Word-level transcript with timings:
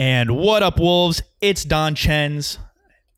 And 0.00 0.34
what 0.34 0.62
up, 0.62 0.78
Wolves? 0.80 1.20
It's 1.42 1.62
Don 1.62 1.94
Chens. 1.94 2.58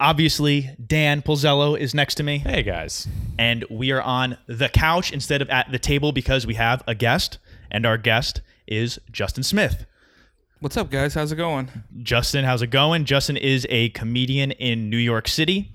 Obviously, 0.00 0.70
Dan 0.84 1.22
Polzello 1.22 1.78
is 1.78 1.94
next 1.94 2.16
to 2.16 2.24
me, 2.24 2.38
Hey 2.38 2.64
guys. 2.64 3.06
and 3.38 3.64
we 3.70 3.92
are 3.92 4.02
on 4.02 4.36
the 4.48 4.68
couch 4.68 5.12
instead 5.12 5.40
of 5.40 5.48
at 5.48 5.70
the 5.70 5.78
table 5.78 6.10
because 6.10 6.44
we 6.44 6.54
have 6.54 6.82
a 6.88 6.94
guest, 6.96 7.38
and 7.70 7.86
our 7.86 7.96
guest 7.96 8.40
is 8.66 8.98
Justin 9.12 9.44
Smith. 9.44 9.86
What's 10.58 10.76
up, 10.76 10.90
guys? 10.90 11.14
How's 11.14 11.30
it 11.30 11.36
going? 11.36 11.70
Justin, 12.02 12.44
how's 12.44 12.62
it 12.62 12.70
going? 12.72 13.04
Justin 13.04 13.36
is 13.36 13.64
a 13.70 13.90
comedian 13.90 14.50
in 14.50 14.90
New 14.90 14.96
York 14.96 15.28
City, 15.28 15.70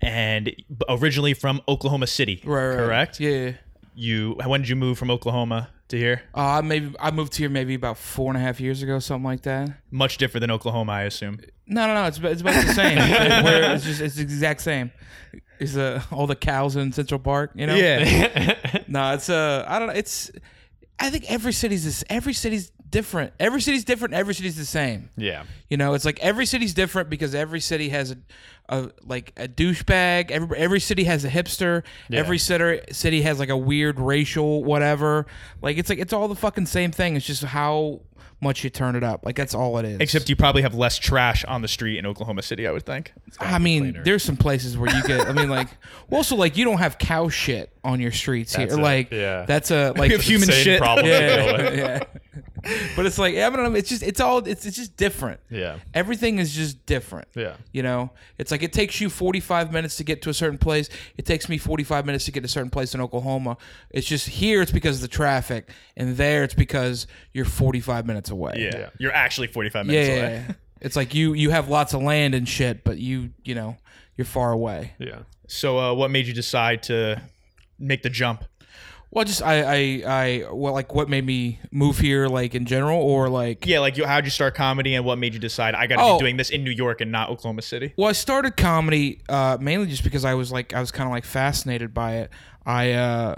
and 0.00 0.54
originally 0.88 1.34
from 1.34 1.60
Oklahoma 1.66 2.06
City. 2.06 2.40
Right. 2.44 2.76
Correct. 2.76 3.18
Yeah. 3.18 3.54
You. 3.98 4.36
When 4.44 4.60
did 4.60 4.68
you 4.68 4.76
move 4.76 4.96
from 4.98 5.10
Oklahoma 5.10 5.70
to 5.88 5.96
here? 5.96 6.22
Uh, 6.34 6.62
maybe 6.64 6.94
I 7.00 7.10
moved 7.10 7.34
here 7.34 7.48
maybe 7.48 7.74
about 7.74 7.98
four 7.98 8.30
and 8.30 8.36
a 8.36 8.40
half 8.40 8.60
years 8.60 8.82
ago, 8.82 8.98
something 9.00 9.24
like 9.24 9.42
that. 9.42 9.70
Much 9.90 10.18
different 10.18 10.42
than 10.42 10.50
Oklahoma, 10.50 10.92
I 10.92 11.02
assume. 11.02 11.40
No, 11.66 11.86
no, 11.86 11.94
no. 11.94 12.04
It's 12.06 12.18
about, 12.18 12.32
it's 12.32 12.40
about 12.40 12.64
the 12.66 12.72
same. 12.74 12.98
It's 13.74 13.84
just 13.84 14.00
it's 14.00 14.14
the 14.14 14.22
exact 14.22 14.60
same. 14.60 14.92
It's 15.58 15.76
uh, 15.76 16.00
all 16.12 16.26
the 16.28 16.36
cows 16.36 16.76
in 16.76 16.92
Central 16.92 17.18
Park. 17.18 17.50
You 17.54 17.66
know. 17.66 17.74
Yeah. 17.74 18.54
No, 18.88 19.12
it's 19.12 19.28
uh, 19.28 19.64
I 19.68 19.78
don't 19.78 19.88
know. 19.88 19.94
It's 19.94 20.30
I 20.98 21.10
think 21.10 21.30
every 21.30 21.52
city's 21.52 21.84
this. 21.84 22.04
Every 22.08 22.32
city's 22.32 22.72
different. 22.90 23.32
Every 23.38 23.60
city's 23.60 23.84
different. 23.84 24.14
Every 24.14 24.34
city's 24.34 24.56
the 24.56 24.64
same. 24.64 25.10
Yeah. 25.16 25.44
You 25.68 25.76
know, 25.76 25.94
it's 25.94 26.04
like 26.04 26.18
every 26.20 26.46
city's 26.46 26.74
different 26.74 27.10
because 27.10 27.34
every 27.34 27.60
city 27.60 27.88
has 27.90 28.12
a, 28.12 28.16
a 28.68 28.90
like 29.02 29.32
a 29.36 29.48
douchebag. 29.48 30.30
Every 30.30 30.58
every 30.58 30.80
city 30.80 31.04
has 31.04 31.24
a 31.24 31.28
hipster. 31.28 31.82
Every 32.12 32.38
city 32.38 32.80
city 32.92 33.22
has 33.22 33.38
like 33.38 33.48
a 33.48 33.56
weird 33.56 33.98
racial 34.00 34.64
whatever. 34.64 35.26
Like 35.62 35.78
it's 35.78 35.88
like 35.88 35.98
it's 35.98 36.12
all 36.12 36.28
the 36.28 36.34
fucking 36.34 36.66
same 36.66 36.90
thing. 36.92 37.16
It's 37.16 37.26
just 37.26 37.44
how 37.44 38.00
much 38.40 38.62
you 38.64 38.70
turn 38.70 38.94
it 38.96 39.02
up. 39.02 39.24
Like 39.24 39.36
that's 39.36 39.54
all 39.54 39.78
it 39.78 39.84
is. 39.84 39.98
Except 40.00 40.28
you 40.28 40.36
probably 40.36 40.62
have 40.62 40.74
less 40.74 40.98
trash 40.98 41.44
on 41.44 41.62
the 41.62 41.68
street 41.68 41.98
in 41.98 42.06
Oklahoma 42.06 42.42
City, 42.42 42.66
I 42.66 42.72
would 42.72 42.86
think. 42.86 43.12
I 43.40 43.58
mean, 43.58 44.00
there's 44.04 44.22
some 44.22 44.36
places 44.36 44.76
where 44.78 44.94
you 44.94 45.02
get. 45.04 45.26
I 45.26 45.32
mean, 45.32 45.50
like 45.50 45.68
also 46.10 46.36
like 46.36 46.56
you 46.56 46.64
don't 46.64 46.78
have 46.78 46.98
cow 46.98 47.28
shit 47.28 47.72
on 47.84 48.00
your 48.00 48.12
streets 48.12 48.54
That's 48.54 48.72
here. 48.74 48.80
a- 48.80 48.84
like 48.84 49.10
yeah. 49.10 49.44
that's 49.46 49.70
a 49.70 49.92
like 49.96 50.10
We 50.10 50.18
human 50.18 50.48
shit. 50.50 50.80
problem 50.80 51.06
to 51.06 51.18
deal 51.18 51.52
with. 51.56 51.78
yeah. 51.78 52.04
But 52.96 53.06
it's 53.06 53.18
like 53.18 53.36
I 53.36 53.48
don't 53.50 53.62
know. 53.72 53.74
It's 53.78 53.88
just 53.88 54.02
it's 54.02 54.20
all 54.20 54.38
it's 54.38 54.66
it's 54.66 54.76
just 54.76 54.96
different. 54.96 55.40
Yeah. 55.48 55.76
Everything 55.94 56.38
is 56.40 56.52
just 56.52 56.84
different. 56.86 57.28
Yeah. 57.36 57.54
You 57.72 57.84
know, 57.84 58.10
it's 58.36 58.50
like 58.50 58.64
it 58.64 58.72
takes 58.72 59.00
you 59.00 59.08
45 59.08 59.72
minutes 59.72 59.96
to 59.96 60.04
get 60.04 60.22
to 60.22 60.30
a 60.30 60.34
certain 60.34 60.58
place. 60.58 60.88
It 61.16 61.24
takes 61.24 61.48
me 61.48 61.56
45 61.56 62.04
minutes 62.04 62.24
to 62.24 62.32
get 62.32 62.40
to 62.40 62.46
a 62.46 62.48
certain 62.48 62.68
place 62.68 62.94
in 62.94 63.00
Oklahoma. 63.00 63.58
It's 63.90 64.06
just 64.08 64.28
here 64.28 64.60
it's 64.60 64.72
because 64.72 64.96
of 64.96 65.02
the 65.02 65.08
traffic, 65.08 65.70
and 65.96 66.16
there 66.16 66.42
it's 66.42 66.52
because 66.52 67.06
you're 67.32 67.44
45 67.44 68.06
minutes 68.06 68.27
away. 68.30 68.54
Yeah. 68.56 68.78
Yeah. 68.78 68.90
You're 68.98 69.12
actually 69.12 69.46
45 69.48 69.86
minutes 69.86 70.08
yeah, 70.08 70.14
away. 70.14 70.44
yeah. 70.48 70.54
It's 70.80 70.96
like 70.96 71.14
you 71.14 71.32
you 71.34 71.50
have 71.50 71.68
lots 71.68 71.92
of 71.94 72.02
land 72.02 72.34
and 72.34 72.48
shit, 72.48 72.84
but 72.84 72.98
you 72.98 73.30
you 73.44 73.54
know 73.54 73.76
you're 74.16 74.24
far 74.24 74.52
away. 74.52 74.92
Yeah. 74.98 75.20
So, 75.48 75.78
uh, 75.78 75.94
what 75.94 76.10
made 76.10 76.26
you 76.26 76.34
decide 76.34 76.82
to 76.84 77.20
make 77.78 78.02
the 78.02 78.10
jump? 78.10 78.44
Well, 79.10 79.24
just 79.24 79.42
I 79.42 79.62
I 79.62 80.02
I 80.06 80.44
well 80.52 80.74
like 80.74 80.94
what 80.94 81.08
made 81.08 81.24
me 81.24 81.58
move 81.72 81.98
here 81.98 82.28
like 82.28 82.54
in 82.54 82.66
general 82.66 83.00
or 83.00 83.28
like 83.30 83.66
Yeah, 83.66 83.78
like 83.80 83.96
you, 83.96 84.04
how'd 84.06 84.24
you 84.26 84.30
start 84.30 84.54
comedy 84.54 84.94
and 84.94 85.04
what 85.04 85.18
made 85.18 85.32
you 85.32 85.40
decide 85.40 85.74
I 85.74 85.86
got 85.86 85.96
to 85.96 86.02
Oh. 86.02 86.18
be 86.18 86.24
doing 86.24 86.36
this 86.36 86.50
in 86.50 86.62
New 86.62 86.70
York 86.70 87.00
and 87.00 87.10
not 87.10 87.30
Oklahoma 87.30 87.62
City? 87.62 87.94
Well, 87.96 88.08
I 88.08 88.12
started 88.12 88.56
comedy 88.58 89.22
uh, 89.30 89.56
mainly 89.60 89.86
just 89.86 90.04
because 90.04 90.26
I 90.26 90.34
was 90.34 90.52
like 90.52 90.74
I 90.74 90.80
was 90.80 90.90
kind 90.90 91.08
of 91.08 91.12
like 91.12 91.24
fascinated 91.24 91.94
by 91.94 92.16
it. 92.18 92.30
I 92.66 92.92
uh, 92.92 93.34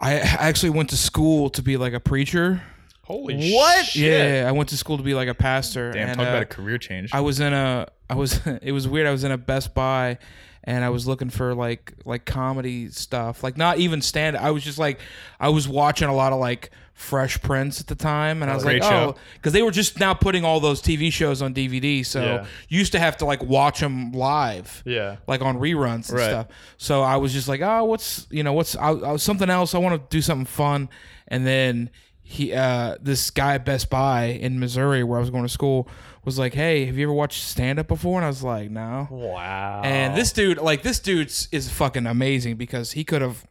I 0.00 0.14
actually 0.14 0.70
went 0.70 0.90
to 0.90 0.96
school 0.96 1.50
to 1.50 1.62
be 1.62 1.76
like 1.76 1.92
a 1.92 2.00
preacher. 2.00 2.60
Holy 3.08 3.52
What? 3.54 3.86
shit. 3.86 4.02
Yeah, 4.42 4.46
I 4.48 4.52
went 4.52 4.68
to 4.68 4.76
school 4.76 4.98
to 4.98 5.02
be 5.02 5.14
like 5.14 5.28
a 5.28 5.34
pastor. 5.34 5.92
Damn, 5.92 6.08
and, 6.10 6.18
talk 6.18 6.26
uh, 6.26 6.30
about 6.30 6.42
a 6.42 6.46
career 6.46 6.76
change. 6.78 7.10
I 7.12 7.20
was 7.20 7.40
in 7.40 7.52
a 7.52 7.88
I 8.10 8.14
was 8.14 8.40
it 8.62 8.72
was 8.72 8.86
weird. 8.86 9.06
I 9.06 9.10
was 9.10 9.24
in 9.24 9.32
a 9.32 9.38
Best 9.38 9.74
Buy 9.74 10.18
and 10.64 10.84
I 10.84 10.90
was 10.90 11.06
looking 11.06 11.30
for 11.30 11.54
like 11.54 11.94
like 12.04 12.24
comedy 12.26 12.90
stuff. 12.90 13.42
Like 13.42 13.56
not 13.56 13.78
even 13.78 14.02
stand 14.02 14.36
I 14.36 14.50
was 14.50 14.62
just 14.62 14.78
like 14.78 15.00
I 15.40 15.48
was 15.48 15.66
watching 15.66 16.08
a 16.08 16.14
lot 16.14 16.32
of 16.34 16.38
like 16.38 16.70
Fresh 16.92 17.40
Prince 17.42 17.80
at 17.80 17.86
the 17.86 17.94
time 17.94 18.42
and 18.42 18.50
I 18.50 18.54
was 18.54 18.64
Great 18.64 18.82
like, 18.82 18.90
show. 18.90 19.14
"Oh, 19.16 19.20
cuz 19.40 19.52
they 19.52 19.62
were 19.62 19.70
just 19.70 20.00
now 20.00 20.12
putting 20.14 20.44
all 20.44 20.58
those 20.60 20.82
TV 20.82 21.10
shows 21.12 21.40
on 21.40 21.54
DVD, 21.54 22.04
so 22.04 22.20
Yeah. 22.22 22.46
you 22.68 22.78
used 22.80 22.90
to 22.92 22.98
have 22.98 23.16
to 23.18 23.24
like 23.24 23.42
watch 23.42 23.80
them 23.80 24.10
live." 24.12 24.82
Yeah. 24.84 25.16
Like 25.28 25.40
on 25.40 25.58
reruns 25.58 26.10
and 26.10 26.18
Right. 26.18 26.28
stuff. 26.28 26.46
So 26.76 27.02
I 27.02 27.16
was 27.16 27.32
just 27.32 27.46
like, 27.48 27.60
"Oh, 27.62 27.84
what's, 27.84 28.26
you 28.30 28.42
know, 28.42 28.52
what's 28.52 28.74
I, 28.76 28.90
I, 28.90 29.16
something 29.16 29.48
else? 29.48 29.74
I 29.76 29.78
want 29.78 29.94
to 30.10 30.14
do 30.14 30.20
something 30.20 30.44
fun." 30.44 30.88
And 31.28 31.46
then 31.46 31.90
he 32.28 32.52
uh 32.52 32.94
this 33.00 33.30
guy 33.30 33.54
at 33.54 33.64
Best 33.64 33.88
Buy 33.88 34.24
in 34.24 34.60
Missouri 34.60 35.02
where 35.02 35.16
I 35.16 35.20
was 35.20 35.30
going 35.30 35.44
to 35.44 35.48
school 35.48 35.88
was 36.26 36.38
like, 36.38 36.52
"Hey, 36.52 36.84
have 36.84 36.98
you 36.98 37.06
ever 37.06 37.12
watched 37.12 37.42
stand 37.42 37.78
up 37.78 37.88
before?" 37.88 38.18
And 38.18 38.24
I 38.26 38.28
was 38.28 38.42
like, 38.42 38.70
"No." 38.70 39.08
Wow. 39.10 39.80
And 39.82 40.14
this 40.14 40.30
dude, 40.30 40.58
like 40.58 40.82
this 40.82 41.00
dude, 41.00 41.32
is 41.52 41.70
fucking 41.70 42.06
amazing 42.06 42.56
because 42.56 42.92
he 42.92 43.02
could 43.02 43.22
have 43.22 43.46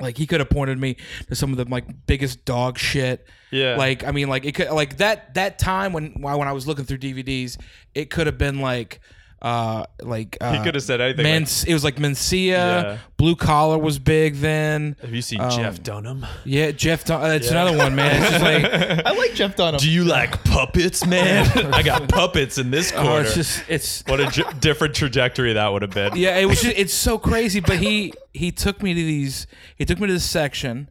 like 0.00 0.18
he 0.18 0.26
could 0.26 0.40
have 0.40 0.50
pointed 0.50 0.80
me 0.80 0.96
to 1.28 1.36
some 1.36 1.52
of 1.52 1.58
the 1.58 1.64
like 1.64 1.84
biggest 2.06 2.44
dog 2.44 2.76
shit. 2.76 3.24
Yeah. 3.52 3.76
Like 3.76 4.02
I 4.02 4.10
mean 4.10 4.28
like 4.28 4.44
it 4.44 4.56
could 4.56 4.68
like 4.70 4.96
that 4.96 5.34
that 5.34 5.60
time 5.60 5.92
when 5.92 6.12
when 6.20 6.48
I 6.48 6.52
was 6.52 6.66
looking 6.66 6.86
through 6.86 6.98
DVDs, 6.98 7.56
it 7.94 8.10
could 8.10 8.26
have 8.26 8.36
been 8.36 8.60
like 8.60 9.00
uh 9.42 9.84
like 10.02 10.38
uh, 10.40 10.52
he 10.56 10.64
could 10.64 10.74
have 10.74 10.82
said 10.82 11.00
anything. 11.00 11.22
Man, 11.22 11.42
like, 11.42 11.68
it 11.68 11.72
was 11.74 11.84
like 11.84 11.96
Mencia. 11.96 12.46
Yeah. 12.48 12.98
Blue 13.18 13.36
collar 13.36 13.76
was 13.78 13.98
big 13.98 14.36
then. 14.36 14.96
have 15.02 15.14
you 15.14 15.20
seen 15.20 15.40
um, 15.40 15.50
Jeff 15.50 15.82
Dunham? 15.82 16.24
Yeah, 16.44 16.70
Jeff. 16.70 17.04
Dun- 17.04 17.20
uh, 17.22 17.28
that's 17.28 17.50
another 17.50 17.76
one, 17.76 17.94
man. 17.94 18.22
It's 18.22 18.30
just 18.30 18.42
like 18.42 18.64
I 19.06 19.12
like 19.12 19.34
Jeff 19.34 19.54
Dunham. 19.56 19.78
Do 19.78 19.90
you 19.90 20.04
like 20.04 20.42
puppets, 20.44 21.06
man? 21.06 21.46
I 21.74 21.82
got 21.82 22.08
puppets 22.08 22.56
in 22.58 22.70
this 22.70 22.90
corner. 22.92 23.10
oh, 23.10 23.16
it's 23.18 23.34
just 23.34 23.62
it's 23.68 24.02
what 24.06 24.20
a 24.20 24.26
j- 24.30 24.42
different 24.58 24.94
trajectory 24.94 25.52
that 25.52 25.68
would 25.70 25.82
have 25.82 25.92
been. 25.92 26.16
yeah, 26.16 26.38
it 26.38 26.46
was 26.46 26.62
just, 26.62 26.76
it's 26.76 26.94
so 26.94 27.18
crazy. 27.18 27.60
But 27.60 27.78
he 27.78 28.14
he 28.32 28.50
took 28.50 28.82
me 28.82 28.94
to 28.94 29.00
these. 29.00 29.46
He 29.76 29.84
took 29.84 30.00
me 30.00 30.06
to 30.06 30.12
this 30.14 30.28
section, 30.28 30.88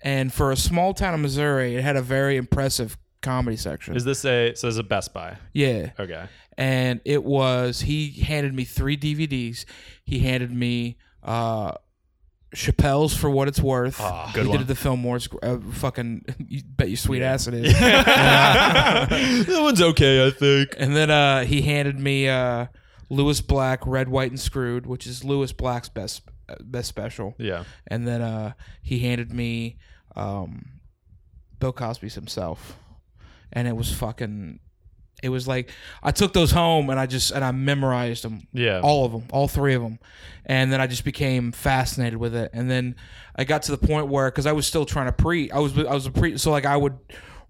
and 0.00 0.32
for 0.32 0.50
a 0.50 0.56
small 0.56 0.92
town 0.92 1.14
in 1.14 1.22
Missouri, 1.22 1.76
it 1.76 1.82
had 1.84 1.94
a 1.96 2.02
very 2.02 2.36
impressive 2.36 2.96
comedy 3.26 3.56
section. 3.56 3.96
Is 3.96 4.04
this 4.04 4.24
a 4.24 4.54
so 4.54 4.66
this 4.68 4.74
is 4.74 4.78
a 4.78 4.82
Best 4.84 5.12
Buy? 5.12 5.36
yeah, 5.52 5.90
Okay. 5.98 6.24
and 6.56 7.00
it 7.04 7.22
was 7.24 7.80
he 7.82 8.10
handed 8.22 8.54
me 8.54 8.64
three 8.64 8.96
DVDs. 8.96 9.64
He 10.04 10.20
handed 10.20 10.50
me 10.52 10.96
uh 11.22 11.72
Chappelle's 12.54 13.14
for 13.14 13.28
what 13.28 13.48
it's 13.48 13.60
worth. 13.60 13.98
Good 14.32 14.44
he 14.44 14.48
one. 14.48 14.58
did 14.58 14.66
the 14.68 14.74
Fillmore's. 14.74 15.28
Uh, 15.42 15.58
fucking, 15.72 16.24
you 16.48 16.62
bet 16.64 16.88
your 16.88 16.96
sweet 16.96 17.20
ass 17.20 17.48
it 17.48 17.54
is. 17.54 17.72
that 17.80 19.58
one's 19.60 19.82
okay, 19.82 20.26
I 20.26 20.30
think. 20.30 20.74
And 20.78 20.96
then 20.96 21.10
uh, 21.10 21.44
he 21.44 21.62
handed 21.62 21.98
me 21.98 22.28
uh, 22.28 22.66
Lewis 23.10 23.40
Black, 23.42 23.86
Red, 23.86 24.08
White, 24.08 24.30
and 24.30 24.40
Screwed, 24.40 24.86
which 24.86 25.06
is 25.06 25.22
Lewis 25.24 25.52
Black's 25.52 25.88
best 25.90 26.22
uh, 26.48 26.54
best 26.62 26.88
special. 26.88 27.34
Yeah. 27.36 27.64
And 27.88 28.06
then 28.06 28.22
uh, 28.22 28.52
he 28.80 29.00
handed 29.00 29.32
me 29.32 29.76
um, 30.14 30.80
Bill 31.58 31.72
Cosby's 31.72 32.14
himself, 32.14 32.78
and 33.52 33.66
it 33.68 33.76
was 33.76 33.92
fucking. 33.92 34.60
It 35.22 35.30
was 35.30 35.48
like 35.48 35.70
I 36.02 36.10
took 36.10 36.34
those 36.34 36.50
home 36.50 36.90
and 36.90 37.00
I 37.00 37.06
just 37.06 37.30
and 37.30 37.42
I 37.42 37.50
memorized 37.50 38.22
them, 38.22 38.46
Yeah. 38.52 38.80
all 38.82 39.06
of 39.06 39.12
them, 39.12 39.24
all 39.32 39.48
three 39.48 39.72
of 39.74 39.80
them, 39.82 39.98
and 40.44 40.70
then 40.70 40.80
I 40.80 40.86
just 40.86 41.04
became 41.04 41.52
fascinated 41.52 42.18
with 42.18 42.34
it. 42.34 42.50
And 42.52 42.70
then 42.70 42.96
I 43.34 43.44
got 43.44 43.62
to 43.62 43.70
the 43.76 43.78
point 43.78 44.08
where 44.08 44.30
because 44.30 44.44
I 44.44 44.52
was 44.52 44.66
still 44.66 44.84
trying 44.84 45.06
to 45.06 45.12
pre, 45.12 45.50
I 45.50 45.58
was 45.58 45.76
I 45.78 45.94
was 45.94 46.04
a 46.04 46.10
pre, 46.10 46.36
so 46.36 46.50
like 46.50 46.66
I 46.66 46.76
would 46.76 46.98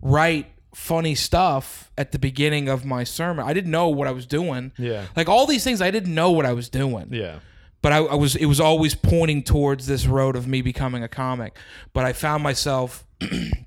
write 0.00 0.46
funny 0.76 1.16
stuff 1.16 1.90
at 1.98 2.12
the 2.12 2.18
beginning 2.20 2.68
of 2.68 2.84
my 2.84 3.02
sermon. 3.02 3.44
I 3.44 3.52
didn't 3.52 3.72
know 3.72 3.88
what 3.88 4.06
I 4.06 4.12
was 4.12 4.26
doing. 4.26 4.70
Yeah. 4.78 5.06
Like 5.16 5.28
all 5.28 5.44
these 5.46 5.64
things, 5.64 5.82
I 5.82 5.90
didn't 5.90 6.14
know 6.14 6.30
what 6.30 6.46
I 6.46 6.52
was 6.52 6.68
doing 6.68 7.08
Yeah. 7.10 7.40
but 7.82 7.92
I, 7.92 7.96
I 7.98 8.14
was 8.14 8.36
it 8.36 8.46
was 8.46 8.60
always 8.60 8.94
pointing 8.94 9.42
towards 9.42 9.86
this 9.88 10.06
road 10.06 10.36
of 10.36 10.46
me 10.46 10.62
becoming 10.62 11.02
a 11.02 11.08
comic. 11.08 11.56
But 11.92 12.04
I 12.04 12.12
found 12.12 12.44
myself 12.44 13.04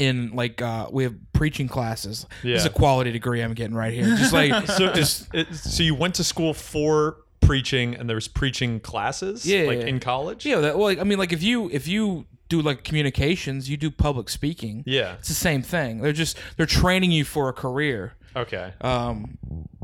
in 0.00 0.34
like 0.34 0.62
uh, 0.62 0.88
we 0.90 1.04
have 1.04 1.14
preaching 1.32 1.68
classes. 1.68 2.26
This 2.42 2.60
is 2.60 2.66
a 2.66 2.70
quality 2.70 3.12
degree 3.12 3.42
I'm 3.42 3.54
getting 3.54 3.76
right 3.76 3.92
here. 3.92 4.04
Just 4.16 4.32
like 4.32 4.66
So 4.78 4.92
just 4.92 5.32
it, 5.34 5.54
so 5.54 5.82
you 5.82 5.94
went 5.94 6.14
to 6.16 6.24
school 6.24 6.54
for 6.54 7.18
preaching 7.40 7.94
and 7.96 8.08
there's 8.08 8.28
preaching 8.28 8.80
classes 8.80 9.44
Yeah. 9.46 9.64
like 9.64 9.80
in 9.80 10.00
college? 10.00 10.46
yeah, 10.46 10.60
that, 10.60 10.76
well, 10.76 10.84
like, 10.86 10.98
I 10.98 11.04
mean, 11.04 11.18
like 11.18 11.32
if 11.32 11.42
you 11.42 11.68
if 11.70 11.86
you 11.88 12.26
do 12.48 12.62
like 12.62 12.82
communications, 12.84 13.68
you 13.70 13.76
do 13.76 13.90
public 13.90 14.28
speaking. 14.28 14.82
Yeah. 14.86 15.14
It's 15.18 15.28
the 15.28 15.34
same 15.34 15.62
thing. 15.62 16.00
They're 16.00 16.12
just 16.12 16.38
they're 16.56 16.66
training 16.66 17.12
you 17.12 17.24
for 17.24 17.48
a 17.48 17.52
career. 17.52 18.14
Okay. 18.36 18.72
Um, 18.80 19.36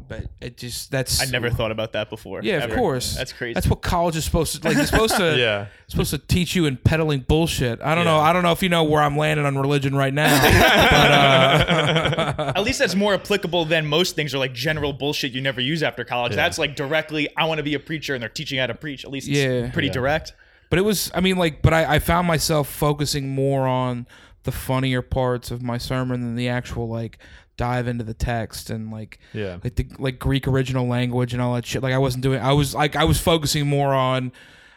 but 0.08 0.24
it 0.40 0.56
just 0.56 0.90
that's 0.90 1.20
I 1.20 1.26
never 1.26 1.50
thought 1.50 1.70
about 1.70 1.92
that 1.92 2.08
before. 2.10 2.40
Yeah, 2.42 2.64
of 2.64 2.72
course. 2.74 3.14
That's 3.16 3.32
crazy. 3.32 3.54
That's 3.54 3.66
what 3.66 3.82
college 3.82 4.16
is 4.16 4.24
supposed 4.24 4.60
to 4.62 4.68
like. 4.68 4.76
It's 4.76 4.90
supposed 4.90 5.16
to 5.16 5.36
Yeah. 5.38 5.66
supposed 5.88 6.10
to 6.10 6.18
teach 6.18 6.54
you 6.56 6.66
in 6.66 6.76
peddling 6.76 7.20
bullshit. 7.20 7.80
I 7.82 7.94
don't 7.94 8.04
know. 8.04 8.16
Yeah. 8.16 8.22
I 8.22 8.32
don't 8.32 8.42
know 8.42 8.52
if 8.52 8.62
you 8.62 8.68
know 8.68 8.84
where 8.84 9.02
I'm 9.02 9.16
landing 9.16 9.46
on 9.46 9.56
religion 9.58 9.94
right 9.94 10.12
now. 10.14 10.40
but 10.42 11.10
uh, 11.10 12.52
At 12.56 12.62
least 12.64 12.78
that's 12.78 12.94
more 12.94 13.14
applicable 13.14 13.64
than 13.64 13.86
most 13.86 14.16
things 14.16 14.34
are 14.34 14.38
like 14.38 14.52
general 14.52 14.92
bullshit 14.92 15.32
you 15.32 15.40
never 15.40 15.60
use 15.60 15.82
after 15.82 16.04
college. 16.04 16.32
Yeah. 16.32 16.36
That's 16.36 16.58
like 16.58 16.76
directly, 16.76 17.28
I 17.36 17.44
want 17.46 17.58
to 17.58 17.64
be 17.64 17.74
a 17.74 17.80
preacher 17.80 18.14
and 18.14 18.22
they're 18.22 18.28
teaching 18.28 18.56
you 18.56 18.60
how 18.60 18.66
to 18.68 18.74
preach. 18.74 19.04
At 19.04 19.10
least 19.10 19.28
it's 19.28 19.36
Yeah. 19.38 19.70
pretty 19.70 19.88
Yeah. 19.88 19.94
direct. 19.94 20.32
but 20.70 20.78
it 20.78 20.82
was. 20.82 21.10
I 21.14 21.20
mean, 21.20 21.36
like, 21.36 21.62
but 21.62 21.72
I, 21.72 21.94
I 21.94 21.98
found 22.00 22.26
myself 22.26 22.68
focusing 22.68 23.28
more 23.34 23.66
on 23.66 24.06
the 24.42 24.52
funnier 24.52 25.02
parts 25.02 25.50
of 25.50 25.62
my 25.62 25.78
sermon 25.78 26.20
than 26.20 26.36
the 26.36 26.48
actual 26.48 26.88
like 26.88 27.18
dive 27.56 27.88
into 27.88 28.04
the 28.04 28.14
text 28.14 28.70
and 28.70 28.90
like 28.90 29.18
Yeah. 29.32 29.58
like 29.64 29.74
the 29.76 29.86
like 29.98 30.18
Greek 30.18 30.46
original 30.46 30.86
language 30.86 31.32
and 31.32 31.40
all 31.42 31.54
that 31.54 31.66
shit. 31.66 31.82
Like 31.82 31.94
I 31.94 31.98
wasn't 31.98 32.22
doing. 32.22 32.40
I 32.40 32.52
was 32.52 32.74
like 32.74 32.96
I 32.96 33.04
was 33.04 33.20
focusing 33.20 33.66
more 33.66 33.94
on. 33.94 34.32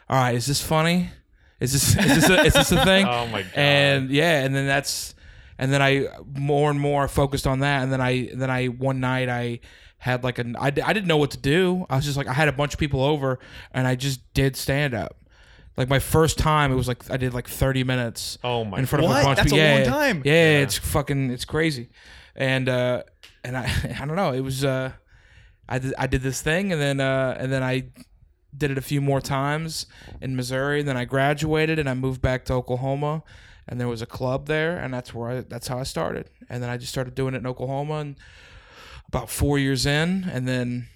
All 0.09 0.17
right, 0.17 0.35
is 0.35 0.45
this 0.47 0.61
funny? 0.61 1.09
Is 1.59 1.73
this 1.73 1.89
is 1.97 2.27
this 2.27 2.29
a, 2.29 2.41
is 2.45 2.53
this 2.53 2.71
a 2.71 2.83
thing? 2.85 3.05
Oh 3.09 3.27
my 3.27 3.41
God. 3.43 3.51
And 3.55 4.09
yeah, 4.09 4.43
and 4.43 4.55
then 4.55 4.65
that's 4.65 5.13
and 5.57 5.71
then 5.73 5.81
I 5.81 6.07
more 6.37 6.71
and 6.71 6.79
more 6.79 7.07
focused 7.07 7.45
on 7.45 7.59
that. 7.59 7.83
And 7.83 7.91
then 7.91 8.01
I 8.01 8.29
then 8.33 8.49
I 8.49 8.67
one 8.67 8.99
night 9.01 9.27
I 9.29 9.59
had 9.97 10.23
like 10.23 10.39
an 10.39 10.55
I, 10.55 10.67
I 10.67 10.71
didn't 10.93 11.07
know 11.07 11.17
what 11.17 11.31
to 11.31 11.37
do. 11.37 11.85
I 11.89 11.97
was 11.97 12.05
just 12.05 12.15
like 12.17 12.27
I 12.27 12.33
had 12.33 12.47
a 12.47 12.53
bunch 12.53 12.73
of 12.73 12.79
people 12.79 13.03
over 13.03 13.39
and 13.73 13.85
I 13.87 13.95
just 13.95 14.21
did 14.33 14.55
stand 14.55 14.93
up. 14.93 15.17
Like 15.75 15.89
my 15.89 15.99
first 15.99 16.37
time, 16.37 16.71
it 16.71 16.75
was 16.75 16.87
like 16.87 17.09
I 17.11 17.17
did 17.17 17.33
like 17.33 17.47
thirty 17.47 17.83
minutes 17.83 18.37
Oh 18.43 18.63
my 18.65 18.79
in 18.79 18.85
front 18.85 19.03
of 19.05 19.11
What? 19.11 19.21
a 19.21 19.25
bunch 19.25 19.37
That's 19.37 19.51
of 19.51 19.57
a 19.57 19.61
long 19.61 19.79
yeah, 19.79 19.83
time. 19.85 20.21
Yeah, 20.25 20.59
it's 20.59 20.77
fucking 20.77 21.29
it's 21.31 21.45
crazy, 21.45 21.89
and 22.35 22.69
uh, 22.69 23.03
and 23.43 23.57
I 23.57 23.63
I 23.99 24.05
don't 24.05 24.15
know. 24.15 24.33
It 24.33 24.41
was 24.41 24.63
uh, 24.63 24.91
I 25.67 25.79
did 25.79 25.93
I 25.97 26.07
did 26.07 26.21
this 26.21 26.41
thing, 26.41 26.71
and 26.71 26.81
then 26.81 26.99
uh, 26.99 27.37
and 27.39 27.51
then 27.51 27.63
I 27.63 27.89
did 28.55 28.71
it 28.71 28.77
a 28.77 28.81
few 28.81 29.01
more 29.01 29.21
times 29.21 29.85
in 30.21 30.35
Missouri. 30.35 30.81
Then 30.81 30.97
I 30.97 31.05
graduated, 31.05 31.79
and 31.79 31.89
I 31.89 31.93
moved 31.93 32.21
back 32.21 32.45
to 32.45 32.53
Oklahoma, 32.53 33.23
and 33.67 33.79
there 33.79 33.87
was 33.87 34.01
a 34.01 34.07
club 34.07 34.47
there, 34.47 34.77
and 34.77 34.93
that's 34.93 35.13
where 35.13 35.29
I 35.29 35.41
that's 35.41 35.67
how 35.67 35.77
I 35.79 35.83
started. 35.83 36.29
And 36.49 36.63
then 36.63 36.69
I 36.69 36.77
just 36.77 36.91
started 36.91 37.15
doing 37.15 37.33
it 37.35 37.37
in 37.37 37.47
Oklahoma, 37.47 37.95
and 37.95 38.15
about 39.07 39.29
four 39.29 39.57
years 39.57 39.85
in, 39.85 40.29
and 40.31 40.47
then. 40.47 40.87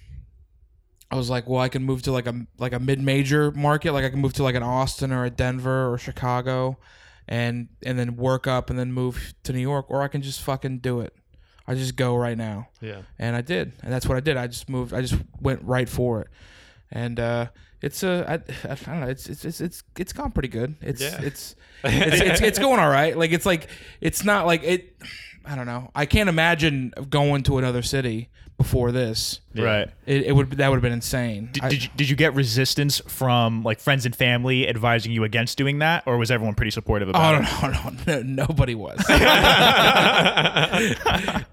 I 1.10 1.16
was 1.16 1.30
like, 1.30 1.46
well, 1.46 1.60
I 1.60 1.68
can 1.68 1.84
move 1.84 2.02
to 2.04 2.12
like 2.12 2.26
a 2.26 2.34
like 2.58 2.72
a 2.72 2.80
mid 2.80 3.00
major 3.00 3.52
market, 3.52 3.92
like 3.92 4.04
I 4.04 4.10
can 4.10 4.18
move 4.18 4.32
to 4.32 4.42
like 4.42 4.56
an 4.56 4.64
Austin 4.64 5.12
or 5.12 5.24
a 5.24 5.30
Denver 5.30 5.92
or 5.92 5.96
Chicago, 5.96 6.76
and 7.28 7.68
and 7.84 7.96
then 7.96 8.16
work 8.16 8.48
up 8.48 8.68
and 8.68 8.76
then 8.76 8.92
move 8.92 9.34
to 9.44 9.52
New 9.52 9.60
York, 9.60 9.86
or 9.90 10.02
I 10.02 10.08
can 10.08 10.22
just 10.22 10.40
fucking 10.42 10.78
do 10.78 11.00
it. 11.00 11.14
I 11.66 11.74
just 11.74 11.96
go 11.96 12.14
right 12.16 12.36
now, 12.36 12.68
Yeah. 12.80 13.02
and 13.18 13.34
I 13.34 13.40
did, 13.40 13.72
and 13.82 13.92
that's 13.92 14.06
what 14.06 14.16
I 14.16 14.20
did. 14.20 14.36
I 14.36 14.46
just 14.46 14.68
moved. 14.68 14.92
I 14.92 15.00
just 15.00 15.14
went 15.40 15.62
right 15.62 15.88
for 15.88 16.20
it, 16.20 16.28
and 16.90 17.18
uh, 17.18 17.46
it's 17.80 18.02
a 18.02 18.24
I, 18.28 18.34
I 18.70 18.74
don't 18.74 19.00
know. 19.00 19.06
It's 19.08 19.28
it's 19.28 19.44
it's 19.44 19.60
it's 19.60 19.82
it's 19.98 20.12
gone 20.12 20.30
pretty 20.32 20.48
good. 20.48 20.74
It's 20.82 21.00
Yeah. 21.00 21.20
it's, 21.22 21.56
it's 21.84 22.20
it's 22.20 22.40
it's 22.42 22.58
going 22.58 22.80
all 22.80 22.90
right. 22.90 23.16
Like 23.16 23.32
it's 23.32 23.46
like 23.46 23.68
it's 24.00 24.24
not 24.24 24.46
like 24.46 24.62
it. 24.62 24.94
I 25.46 25.54
don't 25.56 25.66
know. 25.66 25.90
I 25.94 26.06
can't 26.06 26.28
imagine 26.28 26.92
going 27.10 27.42
to 27.44 27.58
another 27.58 27.82
city 27.82 28.28
before 28.56 28.92
this. 28.92 29.40
Right. 29.54 29.88
It, 30.06 30.22
it 30.26 30.32
would 30.32 30.52
that 30.52 30.68
would 30.68 30.76
have 30.76 30.82
been 30.82 30.92
insane. 30.92 31.48
Did, 31.52 31.64
I- 31.64 31.68
did 31.70 31.82
you 31.84 31.88
did 31.96 32.08
you 32.08 32.16
get 32.16 32.34
resistance 32.34 33.00
from 33.06 33.62
like 33.62 33.80
friends 33.80 34.06
and 34.06 34.14
family 34.14 34.68
advising 34.68 35.12
you 35.12 35.24
against 35.24 35.58
doing 35.58 35.80
that, 35.80 36.04
or 36.06 36.16
was 36.18 36.30
everyone 36.30 36.54
pretty 36.54 36.70
supportive 36.70 37.08
Oh 37.08 37.10
about 37.10 37.34
it? 37.42 37.42
no, 37.62 37.68
no, 37.70 37.90
no, 38.06 38.22
no, 38.22 38.44
nobody 38.46 38.74
was. 38.74 38.98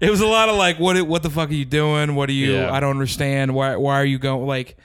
it 0.00 0.10
was 0.10 0.20
a 0.20 0.26
lot 0.26 0.48
of 0.48 0.56
like, 0.56 0.78
what, 0.78 1.00
what 1.02 1.22
the 1.22 1.30
fuck 1.30 1.50
are 1.50 1.54
you 1.54 1.64
doing? 1.64 2.14
What 2.14 2.28
are 2.28 2.32
you? 2.34 2.52
Yeah. 2.54 2.72
I 2.72 2.80
don't 2.80 2.90
understand. 2.90 3.54
Why, 3.54 3.76
why 3.76 3.94
are 3.94 4.04
you 4.04 4.18
going? 4.18 4.46
Like, 4.46 4.76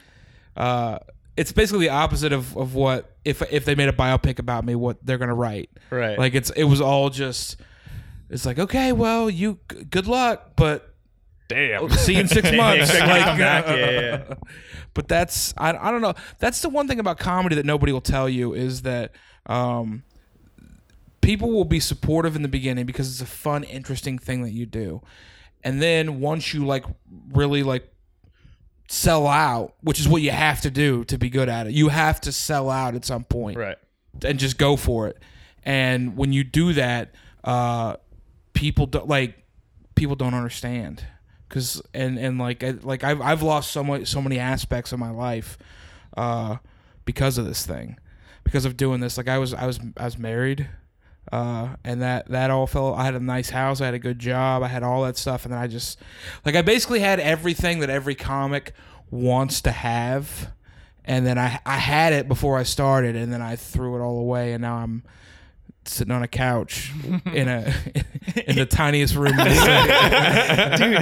uh, 0.56 1.00
it's 1.36 1.52
basically 1.52 1.86
the 1.88 1.94
opposite 1.94 2.34
of, 2.34 2.56
of 2.58 2.74
what 2.74 3.12
if 3.24 3.42
if 3.52 3.64
they 3.66 3.76
made 3.76 3.90
a 3.90 3.94
biopic 3.94 4.40
about 4.40 4.66
me, 4.66 4.74
what 4.76 4.98
they're 5.06 5.20
gonna 5.20 5.36
write. 5.36 5.70
Right. 5.92 6.18
Like 6.18 6.34
it's 6.36 6.50
it 6.52 6.64
was 6.64 6.82
all 6.82 7.10
just. 7.10 7.58
It's 8.30 8.46
like 8.46 8.60
okay, 8.60 8.92
well, 8.92 9.30
you 9.30 9.60
g- 9.72 9.84
good 9.86 10.08
luck, 10.08 10.52
but 10.56 10.94
Damn. 11.48 11.90
see 11.92 12.16
you 12.16 12.20
in 12.22 12.28
six 12.28 12.52
months. 12.56 12.90
expect 12.90 13.08
you 13.08 13.14
to 13.14 13.20
Like. 13.20 13.38
Yeah, 13.40 13.76
yeah, 13.76 14.02
yeah. 14.30 14.34
but 14.94 15.08
that's 15.08 15.54
I, 15.58 15.70
I 15.78 15.92
don't 15.92 16.02
know. 16.02 16.14
That's 16.40 16.62
the 16.62 16.70
one 16.70 16.88
thing 16.88 17.00
about 17.00 17.20
comedy 17.20 17.56
that 17.56 17.66
nobody 17.66 17.92
will 17.94 18.02
tell 18.02 18.28
you 18.28 18.54
is 18.54 18.82
that 18.82 19.14
um, 19.46 20.04
people 21.22 21.52
will 21.52 21.66
be 21.66 21.80
supportive 21.80 22.36
in 22.36 22.42
the 22.42 22.48
beginning 22.48 22.86
because 22.86 23.10
it's 23.10 23.22
a 23.22 23.26
fun, 23.34 23.64
interesting 23.64 24.18
thing 24.18 24.44
that 24.44 24.52
you 24.52 24.66
do, 24.66 25.02
and 25.64 25.82
then 25.82 26.20
once 26.20 26.54
you 26.54 26.66
like 26.66 26.84
really 27.32 27.64
like 27.64 27.90
sell 28.90 29.28
out, 29.28 29.74
which 29.82 30.00
is 30.00 30.08
what 30.08 30.22
you 30.22 30.32
have 30.32 30.62
to 30.62 30.70
do 30.72 31.04
to 31.06 31.18
be 31.18 31.30
good 31.30 31.50
at 31.50 31.68
it, 31.68 31.74
you 31.74 31.90
have 31.90 32.22
to 32.22 32.32
sell 32.32 32.70
out 32.70 32.96
at 32.96 33.04
some 33.04 33.24
point 33.24 33.58
Right. 33.58 33.78
and 34.24 34.40
just 34.40 34.58
go 34.58 34.78
for 34.78 35.08
it. 35.10 35.18
And 35.64 36.16
when 36.16 36.32
you 36.32 36.46
do 36.46 36.72
that, 36.74 37.14
uh, 37.44 37.98
people 38.58 38.88
don't 38.88 39.08
like 39.08 39.36
people 39.94 40.16
don't 40.16 40.34
understand 40.34 41.06
because 41.48 41.82
and 41.94 42.18
and 42.18 42.40
like 42.40 42.64
I, 42.64 42.72
like 42.82 43.04
I've 43.04 43.22
I've 43.22 43.44
lost 43.44 43.72
so 43.72 43.84
much 43.84 44.08
so 44.08 44.22
many 44.22 44.40
aspects 44.40 44.92
of 44.92 45.00
my 45.00 45.12
life 45.12 45.58
uh, 46.16 46.58
because 47.06 47.38
of 47.38 47.46
this 47.46 47.66
thing 47.66 47.98
because 48.44 48.66
of 48.66 48.76
doing 48.76 49.00
this. 49.00 49.18
Like 49.18 49.28
I 49.28 49.38
was 49.38 49.54
I 49.54 49.68
was 49.68 49.80
I 49.96 50.06
was 50.06 50.18
married. 50.18 50.68
Uh, 51.30 51.76
and 51.84 52.02
that 52.02 52.30
that 52.30 52.50
all 52.50 52.66
fell. 52.66 52.96
I 52.96 53.04
had 53.04 53.14
a 53.14 53.20
nice 53.20 53.50
house. 53.50 53.82
I 53.82 53.86
had 53.86 53.94
a 53.94 54.00
good 54.00 54.18
job. 54.18 54.64
I 54.64 54.70
had 54.70 54.82
all 54.82 55.04
that 55.04 55.18
stuff, 55.18 55.44
and 55.44 55.54
then 55.54 55.60
I 55.60 55.68
just 55.68 56.00
like 56.46 56.56
I 56.56 56.62
basically 56.62 57.02
had 57.02 57.20
everything 57.20 57.80
that 57.82 57.90
every 57.90 58.16
comic 58.16 58.72
wants 59.12 59.60
to 59.64 59.72
have, 59.72 60.54
and 61.04 61.28
then 61.28 61.38
I 61.38 61.60
I 61.66 61.80
had 61.80 62.14
it 62.14 62.30
before 62.30 62.58
I 62.58 62.64
started, 62.64 63.18
and 63.18 63.32
then 63.34 63.42
I 63.42 63.58
threw 63.58 63.98
it 63.98 64.02
all 64.02 64.18
away, 64.18 64.54
and 64.54 64.62
now 64.62 64.76
I'm 64.78 65.04
sitting 65.90 66.14
on 66.14 66.24
a 66.24 66.28
couch 66.28 66.92
in 67.34 67.48
a 67.48 67.74
in 68.46 68.56
the 68.56 68.66
tiniest 68.66 69.16
room. 69.16 69.28
In 69.28 69.38
the 69.38 70.78
city. 70.78 70.92
Dude, 70.92 70.98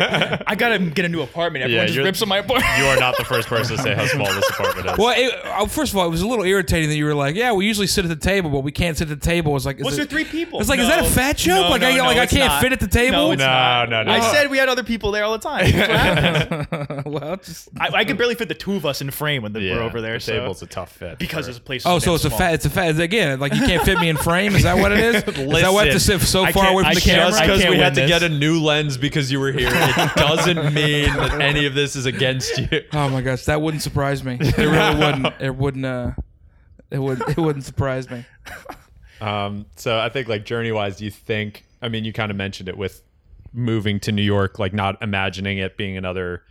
I 0.48 0.56
gotta 0.56 0.80
get 0.80 1.06
a 1.06 1.10
new 1.10 1.22
apartment. 1.22 1.64
Everyone 1.64 1.82
Yeah, 1.82 1.86
just 1.88 1.96
you're- 1.96 2.06
rips 2.06 2.22
on 2.22 2.30
my 2.30 2.38
apartment. 2.40 2.78
You 2.78 2.86
are 2.86 2.98
not 3.00 3.18
the 3.18 3.24
first 3.26 3.48
person 3.48 3.78
to 3.78 3.82
say 3.84 3.94
how 3.96 4.06
small 4.08 4.26
this 4.28 4.50
apartment 4.50 4.88
is. 4.92 4.98
well, 4.98 5.14
it, 5.18 5.34
uh, 5.46 5.66
first 5.68 5.92
of 5.94 5.98
all, 5.98 6.06
it 6.06 6.10
was 6.12 6.22
a 6.22 6.28
little 6.28 6.46
irritating 6.46 6.90
that 6.90 6.96
you 6.96 7.06
were 7.06 7.14
like, 7.16 7.36
"Yeah, 7.36 7.54
we 7.54 7.66
usually 7.66 7.88
sit 7.88 8.06
at 8.06 8.10
the 8.10 8.16
table, 8.16 8.50
but 8.50 8.62
we 8.62 8.72
can't 8.72 8.98
sit 8.98 9.10
at 9.10 9.20
the 9.20 9.26
table." 9.26 9.56
It's 9.56 9.66
like, 9.66 9.80
is 9.80 9.86
Was 9.86 9.94
it- 9.96 9.98
there 9.98 10.06
three 10.08 10.26
people? 10.26 10.60
It's 10.60 10.70
like, 10.70 10.80
is 10.80 10.88
that 10.88 11.00
a 11.00 11.04
No. 11.04 11.08
fat 11.10 11.38
joke? 11.38 11.56
No, 11.66 11.70
like, 11.70 11.82
no, 11.82 11.88
I, 11.90 11.98
no, 11.98 12.04
like 12.06 12.18
I 12.18 12.24
it's 12.24 12.34
can't 12.34 12.48
not. 12.48 12.62
fit 12.62 12.72
at 12.74 12.80
the 12.80 12.88
table. 12.88 13.18
No, 13.18 13.32
it's 13.32 13.40
No, 13.40 13.46
not. 13.48 13.90
no, 13.90 14.04
no. 14.04 14.12
I 14.12 14.20
said 14.34 14.50
we 14.50 14.58
had 14.58 14.70
other 14.70 14.84
people 14.84 15.12
there 15.12 15.24
all 15.24 15.32
the 15.38 15.40
time. 15.40 15.72
That's 15.72 16.50
what 16.50 16.70
happens. 16.70 17.06
well, 17.06 17.38
just 17.38 17.70
I, 17.80 17.90
I 17.90 18.06
could 18.06 18.18
barely 18.18 18.36
fit 18.36 18.48
the 18.48 18.56
two 18.56 18.76
of 18.76 18.86
us 18.86 19.02
in 19.02 19.10
frame 19.12 19.44
when 19.44 19.54
the, 19.54 19.62
yeah, 19.62 19.76
we're 19.76 19.82
over 19.84 20.02
there. 20.02 20.14
The 20.16 20.20
so- 20.20 20.40
table's 20.40 20.62
a 20.62 20.68
tough 20.68 20.92
fit. 20.92 21.18
because 21.20 21.46
for- 21.46 21.52
this 21.52 21.60
place. 21.60 21.84
oh, 21.86 22.00
so 22.00 22.16
it's 22.16 22.26
a 22.26 22.30
small. 22.30 22.40
fat. 22.40 22.54
It's 22.56 22.66
a 22.66 22.70
fat 22.70 23.00
again. 23.00 23.40
Like 23.40 23.54
you 23.54 23.66
can't 23.66 23.84
fit 23.84 24.00
me 24.00 24.10
in 24.10 24.18
frame. 24.18 24.56
Is 24.56 24.64
that 24.64 24.75
what 24.78 24.92
it 24.92 25.00
is? 25.00 25.16
Is 25.16 25.24
that 25.24 25.74
have 25.74 25.94
to 25.94 26.00
sit 26.00 26.22
so 26.22 26.44
I 26.44 26.52
far 26.52 26.70
away 26.72 26.84
from 26.84 26.92
I 26.92 26.94
the 26.96 27.02
can't- 27.02 27.16
camera? 27.18 27.30
just 27.32 27.42
I 27.42 27.46
because 27.46 27.62
can't 27.62 27.72
we 27.74 27.78
had 27.80 27.96
to 27.96 28.08
get 28.08 28.24
a 28.24 28.30
new 28.30 28.62
lens 28.62 28.98
because 28.98 29.32
you 29.32 29.40
were 29.40 29.52
here, 29.52 29.70
it 29.72 30.14
doesn't 30.16 30.74
mean 30.74 31.06
that 31.16 31.42
any 31.42 31.66
of 31.66 31.74
this 31.74 31.96
is 31.96 32.06
against 32.06 32.58
you. 32.58 32.84
Oh 32.94 33.10
my 33.10 33.22
gosh, 33.22 33.46
that 33.46 33.62
wouldn't 33.62 33.84
surprise 33.84 34.24
me. 34.24 34.38
It 34.40 34.58
really 34.58 34.96
wouldn't. 34.96 35.28
It 35.42 35.56
wouldn't. 35.56 35.86
Uh, 35.86 36.12
it 36.92 37.00
would. 37.00 37.22
It 37.30 37.38
wouldn't 37.38 37.66
surprise 37.66 38.10
me. 38.10 38.26
Um, 39.22 39.66
so 39.76 39.98
I 39.98 40.10
think 40.10 40.28
like 40.28 40.46
journey 40.46 40.72
wise, 40.72 40.98
do 40.98 41.06
you 41.06 41.12
think? 41.12 41.66
I 41.82 41.90
mean, 41.90 42.04
you 42.06 42.14
kind 42.14 42.32
of 42.32 42.38
mentioned 42.38 42.70
it 42.70 42.78
with 42.78 43.02
moving 43.54 44.00
to 44.02 44.12
New 44.12 44.22
York, 44.22 44.60
like 44.60 44.74
not 44.74 45.02
imagining 45.02 45.58
it 45.58 45.78
being 45.78 45.98
another 45.98 46.44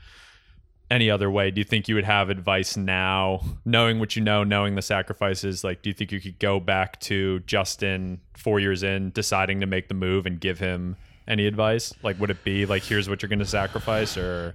any 0.90 1.10
other 1.10 1.30
way. 1.30 1.50
Do 1.50 1.60
you 1.60 1.64
think 1.64 1.88
you 1.88 1.94
would 1.94 2.04
have 2.04 2.30
advice 2.30 2.76
now, 2.76 3.40
knowing 3.64 3.98
what 3.98 4.16
you 4.16 4.22
know, 4.22 4.44
knowing 4.44 4.74
the 4.74 4.82
sacrifices? 4.82 5.64
Like, 5.64 5.82
do 5.82 5.90
you 5.90 5.94
think 5.94 6.12
you 6.12 6.20
could 6.20 6.38
go 6.38 6.60
back 6.60 7.00
to 7.00 7.40
Justin 7.40 8.20
four 8.34 8.60
years 8.60 8.82
in, 8.82 9.10
deciding 9.10 9.60
to 9.60 9.66
make 9.66 9.88
the 9.88 9.94
move 9.94 10.26
and 10.26 10.40
give 10.40 10.58
him 10.58 10.96
any 11.26 11.46
advice? 11.46 11.92
Like, 12.02 12.20
would 12.20 12.30
it 12.30 12.44
be 12.44 12.66
like, 12.66 12.82
here's 12.82 13.08
what 13.08 13.22
you're 13.22 13.28
going 13.28 13.38
to 13.38 13.46
sacrifice, 13.46 14.16
or 14.16 14.54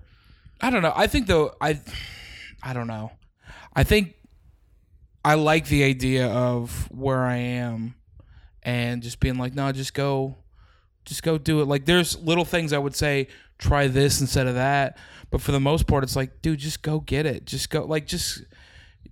I 0.61 0.69
don't 0.69 0.81
know. 0.81 0.93
I 0.95 1.07
think 1.07 1.27
though. 1.27 1.55
I. 1.59 1.79
I 2.61 2.73
don't 2.73 2.87
know. 2.87 3.11
I 3.73 3.83
think. 3.83 4.15
I 5.25 5.33
like 5.33 5.67
the 5.67 5.83
idea 5.83 6.27
of 6.27 6.89
where 6.91 7.25
I 7.25 7.35
am, 7.35 7.95
and 8.63 9.03
just 9.03 9.19
being 9.19 9.37
like, 9.37 9.53
no, 9.53 9.69
just 9.73 9.93
go, 9.93 10.37
just 11.03 11.23
go 11.23 11.37
do 11.37 11.59
it. 11.59 11.65
Like, 11.65 11.85
there's 11.85 12.17
little 12.19 12.45
things 12.45 12.71
I 12.71 12.77
would 12.77 12.95
say, 12.95 13.27
try 13.59 13.87
this 13.87 14.19
instead 14.21 14.47
of 14.47 14.55
that, 14.55 14.97
but 15.29 15.41
for 15.41 15.51
the 15.51 15.59
most 15.59 15.85
part, 15.85 16.03
it's 16.03 16.15
like, 16.15 16.41
dude, 16.41 16.57
just 16.59 16.81
go 16.81 16.99
get 17.01 17.25
it. 17.27 17.45
Just 17.45 17.69
go, 17.69 17.83
like, 17.85 18.07
just 18.07 18.43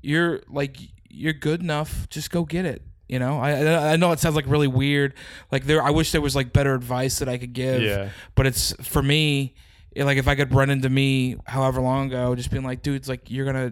you're 0.02 0.42
like 0.50 0.78
you're 1.10 1.34
good 1.34 1.62
enough. 1.62 2.08
Just 2.10 2.32
go 2.32 2.44
get 2.44 2.66
it. 2.66 2.82
You 3.08 3.20
know, 3.20 3.40
I 3.40 3.94
I 3.94 3.96
know 3.96 4.12
it 4.12 4.20
sounds 4.20 4.36
like 4.36 4.46
really 4.48 4.68
weird. 4.68 5.14
Like 5.52 5.66
there, 5.66 5.82
I 5.82 5.92
wish 5.92 6.12
there 6.12 6.22
was 6.22 6.36
like 6.36 6.52
better 6.52 6.74
advice 6.74 7.20
that 7.20 7.30
I 7.30 7.38
could 7.38 7.54
give. 7.54 7.82
Yeah. 7.82 8.10
But 8.36 8.48
it's 8.48 8.74
for 8.86 9.02
me, 9.02 9.56
it- 9.92 10.04
like 10.06 10.18
if 10.18 10.28
I 10.28 10.36
could 10.36 10.54
run 10.54 10.70
into 10.70 10.90
me 10.90 11.38
however 11.46 11.80
long 11.82 12.08
ago, 12.08 12.36
just 12.36 12.52
being 12.52 12.64
like, 12.66 12.82
dude, 12.82 12.96
it's 12.98 13.08
like 13.08 13.30
you're 13.32 13.46
gonna 13.46 13.72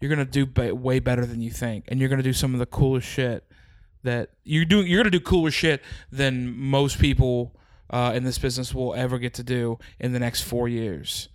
you're 0.00 0.10
gonna 0.10 0.26
do 0.26 0.46
way 0.74 0.98
better 0.98 1.24
than 1.24 1.40
you 1.40 1.50
think, 1.50 1.86
and 1.88 1.98
you're 2.00 2.08
gonna 2.10 2.22
do 2.22 2.34
some 2.34 2.52
of 2.52 2.58
the 2.60 2.66
coolest 2.66 3.08
shit 3.08 3.44
that 4.02 4.30
you're 4.44 4.66
doing. 4.66 4.86
You're 4.86 5.00
gonna 5.00 5.10
do 5.10 5.20
cooler 5.20 5.50
shit 5.50 5.82
than 6.12 6.54
most 6.56 6.98
people 6.98 7.56
uh, 7.90 8.12
in 8.14 8.24
this 8.24 8.38
business 8.38 8.74
will 8.74 8.94
ever 8.94 9.18
get 9.18 9.34
to 9.34 9.42
do 9.42 9.78
in 9.98 10.12
the 10.12 10.18
next 10.18 10.42
four 10.42 10.68
years. 10.68 11.28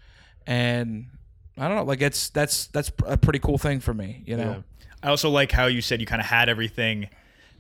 And 0.46 1.08
I 1.58 1.68
don't 1.68 1.78
know, 1.78 1.84
like 1.84 2.02
it's 2.02 2.30
that's 2.30 2.68
that's 2.68 2.92
a 3.06 3.18
pretty 3.18 3.40
cool 3.40 3.58
thing 3.58 3.80
for 3.80 3.94
me. 3.94 4.24
You 4.26 4.38
know. 4.38 4.64
I 5.04 5.10
also 5.10 5.30
like 5.30 5.52
how 5.52 5.66
you 5.66 5.82
said 5.82 6.00
you 6.00 6.06
kind 6.08 6.22
of 6.22 6.28
had 6.28 6.50
everything 6.50 7.10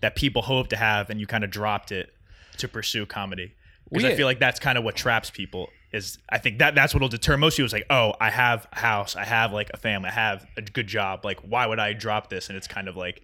that 0.01 0.15
people 0.15 0.41
hope 0.41 0.67
to 0.69 0.75
have, 0.75 1.10
and 1.10 1.19
you 1.19 1.27
kind 1.27 1.43
of 1.43 1.51
dropped 1.51 1.91
it 1.91 2.13
to 2.57 2.67
pursue 2.67 3.05
comedy. 3.05 3.53
Because 3.89 4.03
Well, 4.03 4.13
I 4.13 4.15
feel 4.15 4.25
like 4.25 4.39
that's 4.39 4.60
kind 4.60 4.77
of 4.77 4.83
what 4.83 4.95
traps 4.95 5.29
people. 5.29 5.69
Is 5.91 6.17
I 6.29 6.38
think 6.38 6.60
that 6.60 6.75
that's 6.75 6.93
what'll 6.93 7.10
deter 7.10 7.36
most 7.38 7.57
people. 7.57 7.65
Is 7.65 7.74
like, 7.74 7.88
oh, 7.89 8.13
I 8.19 8.29
have 8.29 8.67
a 8.71 8.79
house, 8.79 9.15
I 9.15 9.25
have 9.25 9.51
like 9.51 9.69
a 9.74 9.77
family, 9.77 10.10
I 10.10 10.13
have 10.13 10.45
a 10.55 10.62
good 10.62 10.88
job. 10.88 11.25
Like, 11.25 11.39
why 11.41 11.65
would 11.67 11.79
I 11.79 11.93
drop 11.93 12.29
this? 12.29 12.48
And 12.48 12.57
it's 12.57 12.67
kind 12.67 12.88
of 12.88 12.95
like 12.95 13.21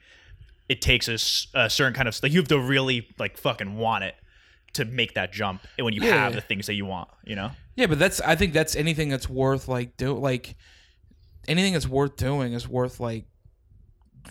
it 0.68 0.82
takes 0.82 1.08
a 1.08 1.18
certain 1.70 1.94
kind 1.94 2.08
of 2.08 2.22
like 2.22 2.34
you 2.34 2.40
have 2.40 2.50
to 2.50 2.60
really 2.60 3.08
like 3.18 3.38
fucking 3.38 3.78
want 3.78 4.04
it 4.04 4.16
to 4.78 4.86
make 4.86 5.14
that 5.14 5.32
jump 5.32 5.62
when 5.78 5.94
you 5.94 6.02
have 6.02 6.34
the 6.34 6.42
things 6.42 6.66
that 6.68 6.74
you 6.74 6.86
want. 6.86 7.10
You 7.26 7.36
know. 7.36 7.52
Yeah, 7.76 7.88
but 7.88 8.00
that's 8.00 8.22
I 8.22 8.36
think 8.36 8.54
that's 8.54 8.76
anything 8.76 9.10
that's 9.10 9.30
worth 9.30 9.68
like 9.68 9.98
do 9.98 10.14
like 10.18 10.56
anything 11.48 11.74
that's 11.74 11.88
worth 11.88 12.16
doing 12.16 12.54
is 12.54 12.68
worth 12.68 13.00
like 13.00 13.26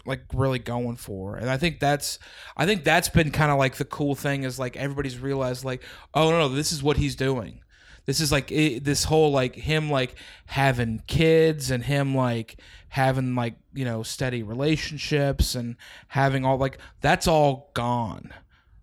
like 0.05 0.23
really 0.35 0.59
going 0.59 0.95
for 0.95 1.37
and 1.37 1.49
i 1.49 1.57
think 1.57 1.81
that's 1.81 2.19
i 2.55 2.67
think 2.67 2.85
that's 2.85 3.09
been 3.09 3.31
kind 3.31 3.50
of 3.50 3.57
like 3.57 3.76
the 3.76 3.85
cool 3.85 4.15
thing 4.15 4.43
is 4.43 4.59
like 4.59 4.76
everybody's 4.76 5.19
realized 5.19 5.65
like 5.65 5.83
oh 6.12 6.31
no 6.31 6.38
no 6.38 6.49
this 6.50 6.71
is 6.71 6.83
what 6.83 6.99
he's 6.99 7.17
doing 7.17 7.62
this 8.05 8.21
is 8.21 8.31
like 8.31 8.50
it, 8.53 8.85
this 8.85 9.05
whole 9.05 9.31
like 9.31 9.55
him 9.55 9.91
like 9.91 10.15
having 10.47 11.03
kids 11.07 11.71
and 11.71 11.85
him 11.85 12.15
like 12.15 12.61
having 12.88 13.35
like 13.35 13.55
you 13.75 13.85
know 13.85 14.03
steady 14.03 14.43
relationships 14.43 15.55
and 15.55 15.76
having 16.09 16.45
all 16.45 16.57
like 16.57 16.79
that's 17.00 17.26
all 17.26 17.71
gone 17.75 18.33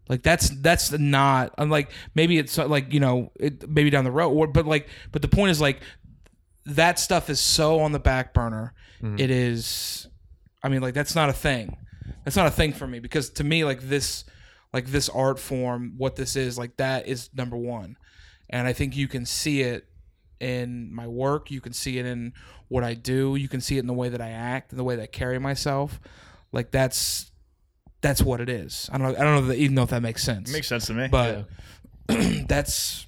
like 0.09 0.23
that's 0.23 0.49
that's 0.61 0.91
not 0.91 1.53
I'm 1.57 1.69
like 1.69 1.91
maybe 2.15 2.37
it's 2.37 2.57
like 2.57 2.93
you 2.93 2.99
know 2.99 3.31
it, 3.39 3.69
maybe 3.69 3.89
down 3.89 4.03
the 4.03 4.11
road 4.11 4.29
or 4.29 4.47
but 4.47 4.65
like 4.65 4.87
but 5.11 5.21
the 5.21 5.27
point 5.27 5.51
is 5.51 5.61
like 5.61 5.81
that 6.65 6.99
stuff 6.99 7.29
is 7.29 7.39
so 7.39 7.79
on 7.79 7.91
the 7.91 7.99
back 7.99 8.33
burner 8.33 8.73
mm-hmm. 9.01 9.19
it 9.19 9.29
is 9.29 10.07
I 10.63 10.69
mean, 10.69 10.81
like 10.81 10.93
that's 10.93 11.15
not 11.15 11.29
a 11.29 11.33
thing. 11.33 11.77
That's 12.23 12.37
not 12.37 12.47
a 12.47 12.51
thing 12.51 12.73
for 12.73 12.87
me 12.87 12.99
because 12.99 13.29
to 13.31 13.43
me, 13.43 13.65
like 13.65 13.81
this, 13.81 14.23
like 14.71 14.87
this 14.87 15.09
art 15.09 15.39
form, 15.39 15.95
what 15.97 16.15
this 16.15 16.35
is, 16.35 16.57
like 16.57 16.77
that 16.77 17.07
is 17.07 17.29
number 17.33 17.57
one, 17.57 17.97
and 18.49 18.65
I 18.65 18.73
think 18.73 18.95
you 18.95 19.07
can 19.07 19.25
see 19.25 19.61
it 19.61 19.85
in 20.39 20.93
my 20.93 21.05
work. 21.05 21.51
You 21.51 21.59
can 21.59 21.73
see 21.73 21.99
it 21.99 22.05
in 22.05 22.33
what 22.69 22.83
I 22.83 22.93
do. 22.93 23.35
You 23.35 23.49
can 23.49 23.61
see 23.61 23.75
it 23.75 23.81
in 23.81 23.87
the 23.87 23.93
way 23.93 24.09
that 24.09 24.21
I 24.21 24.29
act, 24.29 24.71
in 24.71 24.77
the 24.77 24.83
way 24.83 24.95
that 24.95 25.03
I 25.03 25.07
carry 25.07 25.37
myself. 25.37 25.99
Like 26.53 26.71
that's 26.71 27.31
that's 28.03 28.21
what 28.21 28.41
it 28.41 28.49
is. 28.49 28.89
I 28.91 28.99
don't 28.99 29.13
know. 29.13 29.19
I 29.19 29.23
don't 29.23 29.35
know 29.35 29.47
that, 29.47 29.57
even 29.57 29.73
know 29.73 29.83
if 29.83 29.89
that 29.89 30.01
makes 30.01 30.21
sense. 30.21 30.51
It 30.51 30.53
makes 30.53 30.67
sense 30.67 30.85
to 30.87 30.93
me. 30.93 31.07
But 31.07 31.47
yeah. 32.09 32.43
that's 32.47 33.07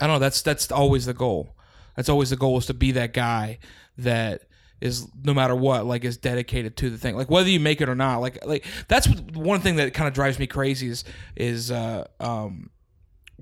I 0.00 0.06
don't 0.06 0.16
know. 0.16 0.18
That's 0.18 0.42
that's 0.42 0.70
always 0.70 1.06
the 1.06 1.14
goal. 1.14 1.56
That's 1.96 2.08
always 2.08 2.30
the 2.30 2.36
goal 2.36 2.58
is 2.58 2.66
to 2.66 2.74
be 2.74 2.92
that 2.92 3.14
guy 3.14 3.60
that 3.96 4.42
is 4.80 5.08
no 5.24 5.32
matter 5.32 5.54
what 5.54 5.86
like 5.86 6.04
is 6.04 6.16
dedicated 6.16 6.76
to 6.76 6.88
the 6.88 6.96
thing 6.96 7.16
like 7.16 7.28
whether 7.28 7.48
you 7.48 7.58
make 7.58 7.80
it 7.80 7.88
or 7.88 7.96
not 7.96 8.18
like 8.18 8.38
like 8.46 8.64
that's 8.86 9.08
one 9.34 9.60
thing 9.60 9.74
that 9.74 9.92
kind 9.92 10.06
of 10.06 10.14
drives 10.14 10.38
me 10.38 10.46
crazy 10.46 10.86
is 10.86 11.02
is 11.34 11.72
uh 11.72 12.06
um 12.20 12.70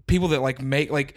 people 0.06 0.28
that 0.28 0.40
like 0.40 0.62
make 0.62 0.90
like 0.90 1.14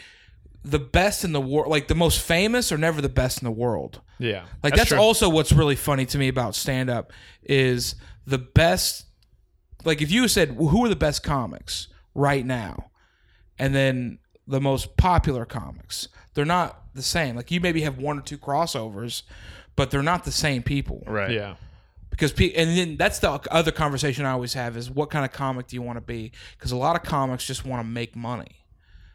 the 0.65 0.77
best 0.77 1.23
in 1.23 1.31
the 1.31 1.39
world 1.39 1.69
like 1.69 1.87
the 1.87 1.95
most 1.95 2.19
famous 2.21 2.69
are 2.73 2.77
never 2.77 2.99
the 2.99 3.07
best 3.07 3.41
in 3.41 3.45
the 3.45 3.51
world 3.51 4.01
yeah 4.17 4.43
like 4.61 4.75
that's, 4.75 4.89
that's 4.89 4.99
also 4.99 5.29
what's 5.29 5.53
really 5.53 5.77
funny 5.77 6.05
to 6.05 6.17
me 6.17 6.27
about 6.27 6.53
stand 6.53 6.89
up 6.89 7.13
is 7.41 7.95
the 8.27 8.37
best 8.37 9.05
like 9.85 10.01
if 10.01 10.11
you 10.11 10.27
said 10.27 10.57
well, 10.57 10.69
who 10.69 10.85
are 10.85 10.89
the 10.89 10.95
best 10.95 11.23
comics 11.23 11.87
right 12.13 12.45
now 12.45 12.89
and 13.57 13.73
then 13.73 14.19
the 14.47 14.59
most 14.59 14.97
popular 14.97 15.45
comics 15.45 16.07
they're 16.33 16.45
not 16.45 16.83
the 16.95 17.01
same 17.01 17.35
like 17.35 17.51
you 17.51 17.59
maybe 17.59 17.81
have 17.81 17.97
one 17.97 18.17
or 18.17 18.21
two 18.21 18.37
crossovers 18.37 19.23
but 19.79 19.91
they're 19.91 20.03
not 20.03 20.25
the 20.25 20.31
same 20.31 20.61
people. 20.61 21.01
Right. 21.07 21.31
Yeah. 21.31 21.55
Because 22.09 22.33
pe- 22.33 22.51
and 22.51 22.77
then 22.77 22.97
that's 22.97 23.19
the 23.19 23.31
other 23.49 23.71
conversation 23.71 24.25
I 24.25 24.31
always 24.31 24.53
have 24.53 24.75
is 24.75 24.91
what 24.91 25.09
kind 25.09 25.23
of 25.23 25.31
comic 25.31 25.67
do 25.67 25.77
you 25.77 25.81
want 25.81 25.95
to 25.95 26.01
be? 26.01 26.33
Because 26.57 26.73
a 26.73 26.75
lot 26.75 26.97
of 26.97 27.03
comics 27.03 27.45
just 27.45 27.63
want 27.63 27.81
to 27.81 27.89
make 27.89 28.13
money. 28.13 28.65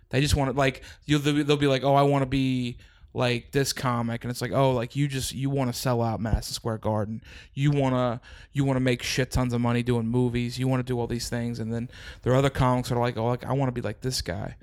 They 0.09 0.23
just 0.23 0.35
want 0.35 0.51
to 0.51 0.57
like 0.57 0.83
you. 1.05 1.19
They'll 1.19 1.59
be 1.59 1.67
like, 1.67 1.85
oh, 1.85 1.95
I 1.95 2.01
want 2.01 2.23
to 2.23 2.27
be 2.27 2.79
like 3.15 3.53
this 3.53 3.73
comic 3.73 4.25
and 4.25 4.31
it's 4.31 4.43
like 4.43 4.53
oh 4.53 4.73
like 4.73 4.97
you 4.97 5.07
just 5.07 5.33
you 5.33 5.49
want 5.49 5.73
to 5.73 5.79
sell 5.79 6.03
out 6.03 6.21
Madison 6.21 6.53
Square 6.53 6.79
Garden 6.79 7.23
you 7.55 7.71
want 7.71 7.95
to 7.95 8.21
you 8.53 8.65
want 8.65 8.77
to 8.77 8.81
make 8.81 9.03
shit 9.03 9.31
tons 9.31 9.53
of 9.55 9.61
money 9.61 9.83
doing 9.83 10.07
movies 10.07 10.59
you 10.59 10.67
want 10.67 10.81
to 10.81 10.93
do 10.93 10.99
all 10.99 11.07
these 11.07 11.29
things 11.29 11.61
and 11.61 11.73
then 11.73 11.89
there 12.23 12.33
are 12.33 12.37
other 12.37 12.51
comics 12.51 12.89
that 12.89 12.97
are 12.97 13.01
like 13.01 13.17
oh 13.17 13.27
like 13.27 13.45
I 13.45 13.53
want 13.53 13.69
to 13.69 13.73
be 13.73 13.81
like 13.81 14.01
this 14.01 14.21
guy 14.21 14.57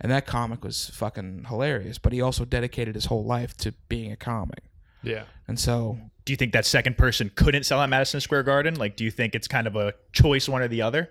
and 0.00 0.10
that 0.10 0.26
comic 0.26 0.64
was 0.64 0.88
fucking 0.90 1.44
hilarious 1.48 1.98
but 1.98 2.12
he 2.12 2.22
also 2.22 2.44
dedicated 2.46 2.94
his 2.94 3.04
whole 3.04 3.24
life 3.24 3.56
to 3.58 3.72
being 3.88 4.10
a 4.10 4.16
comic 4.16 4.64
yeah. 5.02 5.24
And 5.48 5.58
so, 5.58 5.98
do 6.24 6.32
you 6.32 6.36
think 6.36 6.52
that 6.52 6.66
second 6.66 6.98
person 6.98 7.30
couldn't 7.34 7.64
sell 7.64 7.80
at 7.80 7.88
Madison 7.88 8.20
Square 8.20 8.44
Garden? 8.44 8.74
Like, 8.74 8.96
do 8.96 9.04
you 9.04 9.10
think 9.10 9.34
it's 9.34 9.48
kind 9.48 9.66
of 9.66 9.76
a 9.76 9.94
choice, 10.12 10.48
one 10.48 10.62
or 10.62 10.68
the 10.68 10.82
other? 10.82 11.10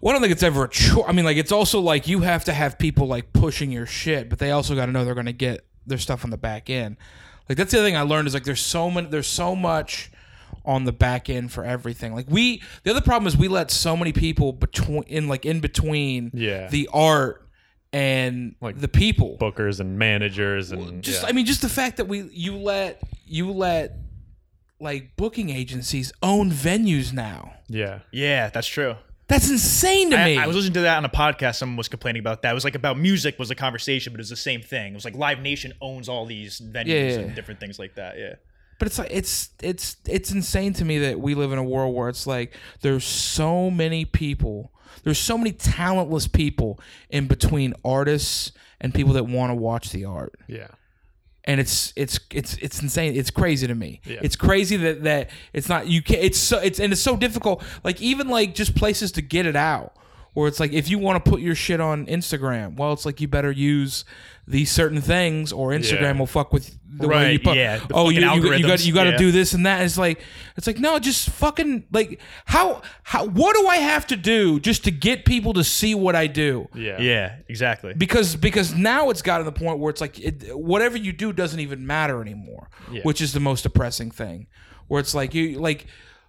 Well, 0.00 0.10
I 0.10 0.12
don't 0.12 0.22
think 0.22 0.32
it's 0.32 0.42
ever 0.42 0.64
a 0.64 0.68
choice. 0.68 1.04
I 1.06 1.12
mean, 1.12 1.24
like, 1.24 1.36
it's 1.36 1.52
also 1.52 1.80
like 1.80 2.08
you 2.08 2.20
have 2.20 2.44
to 2.44 2.52
have 2.52 2.78
people 2.78 3.06
like 3.06 3.32
pushing 3.32 3.70
your 3.70 3.86
shit, 3.86 4.30
but 4.30 4.38
they 4.38 4.50
also 4.50 4.74
got 4.74 4.86
to 4.86 4.92
know 4.92 5.04
they're 5.04 5.14
going 5.14 5.26
to 5.26 5.32
get 5.32 5.66
their 5.86 5.98
stuff 5.98 6.24
on 6.24 6.30
the 6.30 6.36
back 6.36 6.68
end. 6.70 6.96
Like, 7.48 7.58
that's 7.58 7.72
the 7.72 7.78
other 7.78 7.86
thing 7.86 7.96
I 7.96 8.02
learned 8.02 8.28
is 8.28 8.34
like 8.34 8.44
there's 8.44 8.60
so 8.60 8.90
many, 8.90 9.08
there's 9.08 9.26
so 9.26 9.54
much 9.54 10.10
on 10.64 10.84
the 10.84 10.92
back 10.92 11.30
end 11.30 11.52
for 11.52 11.64
everything. 11.64 12.14
Like 12.14 12.26
we, 12.28 12.62
the 12.82 12.90
other 12.90 13.00
problem 13.00 13.26
is 13.28 13.36
we 13.36 13.48
let 13.48 13.70
so 13.70 13.96
many 13.96 14.12
people 14.12 14.52
between, 14.52 15.04
in 15.04 15.28
like 15.28 15.46
in 15.46 15.60
between, 15.60 16.30
yeah. 16.34 16.68
the 16.68 16.88
art 16.92 17.46
and 17.92 18.56
like 18.60 18.78
the 18.78 18.88
people, 18.88 19.38
bookers 19.40 19.80
and 19.80 19.98
managers, 19.98 20.72
and 20.72 21.02
just 21.02 21.22
yeah. 21.22 21.28
I 21.28 21.32
mean, 21.32 21.46
just 21.46 21.62
the 21.62 21.68
fact 21.68 21.96
that 21.98 22.08
we 22.08 22.28
you 22.32 22.56
let 22.56 23.00
you 23.24 23.50
let 23.52 23.96
like 24.80 25.16
booking 25.16 25.50
agencies 25.50 26.12
own 26.22 26.50
venues 26.50 27.12
now. 27.12 27.54
Yeah, 27.68 28.00
yeah, 28.10 28.50
that's 28.50 28.66
true. 28.66 28.96
That's 29.28 29.50
insane 29.50 30.10
to 30.10 30.18
I, 30.18 30.24
me. 30.24 30.38
I 30.38 30.46
was 30.46 30.54
listening 30.54 30.74
to 30.74 30.80
that 30.82 30.98
on 30.98 31.04
a 31.04 31.08
podcast. 31.08 31.56
Someone 31.56 31.76
was 31.76 31.88
complaining 31.88 32.20
about 32.20 32.42
that. 32.42 32.52
It 32.52 32.54
was 32.54 32.64
like 32.64 32.76
about 32.76 32.96
music 32.96 33.38
was 33.38 33.50
a 33.50 33.56
conversation, 33.56 34.12
but 34.12 34.20
it 34.20 34.22
was 34.22 34.30
the 34.30 34.36
same 34.36 34.62
thing. 34.62 34.92
It 34.92 34.94
was 34.94 35.04
like 35.04 35.16
Live 35.16 35.40
Nation 35.40 35.72
owns 35.80 36.08
all 36.08 36.26
these 36.26 36.60
venues 36.60 36.86
yeah, 36.86 37.08
yeah. 37.08 37.18
and 37.18 37.34
different 37.34 37.58
things 37.58 37.78
like 37.78 37.96
that. 37.96 38.18
Yeah. 38.18 38.34
But 38.78 38.86
it's 38.86 38.98
like 38.98 39.10
it's 39.10 39.50
it's 39.62 39.96
it's 40.06 40.30
insane 40.30 40.74
to 40.74 40.84
me 40.84 40.98
that 40.98 41.18
we 41.18 41.34
live 41.34 41.50
in 41.50 41.58
a 41.58 41.64
world 41.64 41.94
where 41.94 42.08
it's 42.08 42.26
like 42.26 42.54
there's 42.82 43.04
so 43.04 43.70
many 43.70 44.04
people 44.04 44.70
there's 45.02 45.18
so 45.18 45.38
many 45.38 45.52
talentless 45.52 46.26
people 46.26 46.80
in 47.10 47.26
between 47.26 47.74
artists 47.84 48.52
and 48.80 48.92
people 48.92 49.14
that 49.14 49.24
want 49.24 49.50
to 49.50 49.54
watch 49.54 49.90
the 49.90 50.04
art. 50.04 50.34
Yeah. 50.46 50.68
And 51.46 51.60
it's 51.60 51.92
it's 51.96 52.18
it's 52.32 52.54
it's 52.54 52.82
insane. 52.82 53.14
It's 53.14 53.30
crazy 53.30 53.66
to 53.66 53.74
me. 53.74 54.00
Yeah. 54.04 54.18
It's 54.22 54.34
crazy 54.36 54.76
that 54.78 55.04
that 55.04 55.30
it's 55.52 55.68
not 55.68 55.86
you 55.86 56.02
can 56.02 56.16
it's 56.16 56.38
so 56.38 56.58
it's 56.58 56.80
and 56.80 56.92
it's 56.92 57.02
so 57.02 57.16
difficult. 57.16 57.62
Like 57.84 58.00
even 58.00 58.28
like 58.28 58.54
just 58.54 58.74
places 58.74 59.12
to 59.12 59.22
get 59.22 59.46
it 59.46 59.56
out. 59.56 59.94
Or 60.36 60.46
it's 60.46 60.60
like 60.60 60.74
if 60.74 60.90
you 60.90 60.98
want 60.98 61.24
to 61.24 61.30
put 61.30 61.40
your 61.40 61.54
shit 61.54 61.80
on 61.80 62.04
Instagram, 62.06 62.76
well, 62.76 62.92
it's 62.92 63.06
like 63.06 63.22
you 63.22 63.26
better 63.26 63.50
use 63.50 64.04
these 64.46 64.70
certain 64.70 65.00
things, 65.00 65.50
or 65.50 65.70
Instagram 65.70 66.02
yeah. 66.02 66.18
will 66.18 66.26
fuck 66.26 66.52
with 66.52 66.78
the 66.86 67.08
right, 67.08 67.16
way 67.16 67.32
you 67.32 67.38
put. 67.38 67.56
Yeah, 67.56 67.80
oh, 67.90 68.10
you, 68.10 68.20
you, 68.20 68.52
you 68.52 68.66
got 68.66 68.84
you 68.84 68.92
got 68.92 69.04
to 69.04 69.12
yeah. 69.12 69.16
do 69.16 69.32
this 69.32 69.54
and 69.54 69.64
that. 69.64 69.80
It's 69.80 69.96
like 69.96 70.20
it's 70.54 70.66
like 70.66 70.78
no, 70.78 70.98
just 70.98 71.30
fucking 71.30 71.86
like 71.90 72.20
how 72.44 72.82
how 73.02 73.24
what 73.24 73.56
do 73.56 73.66
I 73.66 73.76
have 73.76 74.06
to 74.08 74.16
do 74.16 74.60
just 74.60 74.84
to 74.84 74.90
get 74.90 75.24
people 75.24 75.54
to 75.54 75.64
see 75.64 75.94
what 75.94 76.14
I 76.14 76.26
do? 76.26 76.68
Yeah, 76.74 77.00
yeah, 77.00 77.36
exactly. 77.48 77.94
Because 77.94 78.36
because 78.36 78.74
now 78.74 79.08
it's 79.08 79.22
gotten 79.22 79.46
to 79.46 79.50
the 79.50 79.58
point 79.58 79.78
where 79.78 79.88
it's 79.88 80.02
like 80.02 80.20
it, 80.20 80.54
whatever 80.54 80.98
you 80.98 81.14
do 81.14 81.32
doesn't 81.32 81.60
even 81.60 81.86
matter 81.86 82.20
anymore, 82.20 82.68
yeah. 82.92 83.00
which 83.04 83.22
is 83.22 83.32
the 83.32 83.40
most 83.40 83.62
depressing 83.62 84.10
thing. 84.10 84.48
Where 84.88 85.00
it's 85.00 85.14
like 85.14 85.32
you 85.32 85.58
like 85.60 85.86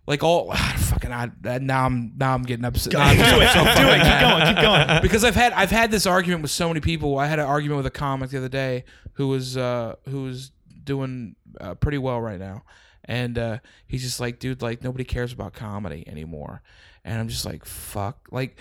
like 0.08 0.24
all 0.24 0.52
fucking 0.56 1.12
I, 1.12 1.30
now 1.60 1.86
I'm 1.86 2.14
now 2.18 2.34
I'm 2.34 2.44
getting 2.44 2.66
upset. 2.66 2.94
Go, 2.94 3.00
do 3.00 3.22
it, 3.22 3.50
so 3.52 3.64
do 3.64 3.90
it. 3.90 4.02
Keep 4.02 4.20
going, 4.20 4.48
keep 4.48 4.62
going. 4.62 5.02
Because 5.02 5.24
I've 5.24 5.36
had 5.36 5.54
I've 5.54 5.70
had 5.70 5.92
this 5.92 6.06
argument 6.06 6.42
with 6.42 6.52
so 6.52 6.70
many 6.70 6.80
people. 6.80 7.20
I 7.20 7.28
had 7.28 7.40
an 7.40 7.46
argument 7.46 7.78
with 7.78 7.86
a 7.86 7.92
comic 7.92 8.32
the 8.32 8.38
other 8.38 8.50
day 8.50 8.86
who 9.14 9.28
was 9.28 9.58
uh, 9.58 9.96
who 10.10 10.24
was 10.24 10.52
doing 10.84 11.36
uh, 11.60 11.76
pretty 11.76 11.98
well 11.98 12.22
right 12.22 12.40
now, 12.40 12.64
and 13.06 13.38
uh, 13.38 13.58
he's 13.86 14.02
just 14.02 14.20
like, 14.20 14.40
dude, 14.40 14.62
like 14.62 14.82
nobody 14.82 15.04
cares 15.04 15.34
about 15.34 15.54
comedy 15.54 16.08
anymore, 16.08 16.62
and 17.04 17.20
I'm 17.20 17.28
just 17.28 17.46
like, 17.46 17.66
fuck, 17.66 18.28
like 18.32 18.58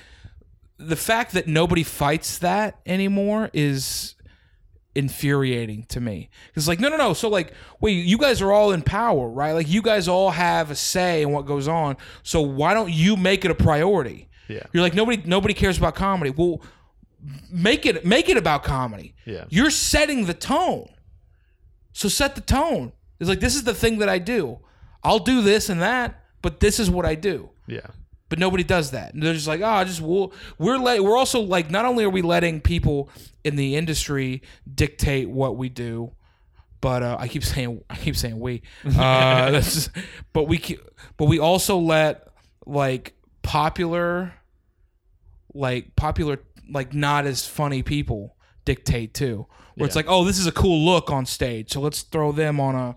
the 0.78 0.96
fact 0.96 1.32
that 1.32 1.46
nobody 1.46 1.84
fights 1.84 2.38
that 2.38 2.78
anymore 2.84 3.50
is 3.52 4.15
infuriating 4.96 5.84
to 5.84 6.00
me. 6.00 6.30
It's 6.54 6.66
like, 6.66 6.80
no, 6.80 6.88
no, 6.88 6.96
no. 6.96 7.12
So 7.12 7.28
like, 7.28 7.52
wait, 7.80 8.04
you 8.04 8.18
guys 8.18 8.40
are 8.42 8.50
all 8.50 8.72
in 8.72 8.82
power, 8.82 9.28
right? 9.28 9.52
Like 9.52 9.68
you 9.68 9.82
guys 9.82 10.08
all 10.08 10.30
have 10.30 10.70
a 10.70 10.74
say 10.74 11.22
in 11.22 11.30
what 11.30 11.46
goes 11.46 11.68
on. 11.68 11.96
So 12.22 12.40
why 12.40 12.74
don't 12.74 12.90
you 12.90 13.16
make 13.16 13.44
it 13.44 13.50
a 13.50 13.54
priority? 13.54 14.28
Yeah. 14.48 14.62
You're 14.72 14.82
like 14.82 14.94
nobody 14.94 15.22
nobody 15.24 15.54
cares 15.54 15.76
about 15.76 15.94
comedy. 15.94 16.30
Well, 16.30 16.62
make 17.50 17.84
it 17.84 18.04
make 18.04 18.28
it 18.28 18.36
about 18.36 18.62
comedy. 18.64 19.14
Yeah. 19.24 19.44
You're 19.48 19.70
setting 19.70 20.26
the 20.26 20.34
tone. 20.34 20.88
So 21.92 22.08
set 22.08 22.34
the 22.34 22.40
tone. 22.40 22.92
It's 23.20 23.28
like 23.28 23.40
this 23.40 23.56
is 23.56 23.64
the 23.64 23.74
thing 23.74 23.98
that 23.98 24.08
I 24.08 24.18
do. 24.18 24.60
I'll 25.02 25.18
do 25.18 25.42
this 25.42 25.68
and 25.68 25.82
that, 25.82 26.24
but 26.42 26.60
this 26.60 26.78
is 26.78 26.90
what 26.90 27.04
I 27.04 27.14
do. 27.14 27.50
Yeah 27.66 27.88
but 28.28 28.38
nobody 28.38 28.64
does 28.64 28.90
that. 28.90 29.14
And 29.14 29.22
they're 29.22 29.34
just 29.34 29.46
like, 29.46 29.60
oh, 29.62 29.84
just 29.84 30.00
we'll, 30.00 30.32
we're 30.58 30.78
let, 30.78 31.02
we're 31.02 31.16
also 31.16 31.40
like, 31.40 31.70
not 31.70 31.84
only 31.84 32.04
are 32.04 32.10
we 32.10 32.22
letting 32.22 32.60
people 32.60 33.08
in 33.44 33.56
the 33.56 33.76
industry 33.76 34.42
dictate 34.72 35.30
what 35.30 35.56
we 35.56 35.68
do, 35.68 36.12
but 36.80 37.02
uh, 37.02 37.16
I 37.18 37.28
keep 37.28 37.44
saying 37.44 37.82
I 37.88 37.96
keep 37.96 38.16
saying 38.16 38.38
we, 38.38 38.62
uh, 38.84 39.50
just, 39.60 39.90
but 40.32 40.44
we 40.44 40.58
keep, 40.58 40.80
but 41.16 41.24
we 41.24 41.38
also 41.38 41.78
let 41.78 42.28
like 42.66 43.14
popular, 43.42 44.34
like 45.54 45.96
popular, 45.96 46.40
like 46.70 46.92
not 46.92 47.26
as 47.26 47.46
funny 47.46 47.82
people 47.82 48.36
dictate 48.64 49.14
too. 49.14 49.46
Where 49.74 49.84
yeah. 49.84 49.86
it's 49.86 49.96
like, 49.96 50.06
oh, 50.08 50.24
this 50.24 50.38
is 50.38 50.46
a 50.46 50.52
cool 50.52 50.84
look 50.84 51.10
on 51.10 51.26
stage, 51.26 51.72
so 51.72 51.80
let's 51.80 52.02
throw 52.02 52.32
them 52.32 52.60
on 52.60 52.74
a 52.74 52.96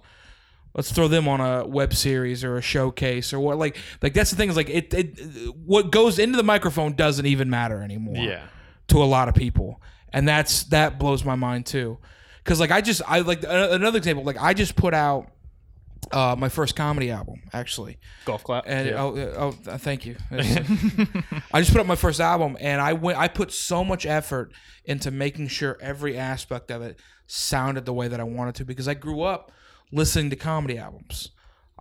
let's 0.79 0.93
throw 0.93 1.09
them 1.09 1.27
on 1.27 1.41
a 1.41 1.67
web 1.67 1.93
series 1.93 2.41
or 2.41 2.55
a 2.55 2.61
showcase 2.61 3.33
or 3.33 3.39
what 3.41 3.57
like 3.57 3.75
like 4.01 4.13
that's 4.13 4.29
the 4.31 4.37
thing 4.37 4.47
is 4.49 4.55
like 4.55 4.69
it, 4.69 4.93
it 4.93 5.19
what 5.65 5.91
goes 5.91 6.17
into 6.19 6.37
the 6.37 6.43
microphone 6.43 6.93
doesn't 6.93 7.25
even 7.25 7.49
matter 7.49 7.81
anymore 7.81 8.15
Yeah. 8.15 8.45
to 8.87 9.03
a 9.03 9.05
lot 9.05 9.27
of 9.27 9.35
people 9.35 9.81
and 10.13 10.25
that's 10.25 10.63
that 10.65 10.97
blows 10.97 11.25
my 11.25 11.35
mind 11.35 11.65
too 11.65 11.97
because 12.45 12.61
like 12.61 12.71
i 12.71 12.79
just 12.79 13.01
i 13.05 13.19
like 13.19 13.43
another 13.45 13.97
example 13.97 14.23
like 14.23 14.37
i 14.39 14.53
just 14.53 14.77
put 14.77 14.93
out 14.93 15.27
uh, 16.13 16.33
my 16.39 16.47
first 16.47 16.77
comedy 16.77 17.11
album 17.11 17.41
actually 17.51 17.99
Golf 18.23 18.45
clap. 18.45 18.63
and 18.65 18.89
oh, 18.91 19.17
uh, 19.17 19.33
oh, 19.67 19.71
uh, 19.71 19.77
thank 19.77 20.05
you. 20.05 20.15
I 20.31 21.59
just 21.59 21.71
put 21.71 21.81
up 21.81 21.85
my 21.87 21.97
first 21.97 22.21
album, 22.21 22.57
and 22.59 22.79
I 22.81 22.93
went. 22.93 23.19
I 23.19 23.27
put 23.27 23.51
so 23.51 23.83
much 23.83 24.05
effort 24.05 24.53
into 24.85 25.11
making 25.11 25.49
sure 25.49 25.77
every 25.81 26.17
aspect 26.17 26.71
of 26.71 26.81
it 26.81 26.99
sounded 27.27 27.85
the 27.85 27.93
way 27.93 28.07
that 28.07 28.19
I 28.19 28.23
wanted 28.23 28.55
to 28.55 28.65
because 28.65 28.87
I 28.87 28.93
grew 28.93 29.21
up 29.21 29.51
listening 29.91 30.29
to 30.29 30.35
comedy 30.35 30.77
albums. 30.77 31.29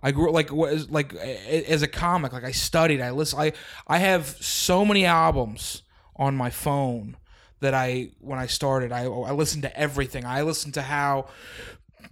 I 0.01 0.11
grew 0.11 0.31
like 0.31 0.51
was 0.51 0.89
like 0.89 1.13
as 1.13 1.81
a 1.81 1.87
comic. 1.87 2.31
Like 2.31 2.45
I 2.45 2.51
studied. 2.51 3.01
I 3.01 3.11
listen. 3.11 3.39
I 3.39 3.53
I 3.87 3.99
have 3.99 4.27
so 4.39 4.85
many 4.85 5.05
albums 5.05 5.83
on 6.15 6.35
my 6.35 6.49
phone 6.49 7.17
that 7.59 7.73
I 7.73 8.11
when 8.19 8.39
I 8.39 8.47
started. 8.47 8.91
I 8.91 9.03
I 9.03 9.31
listened 9.31 9.63
to 9.63 9.77
everything. 9.77 10.25
I 10.25 10.41
listened 10.43 10.73
to 10.75 10.81
how 10.81 11.27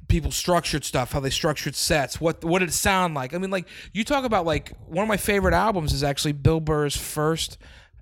people 0.07 0.31
structured 0.31 0.83
stuff, 0.83 1.11
how 1.11 1.19
they 1.19 1.29
structured 1.29 1.75
sets, 1.75 2.19
what 2.19 2.43
what 2.43 2.59
did 2.59 2.69
it 2.69 2.73
sound 2.73 3.13
like? 3.13 3.33
I 3.33 3.37
mean, 3.37 3.51
like 3.51 3.67
you 3.93 4.03
talk 4.03 4.23
about 4.23 4.45
like 4.45 4.73
one 4.87 5.03
of 5.03 5.07
my 5.07 5.17
favorite 5.17 5.53
albums 5.53 5.93
is 5.93 6.03
actually 6.03 6.33
Bill 6.33 6.59
Burr's 6.59 6.95
first 6.95 7.57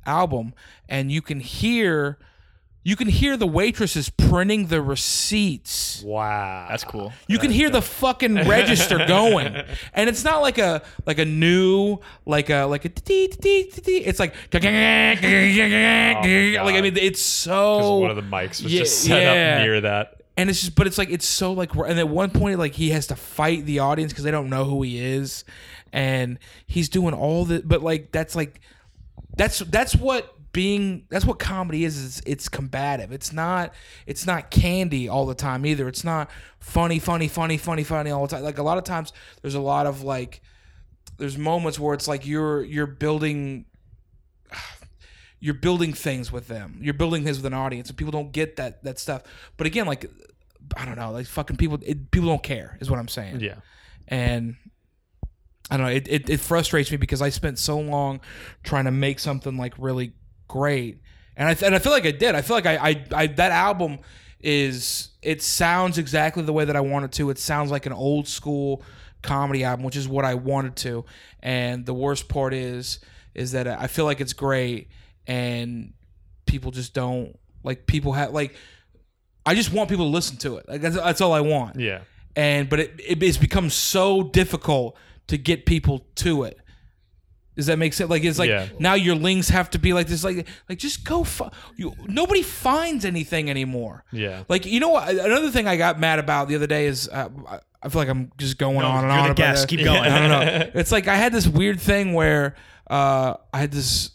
album, 0.05 0.53
and 0.87 1.11
you 1.11 1.21
can 1.21 1.39
hear 1.39 2.17
you 2.87 2.95
can 2.95 3.07
hear 3.09 3.35
the 3.35 3.47
waitresses 3.47 4.11
printing 4.11 4.67
the 4.67 4.79
receipts. 4.79 6.03
Wow. 6.03 6.67
That's 6.69 6.83
cool. 6.83 7.11
You 7.27 7.39
can 7.39 7.49
hear 7.49 7.71
the 7.71 7.81
fucking 7.81 8.35
register 8.47 8.99
going, 9.07 9.47
and 9.93 10.07
it's 10.07 10.23
not 10.23 10.41
like 10.43 10.59
a 10.59 10.83
like 11.05 11.17
a 11.17 11.25
new 11.25 11.97
like 12.27 12.51
a 12.51 12.65
like 12.65 12.85
a 12.85 12.89
dee, 12.89 13.27
dee, 13.27 13.63
dee, 13.71 13.81
dee. 13.81 13.97
it's 13.97 14.19
like 14.19 14.35
like 14.53 14.63
I 16.75 16.81
mean 16.81 16.95
it's 16.97 17.21
so 17.21 17.97
one 17.97 18.11
of 18.11 18.15
the 18.15 18.21
mics 18.21 18.61
was 18.63 18.71
Yeah, 18.73 18.79
just 18.81 19.01
set 19.03 19.21
yeah. 19.21 19.55
up 19.57 19.61
near 19.63 19.81
that. 19.81 20.21
and 20.37 20.49
it's 20.49 20.59
just 20.61 20.75
but 20.75 20.85
it's 20.87 20.97
like 20.99 21.09
it's 21.09 21.25
so 21.25 21.53
like 21.53 21.73
and 21.75 21.97
at 21.99 22.07
one 22.07 22.29
point 22.29 22.59
like 22.59 22.75
he 22.75 22.91
has 22.91 23.07
to 23.07 23.15
fight 23.15 23.65
the 23.65 23.79
audience 23.79 24.11
because 24.11 24.23
they 24.23 24.31
don't 24.31 24.49
know 24.49 24.63
who 24.65 24.81
he 24.83 24.99
is 25.03 25.43
and 25.91 26.37
he's 26.67 26.87
doing 26.89 27.13
all 27.15 27.45
the 27.45 27.61
but 27.65 27.81
like 27.81 28.11
that's 28.11 28.35
like 28.35 28.61
that's 29.37 29.59
that's 29.59 29.95
what 29.95 30.34
being 30.55 31.05
that's 31.09 31.25
what 31.25 31.37
comedy 31.37 31.83
is, 31.83 31.97
is 31.97 32.21
it's 32.25 32.47
combative 32.47 33.11
it's 33.11 33.33
not 33.33 33.73
it's 34.07 34.25
not 34.25 34.49
candy 34.49 35.09
all 35.09 35.25
the 35.25 35.35
time 35.35 35.65
either 35.65 35.85
it's 35.85 36.05
not 36.05 36.31
funny 36.59 36.97
funny 36.97 37.27
funny 37.27 37.57
funny 37.57 37.83
funny 37.83 38.09
all 38.09 38.25
the 38.25 38.33
time 38.33 38.41
like 38.41 38.57
a 38.57 38.63
lot 38.63 38.77
of 38.77 38.85
times 38.85 39.11
there's 39.41 39.55
a 39.55 39.59
lot 39.59 39.85
of 39.85 40.01
like 40.01 40.41
there's 41.17 41.37
moments 41.37 41.77
where 41.77 41.93
it's 41.93 42.07
like 42.07 42.25
you're 42.25 42.63
you're 42.63 42.87
building 42.87 43.65
you're 45.39 45.53
building 45.53 45.93
things 45.93 46.31
with 46.31 46.47
them. 46.47 46.79
You're 46.81 46.95
building 46.95 47.23
things 47.23 47.37
with 47.37 47.45
an 47.45 47.53
audience, 47.53 47.89
and 47.89 47.97
people 47.97 48.11
don't 48.11 48.31
get 48.31 48.55
that 48.55 48.83
that 48.83 48.97
stuff. 48.97 49.23
But 49.57 49.67
again, 49.67 49.85
like 49.85 50.09
I 50.75 50.85
don't 50.85 50.95
know, 50.95 51.11
like 51.11 51.27
fucking 51.27 51.57
people, 51.57 51.77
it, 51.85 52.09
people 52.09 52.29
don't 52.29 52.41
care, 52.41 52.77
is 52.81 52.89
what 52.89 52.99
I'm 52.99 53.07
saying. 53.07 53.41
Yeah. 53.41 53.57
And 54.07 54.55
I 55.69 55.77
don't 55.77 55.85
know, 55.85 55.91
it, 55.91 56.07
it 56.07 56.29
it 56.29 56.39
frustrates 56.39 56.89
me 56.89 56.97
because 56.97 57.21
I 57.21 57.29
spent 57.29 57.59
so 57.59 57.77
long 57.79 58.21
trying 58.63 58.85
to 58.85 58.91
make 58.91 59.19
something 59.19 59.57
like 59.57 59.73
really 59.77 60.13
great, 60.47 61.01
and 61.35 61.47
I 61.47 61.65
and 61.65 61.75
I 61.75 61.79
feel 61.79 61.91
like 61.91 62.05
I 62.05 62.11
did. 62.11 62.35
I 62.35 62.41
feel 62.41 62.55
like 62.55 62.65
I 62.65 62.75
I, 62.75 63.05
I 63.13 63.27
that 63.27 63.51
album 63.51 63.99
is 64.39 65.09
it 65.21 65.41
sounds 65.41 65.97
exactly 65.97 66.43
the 66.43 66.53
way 66.53 66.65
that 66.65 66.75
I 66.75 66.81
wanted 66.81 67.11
to. 67.13 67.29
It 67.29 67.39
sounds 67.39 67.71
like 67.71 67.85
an 67.85 67.93
old 67.93 68.27
school 68.27 68.83
comedy 69.23 69.63
album, 69.63 69.83
which 69.83 69.95
is 69.95 70.07
what 70.07 70.23
I 70.23 70.35
wanted 70.35 70.75
to. 70.77 71.03
And 71.41 71.85
the 71.85 71.93
worst 71.93 72.29
part 72.29 72.53
is 72.53 72.99
is 73.33 73.51
that 73.51 73.67
I 73.67 73.87
feel 73.87 74.05
like 74.05 74.21
it's 74.21 74.33
great 74.33 74.89
and 75.27 75.93
people 76.45 76.71
just 76.71 76.93
don't 76.93 77.37
like 77.63 77.87
people 77.87 78.13
have 78.13 78.31
like 78.31 78.55
I 79.45 79.55
just 79.55 79.73
want 79.73 79.89
people 79.89 80.05
to 80.05 80.11
listen 80.11 80.37
to 80.37 80.57
it. 80.57 80.69
Like 80.69 80.81
that's, 80.81 80.95
that's 80.95 81.21
all 81.21 81.33
I 81.33 81.41
want. 81.41 81.79
Yeah. 81.79 82.01
And 82.35 82.69
but 82.69 82.79
it, 82.79 83.01
it 83.03 83.23
it's 83.23 83.37
become 83.37 83.69
so 83.69 84.23
difficult 84.23 84.95
to 85.27 85.37
get 85.37 85.65
people 85.65 86.05
to 86.15 86.43
it. 86.43 86.59
Does 87.55 87.67
that 87.67 87.77
make 87.79 87.93
sense? 87.93 88.09
Like 88.09 88.23
it's 88.23 88.37
like 88.39 88.49
Yeah. 88.49 88.67
now 88.79 88.93
your 88.95 89.15
links 89.15 89.49
have 89.49 89.69
to 89.71 89.79
be 89.79 89.93
like 89.93 90.07
this. 90.07 90.23
Like 90.23 90.47
like 90.69 90.77
just 90.77 91.03
go. 91.05 91.23
Fi- 91.23 91.51
you, 91.75 91.93
nobody 92.07 92.41
finds 92.41 93.05
anything 93.05 93.49
anymore. 93.49 94.03
Yeah. 94.11 94.43
Like 94.49 94.65
you 94.65 94.79
know 94.79 94.89
what? 94.89 95.09
Another 95.09 95.51
thing 95.51 95.67
I 95.67 95.77
got 95.77 95.99
mad 95.99 96.19
about 96.19 96.47
the 96.47 96.55
other 96.55 96.67
day 96.67 96.85
is 96.87 97.07
uh, 97.09 97.29
I- 97.47 97.59
I 97.83 97.89
feel 97.89 98.01
like 98.01 98.09
I'm 98.09 98.31
just 98.39 98.57
going 98.57 98.77
on 98.77 99.03
and 99.03 99.13
you're 99.13 99.19
on. 99.19 99.25
the 99.25 99.31
about 99.31 99.35
guest. 99.37 99.63
it. 99.65 99.67
Keep 99.67 99.85
going. 99.85 99.99
I 99.99 100.19
don't 100.19 100.29
know. 100.29 100.71
It's 100.79 100.91
like 100.91 101.07
I 101.07 101.15
had 101.17 101.31
this 101.31 101.47
weird 101.47 101.79
thing 101.79 102.13
where 102.13 102.55
uh, 102.89 103.35
I 103.53 103.59
had 103.59 103.71
this. 103.71 104.09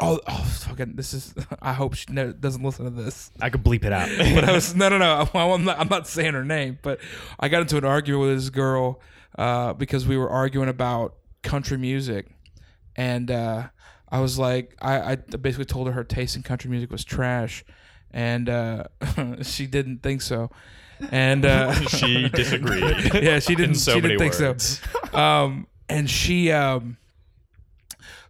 Oh, 0.00 0.18
oh, 0.26 0.42
fucking! 0.66 0.96
This 0.96 1.14
is. 1.14 1.32
I 1.62 1.72
hope 1.72 1.94
she 1.94 2.06
no, 2.12 2.32
doesn't 2.32 2.62
listen 2.64 2.84
to 2.86 2.90
this. 2.90 3.30
I 3.40 3.50
could 3.50 3.62
bleep 3.62 3.84
it 3.84 3.92
out. 3.92 4.08
But 4.34 4.42
I 4.44 4.52
was 4.52 4.74
no, 4.74 4.88
no, 4.88 4.98
no. 4.98 5.28
I'm 5.32 5.64
not, 5.64 5.78
I'm 5.78 5.86
not 5.88 6.08
saying 6.08 6.34
her 6.34 6.44
name, 6.44 6.78
but 6.82 6.98
I 7.38 7.48
got 7.48 7.60
into 7.62 7.76
an 7.78 7.84
argument 7.84 8.22
with 8.26 8.36
this 8.36 8.50
girl 8.50 9.00
uh, 9.38 9.72
because 9.74 10.08
we 10.08 10.16
were 10.16 10.28
arguing 10.28 10.68
about 10.68 11.14
country 11.44 11.78
music, 11.78 12.26
and 12.96 13.30
uh, 13.30 13.68
I 14.08 14.20
was 14.20 14.38
like, 14.38 14.76
I, 14.80 15.12
I 15.12 15.14
basically 15.16 15.64
told 15.64 15.86
her 15.86 15.92
her 15.92 16.04
taste 16.04 16.36
in 16.36 16.42
country 16.42 16.70
music 16.70 16.90
was 16.90 17.04
trash, 17.04 17.64
and 18.10 18.48
uh, 18.48 18.84
she 19.42 19.66
didn't 19.66 20.02
think 20.02 20.22
so, 20.22 20.50
and 21.10 21.44
uh, 21.44 21.72
She 21.88 22.28
disagreed. 22.28 23.14
yeah, 23.22 23.38
she 23.40 23.54
didn't. 23.54 23.76
So 23.76 23.94
she 23.94 24.00
didn't 24.00 24.18
think 24.18 24.38
words. 24.38 24.80
so. 25.10 25.18
Um, 25.18 25.66
and 25.88 26.08
she, 26.08 26.50
um, 26.52 26.96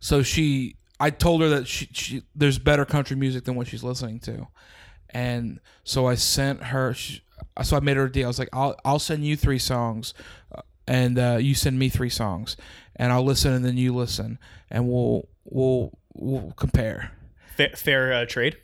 so 0.00 0.22
she, 0.22 0.76
I 0.98 1.10
told 1.10 1.40
her 1.42 1.48
that 1.50 1.68
she, 1.68 1.88
she, 1.92 2.22
there's 2.34 2.58
better 2.58 2.84
country 2.84 3.16
music 3.16 3.44
than 3.44 3.54
what 3.54 3.66
she's 3.68 3.84
listening 3.84 4.20
to, 4.20 4.48
and 5.10 5.60
so 5.84 6.06
I 6.06 6.14
sent 6.14 6.64
her. 6.64 6.94
She, 6.94 7.22
so 7.62 7.76
I 7.76 7.80
made 7.80 7.96
her 7.96 8.04
a 8.04 8.12
deal. 8.12 8.24
I 8.24 8.28
was 8.28 8.38
like, 8.38 8.48
I'll, 8.52 8.74
I'll 8.84 8.98
send 8.98 9.24
you 9.24 9.36
three 9.36 9.58
songs, 9.58 10.14
uh, 10.54 10.62
and 10.86 11.18
uh, 11.18 11.36
you 11.40 11.54
send 11.54 11.78
me 11.78 11.88
three 11.88 12.10
songs, 12.10 12.56
and 12.96 13.12
I'll 13.12 13.24
listen, 13.24 13.52
and 13.52 13.64
then 13.64 13.76
you 13.76 13.94
listen, 13.94 14.38
and 14.70 14.88
we'll, 14.88 15.28
we'll, 15.44 15.98
we'll 16.14 16.52
compare. 16.56 17.12
fair 17.56 17.70
fair 17.76 18.12
uh, 18.12 18.26
trade. 18.26 18.56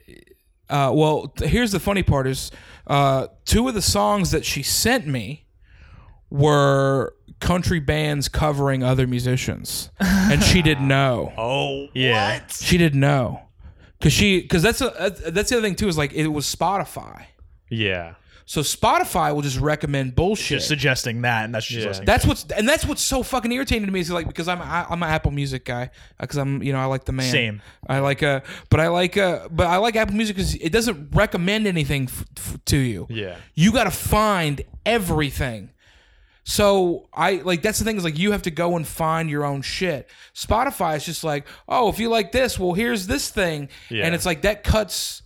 Uh, 0.68 0.92
well, 0.94 1.28
th- 1.28 1.50
here's 1.50 1.72
the 1.72 1.80
funny 1.80 2.02
part: 2.02 2.26
is 2.26 2.50
uh, 2.86 3.26
two 3.44 3.66
of 3.68 3.74
the 3.74 3.82
songs 3.82 4.30
that 4.30 4.44
she 4.44 4.62
sent 4.62 5.06
me 5.06 5.46
were 6.30 7.14
country 7.40 7.80
bands 7.80 8.28
covering 8.28 8.82
other 8.82 9.06
musicians, 9.06 9.90
and 9.98 10.42
she 10.42 10.62
didn't 10.62 10.86
know. 10.86 11.32
oh. 11.38 11.88
Yeah. 11.94 12.46
She 12.48 12.78
didn't 12.78 13.00
know 13.00 13.40
because 13.98 14.12
she 14.12 14.40
because 14.40 14.62
that's 14.62 14.80
a, 14.80 14.94
that's 14.98 15.30
that's 15.30 15.50
the 15.50 15.56
other 15.56 15.66
thing 15.66 15.74
too 15.74 15.88
is 15.88 15.98
like 15.98 16.12
it 16.12 16.28
was 16.28 16.46
Spotify. 16.46 17.24
Yeah. 17.68 18.14
So 18.50 18.62
Spotify 18.62 19.32
will 19.32 19.42
just 19.42 19.60
recommend 19.60 20.16
bullshit. 20.16 20.56
Just 20.58 20.66
suggesting 20.66 21.22
that, 21.22 21.44
and 21.44 21.54
that's 21.54 21.66
what 21.66 21.74
she's 21.74 21.82
Yeah. 21.84 21.88
listening. 21.90 22.06
that's 22.06 22.26
what's 22.26 22.44
and 22.50 22.68
that's 22.68 22.84
what's 22.84 23.00
so 23.00 23.22
fucking 23.22 23.52
irritating 23.52 23.86
to 23.86 23.92
me 23.92 24.00
is 24.00 24.10
like 24.10 24.26
because 24.26 24.48
I'm 24.48 24.60
I, 24.60 24.86
I'm 24.90 25.00
an 25.04 25.08
Apple 25.08 25.30
Music 25.30 25.64
guy 25.64 25.90
because 26.18 26.36
I'm 26.36 26.60
you 26.60 26.72
know 26.72 26.80
I 26.80 26.86
like 26.86 27.04
the 27.04 27.12
man 27.12 27.30
Same. 27.30 27.62
I 27.86 28.00
like 28.00 28.24
uh 28.24 28.40
but 28.68 28.80
I 28.80 28.88
like 28.88 29.16
uh 29.16 29.46
but 29.52 29.68
I 29.68 29.76
like 29.76 29.94
Apple 29.94 30.16
Music 30.16 30.34
because 30.34 30.56
it 30.56 30.70
doesn't 30.70 31.10
recommend 31.14 31.68
anything 31.68 32.08
f- 32.10 32.24
f- 32.36 32.58
to 32.64 32.76
you 32.76 33.06
Yeah. 33.08 33.36
you 33.54 33.70
got 33.70 33.84
to 33.84 33.92
find 33.92 34.62
everything. 34.84 35.70
So 36.42 37.08
I 37.14 37.34
like 37.44 37.62
that's 37.62 37.78
the 37.78 37.84
thing 37.84 37.98
is 37.98 38.02
like 38.04 38.18
you 38.18 38.32
have 38.32 38.42
to 38.42 38.50
go 38.50 38.74
and 38.76 38.84
find 38.84 39.30
your 39.30 39.44
own 39.44 39.62
shit. 39.62 40.10
Spotify 40.34 40.96
is 40.96 41.04
just 41.04 41.22
like, 41.22 41.46
oh, 41.68 41.88
if 41.88 42.00
you 42.00 42.08
like 42.08 42.32
this, 42.32 42.58
well, 42.58 42.72
here's 42.72 43.06
this 43.06 43.30
thing, 43.30 43.68
Yeah. 43.90 44.06
and 44.06 44.14
it's 44.14 44.26
like 44.26 44.42
that 44.42 44.64
cuts 44.64 45.22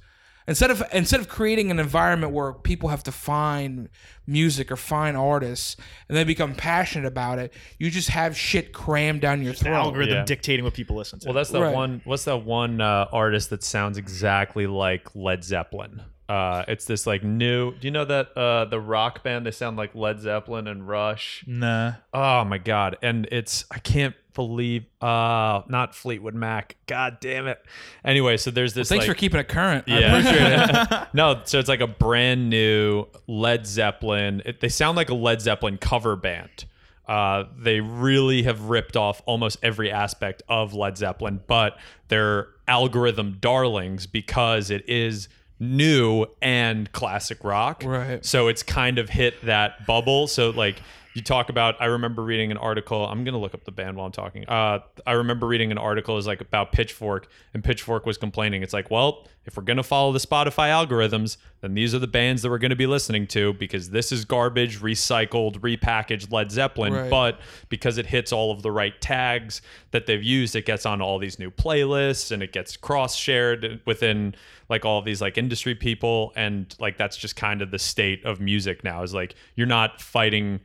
instead 0.47 0.71
of 0.71 0.83
instead 0.93 1.21
of 1.21 1.29
creating 1.29 1.71
an 1.71 1.79
environment 1.79 2.33
where 2.33 2.53
people 2.53 2.89
have 2.91 3.03
to 3.05 3.13
find 3.13 3.89
music 4.27 4.71
or 4.73 4.77
find 4.77 5.17
artists 5.17 5.77
and 6.09 6.17
they 6.17 6.25
become 6.25 6.55
passionate 6.55 7.07
about 7.07 7.39
it. 7.39 7.53
You 7.79 7.91
just 7.91 8.09
have 8.09 8.37
shit 8.37 8.73
crammed 8.73 9.21
down 9.21 9.43
your 9.43 9.53
The 9.53 9.59
throat. 9.61 9.75
algorithm 9.75 10.15
Yeah. 10.17 10.25
dictating 10.25 10.65
what 10.65 10.75
people 10.75 10.97
listen 10.97 11.19
to. 11.21 11.29
Well, 11.29 11.35
that's 11.35 11.51
that 11.51 11.61
Right. 11.61 11.75
one. 11.75 12.01
What's 12.05 12.25
that 12.25 12.39
one 12.45 12.81
uh, 12.81 13.07
artist 13.13 13.51
that 13.51 13.63
sounds 13.63 13.99
exactly 13.99 14.67
like 14.67 15.09
Led 15.15 15.45
Zeppelin? 15.45 16.03
Uh, 16.27 16.65
it's 16.69 16.87
this 16.87 17.07
like 17.07 17.23
new. 17.23 17.73
Do 17.73 17.87
you 17.87 17.91
know 17.91 18.07
that 18.07 18.35
uh, 18.35 18.65
the 18.65 18.81
rock 18.81 19.23
band? 19.23 19.45
They 19.45 19.51
sound 19.51 19.77
like 19.77 19.95
Led 19.95 20.21
Zeppelin 20.21 20.67
and 20.67 20.89
Rush. 20.89 21.45
nah. 21.47 21.93
Oh 22.15 22.45
my 22.45 22.57
god! 22.57 22.97
And 23.03 23.29
it's 23.31 23.67
I 23.71 23.79
can't 23.79 24.15
believe. 24.35 24.85
Uh, 25.01 25.63
not 25.69 25.95
Fleetwood 25.95 26.35
Mac. 26.35 26.77
God 26.87 27.19
damn 27.21 27.47
it. 27.47 27.65
Anyway, 28.05 28.37
so 28.37 28.51
there's 28.51 28.75
this. 28.75 28.89
Thanks 28.89 29.07
like, 29.07 29.17
for 29.17 29.19
keeping 29.19 29.41
it 29.41 29.49
current. 29.49 29.85
I 29.89 29.99
Yeah. 29.99 30.17
appreciate 30.19 30.91
it. 30.93 31.09
no, 31.15 31.41
so 31.45 31.59
it's 31.59 31.69
like 31.69 31.81
a 31.81 31.87
brand 31.87 32.51
new 32.51 33.07
Led 33.27 33.67
Zeppelin. 33.67 34.43
It, 34.45 34.61
they 34.61 34.69
sound 34.69 34.97
like 34.97 35.11
a 35.11 35.15
Led 35.15 35.41
Zeppelin 35.41 35.79
cover 35.79 36.17
band. 36.17 36.67
Uh, 37.07 37.45
they 37.59 37.81
really 37.81 38.45
have 38.45 38.63
ripped 38.63 38.97
off 38.97 39.21
almost 39.27 39.59
every 39.63 39.91
aspect 39.91 40.43
of 40.49 40.73
Led 40.73 40.97
Zeppelin, 40.97 41.41
but 41.47 41.79
they're 42.09 42.49
algorithm 42.67 43.37
darlings 43.41 44.07
because 44.07 44.71
it 44.71 44.89
is 44.89 45.29
new 45.61 46.27
and 46.41 46.91
classic 46.93 47.45
rock. 47.45 47.83
Right. 47.85 48.25
So 48.25 48.49
it's 48.49 48.63
kind 48.63 48.99
of 48.99 49.11
hit 49.11 49.35
that 49.45 49.87
bubble. 49.87 50.27
So 50.27 50.51
like 50.51 50.81
you 51.15 51.23
talk 51.23 51.49
about 51.49 51.81
i 51.81 51.87
remember 51.87 52.23
reading 52.23 52.51
an 52.51 52.57
article 52.57 53.07
i'm 53.07 53.25
gonna 53.25 53.39
look 53.39 53.55
up 53.55 53.65
the 53.65 53.73
band 53.73 53.97
while 53.97 54.07
i'm 54.07 54.13
talking 54.13 54.47
uh, 54.49 54.81
i 55.07 55.13
remember 55.13 55.47
reading 55.47 55.71
an 55.71 55.79
article 55.79 56.19
is 56.19 56.27
like 56.27 56.41
about 56.41 56.73
pitchfork 56.73 57.29
and 57.55 57.65
pitchfork 57.65 58.05
was 58.05 58.19
complaining 58.19 58.63
it's 58.63 58.73
like 58.73 58.91
well 58.91 59.27
if 59.47 59.57
we're 59.57 59.63
gonna 59.63 59.83
follow 59.83 60.13
the 60.13 60.19
spotify 60.19 60.69
algorithms 60.71 61.37
then 61.61 61.75
these 61.75 61.95
are 61.95 61.99
the 61.99 62.07
bands 62.07 62.43
that 62.43 62.51
we're 62.51 62.59
gonna 62.59 62.77
be 62.77 62.87
listening 62.87 63.27
to 63.27 63.53
because 63.55 63.91
this 63.91 64.13
is 64.13 64.25
garbage 64.25 64.81
recycled 64.81 65.59
repackaged 65.61 66.31
led 66.33 66.51
zeppelin 66.51 66.93
right. 66.93 67.11
but 67.11 67.41
because 67.69 67.97
it 67.97 68.07
hits 68.07 68.33
all 68.33 68.51
of 68.51 68.63
the 68.63 68.71
right 68.71 69.01
tags 69.01 69.63
that 69.93 70.07
they've 70.07 70.23
used 70.23 70.57
it 70.57 70.67
gets 70.67 70.85
on 70.85 71.01
all 71.01 71.19
these 71.19 71.39
new 71.39 71.51
playlists 71.51 72.33
and 72.33 72.43
it 72.43 72.53
gets 72.53 72.77
cross 72.77 73.15
shared 73.15 73.81
within 73.87 74.35
like 74.69 74.85
all 74.85 74.99
of 74.99 75.05
these 75.05 75.21
like 75.21 75.39
industry 75.39 75.75
people 75.75 76.33
and 76.37 76.75
like 76.79 76.97
that's 76.97 77.17
just 77.17 77.37
kind 77.37 77.63
of 77.63 77.71
the 77.71 77.79
state 77.79 78.25
of 78.25 78.41
music 78.41 78.83
now 78.83 79.03
is 79.03 79.15
like 79.15 79.35
you're 79.55 79.67
not 79.67 80.01
fighting 80.01 80.61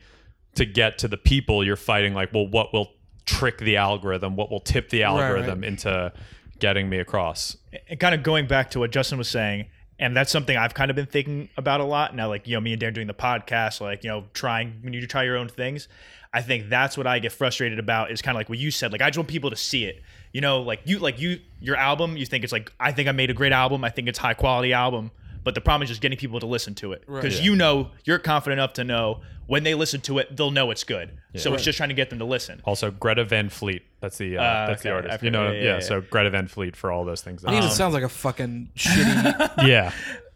to 0.56 0.66
get 0.66 0.98
to 0.98 1.08
the 1.08 1.18
people 1.18 1.64
you're 1.64 1.76
fighting 1.76 2.14
like 2.14 2.34
well 2.34 2.48
what 2.48 2.74
will 2.74 2.92
trick 3.26 3.60
the 3.60 3.78
algorithm 3.78 4.36
what 4.36 4.50
will 4.50 4.60
tip 4.60 4.90
the 4.90 5.04
algorithm 5.04 5.62
right, 5.62 5.62
right. 5.62 5.64
into 5.64 6.12
getting 6.60 6.90
me 6.90 6.98
across 7.00 7.56
and 7.88 8.00
kind 8.00 8.16
of 8.16 8.24
going 8.24 8.48
back 8.48 8.72
to 8.72 8.80
what 8.80 8.92
justin 8.92 9.18
was 9.18 9.30
saying 9.30 9.66
and 10.00 10.16
that's 10.16 10.32
something 10.32 10.56
I've 10.56 10.74
kind 10.74 10.90
of 10.90 10.96
been 10.96 11.06
thinking 11.06 11.50
about 11.58 11.82
a 11.82 11.84
lot 11.84 12.16
now. 12.16 12.30
Like 12.30 12.48
you 12.48 12.56
know, 12.56 12.62
me 12.62 12.72
and 12.72 12.80
Dan 12.80 12.94
doing 12.94 13.08
the 13.08 13.14
podcast, 13.14 13.82
like 13.82 14.04
you 14.04 14.10
know, 14.10 14.26
trying 14.34 14.80
when 14.82 14.94
you 14.94 15.06
try 15.06 15.24
your 15.24 15.38
own 15.38 15.50
things. 15.50 15.88
I 16.32 16.42
think 16.42 16.70
that's 16.70 16.96
what 16.96 17.08
I 17.08 17.20
get 17.20 17.32
frustrated 17.32 17.80
about. 17.80 18.12
Is 18.12 18.22
kind 18.22 18.36
of 18.36 18.40
like 18.40 18.50
what 18.50 18.60
you 18.60 18.72
said. 18.72 18.92
Like 18.92 19.02
I 19.02 19.10
just 19.10 19.18
want 19.18 19.28
people 19.28 19.50
to 19.50 19.56
see 19.56 19.86
it. 19.86 20.02
You 20.32 20.42
know, 20.42 20.62
like 20.62 20.82
you, 20.86 21.00
like 21.00 21.20
you, 21.20 21.40
your 21.60 21.76
album. 21.76 22.16
You 22.16 22.26
think 22.26 22.44
it's 22.44 22.54
like 22.54 22.72
I 22.80 22.94
think 22.94 23.10
I 23.10 23.12
made 23.12 23.30
a 23.30 23.34
great 23.34 23.52
album. 23.52 23.84
I 23.84 23.90
think 23.90 24.08
it's 24.08 24.20
high 24.20 24.36
quality 24.36 24.72
album. 24.72 25.12
But 25.44 25.56
the 25.56 25.62
problem 25.62 25.84
is 25.84 25.90
just 25.90 26.02
getting 26.02 26.18
people 26.18 26.40
to 26.40 26.46
listen 26.46 26.76
to 26.76 26.92
it 26.94 27.02
because 27.02 27.24
right. 27.24 27.34
yeah. 27.34 27.42
you 27.42 27.56
know 27.56 27.92
you're 28.04 28.20
confident 28.20 28.60
enough 28.60 28.74
to 28.74 28.84
know 28.84 29.22
when 29.50 29.64
they 29.64 29.74
listen 29.74 30.00
to 30.02 30.20
it, 30.20 30.38
they'll 30.38 30.52
know 30.52 30.70
it's 30.70 30.84
good. 30.84 31.10
Yeah. 31.34 31.42
So 31.42 31.50
right. 31.50 31.56
it's 31.56 31.66
just 31.66 31.78
trying 31.78 31.90
to 31.90 31.96
get 31.96 32.12
them 32.12 32.20
to 32.20 32.26
listen. 32.26 32.62
Also, 32.66 32.92
Greta 32.92 33.26
Van 33.26 33.50
Fleet. 33.50 33.82
That's 34.00 34.18
the 34.18 34.38
uh, 34.38 34.44
uh, 34.44 34.68
that's 34.68 34.82
okay. 34.82 34.90
the 34.90 34.96
artist. 34.96 35.24
You 35.24 35.32
know, 35.32 35.52
yeah, 35.52 35.64
yeah, 35.64 35.80
So 35.80 36.02
Greta 36.02 36.30
Van 36.30 36.48
Fleet 36.48 36.76
for 36.76 36.92
all 36.92 37.04
those 37.04 37.22
things. 37.22 37.44
It 37.44 37.50
even 37.50 37.64
um, 37.64 37.70
sounds 37.70 37.96
like 37.96 38.04
a 38.04 38.10
fucking 38.10 38.70
shitty. 38.76 39.68
yeah. 39.68 39.92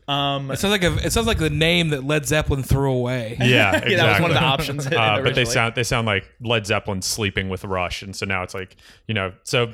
Um, 0.08 0.52
it 0.52 0.58
sounds 0.58 0.72
like 0.72 0.84
a, 0.84 1.06
it 1.06 1.14
sounds 1.14 1.28
like 1.28 1.38
the 1.38 1.50
name 1.50 1.90
that 1.90 2.04
Led 2.04 2.26
Zeppelin 2.26 2.64
threw 2.64 2.92
away. 2.92 3.38
Yeah, 3.40 3.70
exactly. 3.70 3.92
yeah, 3.96 3.98
that 3.98 4.12
was 4.12 4.22
one 4.22 4.32
of 4.32 4.36
the 4.36 4.44
options. 4.44 4.88
uh, 4.88 5.22
but 5.24 5.36
they 5.36 5.46
sound 5.46 5.76
they 5.76 5.84
sound 5.84 6.08
like 6.08 6.30
Led 6.42 6.66
Zeppelin 6.66 7.02
sleeping 7.02 7.50
with 7.50 7.64
Rush, 7.64 8.02
and 8.02 8.16
so 8.16 8.26
now 8.26 8.44
it's 8.44 8.54
like 8.54 8.76
you 9.08 9.14
know. 9.14 9.32
So 9.44 9.74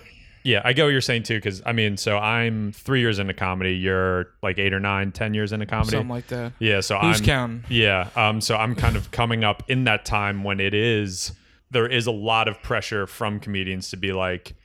yeah, 0.50 0.62
I 0.64 0.74
get 0.74 0.84
what 0.84 0.90
you're 0.90 1.02
saying 1.02 1.24
too, 1.24 1.36
because 1.36 1.62
I 1.66 1.74
mean, 1.74 1.98
so 1.98 2.18
I'm 2.18 2.72
three 2.72 3.00
years 3.00 3.20
into 3.20 3.34
comedy. 3.34 3.76
You're 3.76 4.28
like 4.42 4.58
eight 4.58 4.74
or 4.74 4.80
nine, 4.80 5.12
ten 5.12 5.34
years 5.34 5.52
into 5.52 5.66
comedy, 5.66 5.92
something 5.92 6.10
like 6.10 6.28
that. 6.28 6.54
Yeah, 6.60 6.82
so 6.82 6.98
Who's 6.98 7.20
I'm 7.20 7.26
counting? 7.26 7.64
Yeah, 7.70 8.10
um, 8.16 8.42
so 8.42 8.56
I'm 8.56 8.76
kind 8.76 8.96
of 8.96 9.12
coming 9.12 9.44
up 9.44 9.64
in 9.68 9.84
that 9.86 10.06
time 10.06 10.44
when 10.44 10.60
it 10.60 10.74
is 10.74 11.32
there 11.72 11.88
is 11.88 12.08
a 12.08 12.12
lot 12.12 12.48
of 12.48 12.62
pressure 12.64 13.06
from 13.06 13.40
comedians 13.40 13.92
to 13.92 13.98
be 13.98 14.12
like, 14.12 14.56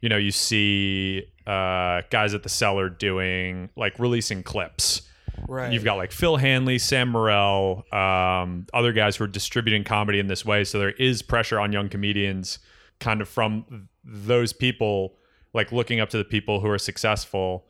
you 0.00 0.08
know, 0.08 0.16
you 0.16 0.30
see 0.30 1.24
uh, 1.46 2.02
guys 2.10 2.34
at 2.34 2.44
the 2.44 2.48
cellar 2.48 2.88
doing 2.88 3.68
like 3.76 3.98
releasing 3.98 4.42
clips 4.42 5.02
Right. 5.48 5.72
You've 5.72 5.84
got 5.84 5.96
like 5.96 6.12
Phil 6.12 6.36
Hanley, 6.36 6.78
Sam 6.78 7.12
Morril, 7.12 7.92
um, 7.92 8.66
other 8.72 8.92
guys 8.92 9.16
who 9.16 9.24
are 9.24 9.28
distributing 9.28 9.84
comedy 9.84 10.18
in 10.18 10.26
this 10.26 10.44
way. 10.44 10.64
So 10.64 10.78
there 10.78 10.92
is 10.92 11.22
pressure 11.22 11.58
on 11.58 11.72
young 11.72 11.88
comedians, 11.88 12.58
kind 13.00 13.20
of 13.20 13.28
from 13.28 13.88
those 14.04 14.52
people, 14.52 15.16
like 15.54 15.72
looking 15.72 16.00
up 16.00 16.10
to 16.10 16.18
the 16.18 16.24
people 16.24 16.60
who 16.60 16.68
are 16.68 16.78
successful 16.78 17.66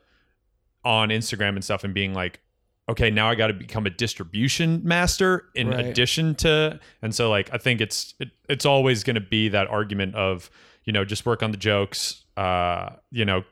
on 0.85 1.11
Instagram 1.11 1.51
and 1.51 1.65
stuff, 1.65 1.85
and 1.85 1.95
being 1.95 2.15
like, 2.15 2.41
okay, 2.89 3.11
now 3.11 3.29
I 3.29 3.35
got 3.35 3.49
to 3.49 3.55
become 3.55 3.87
a 3.87 3.91
distribution 3.91 4.81
master 4.85 5.47
in 5.55 5.71
right. 5.71 5.87
addition 5.87 6.35
to, 6.37 6.81
and 7.01 7.15
so 7.15 7.31
like 7.31 7.51
I 7.53 7.59
think 7.59 7.81
it's 7.81 8.15
it, 8.21 8.31
it's 8.49 8.67
always 8.67 9.05
going 9.05 9.15
to 9.15 9.21
be 9.21 9.49
that 9.49 9.69
argument 9.69 10.15
of 10.15 10.51
you 10.85 10.93
know 10.93 11.05
just 11.05 11.25
work 11.27 11.43
on 11.43 11.51
the 11.51 11.57
jokes, 11.57 12.25
uh, 12.37 12.91
you 13.11 13.25
know 13.25 13.45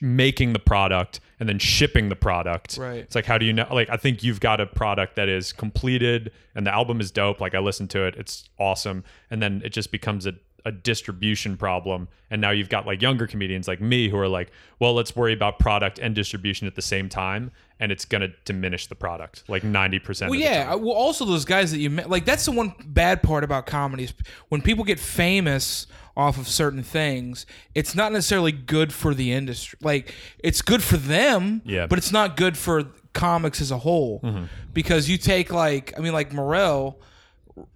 making 0.00 0.52
the 0.52 0.58
product 0.58 1.20
and 1.40 1.48
then 1.48 1.58
shipping 1.58 2.08
the 2.08 2.16
product. 2.16 2.76
Right. 2.78 2.98
It's 2.98 3.14
like 3.14 3.24
how 3.24 3.38
do 3.38 3.46
you 3.46 3.52
know 3.52 3.66
like 3.70 3.88
I 3.90 3.96
think 3.96 4.22
you've 4.22 4.40
got 4.40 4.60
a 4.60 4.66
product 4.66 5.16
that 5.16 5.28
is 5.28 5.52
completed 5.52 6.32
and 6.54 6.66
the 6.66 6.72
album 6.72 7.00
is 7.00 7.10
dope. 7.10 7.40
Like 7.40 7.54
I 7.54 7.58
listened 7.58 7.90
to 7.90 8.04
it, 8.06 8.14
it's 8.16 8.48
awesome. 8.58 9.04
And 9.30 9.42
then 9.42 9.62
it 9.64 9.70
just 9.70 9.90
becomes 9.90 10.26
a 10.26 10.34
a 10.64 10.72
distribution 10.72 11.56
problem 11.56 12.08
and 12.30 12.40
now 12.40 12.50
you've 12.50 12.68
got 12.68 12.86
like 12.86 13.00
younger 13.00 13.26
comedians 13.26 13.68
like 13.68 13.80
me 13.80 14.08
who 14.08 14.16
are 14.18 14.28
like 14.28 14.50
well 14.80 14.92
let's 14.92 15.14
worry 15.14 15.32
about 15.32 15.58
product 15.58 15.98
and 15.98 16.14
distribution 16.14 16.66
at 16.66 16.74
the 16.74 16.82
same 16.82 17.08
time 17.08 17.50
and 17.80 17.92
it's 17.92 18.04
going 18.04 18.20
to 18.20 18.28
diminish 18.44 18.86
the 18.88 18.94
product 18.94 19.44
like 19.48 19.62
90% 19.62 20.28
well 20.28 20.34
yeah 20.34 20.74
well 20.74 20.94
also 20.94 21.24
those 21.24 21.44
guys 21.44 21.70
that 21.70 21.78
you 21.78 21.90
met 21.90 22.10
like 22.10 22.24
that's 22.24 22.44
the 22.44 22.52
one 22.52 22.74
bad 22.86 23.22
part 23.22 23.44
about 23.44 23.66
comedies 23.66 24.12
when 24.48 24.60
people 24.60 24.84
get 24.84 24.98
famous 24.98 25.86
off 26.18 26.36
of 26.36 26.48
certain 26.48 26.82
things, 26.82 27.46
it's 27.76 27.94
not 27.94 28.10
necessarily 28.10 28.50
good 28.50 28.92
for 28.92 29.14
the 29.14 29.32
industry. 29.32 29.78
Like 29.80 30.12
it's 30.40 30.60
good 30.60 30.82
for 30.82 30.96
them, 30.96 31.62
yeah. 31.64 31.86
but 31.86 31.96
it's 31.96 32.10
not 32.10 32.36
good 32.36 32.58
for 32.58 32.82
comics 33.12 33.60
as 33.60 33.70
a 33.70 33.78
whole. 33.78 34.20
Mm-hmm. 34.20 34.44
Because 34.74 35.08
you 35.08 35.16
take 35.16 35.52
like 35.52 35.94
I 35.96 36.00
mean 36.00 36.12
like 36.12 36.32
Morril, 36.32 36.96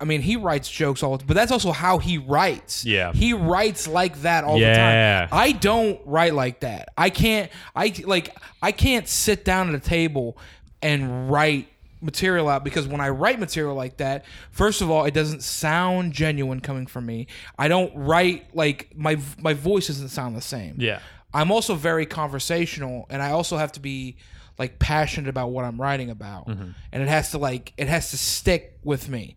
I 0.01 0.05
mean 0.05 0.21
he 0.21 0.37
writes 0.37 0.71
jokes 0.71 1.03
all 1.03 1.13
the 1.13 1.19
time, 1.19 1.27
but 1.27 1.35
that's 1.35 1.53
also 1.53 1.73
how 1.73 1.99
he 1.99 2.19
writes. 2.19 2.85
Yeah. 2.85 3.13
He 3.13 3.33
writes 3.33 3.87
like 3.89 4.23
that 4.23 4.45
all 4.45 4.59
yeah. 4.59 4.73
the 4.73 5.31
time. 5.31 5.39
I 5.39 5.53
don't 5.53 6.01
write 6.05 6.35
like 6.35 6.61
that. 6.61 6.91
I 6.97 7.11
can't 7.11 7.51
I 7.75 7.95
like 8.05 8.37
I 8.63 8.73
can't 8.73 9.09
sit 9.09 9.45
down 9.45 9.69
at 9.69 9.75
a 9.75 9.81
table 9.81 10.37
and 10.83 11.31
write 11.31 11.69
material 12.01 12.49
out 12.49 12.65
because 12.65 12.87
when 12.87 13.01
I 13.01 13.11
write 13.11 13.39
material 13.39 13.75
like 13.75 13.99
that, 13.99 14.25
first 14.51 14.83
of 14.83 14.91
all, 14.91 15.05
it 15.05 15.15
doesn't 15.15 15.43
sound 15.43 16.13
genuine 16.13 16.61
coming 16.61 16.87
from 16.87 17.07
me. 17.07 17.29
I 17.59 17.69
don't 17.69 17.95
write 17.95 18.55
like 18.55 18.93
my 18.97 19.19
my 19.39 19.55
voice 19.55 19.87
doesn't 19.87 20.09
sound 20.09 20.37
the 20.37 20.43
same. 20.43 20.77
Yeah. 20.79 21.01
I'm 21.35 21.51
also 21.51 21.75
very 21.75 22.05
conversational 22.05 23.07
and 23.09 23.23
I 23.23 23.31
also 23.31 23.57
have 23.57 23.73
to 23.73 23.81
be 23.81 24.17
like 24.59 24.79
passionate 24.79 25.29
about 25.29 25.51
what 25.51 25.65
I'm 25.65 25.81
writing 25.81 26.11
about. 26.11 26.49
Mm-hmm. 26.49 26.71
And 26.93 27.03
it 27.03 27.09
has 27.09 27.31
to 27.31 27.39
like 27.39 27.73
it 27.77 27.89
has 27.89 28.11
to 28.11 28.19
stick 28.19 28.79
with 28.85 29.09
me. 29.09 29.37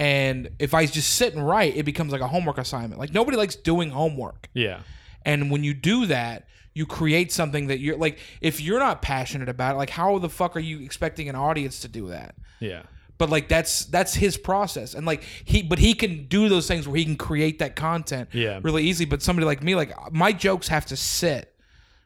And 0.00 0.48
if 0.58 0.72
I 0.72 0.86
just 0.86 1.14
sit 1.16 1.34
and 1.34 1.46
write, 1.46 1.76
it 1.76 1.82
becomes 1.84 2.10
like 2.10 2.22
a 2.22 2.26
homework 2.26 2.56
assignment. 2.56 2.98
Like 2.98 3.12
nobody 3.12 3.36
likes 3.36 3.54
doing 3.54 3.90
homework. 3.90 4.48
Yeah. 4.54 4.80
And 5.26 5.50
when 5.50 5.62
you 5.62 5.74
do 5.74 6.06
that, 6.06 6.48
you 6.72 6.86
create 6.86 7.30
something 7.30 7.66
that 7.66 7.80
you're 7.80 7.98
like 7.98 8.18
if 8.40 8.60
you're 8.62 8.78
not 8.78 9.02
passionate 9.02 9.48
about 9.48 9.74
it 9.74 9.78
like 9.78 9.90
how 9.90 10.18
the 10.18 10.28
fuck 10.28 10.56
are 10.56 10.60
you 10.60 10.80
expecting 10.80 11.28
an 11.28 11.34
audience 11.34 11.80
to 11.80 11.88
do 11.88 12.08
that 12.08 12.36
yeah 12.60 12.82
but 13.18 13.28
like 13.28 13.48
that's 13.48 13.86
that's 13.86 14.14
his 14.14 14.36
process 14.36 14.94
and 14.94 15.04
like 15.04 15.24
he 15.44 15.62
but 15.62 15.80
he 15.80 15.94
can 15.94 16.26
do 16.28 16.48
those 16.48 16.68
things 16.68 16.86
where 16.86 16.96
he 16.96 17.04
can 17.04 17.16
create 17.16 17.58
that 17.58 17.74
content 17.74 18.28
yeah 18.32 18.60
really 18.62 18.84
easy 18.84 19.04
but 19.04 19.20
somebody 19.20 19.44
like 19.44 19.64
me 19.64 19.74
like 19.74 19.92
my 20.12 20.32
jokes 20.32 20.68
have 20.68 20.86
to 20.86 20.96
sit 20.96 21.52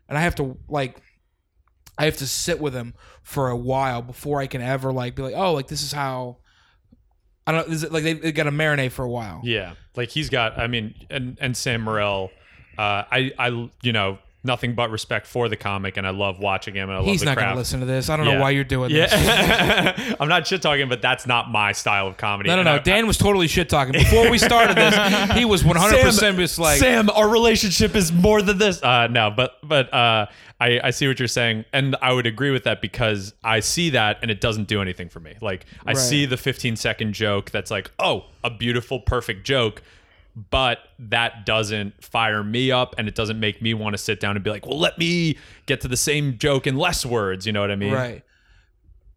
and 0.09 0.17
i 0.17 0.23
have 0.23 0.35
to 0.35 0.57
like 0.67 0.97
i 1.99 2.07
have 2.07 2.17
to 2.17 2.27
sit 2.27 2.59
with 2.59 2.75
him 2.75 2.95
for 3.23 3.51
a 3.51 3.57
while 3.57 4.01
before 4.01 4.41
i 4.41 4.47
can 4.47 4.63
ever 4.63 4.93
like 4.93 5.15
be 5.15 5.23
like 5.23 5.35
oh 5.37 5.53
like 5.53 5.69
this 5.69 5.83
is 5.83 5.93
how 5.93 6.39
i 7.47 7.53
don't 7.53 7.69
know. 7.69 7.75
is 7.75 7.83
it 7.83 7.93
like 7.93 8.03
they, 8.03 8.15
they 8.15 8.33
got 8.33 8.45
to 8.45 8.51
marinate 8.51 8.93
for 8.93 9.05
a 9.05 9.09
while 9.09 9.41
yeah 9.45 9.75
like 9.97 10.11
he's 10.11 10.31
got 10.31 10.59
i 10.59 10.67
mean 10.67 10.95
and 11.11 11.39
and 11.41 11.57
sam 11.57 11.83
morril 11.83 12.31
uh, 12.79 13.05
I, 13.11 13.33
I, 13.39 13.71
you 13.83 13.93
know, 13.93 14.19
nothing 14.43 14.75
but 14.75 14.91
respect 14.91 15.27
for 15.27 15.49
the 15.49 15.57
comic, 15.57 15.97
and 15.97 16.07
I 16.07 16.11
love 16.11 16.39
watching 16.39 16.75
him. 16.75 16.91
And 16.91 16.99
I 16.99 17.03
He's 17.03 17.25
love 17.25 17.35
not 17.35 17.41
going 17.41 17.53
to 17.53 17.59
listen 17.59 17.81
to 17.81 17.87
this. 17.87 18.11
I 18.11 18.17
don't 18.17 18.27
yeah. 18.27 18.35
know 18.35 18.41
why 18.41 18.51
you're 18.51 18.65
doing 18.65 18.93
this. 18.93 19.13
Yeah. 19.13 20.17
I'm 20.21 20.29
not 20.29 20.47
shit 20.47 20.63
talking, 20.63 20.89
but 20.89 21.01
that's 21.01 21.27
not 21.27 21.51
my 21.51 21.73
style 21.73 22.07
of 22.07 22.17
comedy. 22.17 22.51
No, 22.51 22.57
no, 22.57 22.63
no. 22.63 22.75
I, 22.75 22.79
Dan 22.79 23.07
was 23.07 23.17
totally 23.17 23.49
shit 23.49 23.69
talking 23.69 23.93
before 23.93 24.31
we 24.31 24.39
started 24.39 24.77
this. 24.77 25.33
He 25.33 25.45
was 25.45 25.65
100 25.65 26.03
percent 26.03 26.37
just 26.37 26.59
like 26.59 26.79
Sam. 26.79 27.09
Our 27.11 27.29
relationship 27.29 27.95
is 27.95 28.13
more 28.13 28.43
than 28.43 28.59
this. 28.59 28.83
Uh, 28.83 29.07
no, 29.07 29.31
but 29.31 29.57
but 29.63 29.93
uh, 29.93 30.27
I 30.61 30.81
I 30.85 30.91
see 30.91 31.09
what 31.09 31.19
you're 31.19 31.29
saying, 31.29 31.65
and 31.73 31.97
I 32.01 32.13
would 32.13 32.27
agree 32.27 32.51
with 32.51 32.65
that 32.65 32.81
because 32.81 33.35
I 33.43 33.61
see 33.61 33.91
that, 33.91 34.19
and 34.23 34.31
it 34.31 34.41
doesn't 34.41 34.69
do 34.69 34.81
anything 34.81 35.09
for 35.09 35.21
me. 35.21 35.35
Like 35.41 35.67
I 35.85 35.93
right. 35.93 35.97
see 35.97 36.27
the 36.27 36.37
15 36.37 36.77
second 36.77 37.13
joke 37.13 37.51
that's 37.51 37.71
like, 37.71 37.91
oh, 37.99 38.27
a 38.43 38.51
beautiful, 38.51 39.01
perfect 39.01 39.45
joke 39.45 39.83
but 40.51 40.81
that 40.99 41.47
doesn't 41.47 42.03
fire 42.03 42.43
me 42.43 42.73
up 42.73 42.95
and 42.99 43.07
it 43.07 43.15
doesn't 43.15 43.39
make 43.39 43.63
me 43.63 43.73
want 43.73 43.95
to 43.95 43.99
sit 43.99 44.19
down 44.19 44.37
and 44.37 44.45
be 44.45 44.51
like, 44.51 44.67
well, 44.67 44.79
let 44.79 44.99
me 44.99 45.39
get 45.67 45.81
to 45.83 45.89
the 45.89 45.97
same 45.97 46.39
joke 46.39 46.67
in 46.67 46.77
less 46.77 47.07
words. 47.07 47.47
You 47.47 47.53
know 47.53 47.61
what 47.61 47.71
I 47.71 47.77
mean? 47.77 47.93
Right. 47.93 48.23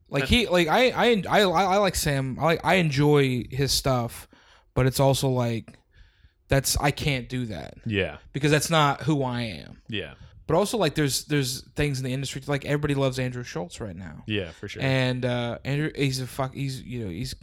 Like 0.10 0.26
he, 0.26 0.48
like 0.48 0.68
I, 0.68 0.90
I, 0.92 1.24
I, 1.28 1.42
I 1.42 1.78
like 1.78 1.96
Sam. 1.96 2.38
I 2.40 2.44
like, 2.44 2.62
I 2.64 2.76
enjoy 2.76 3.46
his 3.50 3.72
stuff, 3.72 4.28
but 4.74 4.86
it's 4.86 5.00
also 5.00 5.30
like, 5.30 5.74
that's 6.50 6.78
I 6.78 6.92
can't 6.92 7.28
do 7.28 7.48
that. 7.48 7.74
Yeah. 7.86 8.18
Because 8.32 8.52
that's 8.52 8.70
not 8.70 9.02
who 9.02 9.24
I 9.24 9.42
am. 9.42 9.82
Yeah. 9.90 10.14
But 10.48 10.56
also 10.56 10.78
like 10.78 10.96
there's 10.96 11.26
there's 11.26 11.62
things 11.76 12.00
in 12.00 12.06
the 12.06 12.14
industry 12.14 12.42
like 12.48 12.66
everybody 12.66 12.96
loves 12.96 13.20
Andrew 13.20 13.44
Schulz 13.44 13.80
right 13.80 13.96
now. 13.96 14.24
Yeah, 14.26 14.52
for 14.52 14.68
sure. 14.68 14.82
And 14.82 15.26
uh 15.26 15.60
Andrew 15.66 15.92
he's 15.96 16.22
a 16.22 16.28
fuck 16.28 16.54
he's 16.54 16.82
you 16.82 17.04
know 17.04 17.12
he's 17.12 17.36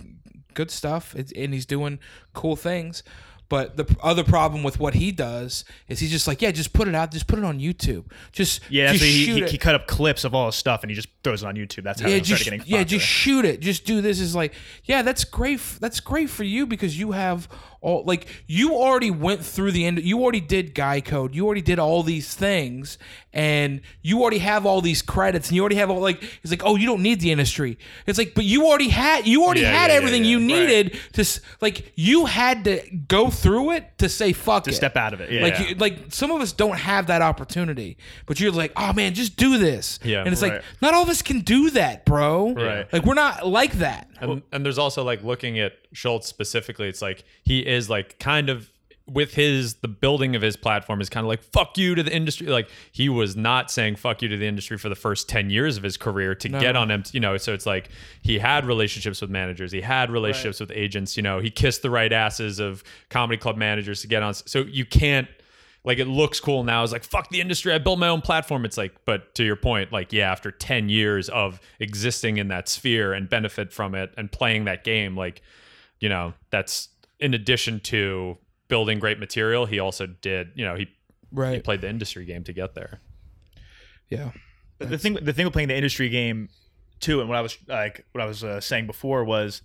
good 0.55 0.71
stuff 0.71 1.14
and 1.14 1.53
he's 1.53 1.67
doing 1.67 1.99
cool 2.33 2.57
things 2.57 3.03
But 3.49 3.77
the 3.77 3.85
other 4.03 4.25
problem 4.25 4.62
with 4.62 4.81
what 4.81 4.95
he 4.95 5.12
does 5.12 5.64
is 5.87 6.01
he's 6.01 6.11
just 6.11 6.27
like, 6.27 6.40
yeah, 6.40 6.51
just 6.51 6.73
put 6.73 6.88
it 6.88 6.95
out, 6.95 7.11
just 7.12 7.27
put 7.27 7.38
it 7.38 7.45
on 7.45 7.61
YouTube, 7.61 8.11
just 8.33 8.61
Yeah, 8.71 8.90
just 8.93 9.03
what 9.03 9.11
he, 9.11 9.27
he, 9.27 9.45
he 9.45 9.59
cut 9.59 9.75
up 9.75 9.87
clips 9.87 10.25
of 10.25 10.35
all 10.35 10.47
his 10.47 10.55
stuff 10.55 10.83
and 10.83 10.90
he 10.90 10.95
just 10.95 11.09
throws 11.23 11.43
it 11.43 11.47
on 11.47 11.55
YouTube. 11.55 11.83
That's 11.83 12.01
how 12.01 12.09
yeah, 12.09 12.17
he 12.17 12.21
just 12.23 12.43
started 12.43 12.61
getting 12.61 12.75
yeah, 12.75 12.85
just 12.85 13.07
shoot 13.07 13.45
it. 13.45 13.61
Just 13.61 13.85
do 13.85 14.01
this. 14.01 14.19
Is 14.19 14.35
like, 14.35 14.55
yeah, 14.85 15.03
that's 15.03 15.25
great. 15.25 15.61
That's 15.79 16.01
great 16.01 16.31
for 16.31 16.43
you 16.43 16.67
because 16.67 16.99
you 16.99 17.12
have 17.12 17.49
all 17.85 18.03
like 18.05 18.27
you 18.47 18.75
already 18.75 19.11
went 19.11 19.44
through 19.44 19.73
the 19.73 19.85
end. 19.85 20.03
You 20.03 20.20
already 20.23 20.40
did 20.40 20.75
guy 20.75 21.01
code. 21.01 21.35
You 21.35 21.44
already 21.47 21.62
did 21.62 21.79
all 21.79 22.03
these 22.03 22.35
things, 22.35 22.99
and 23.33 23.81
you 24.03 24.20
already 24.23 24.38
have 24.38 24.64
all 24.66 24.81
these 24.81 25.03
credits, 25.03 25.49
and 25.49 25.57
you 25.57 25.62
already 25.62 25.77
have 25.77 25.90
all 25.90 26.01
like. 26.01 26.23
It's 26.42 26.51
like, 26.51 26.62
oh, 26.64 26.77
you 26.77 26.87
don't 26.87 27.03
need 27.03 27.20
the 27.20 27.31
industry. 27.31 27.79
It's 28.07 28.18
like, 28.18 28.33
but 28.35 28.44
you 28.44 28.66
already 28.66 28.88
had. 28.88 29.27
You 29.27 29.44
already 29.44 29.61
Yeah, 29.61 29.73
had 29.73 29.90
yeah, 29.90 29.97
everything 29.97 30.25
yeah. 30.25 30.31
you 30.31 30.38
Right. 30.38 30.47
needed 30.47 30.99
to 31.12 31.40
like. 31.61 31.92
You 31.94 32.27
had 32.27 32.64
to 32.64 32.81
go 33.09 33.29
through 33.31 33.73
it 33.73 33.99
to 33.99 34.09
say 34.09 34.33
fuck 34.33 34.64
to 34.64 34.70
it. 34.70 34.75
step 34.75 34.97
out 34.97 35.12
of 35.12 35.20
it. 35.20 35.31
Yeah, 35.31 35.42
Like, 35.42 35.59
you, 35.61 35.75
like 35.77 35.99
some 36.09 36.31
of 36.31 36.40
us 36.40 36.53
don't 36.53 36.77
have 36.79 37.07
that 37.09 37.20
opportunity, 37.23 37.99
but 38.27 38.40
you're 38.40 38.51
like, 38.53 38.73
oh 38.77 38.92
man, 38.94 39.12
just 39.14 39.37
do 39.37 39.59
this. 39.59 39.99
Yeah, 40.03 40.20
and 40.20 40.29
it's 40.33 40.42
right. 40.42 40.55
like, 40.55 40.64
not 40.81 40.94
all 40.94 41.03
of 41.03 41.09
us 41.11 41.23
can 41.23 41.40
do 41.40 41.70
that, 41.70 42.05
bro. 42.07 42.53
Right. 42.55 42.90
Like 42.92 43.05
we're 43.05 43.14
not 43.14 43.47
like 43.47 43.73
that. 43.75 44.09
And, 44.20 44.42
and 44.53 44.64
there's 44.64 44.79
also 44.79 45.03
like 45.05 45.23
looking 45.23 45.59
at 45.59 45.73
Schulz 45.92 46.27
specifically, 46.27 46.88
it's 46.88 47.03
like 47.03 47.25
he 47.42 47.59
is 47.61 47.73
like 47.90 48.18
kind 48.18 48.48
of 48.48 48.70
with 49.06 49.34
his 49.34 49.74
the 49.76 49.88
building 49.88 50.34
of 50.34 50.40
his 50.40 50.56
platform 50.56 51.00
is 51.00 51.10
kind 51.10 51.24
of 51.24 51.28
like 51.28 51.42
fuck 51.42 51.76
you 51.76 51.94
to 51.94 52.02
the 52.02 52.14
industry. 52.14 52.46
Like 52.46 52.68
he 52.90 53.08
was 53.08 53.37
not 53.37 53.70
saying 53.70 53.96
fuck 53.96 54.22
you 54.22 54.28
to 54.28 54.37
the 54.37 54.46
industry 54.46 54.78
for 54.78 54.88
the 54.88 54.94
first 54.94 55.28
10 55.28 55.50
years 55.50 55.76
of 55.76 55.82
his 55.82 55.96
career 55.96 56.34
to 56.37 56.48
get 56.48 56.74
on 56.74 56.90
him, 56.90 57.04
you 57.12 57.20
know. 57.20 57.37
So 57.37 57.52
it's 57.52 57.66
like 57.66 57.90
he 58.22 58.38
had 58.38 58.64
relationships 58.64 59.20
with 59.20 59.30
managers, 59.30 59.72
he 59.72 59.82
had 59.82 60.10
relationships 60.10 60.60
with 60.60 60.70
agents, 60.72 61.16
you 61.16 61.22
know, 61.22 61.38
he 61.40 61.50
kissed 61.50 61.82
the 61.82 61.90
right 61.90 62.12
asses 62.12 62.60
of 62.60 62.82
comedy 63.10 63.37
club 63.37 63.56
managers 63.56 64.00
to 64.02 64.06
get 64.06 64.22
on. 64.22 64.32
So 64.32 64.60
you 64.60 64.87
can't 64.87 65.28
like 65.84 65.98
it 65.98 66.06
looks 66.06 66.40
cool 66.40 66.64
now. 66.64 66.82
It's 66.82 66.92
like 66.92 67.04
fuck 67.04 67.28
the 67.28 67.42
industry. 67.42 67.74
I 67.74 67.78
built 67.78 67.98
my 67.98 68.08
own 68.08 68.22
platform. 68.22 68.64
It's 68.64 68.78
like, 68.78 69.04
but 69.04 69.34
to 69.34 69.44
your 69.44 69.56
point, 69.56 69.92
like 69.92 70.14
yeah, 70.14 70.32
after 70.32 70.50
ten 70.50 70.88
years 70.88 71.28
of 71.28 71.60
existing 71.78 72.38
in 72.38 72.48
that 72.48 72.70
sphere 72.70 73.12
and 73.12 73.28
benefit 73.28 73.70
from 73.70 73.94
it 73.94 74.14
and 74.16 74.32
playing 74.32 74.64
that 74.64 74.82
game, 74.82 75.14
like 75.14 75.42
you 76.00 76.08
know, 76.08 76.32
that's 76.50 76.88
in 77.24 77.34
addition 77.34 77.80
to 77.80 78.38
building 78.68 78.98
great 78.98 79.18
material. 79.18 79.66
He 79.66 79.78
also 79.78 80.06
did, 80.06 80.50
you 80.54 80.64
know, 80.64 80.74
he 80.74 80.88
he 81.52 81.60
played 81.60 81.80
the 81.80 81.88
industry 81.88 82.24
game 82.24 82.44
to 82.44 82.52
get 82.52 82.74
there. 82.74 83.00
Yeah. 84.08 84.30
But 84.78 84.90
the 84.90 84.98
thing 84.98 85.14
the 85.14 85.32
thing 85.32 85.44
with 85.46 85.52
playing 85.52 85.68
the 85.68 85.76
industry 85.76 86.08
game 86.08 86.48
too 87.00 87.20
and 87.20 87.28
what 87.28 87.37
i 87.37 87.40
was 87.40 87.58
like 87.68 88.04
what 88.12 88.22
i 88.22 88.26
was 88.26 88.42
uh, 88.42 88.60
saying 88.60 88.87
before 88.87 89.24
was 89.24 89.62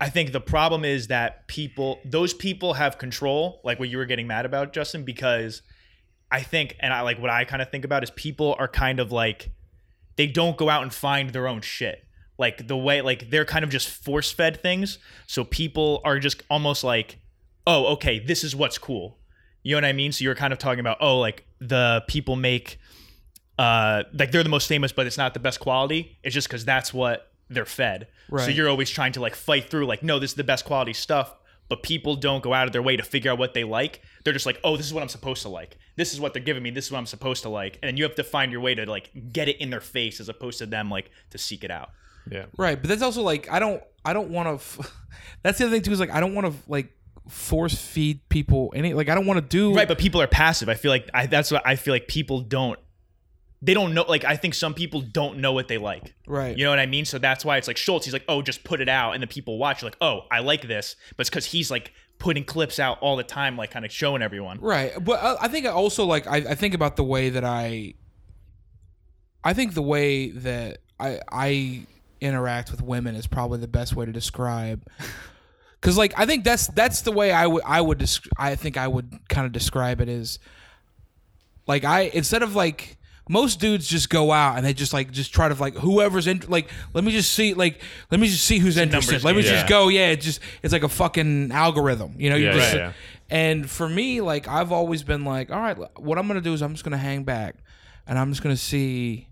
i 0.00 0.08
think 0.08 0.32
the 0.32 0.40
problem 0.40 0.84
is 0.84 1.08
that 1.08 1.46
people 1.48 1.98
those 2.04 2.32
people 2.32 2.74
have 2.74 2.98
control 2.98 3.60
like 3.64 3.78
what 3.78 3.88
you 3.88 3.98
were 3.98 4.04
getting 4.04 4.26
mad 4.26 4.46
about 4.46 4.72
justin 4.72 5.04
because 5.04 5.62
i 6.30 6.40
think 6.40 6.76
and 6.80 6.92
i 6.92 7.00
like 7.00 7.18
what 7.18 7.30
i 7.30 7.44
kind 7.44 7.60
of 7.60 7.70
think 7.70 7.84
about 7.84 8.02
is 8.02 8.10
people 8.10 8.54
are 8.58 8.68
kind 8.68 9.00
of 9.00 9.10
like 9.10 9.50
they 10.16 10.26
don't 10.26 10.56
go 10.56 10.68
out 10.68 10.82
and 10.82 10.94
find 10.94 11.30
their 11.30 11.48
own 11.48 11.60
shit 11.60 12.03
like 12.38 12.66
the 12.66 12.76
way 12.76 13.00
like 13.00 13.30
they're 13.30 13.44
kind 13.44 13.64
of 13.64 13.70
just 13.70 13.88
force 13.88 14.32
fed 14.32 14.62
things. 14.62 14.98
So 15.26 15.44
people 15.44 16.00
are 16.04 16.18
just 16.18 16.42
almost 16.50 16.84
like 16.84 17.18
oh 17.66 17.86
okay 17.94 18.18
this 18.18 18.44
is 18.44 18.54
what's 18.56 18.78
cool. 18.78 19.18
You 19.62 19.74
know 19.74 19.78
what 19.78 19.84
i 19.88 19.92
mean? 19.92 20.12
So 20.12 20.24
you're 20.24 20.34
kind 20.34 20.52
of 20.52 20.58
talking 20.58 20.80
about 20.80 20.98
oh 21.00 21.18
like 21.18 21.46
the 21.60 22.04
people 22.08 22.36
make 22.36 22.78
uh 23.58 24.02
like 24.12 24.32
they're 24.32 24.42
the 24.42 24.48
most 24.48 24.66
famous 24.66 24.92
but 24.92 25.06
it's 25.06 25.18
not 25.18 25.34
the 25.34 25.40
best 25.40 25.60
quality. 25.60 26.18
It's 26.22 26.34
just 26.34 26.48
because 26.48 26.64
that's 26.64 26.92
what 26.92 27.30
they're 27.48 27.64
fed. 27.64 28.08
Right. 28.30 28.44
so 28.44 28.50
you're 28.50 28.68
always 28.68 28.90
trying 28.90 29.12
to 29.12 29.20
like 29.20 29.34
fight 29.34 29.70
through 29.70 29.86
like 29.86 30.02
no 30.02 30.18
this 30.18 30.30
is 30.30 30.36
the 30.36 30.44
best 30.44 30.64
quality 30.64 30.92
stuff 30.92 31.34
but 31.68 31.82
people 31.82 32.14
don't 32.14 32.42
go 32.42 32.52
out 32.52 32.66
of 32.66 32.72
their 32.72 32.82
way 32.82 32.94
to 32.96 33.02
figure 33.02 33.30
out 33.32 33.38
what 33.38 33.54
they 33.54 33.64
like. 33.64 34.02
They're 34.24 34.32
just 34.32 34.46
like 34.46 34.58
oh 34.64 34.76
this 34.76 34.86
is 34.86 34.92
what 34.92 35.02
i'm 35.02 35.08
supposed 35.08 35.42
to 35.42 35.48
like. 35.48 35.78
This 35.96 36.12
is 36.12 36.20
what 36.20 36.34
they're 36.34 36.42
giving 36.42 36.64
me. 36.64 36.70
This 36.70 36.86
is 36.86 36.92
what 36.92 36.98
i'm 36.98 37.06
supposed 37.06 37.44
to 37.44 37.48
like. 37.48 37.78
And 37.80 37.88
then 37.88 37.96
you 37.96 38.02
have 38.02 38.16
to 38.16 38.24
find 38.24 38.50
your 38.50 38.60
way 38.60 38.74
to 38.74 38.86
like 38.86 39.10
get 39.32 39.48
it 39.48 39.60
in 39.60 39.70
their 39.70 39.80
face 39.80 40.18
as 40.18 40.28
opposed 40.28 40.58
to 40.58 40.66
them 40.66 40.90
like 40.90 41.10
to 41.30 41.38
seek 41.38 41.62
it 41.62 41.70
out 41.70 41.90
Yeah. 42.30 42.46
Right. 42.56 42.80
But 42.80 42.88
that's 42.88 43.02
also 43.02 43.22
like 43.22 43.50
I 43.50 43.58
don't 43.58 43.82
I 44.04 44.12
don't 44.12 44.30
want 44.30 44.48
to. 44.48 44.54
F- 44.54 44.96
that's 45.42 45.58
the 45.58 45.66
other 45.66 45.74
thing 45.74 45.82
too 45.82 45.92
is 45.92 46.00
like 46.00 46.10
I 46.10 46.20
don't 46.20 46.34
want 46.34 46.46
to 46.46 46.54
like 46.68 46.92
force 47.28 47.74
feed 47.74 48.20
people 48.28 48.72
any 48.74 48.92
like 48.92 49.08
I 49.08 49.14
don't 49.14 49.24
want 49.26 49.38
to 49.38 49.46
do 49.46 49.74
right 49.74 49.88
but 49.88 49.98
people 49.98 50.20
are 50.20 50.26
passive 50.26 50.68
i 50.68 50.74
feel 50.74 50.90
like 50.90 51.08
I, 51.14 51.24
that's 51.24 51.50
what 51.50 51.66
i 51.66 51.74
feel 51.74 51.94
like 51.94 52.06
people 52.06 52.40
don't 52.42 52.78
they 53.62 53.72
don't 53.72 53.94
know 53.94 54.04
like 54.06 54.24
i 54.24 54.36
think 54.36 54.52
some 54.52 54.74
people 54.74 55.00
don't 55.00 55.38
know 55.38 55.54
what 55.54 55.66
they 55.66 55.78
like 55.78 56.12
right. 56.26 56.56
You 56.56 56.64
know 56.64 56.70
what 56.70 56.78
I 56.78 56.86
mean? 56.86 57.04
So 57.04 57.18
that's 57.18 57.44
why 57.44 57.56
it's 57.56 57.66
like 57.68 57.76
Schulz. 57.76 58.04
He's 58.04 58.12
like, 58.12 58.24
oh, 58.28 58.42
just 58.42 58.64
put 58.64 58.80
it 58.80 58.88
out, 58.88 59.12
and 59.12 59.22
the 59.22 59.26
people 59.26 59.58
watch. 59.58 59.82
Like, 59.82 59.96
oh, 60.00 60.22
I 60.30 60.40
like 60.40 60.66
this, 60.68 60.96
but 61.16 61.22
it's 61.22 61.30
because 61.30 61.46
he's 61.46 61.70
like 61.70 61.92
putting 62.18 62.44
clips 62.44 62.78
out 62.78 62.98
all 63.00 63.16
the 63.16 63.22
time, 63.22 63.56
like 63.56 63.70
kind 63.70 63.84
of 63.84 63.92
showing 63.92 64.22
everyone. 64.22 64.58
Right, 64.60 64.92
but 65.02 65.22
uh, 65.22 65.36
I 65.40 65.48
think 65.48 65.66
I 65.66 65.70
also 65.70 66.04
like 66.04 66.26
I, 66.26 66.36
I 66.36 66.54
think 66.54 66.74
about 66.74 66.96
the 66.96 67.04
way 67.04 67.30
that 67.30 67.44
I. 67.44 67.94
I 69.42 69.52
think 69.52 69.74
the 69.74 69.82
way 69.82 70.30
that 70.30 70.78
I 70.98 71.20
I 71.30 71.86
interact 72.20 72.70
with 72.70 72.82
women 72.82 73.14
is 73.14 73.26
probably 73.26 73.58
the 73.58 73.68
best 73.68 73.94
way 73.94 74.06
to 74.06 74.12
describe. 74.12 74.86
Because 75.80 75.98
like 75.98 76.14
I 76.18 76.26
think 76.26 76.44
that's 76.44 76.66
that's 76.68 77.02
the 77.02 77.12
way 77.12 77.30
I 77.32 77.46
would 77.46 77.62
I 77.66 77.80
would 77.80 77.98
desc- 77.98 78.28
I 78.38 78.54
think 78.54 78.76
I 78.76 78.88
would 78.88 79.18
kind 79.28 79.46
of 79.46 79.52
describe 79.52 80.00
it 80.00 80.08
is. 80.08 80.38
Like 81.66 81.84
I 81.84 82.02
instead 82.02 82.42
of 82.42 82.54
like 82.54 82.98
most 83.28 83.58
dudes 83.58 83.86
just 83.88 84.10
go 84.10 84.32
out 84.32 84.56
and 84.58 84.66
they 84.66 84.74
just 84.74 84.92
like 84.92 85.10
just 85.10 85.32
try 85.32 85.48
to 85.48 85.54
like 85.54 85.74
whoever's 85.76 86.26
in 86.26 86.42
like 86.48 86.68
let 86.92 87.04
me 87.04 87.10
just 87.12 87.32
see 87.32 87.54
like 87.54 87.80
let 88.10 88.20
me 88.20 88.26
just 88.28 88.44
see 88.44 88.58
who's 88.58 88.76
interested. 88.76 89.12
numbers 89.12 89.24
Let 89.24 89.34
me 89.36 89.42
game. 89.42 89.52
just 89.52 89.66
go 89.66 89.88
yeah 89.88 90.08
it's 90.08 90.24
just 90.24 90.40
it's 90.62 90.72
like 90.74 90.82
a 90.82 90.90
fucking 90.90 91.50
algorithm 91.50 92.14
you 92.18 92.28
know 92.28 92.36
you 92.36 92.46
Yeah, 92.46 92.52
just 92.52 92.74
yeah, 92.74 92.78
yeah. 92.80 92.92
and 93.30 93.70
for 93.70 93.88
me, 93.88 94.20
like 94.20 94.46
I've 94.46 94.72
always 94.72 95.02
been 95.02 95.24
like, 95.24 95.50
all 95.50 95.58
right, 95.58 95.76
what 95.98 96.18
I'm 96.18 96.26
gonna 96.28 96.42
do 96.42 96.52
is 96.52 96.60
I'm 96.62 96.72
just 96.74 96.84
gonna 96.84 96.98
hang 96.98 97.24
back, 97.24 97.56
and 98.06 98.18
I'm 98.18 98.30
just 98.30 98.42
gonna 98.42 98.58
see 98.58 99.28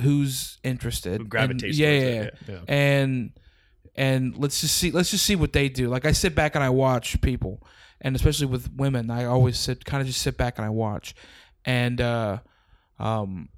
who's 0.00 0.58
interested, 0.64 1.20
Who 1.20 1.26
gravitates 1.26 1.64
And, 1.64 1.74
yeah, 1.78 1.90
yeah, 1.90 2.08
yeah. 2.08 2.30
yeah. 2.48 2.58
and 2.68 3.30
and 3.94 4.36
let's 4.36 4.60
just 4.60 4.76
see, 4.76 4.90
let's 4.90 5.10
just 5.10 5.24
see 5.24 5.36
what 5.36 5.52
they 5.52 5.68
do. 5.68 5.88
Like 5.88 6.06
I 6.06 6.12
sit 6.12 6.34
back 6.34 6.54
and 6.54 6.64
I 6.64 6.70
watch 6.70 7.20
people, 7.20 7.62
and 8.00 8.16
especially 8.16 8.46
with 8.46 8.70
women, 8.74 9.10
I 9.10 9.24
always 9.26 9.58
sit 9.58 9.84
kind 9.84 10.00
of 10.00 10.06
just 10.06 10.22
sit 10.22 10.36
back 10.36 10.58
and 10.58 10.64
I 10.64 10.70
watch, 10.70 11.14
and 11.64 12.00
uh, 12.00 12.38
um, 12.98 13.48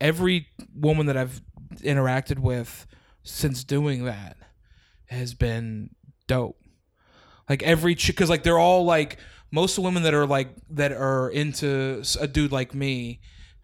every 0.00 0.48
woman 0.74 1.06
that 1.06 1.16
I've 1.16 1.40
interacted 1.76 2.38
with 2.38 2.86
since 3.22 3.64
doing 3.64 4.04
that 4.04 4.36
has 5.06 5.34
been 5.34 5.90
dope. 6.26 6.56
Like 7.48 7.62
every 7.62 7.94
chick, 7.94 8.16
because 8.16 8.30
like 8.30 8.42
they're 8.42 8.58
all 8.58 8.84
like 8.84 9.18
most 9.50 9.72
of 9.72 9.76
the 9.76 9.82
women 9.82 10.04
that 10.04 10.14
are 10.14 10.26
like 10.26 10.48
that 10.70 10.92
are 10.92 11.28
into 11.30 12.02
a 12.20 12.28
dude 12.28 12.52
like 12.52 12.74
me, 12.74 13.20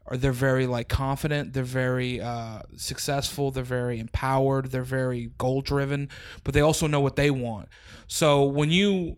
are 0.08 0.16
they're 0.16 0.32
very 0.32 0.66
like 0.66 0.88
confident, 0.88 1.52
they're 1.52 1.62
very 1.64 2.20
uh, 2.20 2.62
successful, 2.76 3.50
they're 3.50 3.64
very 3.64 3.98
empowered, 3.98 4.70
they're 4.70 4.82
very 4.84 5.30
goal 5.38 5.60
driven, 5.62 6.08
but 6.44 6.54
they 6.54 6.60
also 6.60 6.86
know 6.86 7.00
what 7.00 7.16
they 7.16 7.30
want. 7.30 7.68
So 8.06 8.44
when 8.44 8.70
you 8.70 9.16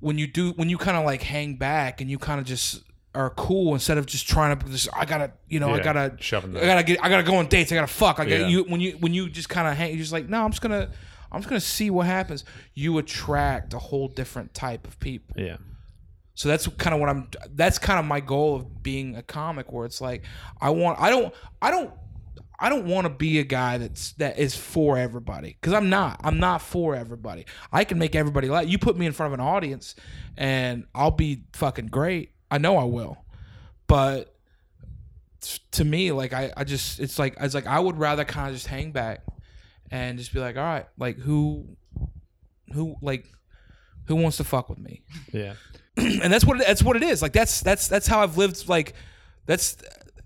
when 0.00 0.18
you 0.18 0.26
do 0.26 0.52
when 0.52 0.68
you 0.68 0.78
kind 0.78 0.96
of 0.96 1.04
like 1.04 1.22
hang 1.22 1.56
back 1.56 2.00
and 2.00 2.10
you 2.10 2.18
kind 2.18 2.40
of 2.40 2.46
just 2.46 2.82
are 3.14 3.30
cool 3.30 3.72
instead 3.72 3.96
of 3.96 4.04
just 4.04 4.28
trying 4.28 4.58
to 4.58 4.66
just 4.68 4.88
I 4.94 5.06
gotta 5.06 5.32
you 5.48 5.58
know 5.58 5.72
I 5.72 5.80
gotta 5.80 6.16
shoving 6.20 6.54
I 6.56 6.60
gotta 6.60 6.82
get 6.82 7.02
I 7.02 7.08
gotta 7.08 7.22
go 7.22 7.36
on 7.36 7.46
dates 7.46 7.72
I 7.72 7.74
gotta 7.74 7.86
fuck 7.86 8.20
I 8.20 8.24
gotta, 8.24 8.40
Yeah. 8.42 8.46
you 8.48 8.64
when 8.64 8.80
you 8.80 8.92
when 9.00 9.14
you 9.14 9.30
just 9.30 9.48
kind 9.48 9.66
of 9.66 9.74
hang 9.74 9.90
you're 9.90 9.98
just 9.98 10.12
like 10.12 10.28
no 10.28 10.44
I'm 10.44 10.50
just 10.50 10.60
gonna 10.60 10.90
I'm 11.32 11.40
just 11.40 11.48
gonna 11.48 11.60
see 11.60 11.88
what 11.88 12.06
happens 12.06 12.44
you 12.74 12.98
attract 12.98 13.72
a 13.72 13.78
whole 13.78 14.08
different 14.08 14.52
type 14.52 14.86
of 14.86 15.00
people 15.00 15.34
Yeah. 15.38 15.56
So 16.36 16.50
that's 16.50 16.68
kind 16.68 16.94
of 16.94 17.00
what 17.00 17.08
I'm. 17.08 17.28
That's 17.50 17.78
kind 17.78 17.98
of 17.98 18.04
my 18.04 18.20
goal 18.20 18.56
of 18.56 18.82
being 18.82 19.16
a 19.16 19.22
comic, 19.22 19.72
where 19.72 19.86
it's 19.86 20.02
like 20.02 20.22
I 20.60 20.70
want. 20.70 21.00
I 21.00 21.08
don't. 21.08 21.34
I 21.62 21.70
don't. 21.70 21.90
I 22.60 22.68
don't 22.68 22.86
want 22.86 23.06
to 23.06 23.10
be 23.10 23.38
a 23.38 23.42
guy 23.42 23.78
that's 23.78 24.12
that 24.14 24.38
is 24.38 24.54
for 24.54 24.98
everybody 24.98 25.56
because 25.58 25.72
I'm 25.72 25.88
not. 25.88 26.20
I'm 26.22 26.38
not 26.38 26.60
for 26.60 26.94
everybody. 26.94 27.46
I 27.72 27.84
can 27.84 27.98
make 27.98 28.14
everybody 28.14 28.50
laugh. 28.50 28.68
You 28.68 28.78
put 28.78 28.98
me 28.98 29.06
in 29.06 29.12
front 29.12 29.32
of 29.32 29.40
an 29.40 29.44
audience, 29.44 29.94
and 30.36 30.84
I'll 30.94 31.10
be 31.10 31.44
fucking 31.54 31.86
great. 31.86 32.32
I 32.50 32.58
know 32.58 32.76
I 32.76 32.84
will, 32.84 33.16
but 33.86 34.36
to 35.72 35.84
me, 35.86 36.12
like 36.12 36.34
I, 36.34 36.52
I 36.54 36.64
just 36.64 37.00
it's 37.00 37.18
like 37.18 37.36
it's 37.40 37.54
like 37.54 37.66
I 37.66 37.80
would 37.80 37.96
rather 37.96 38.26
kind 38.26 38.48
of 38.48 38.54
just 38.54 38.66
hang 38.66 38.92
back 38.92 39.24
and 39.90 40.18
just 40.18 40.34
be 40.34 40.40
like, 40.40 40.56
all 40.56 40.62
right, 40.62 40.86
like 40.98 41.16
who, 41.16 41.64
who 42.74 42.96
like 43.00 43.26
who 44.06 44.16
wants 44.16 44.36
to 44.36 44.44
fuck 44.44 44.68
with 44.68 44.78
me? 44.78 45.02
Yeah. 45.32 45.54
and 46.22 46.32
that's 46.32 46.44
what 46.44 46.60
it, 46.60 46.66
that's 46.66 46.82
what 46.82 46.96
it 46.96 47.02
is. 47.02 47.22
Like 47.22 47.32
that's 47.32 47.60
that's 47.60 47.88
that's 47.88 48.06
how 48.06 48.20
I've 48.20 48.36
lived. 48.36 48.68
Like 48.68 48.94
that's 49.46 49.76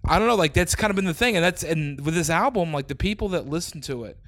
I 0.04 0.18
don't 0.18 0.28
know. 0.28 0.34
Like 0.34 0.54
that's 0.54 0.74
kind 0.74 0.90
of 0.90 0.96
been 0.96 1.04
the 1.04 1.14
thing. 1.14 1.36
And 1.36 1.44
that's 1.44 1.62
and 1.62 2.00
with 2.00 2.14
this 2.14 2.30
album, 2.30 2.72
like 2.72 2.88
the 2.88 2.94
people 2.94 3.28
that 3.30 3.46
listen 3.46 3.80
to 3.82 4.04
it, 4.04 4.18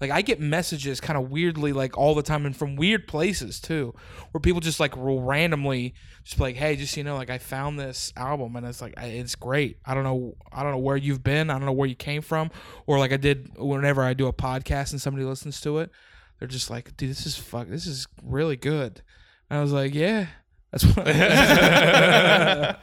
like 0.00 0.10
I 0.10 0.22
get 0.22 0.40
messages 0.40 1.00
kind 1.00 1.18
of 1.18 1.30
weirdly, 1.30 1.72
like 1.72 1.96
all 1.96 2.14
the 2.14 2.22
time, 2.22 2.46
and 2.46 2.56
from 2.56 2.76
weird 2.76 3.08
places 3.08 3.60
too, 3.60 3.94
where 4.30 4.40
people 4.40 4.60
just 4.60 4.78
like 4.78 4.92
randomly 4.96 5.94
just 6.24 6.40
like, 6.40 6.56
hey, 6.56 6.76
just 6.76 6.96
you 6.96 7.04
know, 7.04 7.16
like 7.16 7.30
I 7.30 7.38
found 7.38 7.78
this 7.78 8.12
album 8.16 8.56
and 8.56 8.66
it's 8.66 8.80
like 8.80 8.94
it's 8.98 9.34
great. 9.34 9.78
I 9.84 9.94
don't 9.94 10.04
know, 10.04 10.34
I 10.52 10.62
don't 10.62 10.72
know 10.72 10.78
where 10.78 10.96
you've 10.96 11.22
been. 11.22 11.50
I 11.50 11.54
don't 11.54 11.66
know 11.66 11.72
where 11.72 11.88
you 11.88 11.94
came 11.94 12.22
from, 12.22 12.50
or 12.86 12.98
like 12.98 13.12
I 13.12 13.16
did 13.16 13.56
whenever 13.56 14.02
I 14.02 14.14
do 14.14 14.26
a 14.26 14.32
podcast 14.32 14.92
and 14.92 15.00
somebody 15.00 15.24
listens 15.24 15.60
to 15.62 15.78
it. 15.78 15.90
they're 16.38 16.48
just 16.48 16.70
like, 16.70 16.96
dude, 16.96 17.10
this 17.10 17.26
is 17.26 17.36
fuck, 17.36 17.68
this 17.68 17.86
is 17.86 18.06
really 18.22 18.56
good. 18.56 19.02
And 19.48 19.58
I 19.58 19.62
was 19.62 19.72
like, 19.72 19.94
yeah, 19.94 20.26
that's 20.70 20.84
what. 20.84 21.08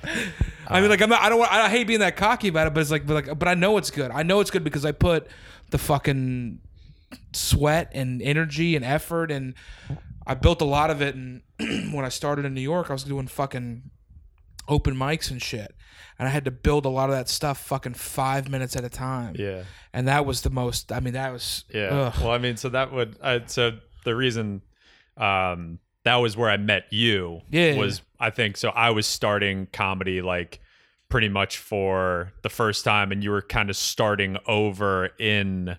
I 0.68 0.82
mean, 0.82 0.90
like, 0.90 1.02
I'm 1.02 1.10
not, 1.10 1.22
I 1.22 1.30
don't, 1.30 1.40
want, 1.40 1.52
I 1.52 1.70
hate 1.70 1.88
being 1.88 2.00
that 2.00 2.16
cocky 2.16 2.48
about 2.48 2.68
it, 2.68 2.74
but 2.74 2.82
it's 2.82 2.92
like, 2.92 3.06
but 3.06 3.14
like, 3.14 3.40
but 3.40 3.48
I 3.48 3.54
know 3.54 3.78
it's 3.78 3.92
good. 3.92 4.12
I 4.12 4.24
know 4.24 4.40
it's 4.40 4.52
good 4.52 4.64
because 4.64 4.86
I 4.86 4.92
put 4.92 5.28
the 5.70 5.78
fucking 5.78 6.60
sweat 7.34 7.92
and 7.94 8.22
energy 8.22 8.76
and 8.76 8.84
effort 8.84 9.32
and 9.32 9.54
I 10.26 10.34
built 10.36 10.62
a 10.62 10.66
lot 10.66 10.90
of 10.90 11.02
it. 11.02 11.16
And 11.16 11.42
when 11.94 12.06
I 12.06 12.10
started 12.10 12.46
in 12.46 12.54
New 12.54 12.62
York, 12.62 12.90
I 12.90 12.94
was 12.94 13.04
doing 13.04 13.28
fucking 13.28 13.84
open 14.68 14.96
mics 14.96 15.30
and 15.30 15.42
shit. 15.42 15.76
And 16.18 16.28
I 16.28 16.32
had 16.32 16.46
to 16.46 16.52
build 16.52 16.86
a 16.86 16.90
lot 16.90 17.10
of 17.10 17.16
that 17.16 17.28
stuff 17.28 17.60
fucking 17.66 17.96
five 17.96 18.50
minutes 18.50 18.76
at 18.76 18.84
a 18.84 18.90
time. 18.90 19.36
Yeah. 19.38 19.64
And 19.92 20.08
that 20.08 20.26
was 20.26 20.42
the 20.42 20.50
most, 20.50 20.92
I 20.92 21.00
mean, 21.02 21.14
that 21.14 21.34
was, 21.34 21.66
Yeah. 21.74 21.90
ugh. 21.90 22.14
Well, 22.22 22.32
I 22.32 22.38
mean, 22.38 22.56
so 22.56 22.70
that 22.70 22.94
would 22.94 23.18
I, 23.22 23.42
so 23.46 23.78
the 24.06 24.16
reason 24.16 24.62
um 25.18 25.80
that 26.04 26.16
was 26.18 26.36
where 26.36 26.50
I 26.50 26.58
met 26.58 26.86
you 26.92 27.42
Yeah. 27.50 27.76
was 27.78 28.02
I 28.20 28.30
think 28.30 28.58
so 28.58 28.70
I 28.70 28.90
was 28.92 29.06
starting 29.08 29.68
comedy 29.72 30.22
like 30.22 30.60
pretty 31.10 31.30
much 31.30 31.58
for 31.58 32.34
the 32.42 32.50
first 32.50 32.84
time 32.84 33.12
and 33.12 33.24
you 33.24 33.30
were 33.32 33.42
kind 33.42 33.70
of 33.70 33.76
starting 33.78 34.38
over 34.48 35.08
in 35.20 35.78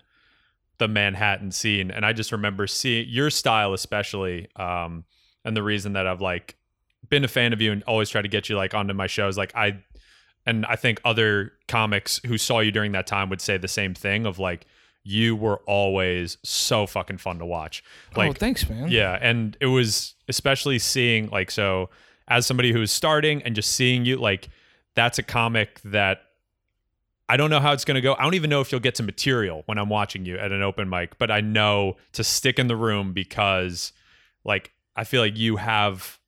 the 0.77 0.87
Manhattan 0.87 1.51
scene 1.51 1.91
and 1.91 2.05
I 2.05 2.13
just 2.13 2.31
remember 2.31 2.67
seeing 2.67 3.07
your 3.09 3.29
style 3.29 3.73
especially 3.73 4.47
um 4.55 5.03
and 5.43 5.55
the 5.55 5.63
reason 5.63 5.93
that 5.93 6.07
I've 6.07 6.21
like 6.21 6.55
been 7.09 7.23
a 7.23 7.27
fan 7.27 7.53
of 7.53 7.61
you 7.61 7.71
and 7.71 7.83
always 7.83 8.09
try 8.09 8.21
to 8.21 8.27
get 8.27 8.49
you 8.49 8.55
like 8.55 8.73
onto 8.73 8.93
my 8.93 9.07
shows 9.07 9.37
like 9.37 9.55
I 9.55 9.83
and 10.47 10.65
I 10.65 10.75
think 10.75 11.01
other 11.05 11.53
comics 11.67 12.19
who 12.25 12.37
saw 12.37 12.59
you 12.59 12.71
during 12.71 12.91
that 12.93 13.07
time 13.07 13.29
would 13.29 13.41
say 13.41 13.57
the 13.57 13.67
same 13.67 13.93
thing 13.93 14.25
of 14.25 14.37
like 14.39 14.65
you 15.03 15.35
were 15.35 15.57
always 15.67 16.37
so 16.43 16.87
fucking 16.87 17.17
fun 17.19 17.37
to 17.37 17.45
watch. 17.45 17.83
Like 18.15 18.31
oh, 18.31 18.33
thanks, 18.33 18.67
man. 18.67 18.89
yeah, 18.89 19.19
and 19.21 19.55
it 19.61 19.67
was 19.67 20.14
especially 20.27 20.79
seeing 20.79 21.29
like 21.29 21.51
so 21.51 21.89
as 22.27 22.45
somebody 22.45 22.71
who's 22.71 22.91
starting 22.91 23.41
and 23.43 23.55
just 23.55 23.71
seeing 23.73 24.05
you 24.05 24.17
like 24.17 24.49
that's 24.95 25.19
a 25.19 25.23
comic 25.23 25.79
that 25.81 26.21
I 27.27 27.37
don't 27.37 27.49
know 27.49 27.59
how 27.59 27.73
it's 27.73 27.85
going 27.85 27.95
to 27.95 28.01
go. 28.01 28.13
I 28.13 28.23
don't 28.23 28.35
even 28.35 28.49
know 28.49 28.61
if 28.61 28.71
you'll 28.71 28.81
get 28.81 28.95
to 28.95 29.03
material 29.03 29.63
when 29.65 29.77
I'm 29.77 29.89
watching 29.89 30.25
you 30.25 30.37
at 30.37 30.51
an 30.51 30.61
open 30.61 30.89
mic, 30.89 31.17
but 31.17 31.31
I 31.31 31.41
know 31.41 31.97
to 32.13 32.23
stick 32.23 32.59
in 32.59 32.67
the 32.67 32.75
room 32.75 33.13
because 33.13 33.93
like 34.43 34.71
I 34.95 35.03
feel 35.03 35.21
like 35.21 35.37
you 35.37 35.57
have 35.57 36.19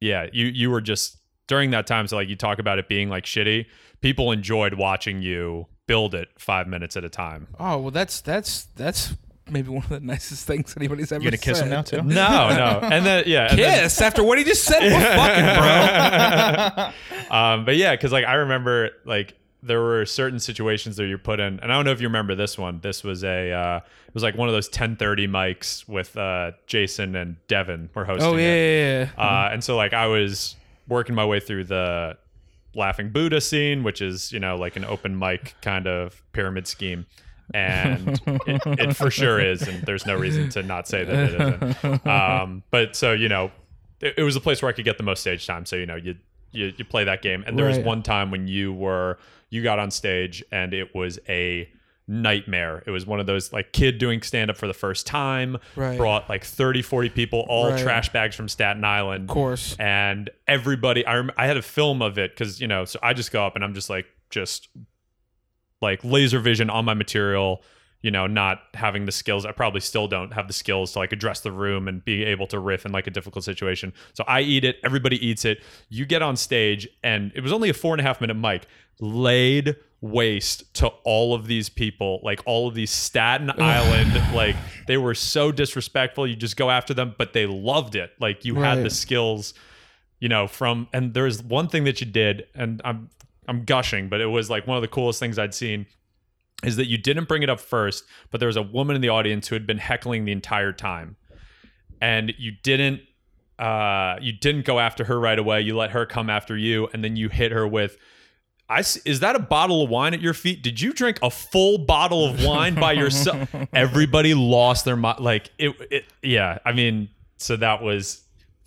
yeah, 0.00 0.26
you 0.32 0.46
you 0.46 0.70
were 0.70 0.80
just 0.80 1.18
during 1.46 1.70
that 1.70 1.86
time 1.86 2.06
so 2.06 2.16
like 2.16 2.28
you 2.28 2.36
talk 2.36 2.58
about 2.58 2.78
it 2.78 2.88
being 2.88 3.08
like 3.08 3.24
shitty, 3.24 3.66
people 4.00 4.32
enjoyed 4.32 4.74
watching 4.74 5.22
you 5.22 5.66
build 5.86 6.14
it 6.14 6.28
5 6.38 6.66
minutes 6.66 6.96
at 6.96 7.04
a 7.04 7.08
time. 7.08 7.48
Oh 7.60 7.78
well, 7.78 7.90
that's 7.90 8.20
that's 8.20 8.64
that's 8.76 9.14
maybe 9.50 9.68
one 9.68 9.82
of 9.84 9.88
the 9.90 10.00
nicest 10.00 10.46
things 10.46 10.74
anybody's 10.76 11.12
ever. 11.12 11.22
You 11.22 11.30
gonna 11.30 11.38
kiss 11.38 11.60
him 11.60 11.70
now 11.70 11.82
too? 11.82 12.02
No, 12.02 12.48
no. 12.50 12.80
And 12.82 13.04
then 13.04 13.24
yeah, 13.26 13.48
and 13.50 13.58
then- 13.58 13.82
Kiss 13.82 14.00
after 14.00 14.22
what 14.22 14.38
he 14.38 14.44
just 14.44 14.64
said? 14.64 14.80
Fucking, 16.76 16.94
bro. 17.30 17.36
um, 17.36 17.64
but 17.64 17.76
yeah, 17.76 17.94
because 17.94 18.12
like 18.12 18.24
I 18.24 18.34
remember 18.34 18.90
like 19.04 19.34
there 19.62 19.80
were 19.80 20.04
certain 20.04 20.40
situations 20.40 20.96
that 20.96 21.06
you 21.06 21.16
put 21.18 21.38
in, 21.38 21.60
and 21.60 21.72
I 21.72 21.76
don't 21.76 21.84
know 21.84 21.92
if 21.92 22.00
you 22.00 22.08
remember 22.08 22.34
this 22.34 22.58
one. 22.58 22.80
This 22.80 23.04
was 23.04 23.22
a 23.24 23.52
uh, 23.52 23.76
it 23.78 24.14
was 24.14 24.22
like 24.22 24.36
one 24.36 24.48
of 24.48 24.54
those 24.54 24.68
ten 24.68 24.96
thirty 24.96 25.26
mics 25.28 25.88
with 25.88 26.16
uh, 26.16 26.52
Jason 26.66 27.14
and 27.16 27.36
Devin 27.48 27.90
were 27.94 28.04
hosting. 28.04 28.26
Oh 28.26 28.36
yeah, 28.36 28.46
it. 28.46 28.80
yeah, 28.80 29.10
yeah. 29.16 29.24
Uh, 29.46 29.50
and 29.52 29.62
so 29.62 29.76
like 29.76 29.92
I 29.92 30.06
was 30.06 30.56
working 30.88 31.14
my 31.14 31.24
way 31.24 31.40
through 31.40 31.64
the 31.64 32.16
Laughing 32.74 33.10
Buddha 33.10 33.40
scene, 33.40 33.82
which 33.82 34.00
is 34.02 34.32
you 34.32 34.40
know 34.40 34.56
like 34.56 34.76
an 34.76 34.84
open 34.84 35.18
mic 35.18 35.54
kind 35.62 35.86
of 35.86 36.22
pyramid 36.32 36.66
scheme. 36.66 37.06
And 37.54 38.20
it, 38.26 38.62
it 38.66 38.96
for 38.96 39.10
sure 39.10 39.40
is, 39.40 39.62
and 39.66 39.82
there's 39.84 40.06
no 40.06 40.16
reason 40.16 40.48
to 40.50 40.62
not 40.62 40.88
say 40.88 41.04
that 41.04 41.14
it 41.14 41.34
isn't. 41.82 42.06
Um, 42.06 42.62
but 42.70 42.96
so 42.96 43.12
you 43.12 43.28
know, 43.28 43.50
it, 44.00 44.14
it 44.18 44.22
was 44.22 44.36
a 44.36 44.40
place 44.40 44.62
where 44.62 44.68
I 44.68 44.72
could 44.72 44.84
get 44.84 44.96
the 44.98 45.04
most 45.04 45.20
stage 45.20 45.46
time. 45.46 45.66
So 45.66 45.76
you 45.76 45.86
know, 45.86 45.96
you 45.96 46.16
you, 46.52 46.72
you 46.76 46.84
play 46.84 47.04
that 47.04 47.22
game, 47.22 47.44
and 47.46 47.58
there 47.58 47.66
was 47.66 47.78
one 47.78 48.02
time 48.02 48.30
when 48.30 48.46
you 48.48 48.72
were 48.72 49.18
you 49.50 49.62
got 49.62 49.78
on 49.78 49.90
stage, 49.90 50.42
and 50.52 50.72
it 50.74 50.94
was 50.94 51.18
a 51.28 51.68
nightmare. 52.08 52.82
It 52.84 52.90
was 52.90 53.06
one 53.06 53.20
of 53.20 53.26
those 53.26 53.52
like 53.52 53.72
kid 53.72 53.98
doing 53.98 54.22
stand 54.22 54.50
up 54.50 54.56
for 54.56 54.66
the 54.66 54.74
first 54.74 55.06
time, 55.06 55.56
Right. 55.76 55.96
brought 55.96 56.28
like 56.28 56.44
30, 56.44 56.82
40 56.82 57.08
people, 57.10 57.46
all 57.48 57.70
Right. 57.70 57.78
trash 57.80 58.08
bags 58.12 58.34
from 58.34 58.48
Staten 58.48 58.84
Island. 58.84 59.30
Of 59.30 59.34
course. 59.34 59.76
And 59.78 60.28
everybody, 60.48 61.06
I, 61.06 61.14
rem- 61.16 61.30
I 61.36 61.46
had 61.46 61.56
a 61.56 61.62
film 61.62 62.02
of 62.02 62.18
it 62.18 62.32
because, 62.32 62.60
you 62.60 62.66
know, 62.66 62.84
so 62.84 62.98
I 63.02 63.14
just 63.14 63.30
go 63.30 63.46
up 63.46 63.54
and 63.54 63.64
I'm 63.64 63.72
just 63.72 63.88
like, 63.88 64.06
just 64.30 64.68
like 65.82 66.02
laser 66.04 66.38
vision 66.38 66.70
on 66.70 66.84
my 66.84 66.94
material, 66.94 67.62
you 68.00 68.10
know, 68.10 68.26
not 68.26 68.62
having 68.74 69.04
the 69.04 69.12
skills. 69.12 69.44
I 69.44 69.52
probably 69.52 69.80
still 69.80 70.08
don't 70.08 70.32
have 70.32 70.46
the 70.46 70.52
skills 70.52 70.92
to 70.92 71.00
like 71.00 71.12
address 71.12 71.40
the 71.40 71.52
room 71.52 71.88
and 71.88 72.04
be 72.04 72.24
able 72.24 72.46
to 72.48 72.58
riff 72.58 72.86
in 72.86 72.92
like 72.92 73.06
a 73.06 73.10
difficult 73.10 73.44
situation. 73.44 73.92
So 74.14 74.24
I 74.26 74.40
eat 74.40 74.64
it, 74.64 74.76
everybody 74.84 75.24
eats 75.24 75.44
it. 75.44 75.62
You 75.88 76.06
get 76.06 76.22
on 76.22 76.36
stage, 76.36 76.88
and 77.02 77.32
it 77.34 77.42
was 77.42 77.52
only 77.52 77.68
a 77.68 77.74
four 77.74 77.94
and 77.94 78.00
a 78.00 78.04
half 78.04 78.20
minute 78.20 78.34
mic, 78.34 78.66
laid 79.00 79.76
waste 80.00 80.74
to 80.74 80.88
all 81.04 81.32
of 81.34 81.46
these 81.46 81.68
people, 81.68 82.20
like 82.24 82.40
all 82.44 82.66
of 82.66 82.74
these 82.74 82.90
Staten 82.90 83.52
Island, 83.56 84.14
like 84.34 84.56
they 84.86 84.96
were 84.96 85.14
so 85.14 85.52
disrespectful. 85.52 86.26
You 86.26 86.34
just 86.34 86.56
go 86.56 86.70
after 86.70 86.92
them, 86.92 87.14
but 87.18 87.32
they 87.32 87.46
loved 87.46 87.94
it. 87.94 88.10
Like 88.18 88.44
you 88.44 88.56
had 88.56 88.82
the 88.82 88.90
skills 88.90 89.54
you 90.22 90.28
know 90.28 90.46
from 90.46 90.86
and 90.92 91.14
there's 91.14 91.42
one 91.42 91.66
thing 91.66 91.82
that 91.82 92.00
you 92.00 92.06
did 92.06 92.46
and 92.54 92.80
i'm 92.84 93.10
i'm 93.48 93.64
gushing 93.64 94.08
but 94.08 94.20
it 94.20 94.26
was 94.26 94.50
like 94.50 94.66
one 94.66 94.76
of 94.76 94.82
the 94.82 94.88
coolest 94.88 95.18
things 95.18 95.38
i'd 95.38 95.54
seen 95.54 95.86
is 96.64 96.76
that 96.76 96.86
you 96.86 96.96
didn't 96.96 97.28
bring 97.28 97.42
it 97.42 97.50
up 97.50 97.60
first 97.60 98.04
but 98.30 98.40
there 98.40 98.46
was 98.46 98.56
a 98.56 98.62
woman 98.62 98.94
in 98.96 99.02
the 99.02 99.08
audience 99.08 99.48
who 99.48 99.54
had 99.54 99.66
been 99.66 99.78
heckling 99.78 100.24
the 100.24 100.32
entire 100.32 100.72
time 100.72 101.16
and 102.00 102.32
you 102.38 102.52
didn't 102.62 103.00
uh 103.58 104.16
you 104.20 104.32
didn't 104.32 104.64
go 104.64 104.78
after 104.78 105.04
her 105.04 105.18
right 105.18 105.38
away 105.38 105.60
you 105.60 105.76
let 105.76 105.90
her 105.90 106.06
come 106.06 106.30
after 106.30 106.56
you 106.56 106.88
and 106.92 107.02
then 107.04 107.16
you 107.16 107.28
hit 107.28 107.52
her 107.52 107.66
with 107.66 107.96
I 108.72 108.80
is 108.80 109.20
that 109.20 109.36
a 109.36 109.38
bottle 109.38 109.82
of 109.82 109.90
wine 109.90 110.14
at 110.14 110.22
your 110.22 110.32
feet? 110.32 110.62
Did 110.62 110.80
you 110.80 110.94
drink 110.94 111.18
a 111.22 111.30
full 111.30 111.78
bottle 111.78 112.24
of 112.24 112.42
wine 112.42 112.74
by 112.74 112.92
yourself? 112.92 113.54
Everybody 113.74 114.32
lost 114.32 114.86
their 114.86 114.96
mind. 114.96 115.20
Like 115.20 115.50
it, 115.58 115.74
it, 115.90 116.04
yeah. 116.22 116.58
I 116.64 116.72
mean, 116.72 117.10
so 117.36 117.56
that 117.56 117.82
was 117.82 118.22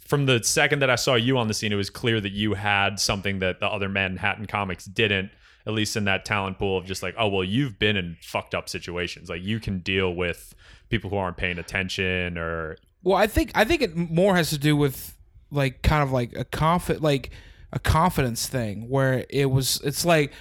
from 0.06 0.28
the 0.28 0.42
second 0.44 0.80
that 0.80 0.90
I 0.90 0.96
saw 0.96 1.16
you 1.16 1.38
on 1.38 1.48
the 1.48 1.54
scene. 1.54 1.72
It 1.72 1.76
was 1.76 1.90
clear 1.90 2.22
that 2.22 2.32
you 2.32 2.54
had 2.54 3.00
something 3.00 3.40
that 3.40 3.60
the 3.60 3.68
other 3.68 3.90
Manhattan 3.90 4.46
comics 4.46 4.86
didn't. 4.86 5.32
At 5.68 5.74
least 5.74 5.96
in 5.96 6.06
that 6.06 6.26
talent 6.26 6.60
pool 6.60 6.78
of 6.78 6.86
just 6.86 7.02
like, 7.02 7.16
oh 7.18 7.28
well, 7.28 7.44
you've 7.44 7.80
been 7.80 7.98
in 7.98 8.18
fucked 8.22 8.54
up 8.54 8.70
situations. 8.70 9.30
Like 9.30 9.42
you 9.42 9.60
can 9.60 9.80
deal 9.80 10.14
with 10.14 10.54
people 10.90 11.10
who 11.10 11.18
aren't 11.18 11.38
paying 11.38 11.58
attention 11.58 12.38
or 12.38 12.78
Well, 13.04 13.18
I 13.18 13.26
think 13.26 13.52
I 13.56 13.66
think 13.66 13.82
it 13.82 13.96
more 13.96 14.36
has 14.36 14.52
to 14.52 14.60
do 14.60 14.78
with 14.78 15.18
like 15.50 15.82
kind 15.82 16.04
of 16.04 16.12
like 16.12 16.38
a 16.38 16.46
confident 16.46 17.04
like 17.04 17.32
a 17.72 17.80
confidence 17.80 18.48
thing 18.48 18.90
where 18.90 19.26
it 19.30 19.50
was 19.50 19.82
it's 19.84 20.06
like 20.06 20.34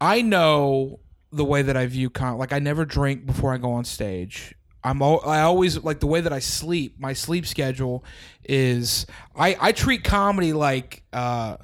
I 0.00 0.22
know 0.22 1.00
the 1.32 1.44
way 1.44 1.62
that 1.62 1.76
I 1.76 1.86
view 1.86 2.08
con 2.08 2.38
like 2.38 2.52
I 2.52 2.60
never 2.60 2.84
drink 2.84 3.26
before 3.26 3.52
I 3.52 3.58
go 3.58 3.72
on 3.72 3.84
stage. 3.84 4.54
I'm 4.82 5.02
al- 5.02 5.26
I 5.26 5.42
always 5.42 5.82
like 5.82 6.00
the 6.00 6.06
way 6.06 6.20
that 6.20 6.32
I 6.32 6.38
sleep. 6.38 6.98
My 6.98 7.12
sleep 7.12 7.46
schedule 7.46 8.04
is 8.44 9.06
I 9.36 9.56
I 9.60 9.72
treat 9.72 10.04
comedy 10.04 10.52
like 10.52 11.02
uh 11.12 11.56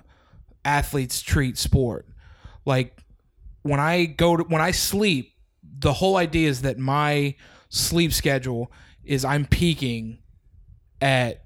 athletes 0.64 1.22
treat 1.22 1.56
sport. 1.56 2.06
Like 2.64 3.00
when 3.62 3.80
I 3.80 4.04
go 4.06 4.36
to 4.36 4.44
when 4.44 4.60
I 4.60 4.72
sleep, 4.72 5.32
the 5.78 5.94
whole 5.94 6.16
idea 6.16 6.48
is 6.48 6.62
that 6.62 6.78
my 6.78 7.36
sleep 7.68 8.12
schedule 8.12 8.70
is 9.04 9.24
I'm 9.24 9.46
peaking 9.46 10.18
at 11.00 11.44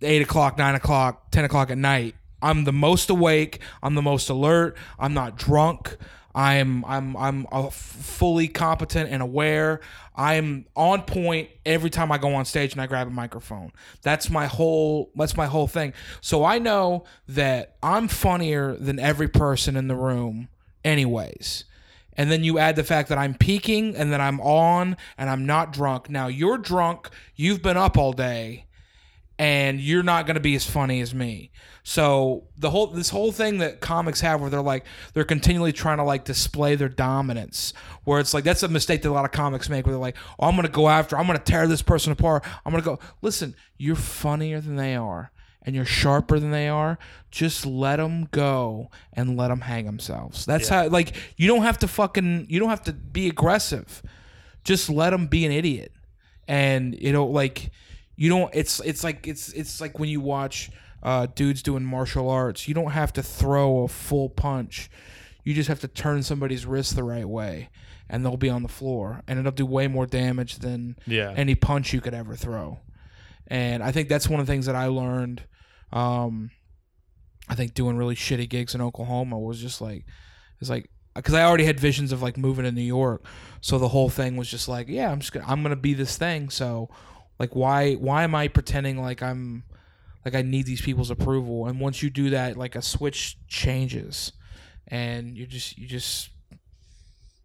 eight 0.00 0.22
o'clock, 0.22 0.56
nine 0.58 0.74
o'clock, 0.74 1.30
ten 1.30 1.44
o'clock 1.44 1.70
at 1.70 1.78
night. 1.78 2.14
I'm 2.40 2.64
the 2.64 2.72
most 2.72 3.10
awake. 3.10 3.60
I'm 3.82 3.94
the 3.94 4.02
most 4.02 4.28
alert. 4.28 4.76
I'm 4.98 5.14
not 5.14 5.36
drunk. 5.36 5.96
I'm 6.34 6.84
I'm 6.84 7.16
I'm 7.16 7.46
fully 7.70 8.48
competent 8.48 9.10
and 9.10 9.22
aware. 9.22 9.80
I'm 10.16 10.66
on 10.74 11.02
point 11.02 11.50
every 11.64 11.90
time 11.90 12.10
I 12.10 12.18
go 12.18 12.34
on 12.34 12.44
stage 12.44 12.72
and 12.72 12.80
I 12.80 12.86
grab 12.86 13.06
a 13.06 13.10
microphone. 13.10 13.72
That's 14.02 14.30
my 14.30 14.46
whole 14.46 15.10
that's 15.14 15.36
my 15.36 15.46
whole 15.46 15.68
thing. 15.68 15.92
So 16.20 16.44
I 16.44 16.58
know 16.58 17.04
that 17.28 17.76
I'm 17.82 18.08
funnier 18.08 18.74
than 18.74 18.98
every 18.98 19.28
person 19.28 19.76
in 19.76 19.86
the 19.86 19.96
room 19.96 20.48
anyways. 20.84 21.64
And 22.16 22.30
then 22.30 22.44
you 22.44 22.58
add 22.58 22.76
the 22.76 22.84
fact 22.84 23.08
that 23.08 23.18
I'm 23.18 23.34
peaking 23.34 23.96
and 23.96 24.12
that 24.12 24.20
I'm 24.20 24.40
on 24.40 24.96
and 25.18 25.28
I'm 25.30 25.46
not 25.46 25.72
drunk. 25.72 26.08
Now 26.08 26.28
you're 26.28 26.58
drunk, 26.58 27.10
you've 27.34 27.62
been 27.62 27.76
up 27.76 27.96
all 27.98 28.12
day, 28.12 28.66
and 29.38 29.80
you're 29.80 30.04
not 30.04 30.26
going 30.26 30.36
to 30.36 30.40
be 30.40 30.54
as 30.54 30.68
funny 30.68 31.00
as 31.00 31.14
me. 31.14 31.50
So 31.86 32.44
the 32.56 32.70
whole 32.70 32.86
this 32.88 33.10
whole 33.10 33.30
thing 33.30 33.58
that 33.58 33.80
comics 33.80 34.22
have 34.22 34.40
where 34.40 34.48
they're 34.48 34.62
like 34.62 34.84
they're 35.12 35.22
continually 35.22 35.72
trying 35.72 35.98
to 35.98 36.02
like 36.02 36.24
display 36.24 36.76
their 36.76 36.88
dominance 36.88 37.74
where 38.04 38.20
it's 38.20 38.32
like 38.32 38.42
that's 38.42 38.62
a 38.62 38.68
mistake 38.68 39.02
that 39.02 39.10
a 39.10 39.12
lot 39.12 39.26
of 39.26 39.32
comics 39.32 39.68
make 39.68 39.84
where 39.84 39.92
they're 39.92 40.00
like 40.00 40.16
oh 40.40 40.48
I'm 40.48 40.54
going 40.54 40.66
to 40.66 40.72
go 40.72 40.88
after 40.88 41.18
I'm 41.18 41.26
going 41.26 41.38
to 41.38 41.44
tear 41.44 41.68
this 41.68 41.82
person 41.82 42.10
apart 42.10 42.42
I'm 42.64 42.72
going 42.72 42.82
to 42.82 42.88
go 42.88 42.98
listen 43.20 43.54
you're 43.76 43.96
funnier 43.96 44.62
than 44.62 44.76
they 44.76 44.96
are 44.96 45.30
and 45.64 45.74
you're 45.74 45.84
sharper 45.84 46.38
than 46.38 46.50
they 46.50 46.68
are 46.68 46.98
just 47.30 47.66
let 47.66 47.96
them 47.96 48.28
go 48.30 48.90
and 49.12 49.36
let 49.36 49.48
them 49.48 49.62
hang 49.62 49.86
themselves. 49.86 50.46
That's 50.46 50.68
how 50.68 50.88
like 50.88 51.14
you 51.36 51.48
don't 51.48 51.62
have 51.62 51.78
to 51.78 51.88
fucking 51.88 52.46
you 52.48 52.60
don't 52.60 52.70
have 52.70 52.84
to 52.84 52.92
be 52.92 53.28
aggressive. 53.28 54.02
Just 54.62 54.88
let 54.88 55.10
them 55.10 55.26
be 55.26 55.44
an 55.44 55.52
idiot. 55.52 55.92
And 56.46 56.94
you 56.98 57.12
know 57.12 57.26
like 57.26 57.70
you 58.16 58.28
don't 58.28 58.54
it's 58.54 58.80
it's 58.80 59.02
like 59.02 59.26
it's 59.26 59.52
it's 59.52 59.80
like 59.80 59.98
when 59.98 60.08
you 60.08 60.20
watch 60.20 60.70
uh, 61.04 61.26
dudes 61.34 61.62
doing 61.62 61.84
martial 61.84 62.28
arts. 62.30 62.66
You 62.66 62.74
don't 62.74 62.92
have 62.92 63.12
to 63.14 63.22
throw 63.22 63.82
a 63.84 63.88
full 63.88 64.28
punch. 64.30 64.90
You 65.44 65.52
just 65.54 65.68
have 65.68 65.80
to 65.80 65.88
turn 65.88 66.22
somebody's 66.22 66.64
wrist 66.64 66.96
the 66.96 67.04
right 67.04 67.28
way 67.28 67.68
and 68.08 68.24
they'll 68.24 68.36
be 68.36 68.48
on 68.50 68.62
the 68.62 68.68
floor 68.68 69.22
and 69.28 69.38
it'll 69.38 69.52
do 69.52 69.66
way 69.66 69.86
more 69.88 70.06
damage 70.06 70.58
than 70.58 70.96
Yeah. 71.06 71.32
any 71.36 71.54
punch 71.54 71.92
you 71.92 72.00
could 72.00 72.14
ever 72.14 72.34
throw. 72.36 72.80
And 73.46 73.82
i 73.82 73.92
think 73.92 74.08
that's 74.08 74.26
one 74.28 74.40
of 74.40 74.46
the 74.46 74.52
things 74.52 74.64
that 74.66 74.74
i 74.74 74.86
learned 74.86 75.42
um, 75.92 76.50
i 77.48 77.54
think 77.54 77.74
doing 77.74 77.96
really 77.98 78.14
shitty 78.14 78.48
gigs 78.48 78.74
in 78.74 78.80
oklahoma 78.80 79.38
was 79.38 79.60
just 79.60 79.80
like 79.82 80.06
it's 80.60 80.70
like 80.70 80.88
because 81.14 81.34
i 81.34 81.42
already 81.44 81.64
had 81.64 81.78
visions 81.78 82.10
of 82.12 82.22
like 82.22 82.36
moving 82.38 82.64
to 82.64 82.72
new 82.72 82.80
york. 82.82 83.24
So 83.60 83.78
the 83.78 83.88
whole 83.88 84.08
thing 84.08 84.36
was 84.36 84.50
just 84.50 84.66
like 84.66 84.88
yeah 84.88 85.10
i'm 85.12 85.20
just 85.20 85.32
gonna 85.32 85.44
i'm 85.46 85.62
gonna 85.62 85.76
be 85.76 85.92
this 85.94 86.16
thing. 86.16 86.48
So 86.50 86.88
like 87.38 87.54
why 87.54 87.94
why 87.94 88.22
am 88.24 88.34
i 88.34 88.48
pretending 88.48 89.00
like 89.00 89.22
i'm 89.22 89.64
like 90.24 90.34
i 90.34 90.42
need 90.42 90.66
these 90.66 90.80
people's 90.80 91.10
approval. 91.10 91.66
And 91.66 91.80
once 91.80 92.02
you 92.02 92.10
do 92.10 92.30
that 92.30 92.56
like 92.56 92.74
a 92.74 92.82
switch 92.82 93.38
changes. 93.48 94.32
And 94.88 95.36
you 95.36 95.46
just 95.46 95.78
you 95.78 95.86
just 95.86 96.30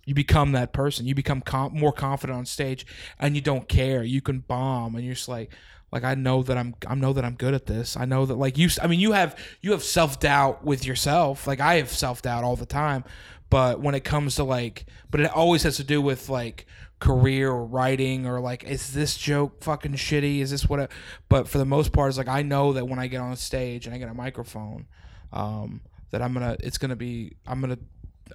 you 0.05 0.15
become 0.15 0.53
that 0.53 0.73
person. 0.73 1.05
You 1.05 1.15
become 1.15 1.41
com- 1.41 1.73
more 1.73 1.91
confident 1.91 2.38
on 2.38 2.45
stage 2.45 2.86
and 3.19 3.36
you 3.36 3.41
don't 3.41 3.67
care. 3.67 4.03
You 4.03 4.21
can 4.21 4.39
bomb 4.39 4.95
and 4.95 5.05
you're 5.05 5.13
just 5.13 5.30
like 5.30 5.51
like 5.91 6.03
i 6.03 6.13
know 6.13 6.43
that 6.43 6.55
i'm 6.55 6.75
i 6.86 6.93
know 6.93 7.13
that 7.13 7.25
i'm 7.25 7.36
good 7.36 7.53
at 7.53 7.65
this. 7.65 7.97
I 7.97 8.05
know 8.05 8.25
that 8.25 8.36
like 8.36 8.57
you 8.57 8.69
i 8.82 8.88
mean 8.88 8.99
you 8.99 9.11
have 9.13 9.38
you 9.61 9.71
have 9.71 9.84
self-doubt 9.84 10.63
with 10.63 10.86
yourself. 10.86 11.47
Like 11.47 11.59
i 11.59 11.75
have 11.75 11.89
self-doubt 11.91 12.43
all 12.43 12.55
the 12.55 12.65
time. 12.65 13.03
But 13.49 13.82
when 13.82 13.95
it 13.95 14.03
comes 14.03 14.36
to 14.36 14.43
like 14.43 14.86
but 15.09 15.21
it 15.21 15.32
always 15.32 15.63
has 15.63 15.77
to 15.77 15.84
do 15.84 16.01
with 16.01 16.30
like 16.30 16.65
career 17.00 17.50
or 17.50 17.66
writing 17.66 18.26
or 18.26 18.39
like 18.39 18.64
is 18.66 18.93
this 18.93 19.18
joke 19.18 19.64
fucking 19.64 19.93
shitty? 19.93 20.39
Is 20.39 20.52
this 20.52 20.68
what 20.68 20.80
I, 20.82 20.88
but 21.30 21.47
for 21.47 21.58
the 21.58 21.66
most 21.66 21.93
part 21.93 22.10
it's 22.10 22.18
like 22.18 22.28
i 22.28 22.41
know 22.41 22.74
that 22.74 22.86
when 22.86 23.00
i 23.00 23.08
get 23.08 23.22
on 23.22 23.36
stage 23.38 23.86
and 23.86 23.95
i 23.95 23.97
get 23.97 24.10
a 24.10 24.14
microphone 24.14 24.86
um 25.32 25.82
that 26.12 26.22
i'm 26.22 26.34
gonna 26.34 26.58
it's 26.60 26.78
gonna 26.78 26.95
be 26.95 27.38
i'm 27.47 27.62
gonna 27.62 27.78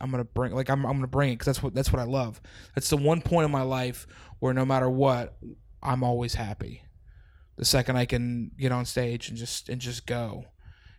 i'm 0.00 0.10
gonna 0.10 0.24
bring 0.24 0.52
like 0.52 0.70
i'm, 0.70 0.84
I'm 0.86 0.94
gonna 0.94 1.06
bring 1.06 1.30
it 1.30 1.32
because 1.34 1.46
that's 1.46 1.62
what 1.62 1.74
that's 1.74 1.92
what 1.92 2.00
i 2.00 2.04
love. 2.04 2.40
That's 2.74 2.88
the 2.88 2.96
one 2.96 3.20
point 3.20 3.44
in 3.44 3.50
my 3.50 3.62
life 3.62 4.06
where 4.38 4.54
no 4.54 4.64
matter 4.64 4.88
what 4.88 5.36
i'm 5.82 6.02
always 6.02 6.34
happy. 6.34 6.82
The 7.56 7.64
second 7.64 7.96
i 7.96 8.04
can 8.04 8.50
get 8.58 8.72
on 8.72 8.84
stage 8.86 9.28
and 9.28 9.36
just 9.36 9.68
and 9.68 9.80
just 9.80 10.06
go 10.06 10.46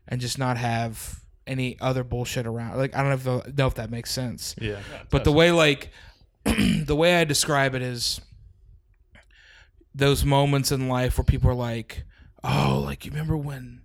and 0.07 0.21
just 0.21 0.37
not 0.37 0.57
have 0.57 1.21
any 1.47 1.79
other 1.79 2.03
bullshit 2.03 2.47
around 2.47 2.77
like 2.77 2.95
i 2.95 3.03
don't 3.03 3.25
know 3.25 3.37
if, 3.45 3.57
know 3.57 3.67
if 3.67 3.75
that 3.75 3.89
makes 3.89 4.11
sense. 4.11 4.55
Yeah. 4.61 4.79
but 5.09 5.23
the 5.23 5.31
way 5.31 5.51
like 5.51 5.91
the 6.85 6.95
way 6.95 7.15
I 7.15 7.23
describe 7.23 7.75
it 7.75 7.81
is 7.81 8.21
those 9.93 10.25
moments 10.25 10.71
in 10.71 10.87
life 10.87 11.17
where 11.17 11.25
people 11.25 11.49
are 11.49 11.55
like, 11.55 12.03
"Oh, 12.43 12.81
like 12.85 13.05
you 13.05 13.11
remember 13.11 13.37
when 13.37 13.81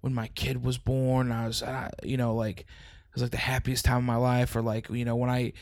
when 0.00 0.12
my 0.12 0.28
kid 0.28 0.64
was 0.64 0.78
born? 0.78 1.32
I 1.32 1.46
was, 1.46 1.62
uh, 1.62 1.90
you 2.02 2.16
know, 2.16 2.34
like 2.34 2.60
it 2.60 2.66
was 3.14 3.22
like 3.22 3.30
the 3.30 3.38
happiest 3.38 3.84
time 3.84 3.98
of 3.98 4.04
my 4.04 4.16
life, 4.16 4.54
or 4.54 4.62
like 4.62 4.90
you 4.90 5.04
know 5.04 5.16
when 5.16 5.30
I 5.30 5.52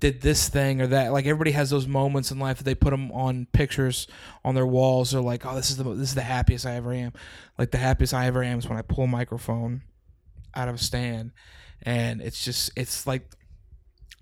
did 0.00 0.20
this 0.20 0.48
thing 0.48 0.80
or 0.80 0.86
that. 0.88 1.12
Like 1.12 1.26
everybody 1.26 1.50
has 1.50 1.70
those 1.70 1.86
moments 1.86 2.30
in 2.30 2.38
life 2.38 2.58
that 2.58 2.64
they 2.64 2.74
put 2.74 2.90
them 2.90 3.10
on 3.12 3.46
pictures 3.52 4.06
on 4.44 4.54
their 4.54 4.66
walls. 4.66 5.10
They're 5.10 5.20
like, 5.20 5.44
"Oh, 5.44 5.54
this 5.54 5.70
is 5.70 5.76
the 5.76 5.84
this 5.84 6.10
is 6.10 6.14
the 6.14 6.22
happiest 6.22 6.66
I 6.66 6.76
ever 6.76 6.92
am." 6.92 7.12
Like 7.58 7.70
the 7.70 7.78
happiest 7.78 8.14
I 8.14 8.26
ever 8.26 8.42
am 8.42 8.58
is 8.58 8.68
when 8.68 8.78
I 8.78 8.82
pull 8.82 9.04
a 9.04 9.08
microphone 9.08 9.82
out 10.54 10.68
of 10.68 10.76
a 10.76 10.78
stand, 10.78 11.32
and 11.82 12.20
it's 12.20 12.44
just 12.44 12.70
it's 12.76 13.06
like 13.06 13.28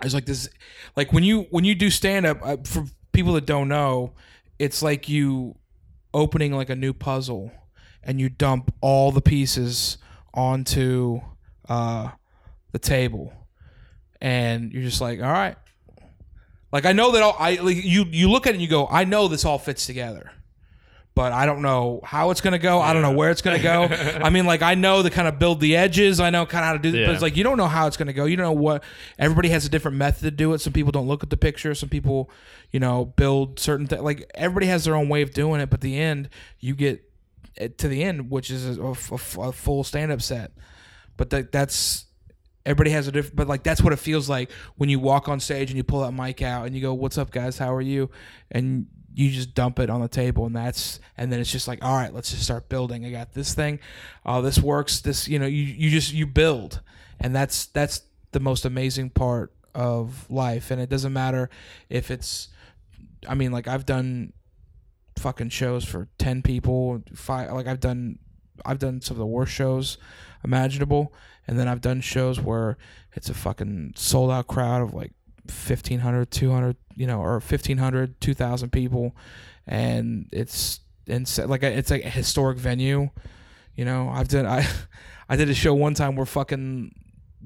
it's 0.02 0.14
like 0.14 0.26
this 0.26 0.48
like 0.96 1.12
when 1.12 1.24
you 1.24 1.46
when 1.50 1.64
you 1.64 1.74
do 1.74 1.90
stand 1.90 2.26
up 2.26 2.38
uh, 2.42 2.56
for 2.64 2.84
people 3.12 3.32
that 3.32 3.46
don't 3.46 3.68
know 3.68 4.12
it's 4.58 4.82
like 4.82 5.08
you 5.08 5.54
opening 6.12 6.52
like 6.52 6.70
a 6.70 6.76
new 6.76 6.92
puzzle 6.92 7.50
and 8.02 8.20
you 8.20 8.28
dump 8.28 8.72
all 8.80 9.12
the 9.12 9.20
pieces 9.20 9.98
onto 10.32 11.20
uh 11.68 12.10
the 12.72 12.78
table. 12.78 13.32
And 14.20 14.72
you're 14.72 14.82
just 14.82 15.00
like 15.00 15.20
all 15.20 15.32
right. 15.32 15.56
Like 16.72 16.84
i 16.84 16.92
know 16.92 17.12
that 17.12 17.22
all 17.22 17.36
i 17.38 17.54
like 17.56 17.82
you 17.84 18.04
you 18.10 18.30
look 18.30 18.46
at 18.46 18.50
it 18.50 18.54
and 18.56 18.62
you 18.62 18.68
go 18.68 18.86
i 18.90 19.04
know 19.04 19.28
this 19.28 19.44
all 19.46 19.58
fits 19.58 19.86
together 19.86 20.30
but 21.16 21.32
I 21.32 21.46
don't 21.46 21.62
know 21.62 22.00
how 22.04 22.30
it's 22.30 22.40
gonna 22.40 22.58
go. 22.60 22.80
I 22.80 22.92
don't 22.92 23.02
know 23.02 23.10
where 23.10 23.30
it's 23.30 23.42
gonna 23.42 23.58
go. 23.62 23.84
I 24.22 24.30
mean, 24.30 24.46
like 24.46 24.62
I 24.62 24.74
know 24.76 25.02
to 25.02 25.10
kind 25.10 25.26
of 25.26 25.40
build 25.40 25.58
the 25.58 25.74
edges. 25.74 26.20
I 26.20 26.30
know 26.30 26.46
kind 26.46 26.62
of 26.62 26.66
how 26.66 26.72
to 26.74 26.78
do. 26.78 26.96
Yeah. 26.96 27.06
But 27.06 27.14
it's 27.14 27.22
like 27.22 27.36
you 27.36 27.42
don't 27.42 27.56
know 27.56 27.66
how 27.66 27.88
it's 27.88 27.96
gonna 27.96 28.12
go. 28.12 28.26
You 28.26 28.36
don't 28.36 28.44
know 28.46 28.52
what. 28.52 28.84
Everybody 29.18 29.48
has 29.48 29.64
a 29.66 29.68
different 29.68 29.96
method 29.96 30.22
to 30.22 30.30
do 30.30 30.52
it. 30.54 30.60
Some 30.60 30.72
people 30.72 30.92
don't 30.92 31.08
look 31.08 31.24
at 31.24 31.30
the 31.30 31.36
picture. 31.36 31.74
Some 31.74 31.88
people, 31.88 32.30
you 32.70 32.78
know, 32.78 33.06
build 33.06 33.58
certain 33.58 33.88
things. 33.88 34.02
Like 34.02 34.30
everybody 34.36 34.66
has 34.66 34.84
their 34.84 34.94
own 34.94 35.08
way 35.08 35.22
of 35.22 35.32
doing 35.32 35.60
it. 35.60 35.70
But 35.70 35.80
the 35.80 35.98
end, 35.98 36.28
you 36.60 36.74
get 36.76 37.02
it 37.56 37.78
to 37.78 37.88
the 37.88 38.04
end, 38.04 38.30
which 38.30 38.50
is 38.50 38.78
a, 38.78 38.82
a- 38.82 39.40
a 39.48 39.52
full 39.52 39.82
stand 39.82 40.12
up 40.12 40.20
set. 40.22 40.52
But 41.16 41.30
that 41.30 41.50
that's 41.50 42.04
everybody 42.66 42.90
has 42.90 43.06
a 43.06 43.12
different 43.12 43.36
but 43.36 43.46
like 43.46 43.62
that's 43.62 43.80
what 43.80 43.92
it 43.92 43.98
feels 43.98 44.28
like 44.28 44.50
when 44.74 44.88
you 44.88 44.98
walk 44.98 45.28
on 45.28 45.38
stage 45.38 45.70
and 45.70 45.76
you 45.76 45.84
pull 45.84 46.00
that 46.00 46.10
mic 46.12 46.42
out 46.42 46.66
and 46.66 46.74
you 46.74 46.82
go 46.82 46.92
what's 46.92 47.16
up 47.16 47.30
guys 47.30 47.56
how 47.58 47.72
are 47.72 47.80
you 47.80 48.10
and 48.50 48.86
you 49.16 49.30
just 49.30 49.54
dump 49.54 49.78
it 49.78 49.88
on 49.88 50.02
the 50.02 50.08
table 50.08 50.44
and 50.44 50.54
that's 50.54 51.00
and 51.16 51.32
then 51.32 51.40
it's 51.40 51.50
just 51.50 51.66
like 51.66 51.82
all 51.82 51.96
right 51.96 52.12
let's 52.12 52.30
just 52.30 52.44
start 52.44 52.68
building. 52.68 53.06
I 53.06 53.10
got 53.10 53.32
this 53.32 53.54
thing. 53.54 53.80
Oh 54.26 54.42
this 54.42 54.58
works. 54.58 55.00
This 55.00 55.26
you 55.26 55.38
know 55.38 55.46
you, 55.46 55.62
you 55.62 55.88
just 55.88 56.12
you 56.12 56.26
build. 56.26 56.82
And 57.18 57.34
that's 57.34 57.64
that's 57.66 58.02
the 58.32 58.40
most 58.40 58.66
amazing 58.66 59.08
part 59.10 59.54
of 59.74 60.30
life. 60.30 60.70
And 60.70 60.82
it 60.82 60.90
doesn't 60.90 61.14
matter 61.14 61.48
if 61.88 62.10
it's 62.10 62.48
i 63.26 63.34
mean 63.34 63.50
like 63.50 63.66
i've 63.66 63.86
done 63.86 64.32
fucking 65.18 65.48
shows 65.48 65.84
for 65.84 66.08
10 66.18 66.42
people 66.42 67.02
five 67.14 67.50
like 67.52 67.66
i've 67.66 67.80
done 67.80 68.18
i've 68.64 68.78
done 68.78 69.00
some 69.00 69.14
of 69.14 69.18
the 69.18 69.26
worst 69.26 69.52
shows 69.52 69.96
imaginable. 70.44 71.14
And 71.48 71.58
then 71.58 71.68
i've 71.68 71.80
done 71.80 72.02
shows 72.02 72.38
where 72.38 72.76
it's 73.14 73.30
a 73.30 73.34
fucking 73.34 73.94
sold 73.96 74.30
out 74.30 74.46
crowd 74.46 74.82
of 74.82 74.92
like 74.92 75.12
1500 75.50 76.30
200 76.30 76.76
you 76.96 77.06
know 77.06 77.20
or 77.20 77.34
1500 77.34 78.20
2000 78.20 78.70
people 78.70 79.14
and 79.66 80.28
it's 80.32 80.80
and 81.08 81.30
like 81.46 81.62
a, 81.62 81.78
it's 81.78 81.90
like 81.90 82.04
a 82.04 82.10
historic 82.10 82.58
venue 82.58 83.08
you 83.74 83.84
know 83.84 84.08
i've 84.08 84.28
done 84.28 84.46
i 84.46 84.66
i 85.28 85.36
did 85.36 85.48
a 85.48 85.54
show 85.54 85.74
one 85.74 85.94
time 85.94 86.16
where 86.16 86.26
fucking 86.26 86.92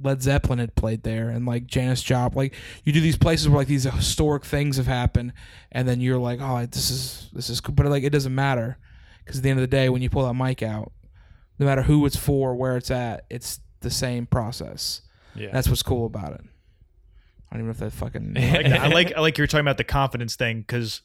Led 0.03 0.23
Zeppelin 0.23 0.59
had 0.59 0.75
played 0.75 1.03
there, 1.03 1.29
and 1.29 1.45
like 1.45 1.67
Janis 1.67 2.03
Joplin. 2.03 2.45
Like 2.45 2.55
you 2.85 2.93
do 2.93 3.01
these 3.01 3.19
places 3.19 3.49
where 3.49 3.59
like 3.59 3.67
these 3.67 3.85
historic 3.85 4.45
things 4.45 4.77
have 4.77 4.87
happened, 4.87 5.33
and 5.73 5.87
then 5.87 6.01
you're 6.01 6.19
like, 6.19 6.41
oh, 6.41 6.65
this 6.67 6.91
is 6.91 7.29
this 7.33 7.51
is 7.51 7.61
cool. 7.61 7.75
But 7.75 7.87
like 7.87 8.03
it 8.05 8.11
doesn't 8.11 8.35
matter 8.35 8.79
because 9.25 9.39
at 9.39 9.43
the 9.43 9.51
end 9.51 9.59
of 9.59 9.63
the 9.63 9.77
day, 9.77 9.89
when 9.89 10.01
you 10.01 10.09
pull 10.09 10.27
that 10.27 10.35
mic 10.35 10.63
out, 10.63 10.93
no 11.59 11.67
matter 11.67 11.83
who 11.83 12.07
it's 12.07 12.17
for, 12.17 12.55
where 12.55 12.77
it's 12.77 12.91
at, 12.91 13.27
it's 13.29 13.61
the 13.81 13.91
same 13.91 14.27
process. 14.27 15.03
Yeah. 15.35 15.51
That's 15.53 15.69
what's 15.69 15.83
cool 15.83 16.07
about 16.07 16.33
it. 16.33 16.43
I 17.51 17.57
don't 17.57 17.65
even 17.65 17.67
know 17.67 17.71
if 17.73 17.79
that 17.79 17.93
fucking. 17.93 18.35
I 18.39 18.41
like. 18.63 18.67
I 18.81 18.89
like 18.89 19.13
I 19.17 19.21
like 19.21 19.39
you're 19.39 19.47
talking 19.47 19.65
about 19.65 19.77
the 19.79 19.85
confidence 19.85 20.37
thing 20.37 20.61
because 20.61 21.03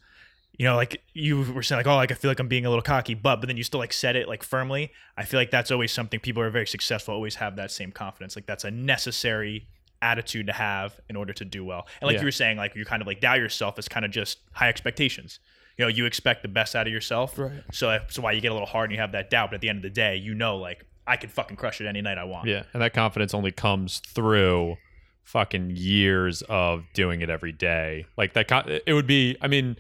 you 0.57 0.65
know 0.65 0.75
like 0.75 1.01
you 1.13 1.41
were 1.53 1.63
saying 1.63 1.79
like 1.79 1.87
oh 1.87 1.95
like 1.95 2.11
I 2.11 2.15
feel 2.15 2.31
like 2.31 2.39
I'm 2.39 2.47
being 2.47 2.65
a 2.65 2.69
little 2.69 2.81
cocky 2.83 3.13
but 3.13 3.41
but 3.41 3.47
then 3.47 3.57
you 3.57 3.63
still 3.63 3.79
like 3.79 3.91
said 3.91 4.15
it 4.15 4.27
like 4.29 4.41
firmly 4.43 4.91
I 5.17 5.25
feel 5.25 5.37
like 5.39 5.51
that's 5.51 5.69
always 5.71 5.91
something 5.91 6.19
people 6.19 6.41
who 6.43 6.47
are 6.47 6.51
very 6.51 6.67
successful 6.67 7.13
always 7.13 7.35
have 7.35 7.57
that 7.57 7.71
same 7.71 7.91
confidence 7.91 8.35
like 8.37 8.45
that's 8.45 8.63
a 8.63 8.71
necessary 8.71 9.67
attitude 10.01 10.47
to 10.47 10.53
have 10.53 10.97
in 11.09 11.15
order 11.17 11.33
to 11.33 11.43
do 11.45 11.65
well 11.65 11.87
and 11.99 12.07
like 12.07 12.15
Yeah. 12.15 12.21
you 12.21 12.27
were 12.27 12.31
saying 12.31 12.57
like 12.57 12.73
you 12.75 12.85
kind 12.85 13.01
of 13.01 13.07
like 13.07 13.19
doubt 13.19 13.39
yourself 13.39 13.77
it's 13.77 13.87
kind 13.89 14.05
of 14.05 14.11
just 14.11 14.39
high 14.53 14.69
expectations 14.69 15.39
you 15.77 15.83
know 15.83 15.89
you 15.89 16.05
expect 16.05 16.41
the 16.41 16.47
best 16.47 16.73
out 16.75 16.87
of 16.87 16.93
yourself 16.93 17.37
Right. 17.37 17.51
so 17.73 17.89
uh, 17.89 17.99
that's 17.99 18.17
why 18.19 18.31
you 18.31 18.39
get 18.39 18.49
a 18.51 18.53
little 18.53 18.67
hard 18.67 18.89
and 18.91 18.95
you 18.95 19.01
have 19.01 19.11
that 19.13 19.29
doubt 19.29 19.49
but 19.49 19.55
at 19.55 19.61
the 19.61 19.67
end 19.69 19.77
of 19.79 19.83
the 19.83 19.89
day 19.89 20.15
you 20.15 20.33
know 20.35 20.55
like 20.57 20.85
I 21.07 21.17
can 21.17 21.29
fucking 21.29 21.57
crush 21.57 21.81
it 21.81 21.87
any 21.87 22.01
night 22.01 22.17
I 22.17 22.23
want 22.23 22.47
Yeah, 22.47 22.63
and 22.73 22.81
that 22.81 22.93
confidence 22.93 23.33
only 23.33 23.51
comes 23.51 23.99
through 24.07 24.77
fucking 25.25 25.71
years 25.75 26.41
of 26.43 26.85
doing 26.93 27.19
it 27.21 27.29
every 27.29 27.51
day. 27.51 28.05
Like 28.17 28.33
that, 28.33 28.47
con- 28.47 28.69
it 28.85 28.93
would 28.93 29.07
be. 29.07 29.35
I 29.41 29.47
mean, 29.47 29.75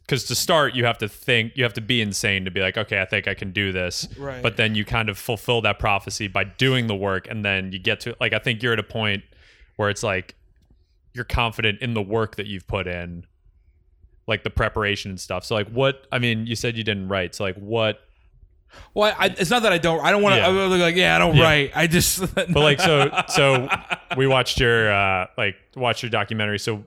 because 0.00 0.24
to 0.24 0.34
start, 0.34 0.74
you 0.74 0.84
have 0.84 0.98
to 0.98 1.08
think, 1.08 1.52
you 1.56 1.64
have 1.64 1.74
to 1.74 1.80
be 1.80 2.00
insane 2.00 2.44
to 2.44 2.50
be 2.50 2.60
like, 2.60 2.78
okay, 2.78 3.00
I 3.02 3.04
think 3.04 3.26
I 3.28 3.34
can 3.34 3.50
do 3.52 3.72
this. 3.72 4.08
Right. 4.16 4.42
But 4.42 4.56
then 4.56 4.74
you 4.76 4.84
kind 4.84 5.08
of 5.08 5.18
fulfill 5.18 5.60
that 5.62 5.78
prophecy 5.78 6.28
by 6.28 6.44
doing 6.44 6.86
the 6.86 6.94
work, 6.94 7.28
and 7.28 7.44
then 7.44 7.72
you 7.72 7.78
get 7.78 8.00
to 8.00 8.16
like, 8.20 8.32
I 8.32 8.38
think 8.38 8.62
you're 8.62 8.72
at 8.72 8.78
a 8.78 8.84
point 8.84 9.24
where 9.74 9.90
it's 9.90 10.02
like 10.02 10.34
you're 11.12 11.24
confident 11.24 11.80
in 11.82 11.94
the 11.94 12.02
work 12.02 12.36
that 12.36 12.46
you've 12.46 12.66
put 12.66 12.86
in, 12.86 13.26
like 14.28 14.44
the 14.44 14.50
preparation 14.50 15.10
and 15.10 15.20
stuff. 15.20 15.44
So 15.44 15.54
like, 15.56 15.68
what? 15.68 16.06
I 16.12 16.18
mean, 16.20 16.46
you 16.46 16.54
said 16.56 16.76
you 16.76 16.84
didn't 16.84 17.08
write, 17.08 17.34
so 17.34 17.44
like, 17.44 17.56
what? 17.56 17.98
Well, 18.94 19.14
I, 19.18 19.26
it's 19.26 19.50
not 19.50 19.62
that 19.62 19.72
I 19.72 19.78
don't. 19.78 20.00
I 20.04 20.10
don't 20.10 20.22
want 20.22 20.34
to. 20.34 20.40
Yeah. 20.40 20.84
Like, 20.84 20.96
yeah, 20.96 21.16
I 21.16 21.18
don't 21.18 21.36
Yeah. 21.36 21.42
write. 21.42 21.72
I 21.74 21.86
just. 21.86 22.20
but 22.34 22.50
like 22.50 22.80
so 22.80 23.10
so 23.28 23.68
we 24.16 24.26
watched 24.26 24.60
your 24.60 24.92
uh 24.92 25.26
like 25.36 25.56
watched 25.74 26.02
your 26.02 26.10
documentary. 26.10 26.58
So 26.58 26.84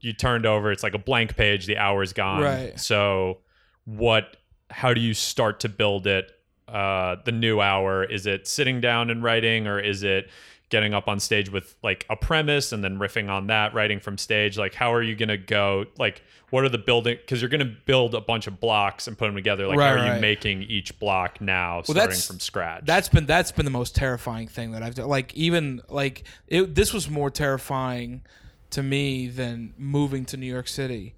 you 0.00 0.12
turned 0.12 0.46
over 0.46 0.72
it's 0.72 0.82
like 0.82 0.94
a 0.94 0.98
blank 0.98 1.36
page 1.36 1.66
the 1.66 1.76
hour's 1.76 2.12
gone. 2.12 2.42
Right. 2.42 2.78
so 2.78 3.38
what 3.84 4.36
how 4.70 4.94
do 4.94 5.00
you 5.00 5.14
start 5.14 5.60
to 5.60 5.68
build 5.68 6.06
it? 6.06 6.30
Uh 6.68 7.16
the 7.24 7.32
new 7.32 7.60
hour 7.60 8.04
is 8.04 8.26
it 8.26 8.46
sitting 8.46 8.80
down 8.80 9.10
and 9.10 9.22
writing 9.22 9.66
or 9.66 9.78
is 9.78 10.02
it 10.02 10.30
getting 10.70 10.94
up 10.94 11.08
on 11.08 11.20
stage 11.20 11.50
with 11.50 11.74
like 11.82 12.06
a 12.08 12.16
premise 12.16 12.72
and 12.72 12.82
then 12.82 12.98
riffing 12.98 13.28
on 13.28 13.48
that, 13.48 13.74
writing 13.74 14.00
from 14.00 14.16
stage? 14.16 14.56
Like, 14.56 14.72
how 14.74 14.92
are 14.94 15.02
you 15.02 15.14
going 15.14 15.28
to 15.28 15.36
go? 15.36 15.84
Like, 15.98 16.22
what 16.50 16.64
are 16.64 16.68
the 16.68 16.78
building? 16.78 17.16
Because 17.20 17.42
you're 17.42 17.50
going 17.50 17.60
to 17.66 17.76
build 17.84 18.14
a 18.14 18.20
bunch 18.20 18.46
of 18.46 18.58
blocks 18.60 19.06
and 19.06 19.18
put 19.18 19.26
them 19.26 19.34
together. 19.34 19.66
Like, 19.68 19.78
Right, 19.78 19.98
how 19.98 20.10
are 20.10 20.14
you 20.14 20.20
making 20.20 20.62
each 20.62 20.98
block 20.98 21.40
now, 21.40 21.82
starting 21.82 21.94
that's- 22.00 22.26
from 22.26 22.40
scratch? 22.40 22.84
That's 22.86 23.08
been 23.08 23.26
that's 23.26 23.52
been 23.52 23.64
the 23.66 23.70
most 23.70 23.94
terrifying 23.94 24.48
thing 24.48 24.72
that 24.72 24.82
I've 24.82 24.94
done. 24.94 25.08
Like 25.08 25.34
even 25.34 25.82
like 25.88 26.24
it, 26.48 26.74
this 26.74 26.94
was 26.94 27.10
more 27.10 27.30
terrifying 27.30 28.22
to 28.70 28.82
me 28.82 29.28
than 29.28 29.74
moving 29.76 30.24
to 30.26 30.36
New 30.36 30.46
York 30.46 30.68
City. 30.68 31.14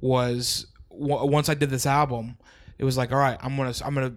Was 0.00 0.66
w- 0.90 1.24
once 1.26 1.48
I 1.48 1.54
did 1.54 1.70
this 1.70 1.86
album, 1.86 2.36
it 2.78 2.84
was 2.84 2.96
like, 2.96 3.10
all 3.10 3.18
right, 3.18 3.38
I'm 3.40 3.56
gonna 3.56 3.74
I'm 3.84 3.94
gonna 3.94 4.14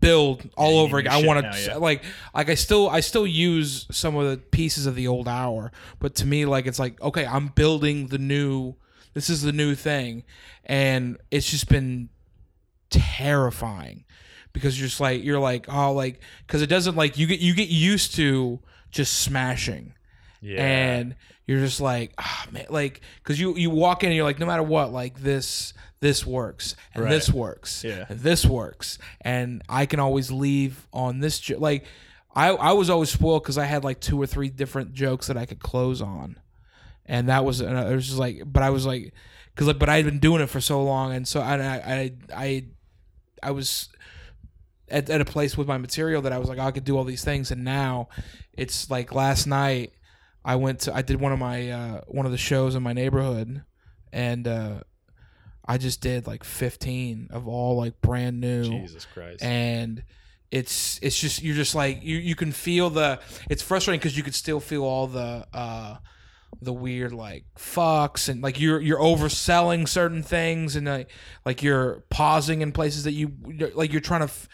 build 0.00 0.48
all 0.56 0.74
you 0.74 0.78
over 0.80 0.98
again. 0.98 1.12
I 1.12 1.26
want 1.26 1.52
to 1.52 1.60
yeah. 1.60 1.76
like 1.76 2.02
like 2.34 2.48
I 2.48 2.54
still 2.54 2.88
I 2.88 3.00
still 3.00 3.26
use 3.26 3.86
some 3.90 4.16
of 4.16 4.30
the 4.30 4.38
pieces 4.38 4.86
of 4.86 4.94
the 4.94 5.08
old 5.08 5.28
hour, 5.28 5.72
but 5.98 6.14
to 6.16 6.26
me 6.26 6.46
like 6.46 6.66
it's 6.66 6.78
like 6.78 7.00
okay, 7.00 7.26
I'm 7.26 7.48
building 7.48 8.08
the 8.08 8.18
new. 8.18 8.74
This 9.14 9.30
is 9.30 9.42
the 9.42 9.52
new 9.52 9.74
thing, 9.74 10.24
and 10.64 11.18
it's 11.30 11.50
just 11.50 11.68
been 11.68 12.08
terrifying 12.90 14.04
because 14.52 14.78
you're 14.78 14.88
just 14.88 15.00
like 15.00 15.22
you're 15.22 15.40
like 15.40 15.66
oh 15.68 15.92
like 15.92 16.20
because 16.46 16.62
it 16.62 16.68
doesn't 16.68 16.96
like 16.96 17.18
you 17.18 17.26
get 17.26 17.40
you 17.40 17.54
get 17.54 17.68
used 17.68 18.14
to 18.14 18.60
just 18.90 19.20
smashing 19.20 19.92
yeah. 20.40 20.62
and 20.62 21.16
you're 21.46 21.60
just 21.60 21.80
like 21.80 22.12
ah 22.18 22.46
man 22.52 22.66
like 22.70 23.00
because 23.22 23.40
you 23.40 23.56
you 23.56 23.70
walk 23.70 24.02
in 24.02 24.08
and 24.10 24.16
you're 24.16 24.24
like 24.24 24.38
no 24.38 24.46
matter 24.46 24.62
what 24.62 24.92
like 24.92 25.18
this 25.20 25.72
this 26.00 26.24
works 26.26 26.76
and 26.94 27.04
Right. 27.04 27.10
this 27.10 27.28
works 27.30 27.82
Yeah. 27.84 28.04
and 28.08 28.20
this 28.20 28.44
works 28.46 28.98
and 29.20 29.62
I 29.68 29.86
can 29.86 29.98
always 30.00 30.30
leave 30.30 30.86
on 30.92 31.20
this 31.20 31.38
jo- 31.40 31.58
like 31.58 31.84
I 32.34 32.48
I 32.50 32.72
was 32.72 32.88
always 32.90 33.10
spoiled 33.10 33.42
because 33.42 33.58
I 33.58 33.64
had 33.64 33.82
like 33.84 34.00
two 34.00 34.20
or 34.20 34.26
three 34.26 34.48
different 34.50 34.92
jokes 34.94 35.26
that 35.26 35.36
I 35.36 35.44
could 35.46 35.58
close 35.60 36.00
on 36.02 36.38
and 37.06 37.28
that 37.28 37.44
was 37.44 37.60
and 37.60 37.76
it 37.78 37.94
was 37.94 38.06
just 38.06 38.18
like 38.18 38.42
but 38.46 38.62
I 38.62 38.70
was 38.70 38.86
like 38.86 39.12
because 39.54 39.66
like 39.66 39.78
but 39.78 39.88
I 39.88 39.96
had 39.96 40.04
been 40.04 40.20
doing 40.20 40.40
it 40.42 40.48
for 40.50 40.60
so 40.60 40.84
long 40.84 41.12
and 41.12 41.26
so 41.26 41.40
and 41.40 41.62
I 41.62 41.76
I 41.76 42.12
I 42.46 42.64
I 43.42 43.50
was 43.50 43.88
at, 44.88 45.10
at 45.10 45.20
a 45.20 45.24
place 45.24 45.56
with 45.56 45.66
my 45.66 45.78
material 45.78 46.22
that 46.22 46.32
I 46.32 46.38
was 46.38 46.48
like 46.48 46.58
I 46.58 46.70
could 46.70 46.84
do 46.84 46.96
all 46.96 47.04
these 47.04 47.24
things 47.24 47.50
and 47.50 47.64
now 47.64 48.08
it's 48.52 48.88
like 48.90 49.12
last 49.14 49.46
night 49.46 49.92
I 50.48 50.56
went 50.56 50.80
to 50.80 50.94
I 50.94 51.02
did 51.02 51.20
one 51.20 51.32
of 51.32 51.38
my 51.38 51.70
uh, 51.70 52.00
one 52.08 52.24
of 52.26 52.32
the 52.32 52.38
shows 52.38 52.74
in 52.74 52.82
my 52.82 52.92
neighborhood 52.92 53.62
and 54.12 54.48
uh, 54.48 54.80
I 55.66 55.76
just 55.78 56.00
did 56.00 56.26
like 56.26 56.42
15 56.44 57.28
of 57.30 57.46
all 57.46 57.76
like 57.76 58.00
brand 58.00 58.40
new 58.40 58.64
Jesus 58.64 59.04
Christ. 59.04 59.42
and 59.42 60.02
it's 60.50 60.98
it's 61.02 61.20
just 61.20 61.42
you're 61.42 61.54
just 61.54 61.74
like 61.74 62.02
you 62.02 62.16
you 62.16 62.34
can 62.34 62.52
feel 62.52 62.88
the 62.88 63.20
it's 63.50 63.62
frustrating 63.62 63.98
because 64.00 64.16
you 64.16 64.22
could 64.22 64.34
still 64.34 64.60
feel 64.60 64.82
all 64.82 65.06
the 65.06 65.46
uh 65.52 65.96
the 66.62 66.72
weird 66.72 67.12
like 67.12 67.44
fucks 67.58 68.30
and 68.30 68.42
like 68.42 68.58
you're 68.58 68.80
you're 68.80 68.98
overselling 68.98 69.86
certain 69.86 70.22
things 70.22 70.74
and 70.76 70.86
like 70.86 71.10
like 71.44 71.62
you're 71.62 72.02
pausing 72.08 72.62
in 72.62 72.72
places 72.72 73.04
that 73.04 73.12
you 73.12 73.30
like 73.74 73.92
you're 73.92 74.00
trying 74.00 74.20
to 74.20 74.24
f- 74.32 74.48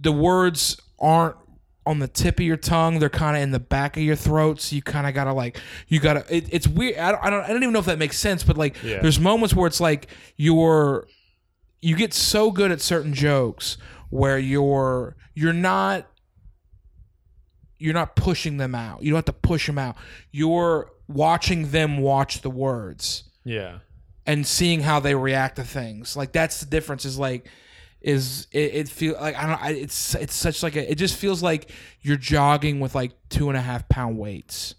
the 0.00 0.10
words 0.12 0.76
aren't 0.98 1.36
on 1.84 1.98
the 1.98 2.06
tip 2.08 2.38
of 2.38 2.44
your 2.46 2.56
tongue 2.56 2.98
they're 3.00 3.08
kind 3.10 3.36
of 3.36 3.42
in 3.42 3.50
the 3.50 3.58
back 3.58 3.96
of 3.96 4.02
your 4.02 4.14
throat 4.16 4.60
so 4.60 4.76
you 4.76 4.82
kind 4.82 5.06
of 5.06 5.14
gotta 5.14 5.32
like 5.32 5.58
you 5.88 5.98
gotta 5.98 6.24
it, 6.34 6.46
it's 6.52 6.68
weird 6.68 6.96
I 6.96 7.10
don't, 7.12 7.24
I 7.24 7.30
don't 7.30 7.42
i 7.44 7.48
don't 7.48 7.62
even 7.62 7.72
know 7.72 7.80
if 7.80 7.86
that 7.86 7.98
makes 7.98 8.18
sense 8.18 8.44
but 8.44 8.56
like 8.56 8.80
Yeah. 8.82 9.00
there's 9.00 9.18
moments 9.18 9.54
where 9.54 9.66
it's 9.66 9.80
like 9.80 10.06
you're 10.36 11.08
you 11.80 11.96
get 11.96 12.14
so 12.14 12.50
good 12.52 12.70
at 12.70 12.80
certain 12.80 13.12
jokes 13.14 13.78
where 14.10 14.38
you're 14.38 15.16
you're 15.34 15.52
not 15.52 16.06
you're 17.78 17.94
not 17.94 18.14
pushing 18.14 18.58
them 18.58 18.76
out. 18.76 19.02
You 19.02 19.10
don't 19.10 19.16
have 19.18 19.24
to 19.24 19.32
push 19.32 19.66
them 19.66 19.76
out. 19.76 19.96
You're 20.30 20.88
watching 21.08 21.72
them 21.72 21.98
watch 21.98 22.42
the 22.42 22.50
words 22.50 23.24
yeah. 23.44 23.78
and 24.24 24.46
seeing 24.46 24.82
how 24.82 25.00
they 25.00 25.16
react 25.16 25.56
to 25.56 25.64
things. 25.64 26.16
Like 26.16 26.30
that's 26.30 26.60
the 26.60 26.66
difference. 26.66 27.04
Is 27.04 27.18
like 27.18 27.48
is 28.04 28.46
it, 28.52 28.74
it 28.74 28.88
feel 28.88 29.14
like 29.14 29.36
I 29.36 29.46
don't. 29.46 29.62
I, 29.62 29.70
it's 29.70 30.14
it's 30.14 30.34
such 30.34 30.62
like 30.62 30.76
a. 30.76 30.90
It 30.90 30.96
just 30.96 31.16
feels 31.16 31.42
like 31.42 31.70
you're 32.00 32.16
jogging 32.16 32.80
with 32.80 32.94
like 32.94 33.12
two 33.28 33.48
and 33.48 33.56
a 33.56 33.60
half 33.60 33.88
pound 33.88 34.18
weights. 34.18 34.74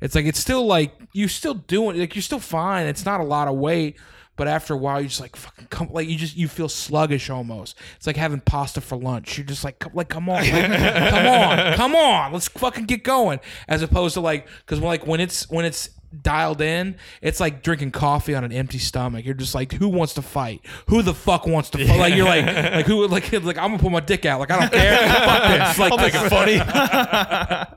It's 0.00 0.14
like 0.14 0.26
it's 0.26 0.38
still 0.38 0.66
like 0.66 0.92
you're 1.12 1.28
still 1.28 1.54
doing 1.54 1.98
like 1.98 2.14
you're 2.14 2.22
still 2.22 2.40
fine. 2.40 2.86
It's 2.86 3.04
not 3.04 3.20
a 3.20 3.24
lot 3.24 3.48
of 3.48 3.56
weight, 3.56 3.98
but 4.36 4.46
after 4.46 4.74
a 4.74 4.76
while 4.76 5.00
you're 5.00 5.08
just 5.08 5.20
like 5.20 5.34
fucking 5.34 5.66
come 5.70 5.88
like 5.90 6.08
you 6.08 6.16
just 6.16 6.36
you 6.36 6.48
feel 6.48 6.68
sluggish 6.68 7.30
almost. 7.30 7.76
It's 7.96 8.06
like 8.06 8.16
having 8.16 8.40
pasta 8.40 8.80
for 8.80 8.96
lunch. 8.96 9.38
You're 9.38 9.46
just 9.46 9.64
like 9.64 9.78
come, 9.78 9.92
like 9.94 10.08
come 10.08 10.28
on, 10.28 10.42
like, 10.42 10.50
come 10.50 11.26
on, 11.26 11.74
come 11.76 11.96
on, 11.96 12.32
let's 12.32 12.48
fucking 12.48 12.84
get 12.84 13.02
going. 13.02 13.40
As 13.68 13.82
opposed 13.82 14.14
to 14.14 14.20
like 14.20 14.48
because 14.60 14.80
like 14.80 15.06
when 15.06 15.20
it's 15.20 15.48
when 15.48 15.64
it's 15.64 15.88
dialed 16.22 16.60
in, 16.60 16.96
it's 17.20 17.40
like 17.40 17.62
drinking 17.62 17.90
coffee 17.92 18.34
on 18.34 18.44
an 18.44 18.52
empty 18.52 18.78
stomach. 18.78 19.24
You're 19.24 19.34
just 19.34 19.54
like, 19.54 19.72
who 19.72 19.88
wants 19.88 20.14
to 20.14 20.22
fight? 20.22 20.60
Who 20.88 21.02
the 21.02 21.14
fuck 21.14 21.46
wants 21.46 21.70
to 21.70 21.86
fight? 21.86 21.98
Like 21.98 22.14
you're 22.14 22.24
like 22.26 22.46
like 22.46 22.86
who 22.86 23.06
like 23.08 23.32
like 23.32 23.58
I'm 23.58 23.70
gonna 23.70 23.78
put 23.78 23.92
my 23.92 24.00
dick 24.00 24.24
out. 24.26 24.40
Like 24.40 24.50
I 24.50 24.60
don't 24.60 24.72
care. 24.72 24.98
fuck 25.08 25.42
this. 25.50 25.78
Like 25.78 25.92
I'll 25.92 25.98
make 25.98 26.14
it 26.14 26.30
funny. 26.30 27.72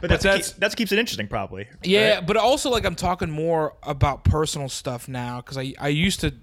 But 0.00 0.08
that's, 0.10 0.22
that's- 0.24 0.48
keep, 0.52 0.60
that's 0.60 0.74
keeps 0.74 0.92
it 0.92 0.98
interesting, 0.98 1.28
probably. 1.28 1.68
Yeah, 1.82 2.16
right? 2.16 2.26
but 2.26 2.36
also 2.36 2.70
like 2.70 2.84
I'm 2.84 2.94
talking 2.94 3.30
more 3.30 3.74
about 3.82 4.24
personal 4.24 4.68
stuff 4.68 5.06
now 5.08 5.40
because 5.40 5.56
I 5.58 5.74
I 5.78 5.88
used 5.88 6.20
to, 6.20 6.34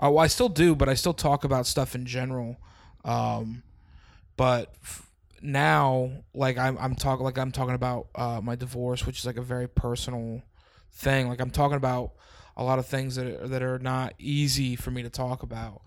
oh, 0.00 0.18
I 0.18 0.26
still 0.26 0.48
do, 0.48 0.74
but 0.74 0.88
I 0.88 0.94
still 0.94 1.14
talk 1.14 1.44
about 1.44 1.66
stuff 1.66 1.94
in 1.94 2.04
general. 2.06 2.56
Um, 3.04 3.62
but 4.36 4.74
f- 4.82 5.05
now 5.42 6.10
like 6.34 6.58
I'm 6.58 6.78
I'm 6.78 6.94
talking 6.94 7.24
like 7.24 7.38
I'm 7.38 7.52
talking 7.52 7.74
about 7.74 8.08
uh, 8.14 8.40
my 8.42 8.56
divorce, 8.56 9.06
which 9.06 9.18
is 9.18 9.26
like 9.26 9.36
a 9.36 9.42
very 9.42 9.68
personal 9.68 10.42
thing. 10.92 11.28
Like 11.28 11.40
I'm 11.40 11.50
talking 11.50 11.76
about 11.76 12.12
a 12.56 12.64
lot 12.64 12.78
of 12.78 12.86
things 12.86 13.16
that 13.16 13.26
are, 13.26 13.48
that 13.48 13.62
are 13.62 13.78
not 13.78 14.14
easy 14.18 14.76
for 14.76 14.90
me 14.90 15.02
to 15.02 15.10
talk 15.10 15.42
about, 15.42 15.82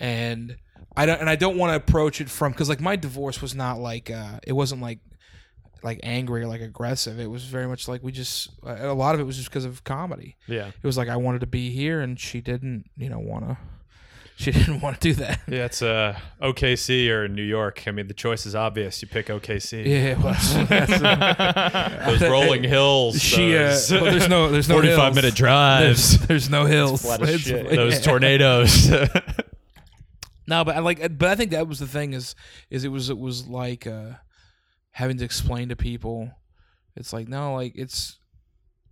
and 0.00 0.56
I 0.96 1.06
don't 1.06 1.20
and 1.20 1.30
I 1.30 1.36
don't 1.36 1.56
want 1.56 1.70
to 1.70 1.76
approach 1.76 2.20
it 2.20 2.28
from 2.28 2.52
because 2.52 2.68
like 2.68 2.80
my 2.80 2.96
divorce 2.96 3.40
was 3.40 3.54
not 3.54 3.78
like 3.78 4.10
uh, 4.10 4.38
it 4.46 4.52
wasn't 4.52 4.82
like 4.82 5.00
like 5.82 6.00
angry 6.02 6.42
or 6.42 6.46
like 6.46 6.62
aggressive. 6.62 7.20
It 7.20 7.30
was 7.30 7.44
very 7.44 7.66
much 7.66 7.88
like 7.88 8.02
we 8.02 8.10
just 8.10 8.50
a 8.64 8.94
lot 8.94 9.14
of 9.14 9.20
it 9.20 9.24
was 9.24 9.36
just 9.36 9.50
because 9.50 9.64
of 9.64 9.84
comedy. 9.84 10.36
yeah. 10.46 10.68
It 10.68 10.84
was 10.84 10.96
like 10.96 11.08
I 11.08 11.16
wanted 11.16 11.40
to 11.40 11.46
be 11.46 11.70
here 11.70 12.00
and 12.00 12.18
she 12.18 12.40
didn't, 12.40 12.90
you 12.96 13.10
know, 13.10 13.18
want 13.18 13.48
to. 13.48 13.58
She 14.36 14.50
didn't 14.52 14.80
want 14.80 15.00
to 15.00 15.08
do 15.08 15.14
that. 15.14 15.40
Yeah, 15.46 15.66
it's 15.66 15.80
uh, 15.80 16.18
OKC 16.42 17.08
or 17.08 17.28
New 17.28 17.42
York. 17.44 17.84
I 17.86 17.92
mean, 17.92 18.08
the 18.08 18.14
choice 18.14 18.46
is 18.46 18.54
obvious. 18.56 19.00
You 19.00 19.08
pick 19.08 19.26
OKC. 19.28 19.86
Yeah, 19.86 19.96
it 20.12 20.18
was. 20.18 20.54
That's, 20.68 22.06
Those 22.20 22.22
rolling 22.30 22.64
hills. 22.64 23.20
she. 23.22 23.56
Uh, 23.56 23.68
those 23.68 23.92
well, 23.92 24.04
there's 24.04 24.28
no. 24.28 24.50
There's 24.50 24.68
no 24.68 24.74
45 24.76 24.96
hills. 24.98 25.14
minute 25.16 25.34
drives. 25.34 26.18
There's, 26.18 26.26
there's 26.28 26.50
no 26.50 26.64
hills. 26.66 27.02
flat 27.02 27.22
as 27.22 27.28
It's- 27.28 27.42
shit. 27.46 27.70
those 27.76 27.94
yeah. 27.94 28.00
tornadoes. 28.00 28.90
No, 30.46 30.62
but 30.64 30.76
I 30.76 30.80
like, 30.80 31.16
but 31.18 31.28
I 31.30 31.36
think 31.36 31.52
that 31.52 31.66
was 31.66 31.78
the 31.78 31.86
thing 31.86 32.12
is, 32.12 32.34
is 32.70 32.84
it 32.84 32.88
was 32.88 33.08
it 33.08 33.16
was 33.18 33.46
like 33.46 33.86
uh, 33.86 34.10
having 34.90 35.16
to 35.18 35.24
explain 35.24 35.70
to 35.70 35.76
people. 35.76 36.30
It's 36.96 37.12
like 37.12 37.28
no, 37.28 37.54
like 37.54 37.72
it's 37.76 38.18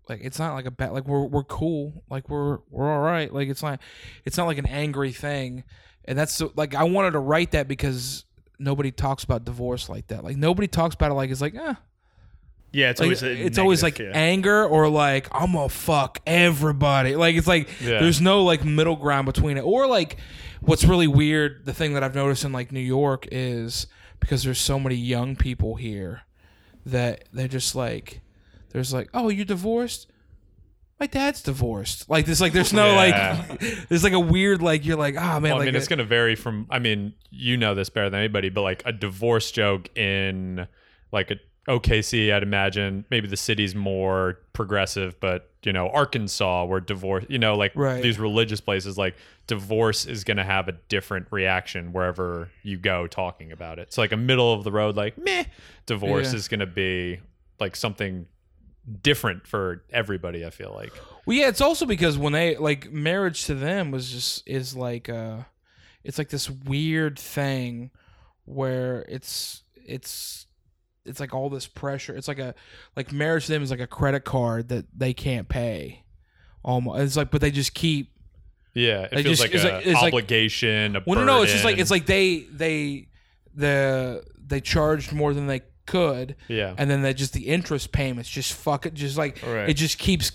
like 0.09 0.20
it's 0.22 0.38
not 0.38 0.55
like 0.55 0.66
a 0.66 0.70
bad 0.70 0.92
like 0.92 1.07
we're 1.07 1.24
we're 1.24 1.44
cool 1.44 2.03
like 2.11 2.28
we're 2.28 2.59
we're 2.70 2.90
all 2.90 3.00
right 3.00 3.32
like 3.32 3.48
it's 3.48 3.62
not 3.62 3.80
it's 4.24 4.36
not 4.36 4.46
like 4.46 4.59
an 4.59 4.66
angry 4.66 5.12
thing 5.12 5.64
and 6.05 6.18
that's 6.18 6.34
so, 6.34 6.53
like 6.57 6.74
I 6.74 6.84
wanted 6.84 7.12
to 7.12 7.20
write 7.20 7.53
that 7.53 7.68
because 7.68 8.24
nobody 8.59 8.90
talks 8.90 9.24
about 9.24 9.44
divorce 9.44 9.88
like 9.88 10.09
that 10.09 10.24
like 10.24 10.36
nobody 10.36 10.68
talks 10.68 10.94
about 10.94 11.11
it 11.11 11.14
like 11.14 11.30
it's 11.30 11.40
like 11.40 11.55
eh 11.55 11.74
Yeah, 12.72 12.90
it's 12.90 13.00
like, 13.00 13.07
always 13.07 13.22
a 13.22 13.30
it's 13.30 13.59
always 13.59 13.82
like 13.82 13.98
yeah. 13.98 14.11
anger 14.14 14.64
or 14.64 14.88
like 14.88 15.28
I'm 15.30 15.53
gonna 15.53 15.68
fuck 15.68 16.20
everybody. 16.26 17.16
Like 17.16 17.36
it's 17.36 17.46
like 17.46 17.68
Yeah. 17.80 18.00
there's 18.00 18.20
no 18.20 18.42
like 18.44 18.64
middle 18.64 18.96
ground 18.96 19.26
between 19.26 19.57
it. 19.59 19.62
Or 19.62 19.86
like 19.86 20.16
what's 20.61 20.84
really 20.84 21.07
weird, 21.07 21.64
the 21.64 21.74
thing 21.74 21.94
that 21.94 22.03
I've 22.03 22.14
noticed 22.14 22.44
in 22.44 22.53
like 22.53 22.72
New 22.72 22.80
York 22.80 23.28
is 23.30 23.86
because 24.20 24.42
there's 24.42 24.59
so 24.59 24.78
many 24.80 24.94
young 24.94 25.36
people 25.36 25.74
here 25.76 26.22
that 26.86 27.24
they're 27.32 27.48
just 27.48 27.74
like 27.74 28.20
there's 28.73 28.93
like, 28.93 29.09
oh, 29.14 29.29
you're 29.29 29.45
divorced? 29.45 30.09
My 31.01 31.07
dad's 31.07 31.43
divorced. 31.43 32.09
Like 32.09 32.27
this 32.27 32.41
like 32.41 32.53
there's 32.53 32.73
no 32.73 32.87
Yeah. 32.95 33.45
like 33.51 33.89
there's 33.89 34.05
like 34.05 34.12
a 34.12 34.20
weird 34.20 34.62
like 34.62 34.85
you're 34.85 34.97
like, 34.97 35.16
ah 35.18 35.41
man, 35.41 35.43
well, 35.43 35.55
I 35.55 35.59
like 35.59 35.66
mean, 35.66 35.75
it's 35.75 35.89
going 35.89 35.99
to 35.99 36.05
vary 36.05 36.37
from. 36.37 36.66
I 36.70 36.79
mean, 36.79 37.14
you 37.31 37.57
know 37.57 37.75
this 37.75 37.91
better 37.91 38.09
than 38.09 38.20
anybody, 38.20 38.51
but 38.51 38.62
like 38.62 38.83
a 38.87 38.93
divorce 38.93 39.51
joke 39.51 39.89
in 39.99 40.66
like 41.11 41.31
a 41.33 41.37
OKC, 41.68 42.33
I'd 42.33 42.43
imagine 42.43 43.05
maybe 43.11 43.27
the 43.29 43.37
city's 43.37 43.75
more 43.75 44.39
progressive, 44.53 45.18
but 45.20 45.51
you 45.64 45.73
know, 45.73 45.89
Arkansas, 45.89 46.64
where 46.64 46.81
divorce, 46.81 47.25
you 47.29 47.39
know, 47.39 47.57
like 47.57 47.73
Right. 47.75 48.03
these 48.03 48.18
religious 48.18 48.61
places, 48.61 48.97
like 48.99 49.16
divorce 49.47 50.07
is 50.07 50.25
going 50.25 50.37
to 50.39 50.45
have 50.45 50.68
a 50.68 50.73
different 50.89 51.27
reaction 51.31 51.93
wherever 51.93 52.51
you 52.62 52.79
go 52.79 53.07
talking 53.07 53.51
about 53.53 53.79
it. 53.81 53.93
So 53.93 54.01
like 54.03 54.11
a 54.12 54.16
middle 54.16 54.53
of 54.53 54.64
the 54.64 54.73
road, 54.73 54.97
like 54.97 55.18
meh, 55.18 55.45
divorce 55.87 56.31
Yeah. 56.33 56.37
is 56.39 56.49
going 56.49 56.61
to 56.61 56.66
be 56.66 57.20
like 57.61 57.77
something 57.77 58.27
different 59.01 59.47
for 59.47 59.85
everybody. 59.93 60.45
I 60.45 60.51
feel 60.51 60.72
like. 60.74 60.93
Well, 61.26 61.37
yeah, 61.37 61.49
it's 61.49 61.61
also 61.61 61.87
because 61.87 62.18
when 62.18 62.33
they 62.33 62.57
like 62.57 62.91
marriage 62.93 63.45
to 63.47 63.55
them 63.55 63.91
was 63.91 64.11
just 64.11 64.43
is 64.49 64.76
like 64.76 65.09
uh 65.09 65.39
it's 66.05 66.18
like 66.18 66.30
this 66.30 66.51
weird 66.51 67.18
thing 67.18 67.91
where 68.45 69.05
it's 69.09 69.62
it's 69.76 70.47
it's 71.05 71.20
like 71.20 71.35
all 71.35 71.49
this 71.51 71.66
pressure. 71.66 72.14
It's 72.14 72.28
like 72.28 72.39
a 72.39 72.55
like 72.97 73.12
marriage 73.12 73.47
to 73.47 73.53
them 73.53 73.62
is 73.62 73.70
like 73.70 73.80
a 73.80 73.87
credit 73.87 74.24
card 74.24 74.68
that 74.68 74.87
they 74.97 75.12
can't 75.12 75.49
pay. 75.49 76.05
Almost, 76.64 77.01
it's 77.01 77.16
like, 77.16 77.30
but 77.33 77.41
they 77.41 77.51
just 77.51 77.74
keep. 77.74 78.11
Yeah, 78.74 79.03
it 79.11 79.22
feels 79.22 79.39
just- 79.39 79.43
like 79.43 79.53
it's 79.55 79.64
an 79.64 79.72
like- 79.74 79.87
it's 79.87 79.95
like- 79.95 80.12
obligation. 80.14 80.97
a 80.97 81.03
Well, 81.07 81.18
no, 81.18 81.24
no, 81.24 81.43
it's 81.43 81.53
just 81.53 81.64
like 81.64 81.78
it's 81.78 81.91
like 81.91 82.07
they 82.07 82.47
they 82.53 83.09
the 83.55 84.24
they 84.47 84.61
charged 84.61 85.12
more 85.12 85.35
than 85.35 85.47
they 85.47 85.61
could, 85.87 86.37
yeah, 86.49 86.74
and 86.78 86.91
then 86.91 87.03
that 87.03 87.14
just 87.14 87.33
the 87.33 87.49
interest 87.49 87.93
payments 87.93 88.28
just 88.28 88.53
fuck 88.53 88.87
it, 88.87 88.95
just 88.95 89.16
like 89.16 89.43
Right. 89.47 89.68
it 89.68 89.74
just 89.74 89.99
keeps 89.99 90.33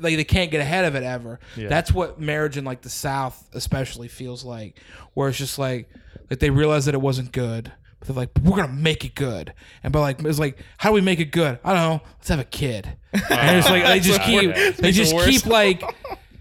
like 0.00 0.16
they 0.16 0.24
can't 0.24 0.50
get 0.50 0.60
ahead 0.60 0.84
of 0.84 0.94
it 0.94 1.02
ever. 1.02 1.40
Yeah. 1.56 1.68
That's 1.68 1.92
what 1.92 2.20
marriage 2.20 2.56
in 2.56 2.64
like 2.64 2.82
the 2.82 2.88
South 2.88 3.48
especially 3.52 4.08
feels 4.08 4.44
like, 4.44 4.80
where 5.14 5.28
it's 5.28 5.38
just 5.38 5.58
like 5.58 5.88
like 6.30 6.38
they 6.38 6.50
realize 6.50 6.84
that 6.86 6.94
it 6.94 7.00
wasn't 7.00 7.32
good. 7.32 7.72
But 7.98 8.08
they're 8.08 8.16
like, 8.16 8.30
we're 8.42 8.56
gonna 8.56 8.72
make 8.72 9.04
it 9.04 9.14
good, 9.14 9.52
and 9.84 9.92
but 9.92 10.00
like 10.00 10.22
it's 10.24 10.38
like, 10.40 10.58
how 10.78 10.90
do 10.90 10.94
we 10.94 11.00
make 11.00 11.20
it 11.20 11.30
good? 11.32 11.58
I 11.64 11.72
don't 11.74 11.82
know. 11.82 12.00
Let's 12.18 12.28
have 12.28 12.40
a 12.40 12.44
kid, 12.44 12.86
and 13.12 13.56
it's 13.58 13.68
like 13.70 13.84
they 13.84 14.00
just 14.00 14.22
keep, 14.22 14.54
they 14.76 14.90
just 14.90 15.16
keep 15.24 15.46
like, 15.46 15.82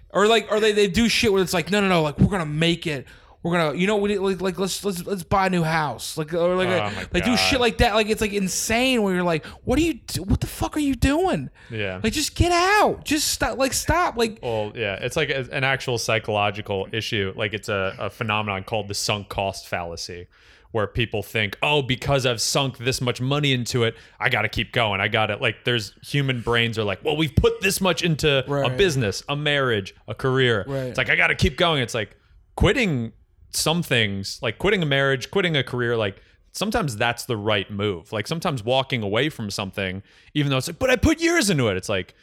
or 0.10 0.26
like, 0.28 0.52
or 0.52 0.60
they, 0.60 0.72
they 0.72 0.88
do 0.88 1.08
shit 1.08 1.32
where 1.32 1.42
it's 1.44 1.54
like, 1.54 1.70
no, 1.70 1.80
no, 1.80 1.88
no, 1.88 2.02
like 2.02 2.18
we're 2.20 2.30
gonna 2.32 2.46
make 2.48 2.88
it. 2.88 3.06
We're 3.44 3.58
gonna, 3.58 3.76
you 3.76 3.88
know, 3.88 3.98
we 3.98 4.18
like, 4.20 4.40
like 4.40 4.60
let's 4.60 4.86
let's 4.86 5.04
let's 5.04 5.24
buy 5.24 5.48
a 5.48 5.50
new 5.50 5.64
house, 5.64 6.16
like 6.16 6.32
or 6.32 6.56
like 6.56 6.68
Oh 6.68 6.92
my 6.96 7.08
like 7.12 7.26
do 7.26 7.36
shit 7.36 7.60
like 7.60 7.80
that. 7.80 7.96
Like 7.96 8.08
it's 8.08 8.22
like 8.22 8.34
insane. 8.34 9.02
Where 9.02 9.16
you're 9.16 9.24
like, 9.24 9.46
what 9.64 9.80
are 9.80 9.82
you? 9.82 9.96
Do- 9.96 10.24
what 10.24 10.42
the 10.42 10.48
fuck 10.48 10.78
are 10.78 10.82
you 10.82 10.94
doing? 10.94 11.50
yeah. 11.72 12.00
Like 12.04 12.14
just 12.14 12.36
get 12.36 12.52
out. 12.52 13.04
Just 13.04 13.30
stop. 13.30 13.58
Like 13.58 13.74
stop. 13.74 14.16
Like 14.16 14.38
Well, 14.44 14.74
yeah, 14.76 14.94
it's 15.02 15.16
like 15.16 15.30
a, 15.32 15.48
an 15.52 15.64
actual 15.64 15.98
psychological 15.98 16.88
issue. 16.92 17.34
Like 17.36 17.54
it's 17.56 17.68
a, 17.68 17.96
a 17.98 18.10
phenomenon 18.12 18.64
called 18.64 18.88
the 18.88 18.94
sunk 18.94 19.30
cost 19.30 19.68
fallacy, 19.68 20.28
where 20.70 20.86
people 20.86 21.24
think, 21.24 21.58
oh, 21.64 21.82
because 21.82 22.28
I've 22.28 22.42
sunk 22.42 22.78
this 22.78 23.02
much 23.02 23.20
money 23.22 23.54
into 23.54 23.86
it, 23.86 23.96
I 24.20 24.30
got 24.30 24.44
to 24.44 24.50
keep 24.50 24.72
going. 24.72 25.02
I 25.02 25.08
got 25.08 25.32
it. 25.32 25.42
Like 25.42 25.66
there's 25.66 25.96
human 26.04 26.42
brains 26.42 26.78
are 26.78 26.84
like, 26.84 27.04
well, 27.04 27.18
we've 27.18 27.36
put 27.36 27.60
this 27.62 27.82
much 27.82 28.04
into 28.04 28.48
a 28.68 28.70
business, 28.70 29.24
a 29.28 29.36
marriage, 29.36 29.96
a 30.08 30.14
career. 30.14 30.64
Right. 30.68 30.78
It's 30.84 30.98
like 31.00 31.10
I 31.10 31.16
got 31.16 31.28
to 31.30 31.36
keep 31.36 31.58
going. 31.58 31.82
It's 31.82 31.96
like 31.96 32.16
quitting 32.56 33.14
some 33.54 33.84
things, 33.84 34.40
like 34.42 34.58
quitting 34.58 34.82
a 34.84 34.86
marriage, 34.86 35.32
quitting 35.32 35.56
a 35.58 35.64
career, 35.64 35.98
like. 35.98 36.22
Sometimes 36.54 36.98
that's 36.98 37.24
the 37.24 37.38
right 37.38 37.72
move. 37.72 38.12
Like 38.12 38.28
sometimes 38.28 38.62
walking 38.62 39.04
away 39.04 39.30
from 39.30 39.50
something, 39.50 40.04
even 40.34 40.52
though 40.52 40.58
it's 40.58 40.68
like, 40.68 40.80
but 40.80 40.90
I 40.90 40.98
put 40.98 41.22
years 41.22 41.50
into 41.50 41.70
it. 41.70 41.78
It's 41.78 41.88
like, 41.88 42.14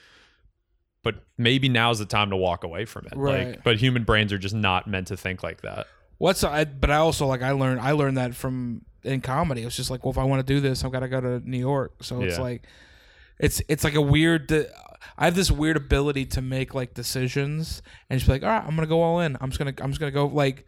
but 1.03 1.25
maybe 1.39 1.71
now's 1.71 1.99
the 1.99 2.05
time 2.05 2.29
to 2.29 2.37
walk 2.37 2.63
away 2.63 2.85
from 2.85 3.07
it. 3.07 3.15
Right. 3.17 3.49
Like, 3.49 3.65
but 3.65 3.79
human 3.79 4.05
brains 4.05 4.31
are 4.31 4.37
just 4.37 4.55
not 4.55 4.87
meant 4.87 5.07
to 5.07 5.17
think 5.17 5.43
like 5.43 5.63
that. 5.63 5.87
what's 6.19 6.45
I? 6.45 6.67
But 6.67 6.91
I 6.91 6.97
also 6.97 7.25
like 7.27 7.41
I 7.41 7.53
learned 7.53 7.81
I 7.81 7.93
learned 7.93 8.19
that 8.19 8.35
from 8.35 8.83
in 9.03 9.23
comedy. 9.23 9.63
It's 9.63 9.77
just 9.77 9.91
like, 9.91 10.05
well, 10.05 10.11
if 10.11 10.19
I 10.19 10.25
want 10.25 10.47
to 10.47 10.55
do 10.55 10.61
this, 10.61 10.85
I've 10.85 10.93
got 10.93 11.01
to 11.01 11.09
go 11.09 11.23
to 11.23 11.41
New 11.49 11.57
York. 11.59 12.03
So 12.05 12.21
it's 12.21 12.37
Yeah. 12.37 12.43
like, 12.43 12.67
it's 13.39 13.63
it's 13.67 13.83
like 13.83 13.95
a 13.95 14.03
weird. 14.03 14.53
I 15.17 15.25
have 15.25 15.37
this 15.37 15.51
weird 15.51 15.79
ability 15.79 16.27
to 16.27 16.43
make 16.43 16.75
like 16.75 16.93
decisions 16.93 17.81
and 18.11 18.19
just 18.21 18.27
be 18.29 18.35
like, 18.35 18.43
all 18.43 18.51
right, 18.51 18.63
I'm 18.63 18.75
gonna 18.77 18.87
go 18.87 19.01
all 19.01 19.21
in. 19.21 19.39
I'm 19.41 19.49
just 19.49 19.59
gonna 19.59 19.73
I'm 19.79 19.89
just 19.91 20.01
gonna 20.01 20.13
go 20.13 20.27
like. 20.27 20.67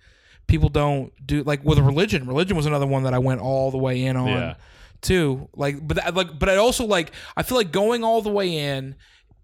People 0.50 0.68
don't 0.68 1.12
do 1.24 1.44
like 1.44 1.64
with 1.64 1.78
religion. 1.78 2.26
Religion 2.26 2.56
was 2.56 2.66
another 2.66 2.86
one 2.86 3.04
that 3.04 3.14
I 3.14 3.18
went 3.18 3.40
all 3.40 3.70
the 3.70 3.78
way 3.78 4.04
in 4.04 4.16
on 4.16 4.26
Yeah. 4.26 4.54
too. 5.00 5.48
Like, 5.54 5.86
but 5.86 5.96
that, 5.96 6.14
like, 6.14 6.36
but 6.38 6.48
I 6.48 6.56
also 6.56 6.84
like. 6.84 7.12
I 7.36 7.44
feel 7.44 7.56
like 7.56 7.70
going 7.70 8.02
all 8.02 8.20
the 8.20 8.30
way 8.30 8.56
in 8.56 8.96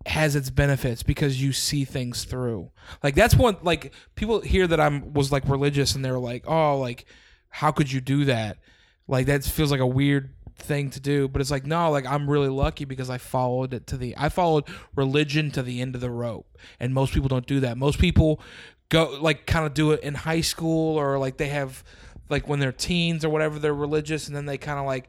has 0.06 0.34
its 0.34 0.50
benefits 0.50 1.04
because 1.04 1.40
you 1.40 1.52
see 1.52 1.84
things 1.84 2.24
through. 2.24 2.70
Like 3.04 3.14
that's 3.14 3.36
one. 3.36 3.56
Like 3.62 3.92
people 4.16 4.40
hear 4.40 4.66
that 4.66 4.80
I'm 4.80 5.12
was 5.14 5.30
like 5.30 5.48
religious 5.48 5.94
and 5.94 6.04
they're 6.04 6.18
like, 6.18 6.42
oh, 6.48 6.76
like 6.78 7.06
how 7.50 7.70
could 7.70 7.90
you 7.92 8.00
do 8.00 8.24
that? 8.24 8.58
Like 9.06 9.26
that 9.26 9.44
feels 9.44 9.70
like 9.70 9.80
a 9.80 9.86
weird 9.86 10.34
thing 10.58 10.90
to 10.90 10.98
do. 11.00 11.28
But 11.28 11.40
it's 11.40 11.52
like 11.52 11.66
no, 11.66 11.88
like 11.92 12.04
I'm 12.04 12.28
really 12.28 12.48
lucky 12.48 12.84
because 12.84 13.10
I 13.10 13.18
followed 13.18 13.72
it 13.72 13.86
to 13.88 13.96
the. 13.96 14.16
I 14.16 14.28
followed 14.28 14.64
religion 14.96 15.52
to 15.52 15.62
the 15.62 15.80
end 15.80 15.94
of 15.94 16.00
the 16.00 16.10
rope, 16.10 16.58
and 16.80 16.92
most 16.92 17.14
people 17.14 17.28
don't 17.28 17.46
do 17.46 17.60
that. 17.60 17.78
Most 17.78 18.00
people 18.00 18.40
go 18.88 19.18
like 19.20 19.46
kind 19.46 19.66
of 19.66 19.74
do 19.74 19.92
it 19.92 20.00
in 20.02 20.14
high 20.14 20.40
school 20.40 20.96
or 20.96 21.18
like 21.18 21.36
they 21.36 21.48
have 21.48 21.82
like 22.28 22.48
when 22.48 22.58
they're 22.60 22.72
teens 22.72 23.24
or 23.24 23.28
whatever 23.30 23.58
they're 23.58 23.74
religious 23.74 24.26
and 24.28 24.36
then 24.36 24.46
they 24.46 24.58
kind 24.58 24.78
of 24.78 24.86
like 24.86 25.08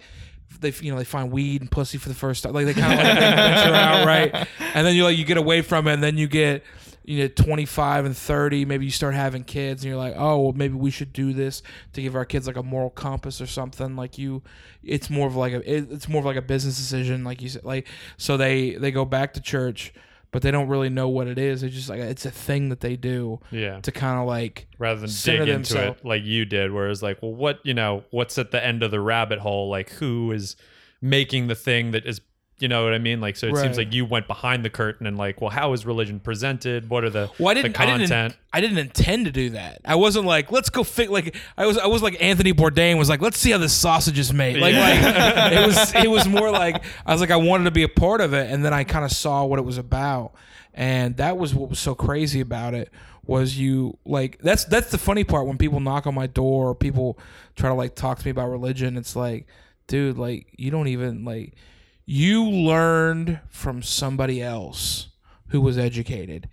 they 0.60 0.72
you 0.82 0.92
know 0.92 0.98
they 0.98 1.04
find 1.04 1.32
weed 1.32 1.62
and 1.62 1.70
pussy 1.70 1.98
for 1.98 2.10
the 2.10 2.16
first 2.16 2.44
time 2.44 2.54
like 2.54 2.66
they 2.66 2.74
kind 2.74 2.94
of 2.94 3.00
like 3.00 3.20
venture 3.20 3.76
out 3.76 4.06
right? 4.08 4.48
And 4.74 4.86
then 4.88 4.96
you 4.96 5.04
like 5.04 5.18
you 5.18 5.26
get 5.26 5.38
away 5.38 5.62
from 5.62 5.88
it 5.88 5.94
and 5.94 6.04
then 6.04 6.18
you 6.18 6.28
get 6.28 6.64
you 7.04 7.20
know 7.24 7.28
25 7.30 8.06
and 8.06 8.18
30 8.18 8.66
maybe 8.66 8.84
you 8.86 8.92
start 8.92 9.14
having 9.14 9.44
kids 9.44 9.84
and 9.84 9.90
you're 9.90 9.98
like 9.98 10.14
oh 10.18 10.40
well 10.40 10.52
maybe 10.54 10.74
we 10.74 10.92
should 10.92 11.14
do 11.14 11.32
this 11.34 11.64
to 11.94 12.02
give 12.02 12.16
our 12.16 12.26
kids 12.26 12.48
like 12.48 12.58
a 12.58 12.64
moral 12.64 12.90
compass 12.90 13.40
or 13.40 13.46
something 13.48 13.96
like 13.96 14.18
you 14.18 14.42
it's 14.84 15.10
more 15.10 15.26
of 15.28 15.36
like 15.36 15.54
a 15.54 15.58
it- 15.74 15.88
it's 15.92 16.10
more 16.10 16.20
of 16.20 16.26
like 16.26 16.36
a 16.36 16.42
business 16.42 16.76
decision 16.78 17.24
like 17.24 17.42
you 17.42 17.48
said 17.48 17.64
like 17.64 17.88
so 18.18 18.36
they 18.36 18.72
they 18.72 18.92
go 18.92 19.06
back 19.06 19.34
to 19.34 19.40
church 19.42 19.94
but 20.32 20.42
they 20.42 20.52
don't 20.52 20.68
really 20.68 20.90
know 20.90 21.08
what 21.10 21.28
it 21.28 21.38
is 21.38 21.64
it's 21.64 21.74
just 21.76 21.90
like 21.90 22.00
it's 22.00 22.26
a 22.26 22.32
thing 22.32 22.70
that 22.70 22.80
they 22.82 22.96
do 22.96 23.40
Yeah. 23.52 23.80
to 23.82 23.92
kind 23.92 24.20
of 24.20 24.28
like 24.28 24.68
Rather 24.78 25.00
than 25.02 25.10
dig 25.24 25.40
into 25.42 25.54
themselves. 25.54 26.00
it 26.02 26.06
like 26.06 26.24
you 26.24 26.46
did, 26.46 26.72
where 26.72 26.90
it's 26.90 27.02
like, 27.02 27.22
well, 27.22 27.34
what, 27.34 27.60
you 27.64 27.74
know, 27.74 28.04
what's 28.12 28.38
at 28.38 28.52
the 28.52 28.64
end 28.64 28.84
of 28.84 28.92
the 28.92 29.00
rabbit 29.00 29.40
hole? 29.40 29.70
Like, 29.70 29.90
who 29.92 30.32
is 30.32 30.56
making 31.02 31.48
the 31.48 31.56
thing 31.56 31.92
that 31.92 32.06
is, 32.06 32.22
you 32.60 32.68
know 32.68 32.84
what 32.84 32.93
I 32.93 32.97
mean? 32.97 33.22
Like, 33.22 33.36
so 33.38 33.47
it 33.47 33.53
Right. 33.53 33.62
seems 33.64 33.78
like 33.78 33.93
you 33.93 34.03
went 34.05 34.26
behind 34.28 34.66
the 34.66 34.70
curtain 34.70 35.05
and 35.05 35.16
like, 35.18 35.39
well, 35.41 35.51
how 35.51 35.74
is 35.74 35.86
religion 35.86 36.20
presented? 36.20 36.89
What 36.89 37.03
are 37.03 37.10
the, 37.12 37.30
Well, 37.38 37.49
I 37.49 37.53
didn't. 37.53 37.80
I 37.80 37.86
content? 37.86 38.10
didn't. 38.10 38.36
I 38.51 38.62
didn't 38.62 38.78
intend 38.80 39.26
to 39.26 39.32
do 39.32 39.51
that. 39.51 39.82
I 39.86 39.95
wasn't 39.95 40.26
like, 40.26 40.51
let's 40.51 40.70
go 40.72 40.84
fit. 40.84 41.12
Like 41.12 41.36
I 41.58 41.66
was. 41.68 41.78
I 41.78 41.86
was 41.88 42.01
like 42.01 42.18
Anthony 42.22 42.53
Bourdain 42.53 42.97
was 42.97 43.10
like, 43.10 43.22
let's 43.22 43.38
see 43.38 43.51
how 43.51 43.60
this 43.60 43.74
sausage 43.74 44.18
is 44.18 44.34
made. 44.34 44.58
Like, 44.58 44.74
like 44.74 45.53
it 45.53 45.66
was. 45.68 45.93
It 45.95 46.10
was 46.10 46.28
more 46.28 46.49
like 46.64 46.84
I 47.05 47.12
was 47.12 47.22
like, 47.22 47.30
I 47.32 47.36
wanted 47.36 47.66
to 47.66 47.72
be 47.72 47.84
a 47.84 47.89
part 47.89 48.22
of 48.22 48.34
it, 48.34 48.49
and 48.51 48.66
then 48.66 48.74
I 48.74 48.84
kind 48.84 49.05
of 49.05 49.12
saw 49.12 49.45
what 49.45 49.60
it 49.60 49.66
was 49.66 49.78
about, 49.78 50.32
and 50.74 51.18
that 51.18 51.38
was 51.38 51.53
what 51.53 51.70
was 51.70 51.80
so 51.80 51.93
crazy 51.95 52.39
about 52.39 52.74
it 52.74 52.91
was 53.26 53.60
you 53.60 53.97
like 54.05 54.39
that's 54.39 54.64
that's 54.64 54.89
the 54.89 54.97
funny 54.97 55.26
part 55.26 55.45
when 55.45 55.58
people 55.58 55.82
knock 55.82 56.08
on 56.08 56.16
my 56.16 56.28
door 56.28 56.70
or 56.70 56.74
people 56.76 57.20
try 57.58 57.68
to 57.70 57.76
like 57.76 57.93
talk 57.93 58.18
to 58.18 58.26
me 58.26 58.32
about 58.32 58.47
religion. 58.49 58.95
It's 58.97 59.16
like, 59.18 59.45
dude, 59.88 60.18
like 60.18 60.47
you 60.58 60.72
don't 60.72 60.88
even 60.88 61.26
like 61.26 61.53
you 62.10 62.49
learned 62.49 63.41
from 63.49 63.84
somebody 63.84 64.41
else 64.41 65.10
who 65.49 65.62
was 65.62 65.78
educated 65.78 66.49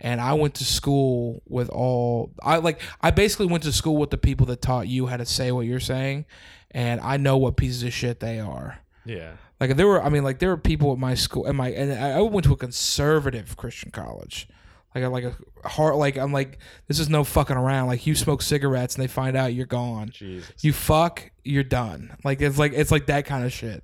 and 0.00 0.20
I 0.20 0.34
went 0.34 0.54
to 0.56 0.64
school 0.64 1.42
with 1.48 1.68
all 1.70 2.30
I 2.42 2.58
like 2.58 2.80
I 3.00 3.10
basically 3.10 3.46
went 3.46 3.64
to 3.64 3.72
school 3.72 3.96
with 3.96 4.10
the 4.10 4.18
people 4.18 4.46
that 4.46 4.62
taught 4.62 4.86
you 4.86 5.06
how 5.06 5.16
to 5.16 5.26
say 5.26 5.50
what 5.50 5.66
you're 5.66 5.80
saying 5.80 6.26
and 6.70 7.00
I 7.00 7.16
know 7.16 7.38
what 7.38 7.56
pieces 7.56 7.82
of 7.82 7.92
shit 7.92 8.20
they 8.20 8.38
are. 8.38 8.80
Yeah. 9.06 9.32
Like 9.58 9.76
there 9.76 9.86
were 9.86 10.02
I 10.02 10.10
mean 10.10 10.24
like 10.24 10.38
there 10.40 10.50
were 10.50 10.58
people 10.58 10.92
at 10.92 10.98
my 10.98 11.14
school 11.14 11.46
and 11.46 11.56
my 11.56 11.70
and 11.70 11.92
I 11.92 12.18
I 12.18 12.20
went 12.20 12.44
to 12.44 12.52
a 12.52 12.56
conservative 12.56 13.56
Christian 13.56 13.90
college. 13.90 14.46
Like 14.94 15.04
a, 15.04 15.08
like 15.08 15.24
a 15.24 15.68
heart 15.68 15.96
like 15.96 16.16
I'm 16.16 16.32
like 16.32 16.58
this 16.86 16.98
is 16.98 17.08
no 17.08 17.24
fucking 17.24 17.56
around. 17.56 17.88
Like 17.88 18.06
you 18.06 18.14
smoke 18.14 18.42
cigarettes 18.42 18.94
and 18.94 19.02
they 19.02 19.08
find 19.08 19.36
out 19.36 19.54
you're 19.54 19.66
gone 19.66 20.10
Jesus. 20.10 20.52
you 20.60 20.74
fuck, 20.74 21.30
you're 21.44 21.64
done. 21.64 22.16
Like 22.24 22.42
it's 22.42 22.58
like 22.58 22.72
it's 22.74 22.90
like 22.90 23.06
that 23.06 23.24
kind 23.24 23.44
of 23.44 23.52
shit. 23.52 23.82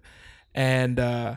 And 0.55 0.99
uh 1.01 1.37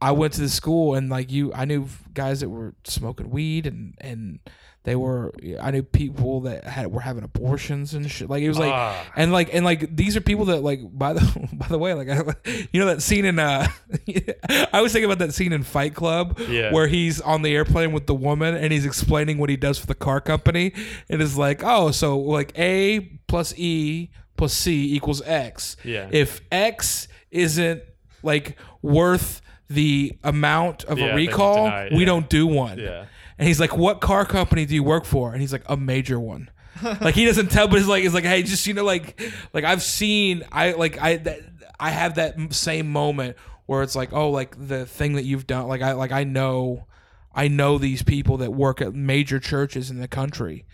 I 0.00 0.10
went 0.10 0.32
to 0.34 0.40
the 0.40 0.48
school 0.48 0.94
and 0.94 1.08
like 1.08 1.30
you 1.30 1.52
I 1.54 1.64
knew 1.64 1.86
guys 2.12 2.40
that 2.40 2.48
were 2.48 2.74
smoking 2.84 3.30
weed 3.30 3.66
and 3.66 3.94
and 4.00 4.40
they 4.84 4.96
were 4.96 5.32
I 5.60 5.70
knew 5.70 5.84
people 5.84 6.40
that 6.40 6.64
had 6.64 6.88
were 6.90 7.02
having 7.02 7.22
abortions 7.22 7.94
and 7.94 8.10
shit. 8.10 8.28
Like 8.28 8.42
it 8.42 8.48
was 8.48 8.58
like 8.58 8.72
Ah. 8.72 9.00
and 9.14 9.30
like 9.30 9.54
and 9.54 9.64
like 9.64 9.94
these 9.94 10.16
are 10.16 10.20
people 10.20 10.46
that 10.46 10.64
like 10.64 10.80
by 10.92 11.12
the 11.12 11.48
by 11.52 11.68
the 11.68 11.78
way 11.78 11.94
like 11.94 12.08
I, 12.08 12.16
you 12.72 12.80
know 12.80 12.86
that 12.86 13.00
scene 13.00 13.24
in 13.24 13.38
uh 13.38 13.68
I 14.72 14.80
was 14.80 14.92
thinking 14.92 15.04
about 15.04 15.20
that 15.24 15.34
scene 15.34 15.52
in 15.52 15.62
Fight 15.62 15.94
Club 15.94 16.40
Yeah. 16.48 16.72
where 16.72 16.88
he's 16.88 17.20
on 17.20 17.42
the 17.42 17.54
airplane 17.54 17.92
with 17.92 18.08
the 18.08 18.14
woman 18.14 18.56
and 18.56 18.72
he's 18.72 18.84
explaining 18.84 19.38
what 19.38 19.50
he 19.50 19.56
does 19.56 19.78
for 19.78 19.86
the 19.86 19.94
car 19.94 20.20
company 20.20 20.72
and 21.08 21.22
is 21.22 21.38
like 21.38 21.62
oh 21.62 21.92
so 21.92 22.18
like 22.18 22.58
A 22.58 22.98
plus 23.28 23.54
E 23.56 24.10
plus 24.36 24.52
C 24.52 24.96
equals 24.96 25.22
X 25.22 25.76
Yeah. 25.84 26.08
if 26.10 26.40
X 26.50 27.06
isn't 27.30 27.82
like 28.22 28.56
worth 28.82 29.40
the 29.68 30.16
amount 30.22 30.84
of 30.84 30.98
Yeah, 30.98 31.06
a 31.06 31.14
recall 31.16 31.64
deny 31.64 31.84
it, 31.84 31.92
we 31.92 32.00
yeah. 32.00 32.06
don't 32.06 32.28
do 32.28 32.46
one 32.46 32.78
Yeah. 32.78 33.06
and 33.38 33.48
he's 33.48 33.58
like, 33.60 33.76
"What 33.76 34.00
car 34.00 34.24
company 34.26 34.66
do 34.66 34.74
you 34.74 34.82
work 34.82 35.04
for?" 35.04 35.32
And 35.32 35.40
he's 35.40 35.52
like, 35.52 35.64
"A 35.66 35.76
major 35.76 36.20
one." 36.20 36.50
like 37.00 37.14
he 37.14 37.24
doesn't 37.26 37.50
tell, 37.50 37.68
but 37.68 37.78
he's 37.78 37.86
like, 37.88 38.02
"He's 38.02 38.14
like, 38.14 38.24
hey, 38.24 38.42
just 38.42 38.66
you 38.66 38.74
know, 38.74 38.84
like, 38.84 39.20
like 39.52 39.64
I've 39.64 39.82
seen, 39.82 40.42
I 40.50 40.72
like, 40.72 40.98
I 41.00 41.16
that, 41.18 41.40
I 41.78 41.90
have 41.90 42.14
that 42.16 42.34
m- 42.38 42.50
same 42.50 42.90
moment 42.90 43.36
where 43.66 43.82
it's 43.82 43.94
like, 43.94 44.12
oh, 44.12 44.30
like 44.30 44.56
the 44.68 44.84
thing 44.86 45.14
that 45.14 45.24
you've 45.24 45.46
done, 45.46 45.68
like 45.68 45.82
I 45.82 45.92
like 45.92 46.12
I 46.12 46.24
know, 46.24 46.86
I 47.34 47.48
know 47.48 47.78
these 47.78 48.02
people 48.02 48.38
that 48.38 48.52
work 48.52 48.80
at 48.80 48.94
major 48.94 49.38
churches 49.38 49.90
in 49.90 50.00
the 50.00 50.08
country, 50.08 50.64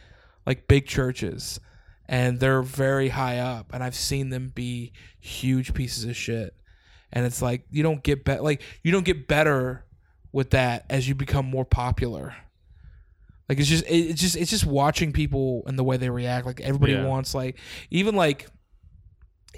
like 0.47 0.67
big 0.69 0.87
churches, 0.87 1.61
and 2.09 2.41
they're 2.41 2.63
very 2.63 3.11
high 3.11 3.39
up, 3.39 3.73
and 3.75 3.83
I've 3.85 3.95
seen 3.97 4.31
them 4.31 4.51
be 4.55 4.93
huge 5.21 5.73
pieces 5.75 6.05
of 6.05 6.17
shit." 6.17 6.55
And 7.13 7.25
it's 7.25 7.41
like 7.43 7.65
you 7.71 7.83
don't 7.83 8.03
get 8.03 8.25
better, 8.25 8.43
like 8.43 8.63
you 8.83 8.93
don't 8.93 9.05
get 9.05 9.29
better 9.29 9.85
with 10.33 10.51
that 10.51 10.85
as 10.91 11.09
you 11.09 11.15
become 11.15 11.47
more 11.47 11.65
popular. 11.65 12.35
Like 13.49 13.59
it's 13.59 13.69
just 13.69 13.85
it's 13.89 14.21
just 14.21 14.37
it's 14.37 14.51
just 14.51 14.67
watching 14.67 15.13
people 15.13 15.63
and 15.67 15.79
the 15.79 15.85
way 15.85 15.97
they 15.97 16.11
react. 16.11 16.45
Like 16.47 16.61
everybody 16.61 16.93
Yeah. 16.93 17.07
wants 17.07 17.35
like 17.35 17.59
even 17.91 18.15
like 18.15 18.47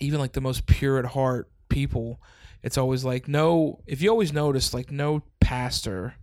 even 0.01 0.21
like 0.21 0.33
the 0.33 0.41
most 0.41 0.67
pure 0.67 0.99
at 0.99 1.05
heart 1.05 1.51
people 1.69 2.21
it's 2.63 2.77
always 2.77 3.05
like 3.05 3.27
no. 3.27 3.81
If 3.87 4.03
you 4.03 4.11
always 4.11 4.35
notice, 4.35 4.75
like 4.75 4.91
no 4.93 5.23
pastor, 5.41 6.15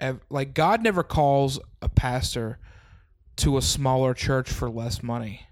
ev- 0.00 0.18
like 0.28 0.52
God 0.52 0.82
never 0.82 1.04
calls 1.04 1.60
a 1.80 1.88
pastor 1.88 2.58
to 3.36 3.56
a 3.56 3.62
smaller 3.62 4.12
church 4.12 4.50
for 4.50 4.68
less 4.68 5.00
money. 5.00 5.46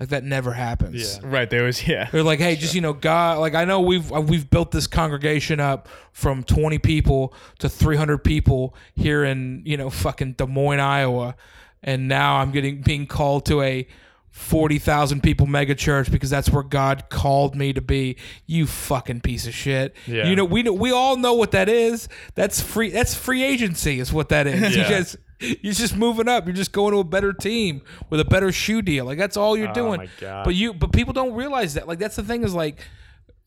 Like 0.00 0.08
that 0.08 0.24
never 0.24 0.52
happens. 0.54 1.18
Yeah. 1.18 1.28
Right. 1.28 1.48
There 1.50 1.64
was 1.64 1.86
yeah. 1.86 2.08
They're 2.10 2.22
like, 2.22 2.38
hey, 2.40 2.56
just 2.56 2.74
you 2.74 2.80
know, 2.80 2.94
God, 2.94 3.38
like 3.38 3.54
I 3.54 3.66
know 3.66 3.80
we've 3.82 4.10
uh, 4.12 4.20
we've 4.22 4.48
built 4.48 4.70
this 4.70 4.86
congregation 4.86 5.60
up 5.60 5.88
from 6.12 6.42
20 6.42 6.78
people 6.78 7.34
to 7.58 7.68
300 7.68 8.18
people 8.24 8.74
here 8.96 9.22
in 9.24 9.62
you 9.66 9.76
know 9.76 9.90
fucking 9.90 10.32
Des 10.32 10.46
Moines, 10.46 10.80
Iowa, 10.80 11.36
and 11.82 12.08
now 12.08 12.36
I'm 12.36 12.50
getting 12.50 12.80
being 12.80 13.06
called 13.06 13.44
to 13.46 13.60
a 13.60 13.86
40,000 14.30 15.22
people 15.22 15.46
mega 15.46 15.74
church 15.74 16.10
because 16.10 16.30
that's 16.30 16.48
where 16.50 16.62
God 16.62 17.08
called 17.10 17.54
me 17.54 17.72
to 17.72 17.80
be. 17.80 18.16
You 18.46 18.66
fucking 18.66 19.20
piece 19.20 19.46
of 19.46 19.54
shit. 19.54 19.94
Yeah. 20.06 20.28
You 20.28 20.36
know, 20.36 20.44
we 20.44 20.62
know, 20.62 20.72
we 20.72 20.92
all 20.92 21.16
know 21.16 21.34
what 21.34 21.50
that 21.50 21.68
is. 21.68 22.08
That's 22.36 22.60
free. 22.60 22.90
That's 22.90 23.14
free 23.14 23.42
agency 23.42 24.00
is 24.00 24.12
what 24.12 24.28
that 24.30 24.46
is. 24.46 24.60
You 24.76 24.82
Yeah. 24.82 24.88
just 24.88 25.16
you're 25.40 25.72
just 25.72 25.96
moving 25.96 26.28
up. 26.28 26.46
You're 26.46 26.54
just 26.54 26.72
going 26.72 26.92
to 26.92 26.98
a 26.98 27.04
better 27.04 27.32
team 27.32 27.82
with 28.08 28.20
a 28.20 28.24
better 28.24 28.52
shoe 28.52 28.82
deal. 28.82 29.04
Like 29.04 29.18
that's 29.18 29.36
all 29.36 29.56
you're 29.56 29.70
Oh 29.70 29.74
doing. 29.74 30.00
But 30.44 30.54
you 30.54 30.74
but 30.74 30.92
people 30.92 31.12
don't 31.12 31.34
realize 31.34 31.74
that. 31.74 31.88
Like 31.88 31.98
that's 31.98 32.16
the 32.16 32.22
thing 32.22 32.44
is 32.44 32.54
like 32.54 32.78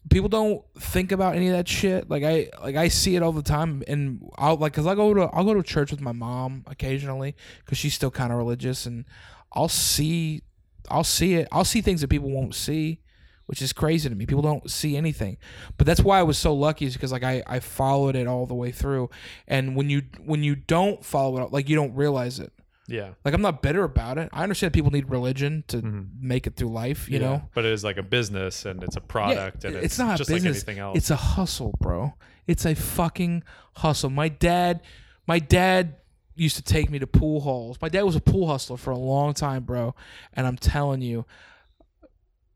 people 0.10 0.30
don't 0.30 0.64
think 0.78 1.12
about 1.12 1.36
any 1.36 1.48
of 1.48 1.54
that 1.54 1.68
shit. 1.68 2.10
Like 2.10 2.24
I 2.24 2.50
like 2.62 2.76
I 2.76 2.88
see 2.88 3.16
it 3.16 3.24
all 3.24 3.32
the 3.32 3.44
time 3.44 3.84
and 3.88 4.22
I'll 4.38 4.58
like 4.58 4.74
cuz 4.74 4.86
I 4.86 4.96
go 4.96 5.14
to 5.14 5.22
I'll 5.34 5.46
go 5.46 5.54
to 5.54 5.64
church 5.64 5.91
with 5.91 6.02
my 6.02 6.12
mom 6.12 6.64
occasionally 6.68 7.36
cuz 7.66 7.78
she's 7.78 7.94
still 7.94 8.12
kind 8.12 8.32
of 8.32 8.38
religious 8.38 8.86
and 8.86 9.06
I'll 9.54 9.70
see 9.70 10.41
I'll 10.89 11.04
see 11.04 11.36
it. 11.36 11.48
I'll 11.52 11.66
see 11.66 11.82
things 11.82 12.02
that 12.02 12.10
people 12.10 12.30
won't 12.30 12.56
see, 12.56 13.00
which 13.46 13.62
is 13.62 13.74
crazy 13.74 14.10
to 14.10 14.16
me. 14.16 14.26
People 14.26 14.41
don't 14.41 14.70
see 14.70 14.96
anything. 14.96 15.38
But 15.78 15.88
that's 15.88 16.02
why 16.02 16.20
I 16.20 16.24
was 16.24 16.38
so 16.38 16.54
lucky 16.54 16.86
is 16.86 16.94
because 16.94 17.12
like 17.12 17.24
I 17.24 17.44
I 17.46 17.60
followed 17.60 18.16
it 18.16 18.28
all 18.28 18.46
the 18.46 18.54
way 18.54 18.72
through. 18.72 19.10
And 19.48 19.76
when 19.76 19.89
you 19.89 20.04
when 20.24 20.44
you 20.44 20.56
don't 20.56 21.04
follow 21.04 21.44
it 21.44 21.52
like 21.52 21.70
you 21.70 21.76
don't 21.76 21.94
realize 21.96 22.39
it. 22.39 22.54
Yeah. 22.88 23.12
Like 23.24 23.34
I'm 23.34 23.41
not 23.41 23.62
bitter 23.62 23.84
about 23.84 24.18
it. 24.18 24.30
I 24.34 24.44
understand 24.44 24.74
people 24.74 24.91
need 24.91 25.10
religion 25.10 25.64
to 25.68 25.78
mm-hmm. 25.78 26.02
make 26.20 26.48
it 26.48 26.56
through 26.56 26.70
life, 26.70 27.10
you 27.10 27.20
Yeah. 27.20 27.28
know. 27.28 27.50
But 27.54 27.66
it 27.66 27.72
is 27.72 27.84
like 27.84 27.98
a 27.98 28.04
business 28.04 28.66
and 28.66 28.84
it's 28.84 28.96
a 28.96 29.02
product 29.02 29.64
and 29.64 29.76
it's, 29.76 29.98
not 29.98 30.16
a 30.16 30.18
just 30.18 30.30
business. 30.30 30.44
like 30.44 30.68
anything 30.68 30.80
else. 30.80 30.98
It's 30.98 31.10
a 31.10 31.16
hustle, 31.16 31.74
bro. 31.80 32.14
It's 32.46 32.66
a 32.66 32.76
fucking 32.76 33.44
hustle. 33.78 34.10
My 34.10 34.28
dad, 34.28 34.82
my 35.28 35.39
dad 35.39 35.96
used 36.36 36.56
to 36.58 36.62
take 36.62 36.89
me 36.89 37.00
to 37.00 37.08
pool 37.08 37.41
halls. 37.41 37.78
My 37.82 37.89
dad 37.89 38.04
was 38.04 38.16
a 38.16 38.22
pool 38.22 38.48
hustler 38.48 38.78
for 38.78 38.91
a 38.91 38.98
long 38.98 39.34
time, 39.34 39.64
bro. 39.64 39.96
And 40.34 40.46
I'm 40.46 40.58
telling 40.58 41.02
you, 41.02 41.26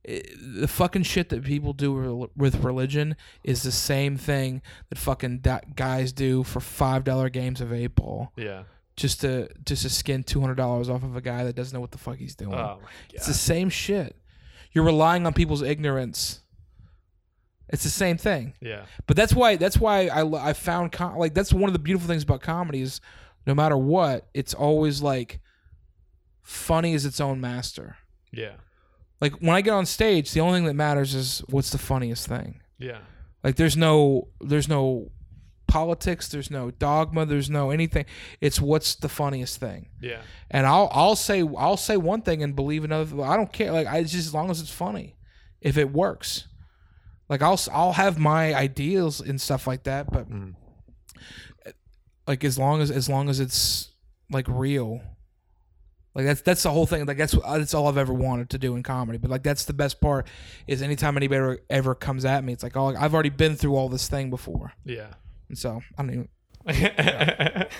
the 0.07 0.67
fucking 0.67 1.03
shit 1.03 1.29
that 1.29 1.43
people 1.43 1.73
do 1.73 2.29
with 2.35 2.63
religion 2.63 3.15
is 3.43 3.63
the 3.63 3.71
same 3.71 4.17
thing 4.17 4.61
that 4.89 4.97
fucking 4.97 5.39
da- 5.39 5.59
guys 5.75 6.13
do 6.13 6.43
for 6.43 6.61
five 6.61 7.03
dollar 7.03 7.29
games 7.29 7.59
of 7.59 7.73
eight 7.73 7.93
ball 7.95 8.31
yeah. 8.37 8.63
just 8.95 9.19
to 9.21 9.49
just 9.65 9.83
to 9.83 9.89
skin 9.89 10.23
two 10.23 10.39
hundred 10.39 10.55
dollars 10.55 10.89
off 10.89 11.03
of 11.03 11.17
a 11.17 11.21
guy 11.21 11.43
that 11.43 11.55
doesn't 11.55 11.73
know 11.73 11.81
what 11.81 11.91
the 11.91 11.97
fuck 11.97 12.15
he's 12.17 12.35
doing. 12.35 12.53
Oh 12.53 12.79
my 12.81 12.89
It's 13.13 13.27
the 13.27 13.33
same 13.33 13.69
shit. 13.69 14.15
You're 14.71 14.85
relying 14.85 15.25
on 15.25 15.33
people's 15.33 15.61
ignorance. 15.61 16.41
It's 17.69 17.83
the 17.83 17.89
same 17.89 18.17
thing. 18.17 18.53
Yeah. 18.61 18.85
But 19.07 19.17
that's 19.17 19.33
why 19.33 19.57
that's 19.57 19.77
why 19.77 20.07
I 20.07 20.49
I 20.49 20.53
found 20.53 20.93
com- 20.93 21.17
like 21.17 21.33
that's 21.33 21.51
one 21.51 21.67
of 21.67 21.73
the 21.73 21.79
beautiful 21.79 22.07
things 22.07 22.23
about 22.23 22.41
comedy 22.41 22.81
is 22.81 23.01
no 23.45 23.53
matter 23.53 23.75
what, 23.75 24.27
it's 24.33 24.53
always 24.53 25.01
like 25.01 25.41
funny 26.43 26.93
is 26.93 27.05
its 27.05 27.19
own 27.19 27.41
master. 27.41 27.97
Yeah. 28.31 28.53
Like 29.19 29.33
when 29.39 29.55
I 29.55 29.61
get 29.61 29.73
on 29.73 29.85
stage, 29.85 30.31
the 30.31 30.41
only 30.41 30.59
thing 30.59 30.65
that 30.65 30.73
matters 30.75 31.13
is 31.15 31.39
what's 31.49 31.69
the 31.71 31.77
funniest 31.77 32.27
thing. 32.27 32.61
Yeah. 32.77 32.99
Like 33.43 33.55
there's 33.55 33.75
no 33.77 34.27
there's 34.41 34.67
no 34.67 35.11
politics, 35.67 36.29
there's 36.29 36.49
no 36.51 36.71
dogma, 36.71 37.25
there's 37.25 37.49
no 37.49 37.71
anything. 37.71 38.05
It's 38.41 38.61
what's 38.61 38.95
the 38.95 39.09
funniest 39.09 39.59
thing. 39.59 39.89
Yeah. 40.01 40.21
And 40.51 40.65
I'll 40.67 40.89
I'll 40.91 41.15
say 41.15 41.43
I'll 41.57 41.77
say 41.77 41.97
one 41.97 42.21
thing 42.21 42.43
and 42.43 42.55
believe 42.55 42.83
another. 42.83 43.21
I 43.23 43.35
don't 43.37 43.51
care. 43.51 43.71
Like 43.71 43.87
I 43.87 44.01
just 44.03 44.15
as 44.15 44.33
long 44.33 44.49
as 44.51 44.61
it's 44.61 44.71
funny, 44.71 45.17
if 45.61 45.77
it 45.77 45.91
works. 45.91 46.47
Like 47.29 47.41
I'll 47.41 47.59
I'll 47.73 47.93
have 47.93 48.17
my 48.19 48.53
ideals 48.53 49.19
and 49.19 49.39
stuff 49.41 49.67
like 49.67 49.83
that, 49.83 50.11
but 50.11 50.29
Mm. 50.29 50.53
like 52.27 52.43
as 52.43 52.57
long 52.57 52.81
as 52.81 52.91
as 52.91 53.09
long 53.09 53.29
as 53.29 53.39
it's 53.39 53.91
like 54.31 54.45
real. 54.47 55.01
Like 56.17 56.25
that's 56.25 56.41
that's 56.41 56.63
the 56.63 56.71
whole 56.71 56.87
thing. 56.87 57.05
Like 57.05 57.17
that's 57.17 57.33
that's 57.47 57.73
all 57.75 57.87
I've 57.87 57.97
ever 57.97 58.11
wanted 58.13 58.49
to 58.49 58.57
do 58.57 58.75
in 58.75 58.81
comedy. 58.81 59.19
But 59.19 59.29
like 59.29 59.43
that's 59.43 59.65
the 59.65 59.73
best 59.73 60.01
part 60.01 60.25
is 60.65 60.81
anytime 60.81 61.15
anybody 61.15 61.37
ever, 61.37 61.59
ever 61.69 61.93
comes 61.95 62.25
at 62.25 62.43
me, 62.43 62.51
it's 62.53 62.63
like 62.63 62.75
oh 62.75 62.95
I've 62.95 63.13
already 63.13 63.29
been 63.29 63.55
through 63.55 63.75
all 63.75 63.87
this 63.87 64.07
thing 64.09 64.31
before, 64.31 64.73
Yeah. 64.83 65.13
and 65.47 65.57
so 65.57 65.79
I 65.97 66.01
don't 66.01 66.11
even. 66.11 66.27
that 66.65 67.71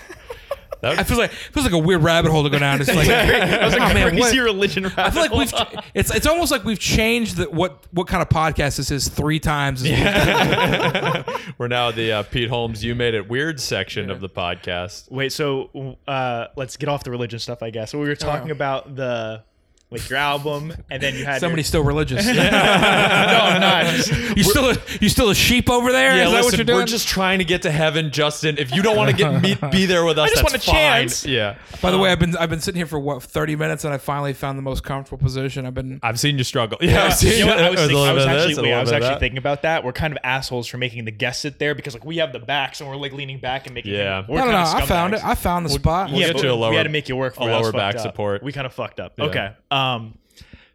I 0.84 1.04
feel 1.04 1.18
like 1.18 1.32
it 1.32 1.36
feels 1.54 1.66
like 1.66 1.74
a 1.74 1.78
weird 1.78 2.04
rabbit 2.04 2.32
hole 2.32 2.44
to 2.44 2.50
go 2.50 2.60
down. 2.60 2.80
It's 2.82 2.94
like, 2.94 3.08
I 3.10 3.64
was 3.66 3.74
like, 3.74 3.90
oh, 3.90 3.94
man, 3.94 4.14
what- 4.16 4.22
crazy 4.24 4.40
religion. 4.40 4.86
I 4.98 5.10
feel 5.10 5.22
like 5.22 5.32
we've 5.32 5.54
it's 5.94 6.14
it's 6.14 6.28
almost 6.28 6.52
like 6.52 6.64
we've 6.64 6.80
changed 6.80 7.38
the, 7.38 7.50
what 7.50 7.86
what 7.92 8.08
kind 8.08 8.22
of 8.22 8.30
podcast 8.30 8.78
this 8.78 8.92
is 8.92 9.08
three 9.10 9.40
times. 9.40 9.84
We're 11.58 11.68
now 11.68 11.92
the 11.92 12.12
uh, 12.12 12.24
Pete 12.24 12.50
Holmes 12.50 12.84
"You 12.84 12.96
Made 12.96 13.14
It 13.14 13.28
Weird" 13.30 13.60
section 13.60 14.10
of 14.10 14.20
the 14.22 14.30
podcast. 14.30 15.10
Wait, 15.12 15.32
so 15.32 15.98
uh, 16.08 16.48
let's 16.56 16.78
get 16.78 16.90
off 16.90 17.04
the 17.04 17.12
religion 17.12 17.40
stuff, 17.40 17.64
I 17.64 17.70
guess. 17.70 17.92
So 17.92 18.00
we 18.00 18.08
were 18.08 18.16
talking 18.16 18.50
Oh. 18.50 18.54
about 18.54 18.96
the 18.96 19.44
like 19.90 20.10
your 20.10 20.20
album, 20.20 20.74
and 20.90 21.02
then 21.02 21.16
you 21.16 21.24
had 21.24 21.40
Somebody's 21.40 21.68
still 21.68 21.84
religious. 21.84 22.26
No, 22.38 22.42
I'm 22.44 23.62
not. 23.62 24.08
You 24.38 24.44
still 24.44 24.70
a, 24.70 24.78
you 25.02 25.10
still 25.10 25.30
a 25.30 25.36
sheep 25.36 25.70
over 25.70 25.92
there? 25.92 26.18
Yeah, 26.18 26.26
that 26.26 26.32
listen, 26.32 26.46
what 26.46 26.58
you're 26.58 26.66
doing? 26.66 26.80
we're 26.80 26.86
just 26.86 27.08
trying 27.08 27.40
to 27.40 27.46
get 27.46 27.64
to 27.64 27.72
heaven, 27.72 28.12
Justin. 28.12 28.58
If 28.58 28.76
you 28.76 28.82
don't 28.84 28.96
want 28.96 29.10
to 29.10 29.16
get 29.16 29.42
me, 29.42 29.58
be 29.72 29.86
there 29.86 30.06
with 30.06 30.20
us, 30.20 30.26
I 30.26 30.30
just 30.30 30.44
that's 30.44 30.54
want 30.54 30.64
a 30.64 30.66
fine. 30.66 30.76
chance. 30.76 31.26
Yeah, 31.26 31.58
By 31.82 31.92
the 31.92 31.98
way, 31.98 32.12
I've 32.12 32.20
been 32.20 32.36
I've 32.38 32.50
been 32.50 32.60
sitting 32.60 32.78
here 32.78 32.86
for 32.86 33.00
what 33.00 33.24
30 33.24 33.56
minutes, 33.56 33.84
and 33.84 33.94
I 33.94 33.98
finally 33.98 34.34
found 34.34 34.58
the 34.58 34.62
most 34.62 34.84
comfortable 34.84 35.24
position. 35.24 35.66
I've 35.66 35.74
been 35.74 36.00
I've 36.04 36.20
seen 36.20 36.38
you 36.38 36.44
struggle. 36.44 36.78
Yeah, 36.82 37.06
I've 37.06 37.16
seen 37.16 37.40
you 37.40 37.46
know 37.46 37.56
what? 37.56 37.64
I 37.64 37.70
was, 37.72 37.80
thinking, 37.80 37.98
I 37.98 38.14
was 38.14 38.26
actually, 38.26 38.54
this, 38.54 38.64
wait, 38.64 38.74
I 38.74 38.82
was 38.82 38.92
actually 38.92 39.20
thinking 39.20 39.38
about 39.38 39.64
that. 39.64 39.84
We're 39.84 39.94
kind 39.94 40.14
of 40.14 40.20
assholes 40.24 40.68
for 40.68 40.78
making 40.78 41.06
the 41.06 41.12
guests 41.12 41.42
sit 41.42 41.60
there 41.60 41.74
because 41.74 41.94
like 41.94 42.06
we 42.06 42.18
have 42.18 42.34
the 42.34 42.40
backs 42.40 42.80
and 42.82 42.90
we're 42.90 42.96
like 42.98 43.14
leaning 43.14 43.40
back 43.40 43.66
and 43.66 43.74
making. 43.74 43.94
Yeah. 43.94 44.26
we're 44.28 44.40
no 44.40 44.46
no 44.46 44.52
no. 44.52 44.58
I 44.58 44.86
found 44.86 45.14
it. 45.16 45.24
I 45.24 45.36
found 45.36 45.66
the 45.66 45.70
spot. 45.70 46.12
we'll 46.12 46.20
yeah, 46.20 46.28
get 46.28 46.36
but 46.36 46.44
you 46.44 46.52
a 46.52 46.70
we 46.70 46.76
had 46.76 46.84
to 46.84 46.90
make 46.90 47.10
you 47.10 47.16
work 47.16 47.36
for 47.36 47.42
a 47.42 47.46
it. 47.46 47.48
That 47.50 47.60
was 47.60 47.74
lower 47.74 47.74
back 47.74 48.00
support. 48.00 48.44
We 48.44 48.52
kind 48.52 48.68
of 48.68 48.74
fucked 48.74 49.00
up. 49.00 49.20
Okay. 49.20 49.54
Um, 49.78 50.18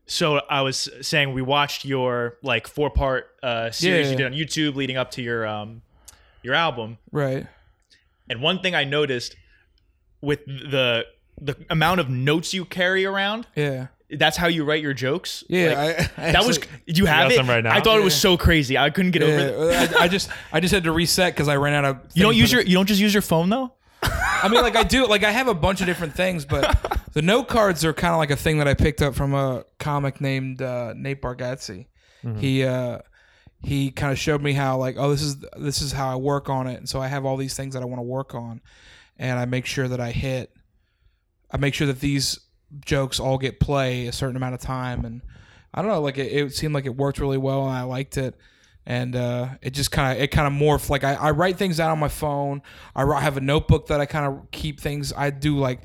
so 0.07 0.41
I 0.51 0.61
was 0.63 0.89
saying 1.01 1.33
we 1.33 1.43
watched 1.43 1.85
your 1.85 2.37
like 2.43 2.67
four 2.67 2.91
part 2.91 3.29
uh 3.43 3.71
series 3.71 4.07
Yeah. 4.07 4.11
you 4.13 4.17
did 4.19 4.27
on 4.27 4.33
YouTube 4.33 4.75
leading 4.77 4.97
up 4.97 5.11
to 5.13 5.23
your 5.23 5.47
um 5.47 5.83
your 6.43 6.55
album, 6.55 6.99
right. 7.13 7.47
and 8.29 8.41
one 8.43 8.61
thing 8.61 8.75
I 8.75 8.85
noticed 8.85 9.37
with 10.21 10.45
the 10.47 11.05
the 11.41 11.57
amount 11.71 12.01
of 12.01 12.09
notes 12.11 12.53
you 12.53 12.65
carry 12.65 13.05
around, 13.05 13.47
Yeah. 13.57 13.87
that's 14.11 14.37
how 14.37 14.49
you 14.49 14.65
write 14.65 14.83
your 14.83 14.93
jokes. 14.93 15.43
Yeah. 15.49 15.69
Like, 15.69 16.19
I, 16.19 16.29
I 16.29 16.33
that 16.33 16.45
was. 16.45 16.59
actually- 16.59 16.93
Do 16.93 17.01
you 17.01 17.07
have 17.07 17.25
got 17.25 17.33
it 17.33 17.37
some 17.37 17.49
right 17.49 17.65
now? 17.65 17.73
I 17.75 17.81
thought 17.81 17.99
it 17.99 18.05
was 18.05 18.15
so 18.15 18.37
crazy. 18.37 18.77
I 18.77 18.91
couldn't 18.91 19.13
get 19.13 19.23
over 19.23 19.39
it. 19.71 19.93
I, 19.97 20.05
I 20.05 20.09
just 20.09 20.29
I 20.53 20.61
just 20.61 20.75
had 20.75 20.85
to 20.85 20.93
reset 20.93 21.33
because 21.35 21.49
I 21.49 21.57
ran 21.57 21.75
out 21.75 21.85
of. 21.85 21.99
You 22.15 22.23
don't 22.23 22.37
use 22.37 22.53
your. 22.53 22.63
the- 22.63 22.69
You 22.71 22.77
don't 22.77 22.87
just 22.87 23.01
use 23.01 23.15
your 23.15 23.23
phone 23.23 23.49
though. 23.49 23.73
I 24.03 24.49
mean, 24.49 24.61
like 24.63 24.77
I 24.77 24.83
do. 24.83 25.07
Like 25.07 25.23
I 25.25 25.31
have 25.31 25.49
a 25.49 25.55
bunch 25.55 25.81
of 25.81 25.87
different 25.87 26.15
things, 26.15 26.45
but 26.45 26.77
the 27.13 27.23
note 27.23 27.49
cards 27.49 27.85
are 27.85 27.93
kind 27.93 28.13
of 28.13 28.19
like 28.19 28.31
a 28.31 28.37
thing 28.37 28.59
that 28.59 28.69
I 28.69 28.75
picked 28.75 29.03
up 29.03 29.15
from 29.15 29.35
a 29.35 29.65
comic 29.79 30.21
named 30.21 30.63
uh, 30.63 30.95
Nate 30.97 31.21
Bargatze. 31.23 31.87
He 32.39 32.65
uh, 32.65 32.99
he 33.63 33.91
kind 33.91 34.13
of 34.13 34.19
showed 34.19 34.43
me 34.43 34.53
how 34.53 34.77
like 34.79 34.97
oh 34.99 35.11
this 35.11 35.23
is 35.23 35.45
this 35.59 35.83
is 35.83 35.93
how 35.93 36.11
I 36.13 36.17
work 36.17 36.49
on 36.49 36.67
it, 36.67 36.79
and 36.79 36.89
so 36.89 37.01
I 37.01 37.09
have 37.09 37.25
all 37.25 37.37
these 37.37 37.55
things 37.55 37.75
that 37.75 37.83
I 37.83 37.87
want 37.87 37.99
to 37.99 38.05
work 38.05 38.35
on, 38.35 38.61
and 39.19 39.39
I 39.39 39.45
make 39.45 39.67
sure 39.67 39.89
that 39.89 40.01
I 40.01 40.11
hit. 40.11 40.53
I 41.51 41.57
make 41.59 41.75
sure 41.75 41.87
that 41.89 42.01
these 42.01 42.39
jokes 42.85 43.21
all 43.21 43.39
get 43.39 43.61
play 43.61 44.07
a 44.07 44.13
certain 44.13 44.37
amount 44.37 44.55
of 44.55 44.61
time, 44.61 45.05
and 45.05 45.21
I 45.75 45.83
don't 45.83 45.91
know, 45.91 46.01
like 46.01 46.19
it, 46.19 46.33
it 46.33 46.55
seemed 46.55 46.75
like 46.75 46.87
it 46.87 46.97
worked 46.97 47.19
really 47.19 47.39
well, 47.39 47.67
and 47.67 47.77
I 47.77 47.83
liked 47.83 48.17
it 48.17 48.35
and 48.85 49.15
uh, 49.15 49.49
it 49.61 49.71
just 49.71 49.93
kind 49.93 50.17
of 50.17 50.23
it 50.23 50.29
kind 50.29 50.47
of 50.47 50.53
morphed. 50.61 50.91
Like 50.91 51.05
I, 51.05 51.15
I 51.15 51.31
write 51.31 51.57
things 51.57 51.77
down 51.77 51.91
on 51.91 51.99
my 51.99 52.09
phone. 52.09 52.63
I 52.97 53.21
have 53.21 53.37
a 53.37 53.41
notebook 53.41 53.87
that 53.89 54.01
I 54.01 54.07
kind 54.07 54.27
of 54.27 54.51
keep 54.51 54.81
things. 54.81 55.13
I 55.17 55.31
do 55.31 55.59
like 55.59 55.83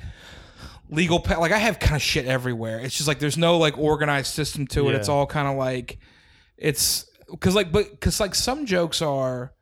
legal 0.90 1.20
pa- 1.20 1.40
like 1.40 1.52
I 1.52 1.58
have 1.58 1.80
kind 1.80 1.96
of 1.96 2.02
shit 2.02 2.26
everywhere. 2.26 2.80
It's 2.80 2.96
just 2.96 3.08
like 3.08 3.20
there's 3.20 3.38
no 3.38 3.58
like 3.58 3.78
organized 3.78 4.34
system 4.34 4.68
to 4.68 4.88
it. 4.90 4.92
Yeah. 4.92 4.98
It's 4.98 5.10
all 5.10 5.26
kind 5.26 5.48
of 5.48 5.58
like 5.58 6.00
it's 6.58 7.10
because 7.30 7.56
like 7.56 7.72
but 7.72 7.92
because 7.92 8.20
like 8.20 8.36
some 8.36 8.66
jokes 8.66 9.02
are 9.02 9.54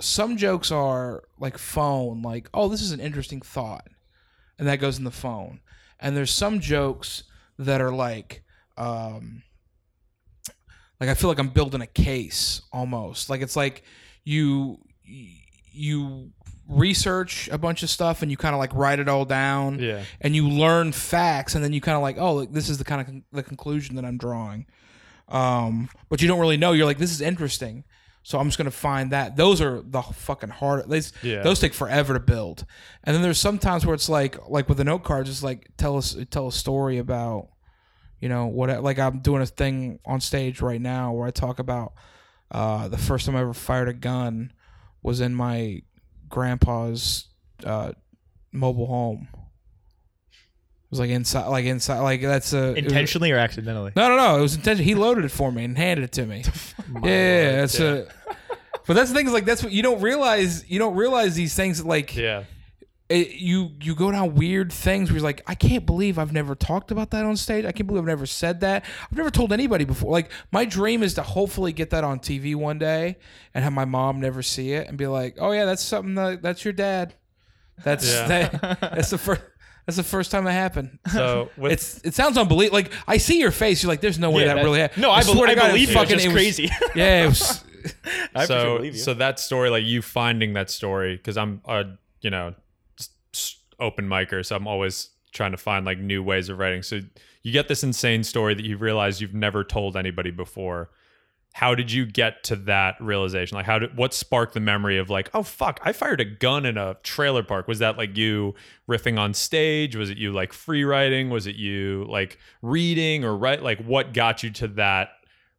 some 0.00 0.36
jokes 0.36 0.72
are 0.72 1.22
like 1.38 1.58
phone 1.58 2.22
like 2.22 2.48
oh 2.54 2.68
this 2.68 2.82
is 2.82 2.90
an 2.90 2.98
interesting 2.98 3.40
thought 3.40 3.86
and 4.58 4.66
that 4.66 4.76
goes 4.76 4.98
in 4.98 5.04
the 5.04 5.12
phone 5.12 5.60
and 6.00 6.16
there's 6.16 6.32
some 6.32 6.58
jokes 6.58 7.22
that 7.56 7.80
are 7.80 7.92
like 7.92 8.42
um 8.76 9.42
like 11.02 11.10
I 11.10 11.14
feel 11.14 11.28
like 11.28 11.40
I'm 11.40 11.48
building 11.48 11.80
a 11.80 11.86
case 11.88 12.62
almost. 12.72 13.28
Like 13.28 13.40
it's 13.40 13.56
like 13.56 13.82
you 14.22 14.78
you 15.04 16.30
research 16.72 17.48
a 17.52 17.58
bunch 17.58 17.82
of 17.82 17.90
stuff 17.90 18.22
and 18.22 18.30
you 18.30 18.36
kind 18.36 18.54
of 18.54 18.58
like 18.58 18.74
write 18.74 18.98
it 18.98 19.08
all 19.08 19.24
down 19.24 19.78
Yeah. 19.78 20.02
and 20.20 20.34
you 20.34 20.48
learn 20.48 20.92
facts 20.92 21.54
and 21.54 21.62
then 21.62 21.72
you 21.72 21.80
kind 21.80 21.96
of 21.96 22.02
like 22.02 22.18
oh 22.18 22.34
like, 22.34 22.52
this 22.52 22.68
is 22.68 22.78
the 22.78 22.84
kind 22.84 23.00
of 23.00 23.06
con- 23.06 23.24
the 23.32 23.42
conclusion 23.42 23.96
that 23.96 24.04
I'm 24.04 24.18
drawing. 24.18 24.66
um, 25.28 25.88
but 26.08 26.20
you 26.20 26.28
don't 26.28 26.40
really 26.40 26.56
know. 26.56 26.72
You're 26.72 26.86
like, 26.86 26.98
this 26.98 27.10
is 27.12 27.20
interesting, 27.20 27.84
so 28.22 28.38
I'm 28.38 28.46
just 28.48 28.58
gonna 28.58 28.70
find 28.70 29.10
that. 29.12 29.36
Those 29.36 29.60
are 29.60 29.82
the 29.82 30.02
fucking 30.02 30.50
hard. 30.50 30.88
Those 30.88 31.12
Yeah. 31.22 31.42
those 31.42 31.58
take 31.60 31.74
forever 31.74 32.12
to 32.14 32.20
build. 32.20 32.64
And 33.04 33.14
then 33.14 33.22
there's 33.22 33.38
some 33.38 33.58
times 33.58 33.84
where 33.86 33.94
it's 33.94 34.08
like, 34.08 34.36
like 34.48 34.68
with 34.68 34.78
the 34.78 34.84
note 34.84 35.04
cards, 35.04 35.30
it's 35.30 35.42
like 35.42 35.68
tell 35.76 35.96
us 35.96 36.16
tell 36.30 36.48
a 36.48 36.52
story 36.52 36.98
about, 36.98 37.48
you 38.20 38.28
know, 38.28 38.46
what 38.46 38.82
like 38.82 38.98
I'm 38.98 39.20
doing 39.20 39.42
a 39.42 39.46
thing 39.46 39.98
on 40.04 40.20
stage 40.20 40.60
right 40.60 40.80
now 40.80 41.12
where 41.12 41.26
I 41.26 41.30
talk 41.30 41.58
about 41.58 41.92
uh, 42.50 42.88
the 42.88 42.98
first 42.98 43.24
time 43.26 43.34
I 43.36 43.40
ever 43.40 43.54
fired 43.54 43.88
a 43.88 43.94
gun 43.94 44.52
was 45.02 45.20
in 45.20 45.34
my 45.34 45.82
grandpa's 46.32 47.26
uh, 47.64 47.92
mobile 48.50 48.86
home. 48.86 49.28
It 49.32 50.90
was 50.90 50.98
like 50.98 51.10
inside, 51.10 51.46
like 51.46 51.64
inside, 51.64 52.00
like 52.00 52.20
that's 52.22 52.52
a 52.52 52.70
it 52.70 52.84
was- 52.84 52.92
Intentionally 52.92 53.30
or 53.30 53.36
accidentally? 53.38 53.92
no, 53.94 54.08
no, 54.08 54.16
no. 54.16 54.38
It 54.38 54.42
was 54.42 54.56
intentional. 54.56 54.84
He 54.84 54.94
loaded 54.96 55.24
it 55.24 55.30
for 55.30 55.52
me 55.52 55.64
and 55.64 55.76
handed 55.78 56.02
it 56.04 56.12
to 56.12 56.26
me. 56.26 56.42
yeah, 57.04 57.08
yeah, 57.08 57.52
that's 57.52 57.78
a. 57.78 58.08
But 58.86 58.94
that's 58.94 59.10
the 59.10 59.16
thing 59.16 59.26
is 59.28 59.32
like 59.32 59.44
that's 59.44 59.62
what 59.62 59.72
you 59.72 59.82
don't 59.82 60.02
realize. 60.02 60.68
You 60.68 60.80
don't 60.80 60.96
realize 60.96 61.36
these 61.36 61.54
things 61.54 61.84
like 61.84 62.16
Yeah. 62.16 62.44
It, 63.12 63.30
you 63.36 63.72
you 63.80 63.94
go 63.94 64.10
down 64.10 64.34
weird 64.34 64.72
things 64.72 65.10
where 65.10 65.18
you're 65.18 65.24
like, 65.24 65.42
I 65.46 65.54
can't 65.54 65.84
believe 65.86 66.18
I've 66.18 66.32
never 66.32 66.54
talked 66.54 66.90
about 66.90 67.10
that 67.10 67.24
on 67.24 67.36
stage. 67.36 67.64
I 67.64 67.72
can't 67.72 67.86
believe 67.86 68.02
I've 68.02 68.06
never 68.08 68.26
said 68.26 68.60
that. 68.60 68.84
I've 69.10 69.16
never 69.16 69.30
told 69.30 69.52
anybody 69.52 69.84
before. 69.84 70.10
Like 70.10 70.30
my 70.50 70.64
dream 70.64 71.02
is 71.02 71.14
to 71.14 71.22
hopefully 71.22 71.72
get 71.72 71.90
that 71.90 72.04
on 72.04 72.18
TV 72.20 72.54
one 72.54 72.78
day 72.78 73.18
and 73.54 73.62
have 73.64 73.72
my 73.72 73.84
mom 73.84 74.20
never 74.20 74.42
see 74.42 74.72
it 74.72 74.88
and 74.88 74.96
be 74.98 75.06
like, 75.06 75.36
oh 75.38 75.52
yeah, 75.52 75.64
that's 75.64 75.82
something 75.82 76.14
that 76.14 76.42
that's 76.42 76.64
your 76.64 76.72
dad. 76.72 77.14
That's 77.84 78.06
Yeah. 78.10 78.26
that, 78.28 78.80
that's 78.80 79.10
the 79.10 79.18
first. 79.18 79.42
That's 79.86 79.96
the 79.96 80.04
first 80.04 80.30
time 80.30 80.46
it 80.46 80.52
happened. 80.52 81.00
So 81.12 81.50
with 81.56 81.72
It's 81.72 81.98
it 82.04 82.14
sounds 82.14 82.38
unbelievable. 82.38 82.76
Like 82.78 82.92
I 83.08 83.16
see 83.16 83.40
your 83.40 83.50
face. 83.50 83.82
You're 83.82 83.88
like, 83.88 84.00
there's 84.00 84.18
no 84.18 84.30
way 84.30 84.44
Yeah, 84.46 84.54
that, 84.54 84.62
really 84.62 84.78
happened. 84.78 85.02
No, 85.02 85.10
I, 85.10 85.22
swear 85.22 85.34
bel- 85.34 85.44
to 85.46 85.50
I 85.50 85.54
God, 85.56 85.64
it 85.64 85.68
believe 85.72 85.88
you. 85.88 85.94
Fucking- 85.94 86.20
it 86.20 86.26
was- 86.28 86.32
crazy. 86.32 86.70
Yeah, 86.94 87.24
it 87.24 87.28
was. 87.28 87.64
I 88.34 88.44
so 88.44 88.76
believe 88.76 88.94
you. 88.94 89.00
so 89.00 89.14
that 89.14 89.40
story 89.40 89.70
like 89.70 89.82
you 89.84 90.00
finding 90.02 90.52
that 90.52 90.70
story 90.70 91.16
because 91.16 91.36
i'm 91.36 91.60
a 91.66 91.84
you 92.20 92.30
know 92.30 92.54
open 93.82 94.08
micer 94.08 94.44
so 94.46 94.56
i'm 94.56 94.66
always 94.66 95.10
trying 95.32 95.50
to 95.52 95.56
find 95.56 95.86
like 95.86 95.98
new 95.98 96.22
ways 96.22 96.50
of 96.50 96.58
writing. 96.58 96.82
So 96.82 97.00
you 97.42 97.52
get 97.52 97.66
this 97.66 97.82
insane 97.82 98.22
story 98.22 98.52
that 98.52 98.66
you 98.66 98.76
realize 98.76 99.22
you've 99.22 99.32
never 99.32 99.64
told 99.64 99.96
anybody 99.96 100.30
before. 100.30 100.90
How 101.54 101.74
did 101.74 101.90
you 101.90 102.04
get 102.04 102.44
to 102.44 102.56
that 102.56 102.96
realization? 103.00 103.56
Like 103.56 103.64
how 103.64 103.78
did 103.78 103.96
what 103.96 104.12
sparked 104.12 104.52
the 104.52 104.60
memory 104.60 104.98
of 104.98 105.08
like 105.08 105.30
oh 105.32 105.42
fuck 105.42 105.80
i 105.84 105.92
fired 105.94 106.20
a 106.20 106.26
gun 106.26 106.66
in 106.66 106.76
a 106.76 106.96
trailer 107.02 107.42
park. 107.42 107.66
Was 107.66 107.78
that 107.78 107.96
like 107.96 108.14
you 108.14 108.54
riffing 108.86 109.18
on 109.18 109.32
stage? 109.32 109.96
Was 109.96 110.10
it 110.10 110.18
you 110.18 110.32
like 110.34 110.52
free 110.52 110.84
writing? 110.84 111.30
Was 111.30 111.46
it 111.46 111.56
you 111.56 112.04
like 112.10 112.38
reading 112.60 113.24
or 113.24 113.34
write 113.34 113.62
like 113.62 113.82
what 113.84 114.12
got 114.12 114.42
you 114.42 114.50
to 114.50 114.68
that 114.68 115.12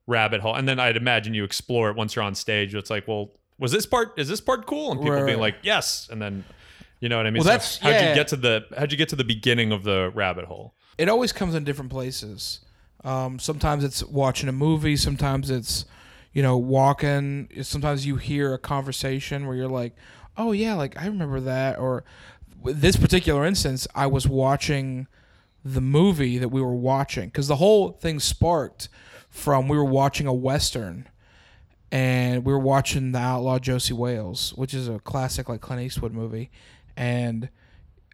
rabbit 0.06 0.42
hole? 0.42 0.54
And 0.54 0.68
then 0.68 0.80
i'd 0.80 0.98
imagine 0.98 1.34
you 1.34 1.44
explore 1.46 1.90
it 1.90 1.96
once 1.96 2.16
you're 2.16 2.26
on 2.26 2.36
stage. 2.36 2.76
It's 2.76 2.92
like 2.92 3.08
well 3.08 3.32
was 3.58 3.72
this 3.72 3.88
part 3.88 4.14
is 4.20 4.30
this 4.30 4.40
part 4.42 4.68
cool? 4.68 4.92
And 4.92 5.00
people 5.02 5.16
Right. 5.18 5.26
being 5.26 5.40
like 5.40 5.56
yes. 5.64 6.10
And 6.12 6.22
then 6.22 6.44
you 7.04 7.10
know 7.10 7.18
what 7.18 7.28
i 7.28 7.30
mean 7.30 7.40
Well, 7.40 7.44
So 7.46 7.50
that's- 7.50 7.78
how'd 7.80 7.94
yeah. 7.94 8.10
you 8.10 8.16
get 8.16 8.28
to 8.30 8.36
the 8.38 8.66
how'd 8.78 8.92
you 8.92 8.98
get 8.98 9.10
to 9.10 9.16
the 9.18 9.24
beginning 9.26 9.72
of 9.72 9.84
the 9.84 10.10
rabbit 10.16 10.46
hole 10.46 10.74
It 10.98 11.10
always 11.10 11.32
comes 11.34 11.54
in 11.56 11.64
different 11.64 11.92
places. 11.92 12.62
Um, 13.04 13.38
sometimes 13.40 13.84
it's 13.84 14.02
watching 14.04 14.48
a 14.48 14.54
movie. 14.54 14.96
Sometimes 14.96 15.50
it's, 15.50 15.86
you 16.32 16.42
know, 16.42 16.56
walking. 16.58 17.50
Sometimes 17.64 18.06
you 18.06 18.16
hear 18.16 18.54
a 18.54 18.58
conversation 18.58 19.46
where 19.46 19.58
you're 19.58 19.76
like, 19.82 19.94
"Oh 20.38 20.52
yeah, 20.54 20.76
like 20.76 20.94
I 21.02 21.08
remember 21.08 21.40
that." 21.42 21.80
Or 21.80 22.06
this 22.64 22.96
particular 22.96 23.44
instance, 23.46 23.88
I 23.96 24.08
was 24.08 24.26
watching 24.28 25.08
the 25.66 25.82
movie 25.82 26.38
that 26.38 26.50
we 26.50 26.62
were 26.62 26.76
watching 26.94 27.26
because 27.30 27.48
the 27.50 27.58
whole 27.58 27.92
thing 28.04 28.20
sparked 28.22 28.88
from 29.30 29.68
we 29.68 29.76
were 29.78 29.92
watching 30.02 30.28
a 30.28 30.34
western 30.50 31.10
and 31.92 32.46
we 32.46 32.54
were 32.54 32.60
watching 32.74 33.12
the 33.12 33.20
outlaw 33.20 33.58
josey 33.60 33.94
wales 33.94 34.54
which 34.56 34.74
is 34.74 34.88
a 34.88 35.00
classic 35.00 35.48
like 35.50 35.62
clint 35.62 35.82
eastwood 35.82 36.12
movie 36.14 36.50
and 36.98 37.50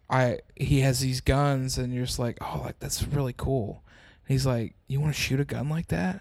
i 0.08 0.38
he 0.56 0.80
has 0.80 1.00
these 1.00 1.20
guns 1.20 1.78
and 1.78 1.92
you're 1.94 2.04
just 2.06 2.18
like 2.18 2.38
oh 2.40 2.62
like 2.64 2.78
that's 2.80 3.02
really 3.08 3.34
cool 3.36 3.82
and 4.26 4.32
he's 4.34 4.46
like 4.46 4.74
you 4.88 5.00
want 5.00 5.14
to 5.14 5.20
shoot 5.20 5.38
a 5.40 5.44
gun 5.44 5.68
like 5.68 5.88
that 5.88 6.20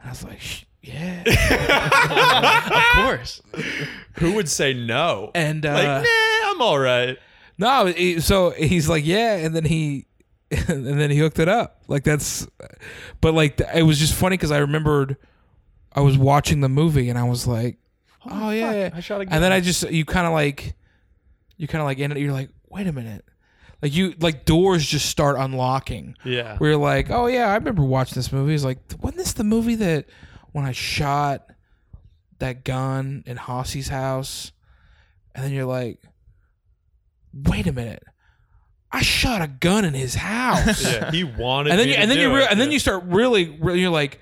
and 0.00 0.06
i 0.06 0.10
was 0.10 0.22
like 0.24 0.40
"Sh- 0.40 0.64
yeah 0.82 1.22
of 2.98 3.04
course. 3.06 3.40
who 4.14 4.34
would 4.34 4.48
say 4.48 4.74
no 4.74 5.30
and 5.34 5.64
uh 5.64 5.72
like 5.72 5.84
nah 6.04 6.50
i'm 6.50 6.60
all 6.62 6.78
right 6.78 7.18
No, 7.56 7.86
he- 7.86 8.18
so 8.20 8.50
he's 8.50 8.88
like, 8.88 9.06
yeah, 9.06 9.36
and 9.36 9.54
then 9.54 9.64
he, 9.64 10.06
and 10.50 10.84
then 10.84 11.08
he 11.08 11.18
hooked 11.18 11.38
it 11.38 11.48
up. 11.48 11.82
Like 11.86 12.02
that's, 12.02 12.48
but 13.20 13.32
like 13.32 13.60
it 13.72 13.84
was 13.84 13.96
just 14.00 14.12
funny 14.12 14.36
because 14.36 14.50
I 14.50 14.58
remembered 14.58 15.16
I 15.94 16.00
was 16.00 16.18
watching 16.18 16.62
the 16.62 16.68
movie 16.68 17.08
and 17.10 17.16
I 17.16 17.22
was 17.22 17.46
like, 17.46 17.78
oh, 18.28 18.50
yeah, 18.50 18.72
yeah. 18.72 18.90
I 18.92 18.98
shot 18.98 19.20
a 19.20 19.24
gun. 19.24 19.34
and 19.34 19.44
then 19.44 19.52
I 19.52 19.60
just 19.60 19.88
you 19.88 20.04
kind 20.04 20.26
of 20.26 20.32
like, 20.32 20.74
you 21.56 21.68
kind 21.68 21.80
of 21.82 21.86
like 21.86 21.98
in 21.98 22.12
it. 22.12 22.18
You're 22.18 22.32
like, 22.32 22.50
wait 22.68 22.86
a 22.86 22.92
minute, 22.92 23.24
like 23.82 23.94
you 23.94 24.14
like 24.20 24.44
doors 24.44 24.86
just 24.86 25.06
start 25.06 25.36
unlocking. 25.38 26.16
yeah 26.24 26.56
Where 26.58 26.70
you're 26.70 26.78
like, 26.80 27.10
oh 27.10 27.26
yeah, 27.26 27.48
I 27.48 27.54
remember 27.54 27.82
watching 27.84 28.14
this 28.16 28.32
movie. 28.32 28.54
It's 28.54 28.64
like, 28.64 28.78
wasn't 29.00 29.18
this 29.18 29.32
the 29.32 29.44
movie 29.44 29.74
that 29.76 30.06
when 30.52 30.64
I 30.64 30.72
shot 30.72 31.46
that 32.38 32.64
gun 32.64 33.22
in 33.26 33.36
Hosse's 33.36 33.88
house? 33.88 34.52
And 35.34 35.44
then 35.44 35.52
you're 35.52 35.64
like, 35.64 36.00
wait 37.32 37.66
a 37.66 37.72
minute, 37.72 38.04
I 38.92 39.02
shot 39.02 39.42
a 39.42 39.48
gun 39.48 39.84
in 39.84 39.94
his 39.94 40.14
house. 40.14 40.82
yeah 40.92 41.10
he 41.10 41.24
wanted 41.24 41.70
and 41.70 41.80
then 41.80 41.88
you, 41.88 41.94
and 41.94 42.10
then 42.10 42.18
you 42.18 42.30
it. 42.32 42.36
re- 42.38 42.46
and 42.48 42.60
then 42.60 42.70
you 42.70 42.78
start 42.78 43.02
really, 43.04 43.48
really 43.60 43.80
you're 43.80 43.90
like, 43.90 44.20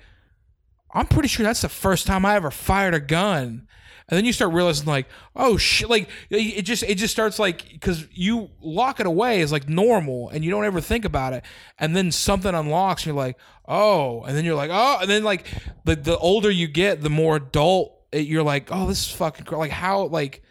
I'm 0.93 1.07
pretty 1.07 1.27
sure 1.29 1.43
that's 1.43 1.61
the 1.61 1.69
first 1.69 2.05
time 2.07 2.25
I 2.25 2.35
ever 2.35 2.51
fired 2.51 2.93
a 2.93 2.99
gun. 2.99 3.67
And 4.09 4.17
then 4.17 4.25
you 4.25 4.33
start 4.33 4.53
realizing 4.53 4.85
like, 4.85 5.07
oh 5.35 5.57
shit, 5.57 5.89
like 5.89 6.09
it 6.29 6.63
just 6.63 6.83
it 6.83 6.95
just 6.95 7.13
starts 7.13 7.39
like 7.39 7.69
because 7.71 8.07
you 8.11 8.49
lock 8.61 8.99
it 8.99 9.05
away 9.05 9.41
as 9.41 9.51
like 9.51 9.69
normal 9.69 10.29
and 10.29 10.43
you 10.43 10.51
don't 10.51 10.65
ever 10.65 10.81
think 10.81 11.05
about 11.05 11.33
it, 11.33 11.43
and 11.79 11.95
then 11.95 12.11
something 12.11 12.53
unlocks 12.53 13.03
and 13.03 13.07
you're 13.07 13.23
like, 13.23 13.37
oh, 13.67 14.23
and 14.23 14.35
then 14.35 14.45
you're 14.45 14.55
like, 14.55 14.71
oh, 14.73 14.97
and 15.01 15.09
then 15.09 15.23
like 15.23 15.47
the 15.85 15.95
the 15.95 16.17
older 16.17 16.51
you 16.51 16.67
get, 16.67 17.01
the 17.01 17.09
more 17.09 17.37
adult 17.37 17.97
it, 18.11 18.27
you're 18.27 18.43
like, 18.43 18.69
oh, 18.71 18.87
this 18.87 19.07
is 19.07 19.11
fucking 19.13 19.45
cr- 19.45 19.57
like 19.57 19.71
how 19.71 20.05
like. 20.05 20.41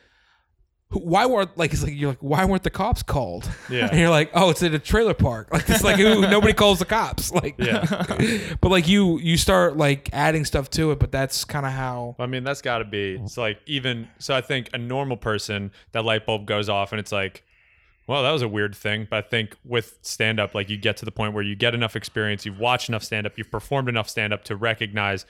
Why 0.92 1.26
weren't 1.26 1.56
like 1.56 1.72
it's 1.72 1.82
like 1.82 1.94
you're 1.94 2.10
like 2.10 2.22
why 2.22 2.44
weren't 2.44 2.62
the 2.62 2.70
cops 2.70 3.02
called? 3.02 3.50
Yeah. 3.70 3.88
and 3.90 3.98
you're 3.98 4.10
like 4.10 4.30
oh 4.34 4.50
it's 4.50 4.62
at 4.62 4.74
a 4.74 4.78
trailer 4.78 5.14
park 5.14 5.52
like 5.52 5.68
it's 5.68 5.82
like 5.84 5.96
who 5.96 6.22
nobody 6.22 6.52
calls 6.52 6.78
the 6.78 6.84
cops 6.84 7.32
like 7.42 7.54
yeah 7.58 7.84
but 8.60 8.70
like 8.70 8.88
you 8.88 9.18
you 9.18 9.36
start 9.36 9.76
like 9.76 10.10
adding 10.12 10.44
stuff 10.44 10.68
to 10.70 10.90
it 10.90 10.98
but 10.98 11.10
that's 11.10 11.44
kind 11.44 11.64
of 11.66 11.72
how 11.72 12.14
I 12.18 12.26
mean, 12.26 12.44
that's 12.44 12.62
got 12.62 12.78
to 12.78 12.84
be. 12.84 13.16
It's 13.22 13.36
like 13.36 13.60
even 13.66 14.08
so. 14.18 14.34
I 14.34 14.40
think 14.40 14.70
a 14.72 14.78
normal 14.78 15.16
person, 15.16 15.72
that 15.92 16.04
light 16.04 16.26
bulb 16.26 16.46
goes 16.46 16.68
off, 16.68 16.92
and 16.92 17.00
it's 17.00 17.12
like, 17.12 17.44
well, 18.06 18.22
that 18.22 18.30
was 18.30 18.42
a 18.42 18.48
weird 18.48 18.74
thing. 18.74 19.06
But 19.08 19.24
I 19.24 19.28
think 19.28 19.56
with 19.64 19.98
stand 20.02 20.40
up, 20.40 20.54
like 20.54 20.68
you 20.68 20.76
get 20.76 20.96
to 20.98 21.04
the 21.04 21.12
point 21.12 21.34
where 21.34 21.42
you 21.42 21.54
get 21.54 21.74
enough 21.74 21.96
experience, 21.96 22.44
you've 22.46 22.58
watched 22.58 22.88
enough 22.88 23.02
stand 23.02 23.26
up, 23.26 23.38
you've 23.38 23.50
performed 23.50 23.88
enough 23.88 24.08
stand 24.08 24.32
up 24.32 24.44
to 24.44 24.56
recognize 24.56 25.26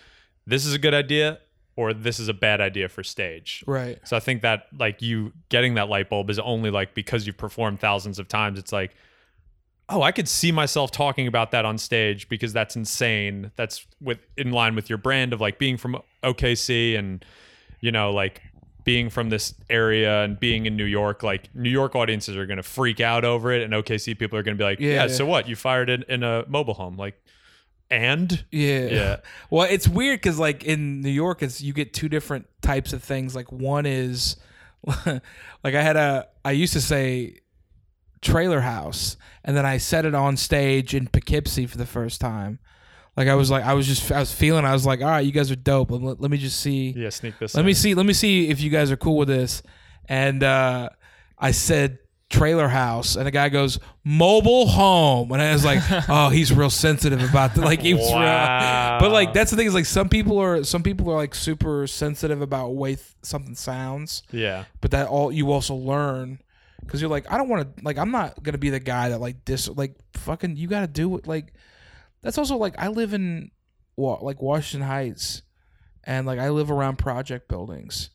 this 0.46 0.66
is 0.66 0.74
a 0.74 0.78
good 0.78 0.94
idea 0.94 1.38
or 1.76 1.94
this 1.94 2.18
is 2.18 2.28
a 2.28 2.34
bad 2.34 2.60
idea 2.60 2.88
for 2.88 3.02
stage. 3.02 3.64
right 3.66 3.98
So 4.04 4.16
I 4.16 4.20
think 4.20 4.42
that 4.42 4.66
like 4.78 5.00
you 5.02 5.32
getting 5.48 5.74
that 5.74 5.88
light 5.88 6.10
bulb 6.10 6.30
is 6.30 6.38
only 6.38 6.70
like 6.70 6.94
because 6.94 7.26
you've 7.26 7.38
performed 7.38 7.80
thousands 7.80 8.18
of 8.18 8.28
times. 8.28 8.58
It's 8.58 8.72
like, 8.72 8.94
oh, 9.88 10.02
I 10.02 10.12
could 10.12 10.28
see 10.28 10.52
myself 10.52 10.90
talking 10.90 11.26
about 11.26 11.50
that 11.52 11.64
on 11.64 11.78
stage 11.78 12.28
because 12.28 12.52
that's 12.52 12.76
insane. 12.76 13.52
That's 13.56 13.86
with 14.00 14.18
in 14.36 14.50
line 14.50 14.74
with 14.74 14.88
your 14.88 14.98
brand 14.98 15.32
of 15.32 15.40
like 15.40 15.58
being 15.58 15.76
from 15.76 15.96
OKC 16.22 16.98
and 16.98 17.24
you 17.80 17.90
know 17.90 18.12
like 18.12 18.42
being 18.84 19.10
from 19.10 19.30
this 19.30 19.54
area 19.70 20.24
and 20.24 20.38
being 20.40 20.66
in 20.66 20.76
New 20.76 20.84
York. 20.84 21.22
Like 21.22 21.54
New 21.54 21.70
York 21.70 21.94
audiences 21.94 22.36
are 22.36 22.46
gonna 22.46 22.62
freak 22.62 23.00
out 23.00 23.24
over 23.24 23.52
it, 23.52 23.62
and 23.62 23.72
OKC 23.72 24.18
people 24.18 24.38
are 24.38 24.42
gonna 24.42 24.56
be 24.56 24.64
like, 24.64 24.80
Yeah, 24.80 24.88
yeah. 24.88 25.02
yeah. 25.02 25.08
So 25.08 25.24
what? 25.26 25.48
You 25.48 25.56
fired 25.56 25.88
it 25.88 26.04
in 26.08 26.22
a 26.22 26.44
mobile 26.48 26.74
home, 26.74 26.96
like, 26.96 27.21
and 27.92 28.44
yeah 28.50 28.86
Yeah. 28.86 29.16
well 29.50 29.66
it's 29.70 29.86
weird 29.86 30.20
because 30.20 30.38
like 30.38 30.64
in 30.64 31.02
new 31.02 31.10
york 31.10 31.42
it's 31.42 31.60
you 31.60 31.72
get 31.74 31.92
two 31.92 32.08
different 32.08 32.46
types 32.62 32.92
of 32.94 33.02
things 33.02 33.34
like 33.36 33.52
one 33.52 33.84
is 33.86 34.36
like 35.06 35.20
i 35.74 35.82
had 35.82 35.96
a 35.96 36.26
i 36.44 36.52
used 36.52 36.72
to 36.72 36.80
say 36.80 37.38
trailer 38.20 38.60
house 38.60 39.16
and 39.44 39.56
then 39.56 39.66
i 39.66 39.76
said 39.76 40.04
it 40.06 40.14
on 40.14 40.36
stage 40.36 40.94
in 40.94 41.06
poughkeepsie 41.06 41.66
for 41.66 41.76
the 41.76 41.86
first 41.86 42.20
time 42.20 42.58
like 43.16 43.28
i 43.28 43.34
was 43.34 43.50
like 43.50 43.64
i 43.64 43.74
was 43.74 43.86
just 43.86 44.10
i 44.10 44.18
was 44.20 44.32
feeling 44.32 44.64
i 44.64 44.72
was 44.72 44.86
like 44.86 45.00
all 45.00 45.08
right 45.08 45.26
you 45.26 45.32
guys 45.32 45.50
are 45.50 45.56
dope 45.56 45.90
let, 45.90 46.20
let 46.20 46.30
me 46.30 46.38
just 46.38 46.60
see 46.60 46.94
yeah, 46.96 47.10
sneak 47.10 47.38
this. 47.38 47.54
let 47.54 47.60
in. 47.60 47.66
me 47.66 47.74
see 47.74 47.94
let 47.94 48.06
me 48.06 48.12
see 48.14 48.48
if 48.48 48.60
you 48.60 48.70
guys 48.70 48.90
are 48.90 48.96
cool 48.96 49.16
with 49.18 49.28
this 49.28 49.62
and 50.08 50.42
uh 50.42 50.88
i 51.38 51.50
said 51.50 51.98
trailer 52.32 52.66
house 52.68 53.14
and 53.16 53.26
the 53.26 53.30
guy 53.30 53.48
goes 53.48 53.78
mobile 54.04 54.66
home 54.66 55.30
and 55.32 55.40
i 55.42 55.52
was 55.52 55.64
like 55.64 55.80
oh 56.08 56.28
he's 56.30 56.52
real 56.52 56.70
sensitive 56.70 57.22
about 57.28 57.54
that 57.54 57.64
like 57.64 57.80
he 57.80 57.94
was 57.94 58.10
Wow. 58.10 58.92
real 58.92 59.00
but 59.00 59.12
like 59.12 59.32
that's 59.32 59.50
the 59.50 59.56
thing 59.56 59.66
is 59.66 59.74
like 59.74 59.84
some 59.86 60.08
people 60.08 60.38
are 60.38 60.64
some 60.64 60.82
people 60.82 61.10
are 61.10 61.16
like 61.16 61.34
super 61.34 61.86
sensitive 61.86 62.40
about 62.40 62.70
way 62.74 62.94
th- 62.96 63.06
something 63.22 63.54
sounds 63.54 64.22
Yeah. 64.32 64.64
but 64.80 64.90
that 64.92 65.06
all 65.08 65.30
you 65.30 65.52
also 65.52 65.74
learn 65.74 66.38
because 66.80 67.00
you're 67.00 67.10
like 67.10 67.30
i 67.30 67.36
don't 67.36 67.48
want 67.48 67.76
to 67.76 67.84
like 67.84 67.98
i'm 67.98 68.10
not 68.10 68.42
gonna 68.42 68.58
be 68.58 68.70
the 68.70 68.80
guy 68.80 69.10
that 69.10 69.20
like 69.20 69.44
this 69.44 69.68
like 69.68 69.94
fucking 70.14 70.56
you 70.56 70.66
gotta 70.68 70.86
do 70.88 71.16
it 71.16 71.26
like 71.26 71.52
that's 72.22 72.38
also 72.38 72.56
like 72.56 72.74
i 72.78 72.88
live 72.88 73.12
in 73.14 73.50
wa- 73.96 74.18
like 74.22 74.40
Washington 74.40 74.88
Heights, 74.88 75.42
and 76.04 76.26
like 76.26 76.38
I 76.38 76.48
live 76.48 76.70
around 76.70 76.96
project 76.96 77.46
buildings, 77.46 78.08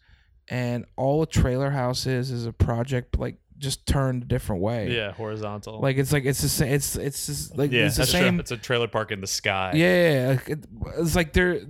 and 0.49 0.86
all 0.95 1.22
a 1.22 1.28
trailer 1.28 1.70
house 1.70 2.05
is 2.07 2.32
is 2.32 2.45
a 2.47 2.51
project 2.51 3.20
like 3.20 3.38
just 3.58 3.86
turned 3.88 4.24
a 4.24 4.26
different 4.26 4.62
way. 4.62 4.91
Yeah, 4.95 5.12
horizontal. 5.12 5.80
Like 5.82 5.97
it's 5.97 6.12
like 6.14 6.26
it's 6.26 6.41
the 6.41 6.49
same. 6.49 6.74
It's 6.74 6.95
it's 6.95 7.26
just 7.26 7.58
like 7.58 7.72
Yeah, 7.72 7.86
it's 7.88 7.95
the 7.95 8.01
That's 8.03 8.12
true. 8.12 8.39
It's 8.39 8.51
a 8.51 8.58
trailer 8.58 8.88
park 8.88 9.12
in 9.12 9.22
the 9.22 9.28
sky. 9.28 9.72
Yeah, 9.76 10.39
it's 10.97 11.16
like 11.16 11.34
they're 11.34 11.62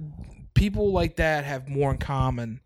people 0.54 0.92
like 0.92 1.18
that 1.18 1.44
have 1.44 1.70
more 1.70 1.92
in 1.92 1.98
common, 1.98 2.60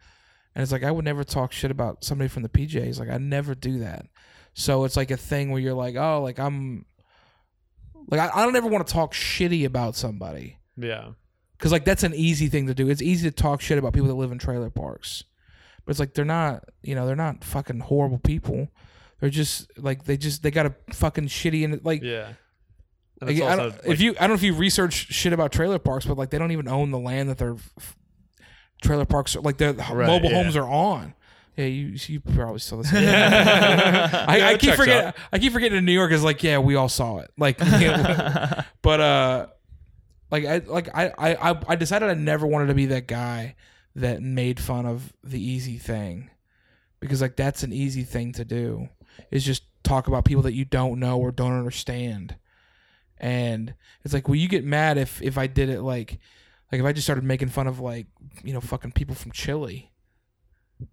and 0.55 0.61
it's 0.63 0.71
like 0.71 0.83
I 0.83 0.91
would 0.91 1.05
never 1.05 1.23
talk 1.23 1.51
shit 1.51 1.71
about 1.71 2.03
somebody 2.03 2.27
from 2.27 2.43
the 2.43 2.49
PJs. 2.49 2.99
Like 2.99 3.09
I 3.09 3.17
never 3.17 3.53
do 3.55 3.79
that. 3.79 4.05
So 4.53 4.83
it's 4.85 4.97
like 4.97 5.11
a 5.11 5.17
thing 5.17 5.51
where 5.51 5.61
you're 5.61 5.73
like, 5.73 5.95
oh, 5.95 6.21
like 6.21 6.37
I'm, 6.39 6.85
like 8.07 8.19
I, 8.19 8.29
I 8.41 8.43
don't 8.43 8.55
ever 8.55 8.67
want 8.67 8.85
to 8.85 8.93
talk 8.93 9.13
shitty 9.13 9.65
about 9.65 9.95
somebody 9.95 10.57
Yeah. 10.75 11.11
because 11.57 11.71
like 11.71 11.85
that's 11.85 12.03
an 12.03 12.13
easy 12.13 12.47
thing 12.49 12.67
to 12.67 12.73
do. 12.73 12.89
It's 12.89 13.01
easy 13.01 13.29
to 13.29 13.35
talk 13.35 13.61
shit 13.61 13.77
about 13.77 13.93
people 13.93 14.09
that 14.09 14.15
live 14.15 14.31
in 14.31 14.39
trailer 14.39 14.69
parks, 14.69 15.23
but 15.85 15.91
it's 15.91 15.99
like 16.01 16.13
they're 16.15 16.25
not, 16.25 16.65
you 16.83 16.95
know, 16.95 17.05
they're 17.07 17.15
not 17.15 17.43
fucking 17.45 17.79
horrible 17.79 18.19
people. 18.19 18.67
They're 19.21 19.29
just 19.29 19.71
like 19.77 20.03
they 20.03 20.17
just 20.17 20.43
they 20.43 20.51
got 20.51 20.65
a 20.65 20.75
fucking 20.93 21.27
shitty 21.27 21.63
and 21.63 21.79
like 21.85 22.01
Yeah. 22.03 22.33
And 23.21 23.29
like, 23.29 23.41
I 23.41 23.55
don't, 23.55 23.69
like- 23.69 23.85
if 23.85 24.01
you, 24.01 24.11
I 24.19 24.21
don't 24.21 24.29
know 24.31 24.33
if 24.33 24.41
you 24.43 24.53
research 24.55 24.93
shit 25.13 25.31
about 25.31 25.51
trailer 25.51 25.77
parks, 25.79 26.05
but 26.05 26.17
like 26.17 26.31
they 26.31 26.39
don't 26.39 26.51
even 26.51 26.67
own 26.67 26.89
the 26.91 26.97
land 26.99 27.29
that 27.29 27.37
their 27.37 27.53
f- 27.77 27.95
trailer 28.81 29.05
parks, 29.05 29.35
are, 29.35 29.41
like 29.41 29.57
their 29.57 29.73
Right, 29.73 30.07
mobile 30.07 30.31
yeah. 30.31 30.41
homes 30.41 30.55
are 30.57 30.67
on. 30.67 31.13
Yeah, 31.55 31.65
you 31.65 31.95
you 32.07 32.19
probably 32.19 32.57
saw 32.59 32.77
this. 32.77 32.91
I, 32.93 32.97
I 34.27 34.37
Yeah, 34.37 34.49
it 34.51 34.59
keep 34.59 34.73
forgetting. 34.73 35.07
out. 35.09 35.15
I 35.31 35.37
keep 35.37 35.53
forgetting. 35.53 35.77
In 35.77 35.85
New 35.85 35.91
York 35.91 36.11
is 36.11 36.23
like, 36.23 36.41
yeah, 36.41 36.57
we 36.57 36.73
all 36.75 36.89
saw 36.89 37.19
it. 37.19 37.29
Like, 37.37 37.59
know, 37.59 38.61
but 38.81 38.99
uh, 39.01 39.47
like 40.31 40.45
I 40.45 40.57
like 40.65 40.89
I 40.97 41.11
I 41.19 41.59
I 41.67 41.75
decided 41.75 42.09
I 42.09 42.13
never 42.15 42.47
wanted 42.47 42.67
to 42.67 42.73
be 42.73 42.87
that 42.87 43.05
guy 43.07 43.55
that 43.95 44.23
made 44.23 44.59
fun 44.59 44.85
of 44.87 45.13
the 45.23 45.39
easy 45.43 45.77
thing, 45.77 46.31
because 47.01 47.21
like 47.21 47.35
that's 47.35 47.61
an 47.63 47.71
easy 47.73 48.03
thing 48.03 48.31
to 48.33 48.45
do. 48.45 48.87
Is 49.29 49.45
just 49.45 49.63
talk 49.83 50.07
about 50.07 50.25
people 50.25 50.43
that 50.43 50.53
you 50.53 50.65
don't 50.65 50.99
know 50.99 51.19
or 51.19 51.31
don't 51.31 51.57
understand. 51.57 52.35
And 53.17 53.73
it's 54.03 54.13
like 54.13 54.27
well 54.27 54.35
you 54.35 54.47
get 54.47 54.65
mad 54.65 54.97
if 54.97 55.21
if 55.21 55.37
i 55.37 55.45
did 55.45 55.69
it 55.69 55.81
like 55.81 56.17
like 56.71 56.79
if 56.79 56.85
i 56.85 56.91
just 56.91 57.05
started 57.05 57.23
making 57.23 57.49
fun 57.49 57.67
of 57.67 57.79
like 57.79 58.07
you 58.43 58.53
know 58.53 58.61
fucking 58.61 58.93
people 58.93 59.15
from 59.15 59.31
chile. 59.31 59.91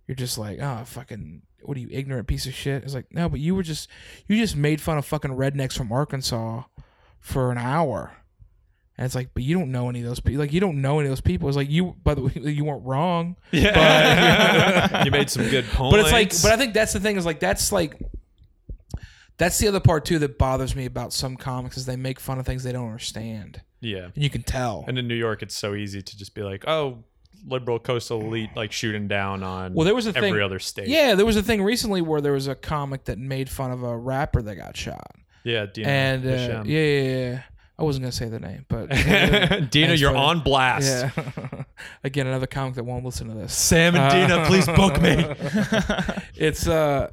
You're 0.07 0.15
just 0.15 0.37
like 0.37 0.59
oh 0.61 0.83
fucking 0.85 1.43
what 1.63 1.77
are 1.77 1.81
you 1.81 1.89
ignorant 1.91 2.29
piece 2.29 2.47
of 2.47 2.55
shit? 2.55 2.85
It's 2.85 2.95
like 2.95 3.13
no 3.13 3.29
but 3.29 3.41
you 3.41 3.55
were 3.55 3.63
just 3.63 3.89
you 4.27 4.37
just 4.37 4.57
made 4.57 4.81
fun 4.81 4.99
of 4.99 5.07
fucking 5.07 5.33
rednecks 5.33 5.77
from 5.77 5.93
arkansas 5.93 6.65
for 7.21 7.51
an 7.51 7.59
hour 7.59 8.13
and 8.99 9.07
it's 9.07 9.15
like 9.15 9.31
but 9.33 9.43
you 9.43 9.57
don't 9.57 9.73
know 9.73 9.89
any 9.89 10.01
of 10.01 10.07
those 10.07 10.21
people 10.21 10.41
like 10.41 10.53
you 10.53 10.61
don't 10.61 10.83
know 10.83 10.99
any 10.99 11.07
of 11.09 11.13
those 11.13 11.21
people 11.21 11.49
it's 11.49 11.57
like 11.57 11.71
you 11.71 11.95
by 12.05 12.15
the 12.15 12.23
way 12.23 12.33
you 12.35 12.65
weren't 12.65 12.85
wrong 12.85 13.37
yeah. 13.53 15.05
you 15.05 15.11
made 15.11 15.31
some 15.31 15.49
good 15.49 15.65
points. 15.67 15.91
but 15.97 16.01
it's 16.01 16.13
like, 16.13 16.31
but 16.43 16.53
I 16.53 16.57
think 16.57 16.75
that's 16.75 16.93
the 16.93 17.01
thing 17.01 17.17
is 17.17 17.25
like 17.25 17.41
that's 17.41 17.73
like 17.73 17.99
that's 19.37 19.59
the 19.59 19.69
other 19.69 19.81
part 19.81 20.05
too 20.05 20.19
that 20.19 20.37
bothers 20.39 20.75
me 20.75 20.85
about 20.85 21.13
some 21.13 21.37
comics 21.37 21.77
is 21.77 21.87
they 21.87 21.97
make 21.97 22.21
fun 22.21 22.39
of 22.39 22.47
things 22.47 22.65
they 22.65 22.73
don't 22.73 22.87
understand, 22.87 23.63
yeah. 23.81 24.09
and 24.15 24.23
you 24.23 24.31
can 24.31 24.43
tell. 24.43 24.85
And 24.89 24.99
in 24.99 25.07
New 25.07 25.15
York, 25.15 25.43
it's 25.43 25.57
so 25.57 25.75
easy 25.75 26.03
to 26.03 26.19
just 26.19 26.35
be 26.35 26.43
like, 26.43 26.67
oh, 26.67 27.05
liberal 27.47 27.79
coastal 27.79 28.21
elite, 28.21 28.51
like 28.57 28.73
shooting 28.73 29.07
down 29.07 29.45
on 29.45 29.75
Well, 29.75 29.85
there 29.85 29.95
was 29.95 30.07
a 30.07 30.11
every 30.11 30.33
thing- 30.33 30.43
other 30.43 30.59
state. 30.59 30.89
Yeah, 30.89 31.15
there 31.15 31.27
was 31.27 31.37
a 31.37 31.43
thing 31.43 31.63
recently 31.63 32.03
where 32.03 32.21
there 32.21 32.33
was 32.33 32.49
a 32.49 32.57
comic 32.57 33.05
that 33.05 33.19
made 33.19 33.49
fun 33.49 33.71
of 33.71 33.83
a 33.85 33.97
rapper 33.97 34.43
that 34.43 34.57
got 34.57 34.77
shot, 34.77 35.15
Yeah. 35.45 35.67
And 35.85 36.27
uh, 36.27 36.31
yeah, 36.31 36.63
yeah, 36.65 37.03
yeah. 37.03 37.43
I 37.79 37.85
wasn't 37.85 38.03
gonna 38.05 38.13
say 38.13 38.29
the 38.29 38.41
name, 38.41 38.65
but 38.69 38.89
Dina, 39.71 39.95
you're 39.95 40.11
for- 40.11 40.17
on 40.17 40.41
blast. 40.41 41.07
yeah. 41.17 41.63
Again, 42.05 42.27
another 42.27 42.47
comic 42.49 42.75
that 42.75 42.85
won't 42.85 43.05
listen 43.05 43.29
to 43.29 43.35
this. 43.35 43.55
Sam 43.55 43.95
and 43.95 44.11
Dina, 44.13 44.45
please 44.47 44.67
book 44.67 45.01
me. 45.01 45.15
it's 46.35 46.67
uh 46.67 47.11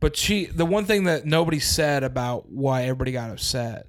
but 0.00 0.16
she 0.16 0.46
the 0.46 0.66
one 0.66 0.84
thing 0.84 1.04
that 1.04 1.24
nobody 1.26 1.60
said 1.60 2.02
about 2.02 2.50
why 2.50 2.82
everybody 2.82 3.12
got 3.12 3.30
upset 3.30 3.86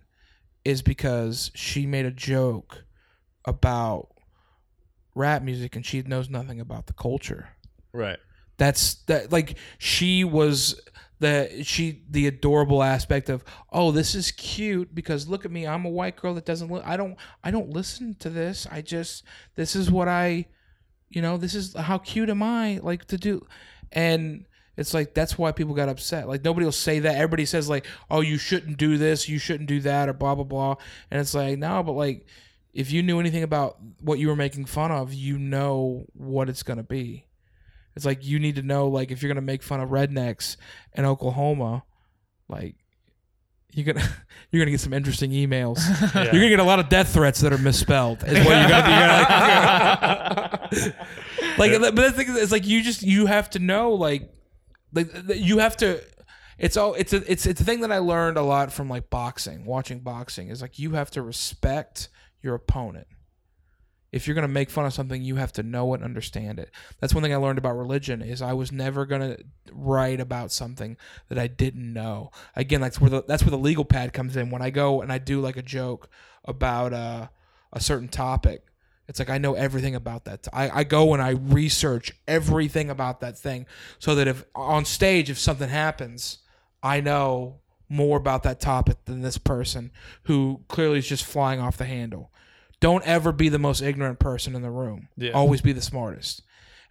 is 0.63 0.81
because 0.83 1.51
she 1.55 1.85
made 1.87 2.05
a 2.05 2.11
joke 2.11 2.83
about 3.45 4.09
rap 5.15 5.41
music 5.41 5.75
and 5.75 5.85
she 5.85 6.01
knows 6.03 6.29
nothing 6.29 6.59
about 6.59 6.85
the 6.87 6.93
culture 6.93 7.49
Right. 7.93 8.17
That's 8.57 8.95
that 9.05 9.31
like 9.31 9.57
she 9.77 10.23
was 10.23 10.79
the 11.19 11.63
she 11.63 12.03
the 12.09 12.27
adorable 12.27 12.83
aspect 12.83 13.29
of 13.29 13.43
oh 13.71 13.91
this 13.91 14.15
is 14.15 14.31
cute 14.31 14.93
because 14.93 15.27
look 15.27 15.45
at 15.45 15.51
me 15.51 15.65
i'm 15.65 15.85
a 15.85 15.89
white 15.89 16.15
girl 16.15 16.33
that 16.33 16.45
doesn't 16.45 16.69
li- 16.69 16.81
i 16.83 16.97
don't 16.97 17.15
i 17.43 17.51
don't 17.51 17.69
listen 17.69 18.15
to 18.15 18.29
this. 18.29 18.67
I 18.69 18.81
just 18.81 19.23
this 19.55 19.75
is 19.75 19.89
what 19.89 20.07
i 20.07 20.45
you 21.09 21.21
know 21.21 21.37
this 21.37 21.55
is 21.55 21.73
how 21.73 21.97
cute 21.99 22.29
am 22.29 22.43
i 22.43 22.79
like 22.83 23.05
to 23.05 23.17
do. 23.17 23.45
And 23.91 24.45
it's 24.77 24.93
like 24.93 25.13
that's 25.13 25.37
why 25.37 25.53
people 25.53 25.73
got 25.73 25.87
upset. 25.87 26.27
Like 26.27 26.43
nobody 26.43 26.65
will 26.65 26.73
say 26.73 26.99
that. 26.99 27.15
Everybody 27.15 27.45
says 27.45 27.69
like 27.69 27.85
oh 28.09 28.21
you 28.21 28.37
shouldn't 28.37 28.77
do 28.77 28.97
this 28.97 29.29
you 29.29 29.39
shouldn't 29.39 29.69
do 29.69 29.79
that 29.81 30.09
or 30.09 30.13
blah 30.13 30.35
blah 30.35 30.43
blah. 30.43 30.75
And 31.09 31.21
it's 31.21 31.33
like 31.33 31.57
no 31.57 31.81
but 31.81 31.93
like 31.93 32.25
if 32.73 32.91
you 32.91 33.01
knew 33.01 33.21
anything 33.21 33.43
about 33.43 33.77
what 34.01 34.19
you 34.19 34.27
were 34.27 34.35
making 34.35 34.65
fun 34.65 34.91
of 34.91 35.13
you 35.13 35.37
know 35.37 36.05
what 36.13 36.49
it's 36.49 36.61
going 36.61 36.77
to 36.77 36.83
be 36.83 37.25
it's 37.95 38.05
like 38.05 38.25
you 38.25 38.39
need 38.39 38.55
to 38.55 38.61
know 38.61 38.87
like 38.87 39.11
if 39.11 39.21
you're 39.21 39.29
gonna 39.29 39.41
make 39.41 39.63
fun 39.63 39.79
of 39.79 39.89
rednecks 39.89 40.57
in 40.93 41.05
Oklahoma, 41.05 41.83
like 42.49 42.75
you're 43.71 43.93
gonna 43.93 44.07
you're 44.51 44.61
gonna 44.61 44.71
get 44.71 44.79
some 44.79 44.93
interesting 44.93 45.31
emails. 45.31 45.79
You're 46.15 46.33
gonna 46.33 46.49
get 46.49 46.59
a 46.59 46.63
lot 46.63 46.79
of 46.79 46.89
death 46.89 47.13
threats 47.13 47.41
that 47.41 47.51
are 47.51 47.57
misspelled. 47.57 48.23
Is 48.23 48.45
what 48.45 48.57
you're 48.57 48.69
gonna 48.69 50.69
be. 50.71 50.91
Like, 51.57 51.71
like, 51.79 51.95
but 51.95 51.95
the 51.95 52.11
thing 52.11 52.27
is, 52.27 52.35
it's 52.35 52.51
like 52.51 52.67
you 52.67 52.83
just 52.83 53.01
you 53.01 53.27
have 53.27 53.49
to 53.51 53.59
know 53.59 53.93
like 53.93 54.29
like 54.91 55.09
you 55.35 55.59
have 55.59 55.77
to. 55.77 56.01
It's 56.57 56.75
all 56.75 56.95
it's 56.95 57.13
a 57.13 57.31
it's 57.31 57.45
it's 57.45 57.61
a 57.61 57.63
thing 57.63 57.79
that 57.81 57.93
I 57.93 57.99
learned 57.99 58.35
a 58.35 58.41
lot 58.41 58.73
from 58.73 58.89
like 58.89 59.09
boxing, 59.09 59.63
watching 59.63 59.99
boxing 59.99 60.49
is 60.49 60.61
like 60.61 60.79
you 60.79 60.91
have 60.91 61.11
to 61.11 61.21
respect 61.21 62.09
your 62.41 62.55
opponent 62.55 63.07
if 64.15 64.25
you're 64.25 64.33
going 64.33 64.47
to 64.47 64.47
make 64.47 64.69
fun 64.69 64.85
of 64.85 64.93
something 64.93 65.21
you 65.21 65.35
have 65.35 65.51
to 65.51 65.61
know 65.61 65.93
and 65.93 66.01
understand 66.01 66.57
it. 66.57 66.71
That's 66.99 67.13
one 67.13 67.21
thing 67.21 67.33
i 67.33 67.35
learned 67.35 67.57
about 67.57 67.77
religion 67.77 68.21
is 68.21 68.41
i 68.41 68.53
was 68.53 68.71
never 68.71 69.05
going 69.05 69.21
to 69.21 69.43
write 69.73 70.21
about 70.21 70.53
something 70.53 70.95
that 71.27 71.37
i 71.37 71.47
didn't 71.47 71.93
know. 71.93 72.31
Again 72.55 72.79
that's 72.79 72.99
where 73.01 73.09
the 73.09 73.23
that's 73.27 73.43
where 73.43 73.51
the 73.51 73.57
legal 73.57 73.83
pad 73.83 74.13
comes 74.13 74.37
in. 74.37 74.49
When 74.49 74.61
i 74.61 74.69
go 74.69 75.01
and 75.01 75.11
i 75.11 75.17
do 75.17 75.41
like 75.41 75.57
a 75.57 75.61
joke 75.61 76.09
about 76.45 76.93
uh, 76.93 77.27
a 77.73 77.81
certain 77.81 78.07
topic 78.07 78.63
it's 79.07 79.19
like 79.19 79.29
i 79.29 79.37
know 79.37 79.53
everything 79.53 79.95
about 79.95 80.25
that 80.25 80.47
I, 80.53 80.69
I 80.79 80.83
go 80.83 81.13
and 81.13 81.21
i 81.21 81.31
research 81.31 82.13
everything 82.27 82.89
about 82.89 83.19
that 83.19 83.37
thing 83.37 83.65
so 83.99 84.15
that 84.15 84.27
if 84.27 84.45
on 84.55 84.85
stage 84.85 85.29
if 85.29 85.37
something 85.37 85.69
happens 85.69 86.39
i 86.81 87.01
know 87.01 87.59
more 87.89 88.17
about 88.17 88.43
that 88.43 88.59
topic 88.59 89.03
than 89.05 89.21
this 89.21 89.37
person 89.37 89.91
who 90.23 90.61
clearly 90.67 90.99
is 90.99 91.07
just 91.07 91.23
flying 91.23 91.59
off 91.59 91.77
the 91.77 91.85
handle 91.85 92.31
don't 92.85 93.03
ever 93.05 93.31
be 93.31 93.49
the 93.49 93.59
most 93.59 93.81
ignorant 93.81 94.19
person 94.19 94.55
in 94.55 94.61
the 94.61 94.69
room. 94.81 95.07
Yeah. 95.17 95.31
Always 95.31 95.61
be 95.61 95.73
the 95.73 95.81
smartest. 95.81 96.41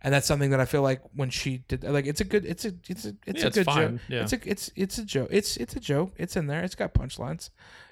And 0.03 0.12
that's 0.12 0.26
something 0.26 0.51
that 0.51 0.61
I 0.61 0.66
feel 0.66 0.82
like 0.82 1.01
when 1.14 1.30
she 1.30 1.59
did 1.68 1.82
like 1.84 2.07
it's 2.07 2.20
a 2.20 2.24
good 2.24 2.45
it's 2.45 2.64
a 2.66 2.72
it's 2.92 3.05
a 3.07 3.14
it's 3.26 3.38
Yeah, 3.38 3.45
a 3.45 3.47
it's 3.49 3.57
good 3.59 3.64
fine. 3.66 3.92
joke. 3.92 4.01
Yeah. 4.09 4.22
It's 4.22 4.32
a 4.34 4.38
it's 4.53 4.70
it's 4.76 4.99
a 4.99 5.05
joke. 5.05 5.28
It's 5.30 5.57
it's 5.57 5.76
a 5.76 5.80
joke. 5.80 6.12
It's 6.18 6.36
in 6.36 6.47
there. 6.47 6.62
It's 6.62 6.74
got 6.74 6.92
punchlines. 6.92 7.49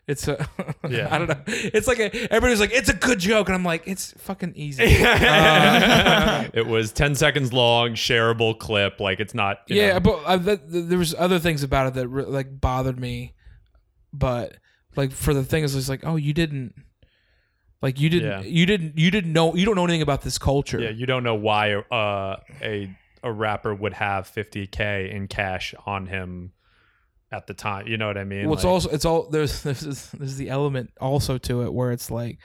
It's 0.07 0.27
a 0.29 0.37
Yeah. 0.91 1.09
I 1.11 1.19
don't 1.19 1.29
know. 1.29 1.41
It's 1.47 1.87
like 1.87 2.01
a 2.01 2.11
everybody's 2.31 2.61
like 2.61 2.73
it's 2.73 2.91
a 2.91 2.95
good 3.09 3.19
joke 3.21 3.47
and 3.49 3.55
I'm 3.55 3.65
like 3.65 3.85
it's 3.87 4.13
fucking 4.19 4.53
easy. 4.57 4.85
Uh, 5.03 6.49
it 6.53 6.67
was 6.67 6.93
10 6.93 7.15
seconds 7.15 7.53
long, 7.53 7.91
shareable 7.95 8.59
clip. 8.59 9.01
Like 9.01 9.19
it's 9.21 9.33
not. 9.35 9.59
yeah, 9.69 9.95
know- 9.95 10.01
but 10.01 10.23
uh, 10.27 10.39
th- 10.39 10.61
th- 10.71 10.85
there 10.91 10.99
was 10.99 11.15
other 11.15 11.39
things 11.39 11.63
about 11.63 11.87
it 11.89 11.95
that 11.95 12.09
re- 12.09 12.25
like 12.25 12.61
bothered 12.61 12.99
me, 13.01 13.33
but 14.13 14.57
like 14.97 15.13
for 15.13 15.33
the 15.33 15.45
thing 15.45 15.65
is, 15.65 15.75
it's 15.75 15.89
like, 15.89 16.01
oh, 16.05 16.17
you 16.17 16.33
didn't, 16.35 16.75
like 17.83 18.01
you 18.01 18.09
didn't, 18.09 18.31
Yeah. 18.31 18.41
you 18.41 18.65
didn't, 18.65 18.97
you 18.97 19.11
didn't 19.11 19.33
know, 19.33 19.55
you 19.55 19.67
don't 19.67 19.75
know 19.75 19.85
anything 19.85 20.03
about 20.03 20.23
this 20.23 20.39
culture. 20.39 20.81
Yeah, 20.81 20.91
you 20.91 21.05
don't 21.07 21.25
know 21.25 21.35
why 21.35 21.75
uh, 21.75 22.37
a 22.63 22.97
a 23.25 23.33
rapper 23.33 23.75
would 23.75 23.93
have 23.93 24.27
50k 24.29 25.11
in 25.13 25.29
cash 25.29 25.75
on 25.87 26.07
him 26.07 26.53
at 27.31 27.47
the 27.47 27.55
time. 27.55 27.87
You 27.87 27.97
know 27.97 28.07
what 28.09 28.19
I 28.19 28.25
mean? 28.25 28.47
well, 28.47 28.55
it's 28.55 28.65
Like, 28.65 28.71
also 28.73 28.91
it's 28.91 29.05
all 29.05 29.29
there's 29.31 29.63
there's 29.67 29.81
there's 30.13 30.37
the 30.37 30.49
element 30.49 30.91
also 31.01 31.39
to 31.39 31.63
it 31.63 31.73
where 31.73 31.93
it's 31.93 32.11
like. 32.11 32.39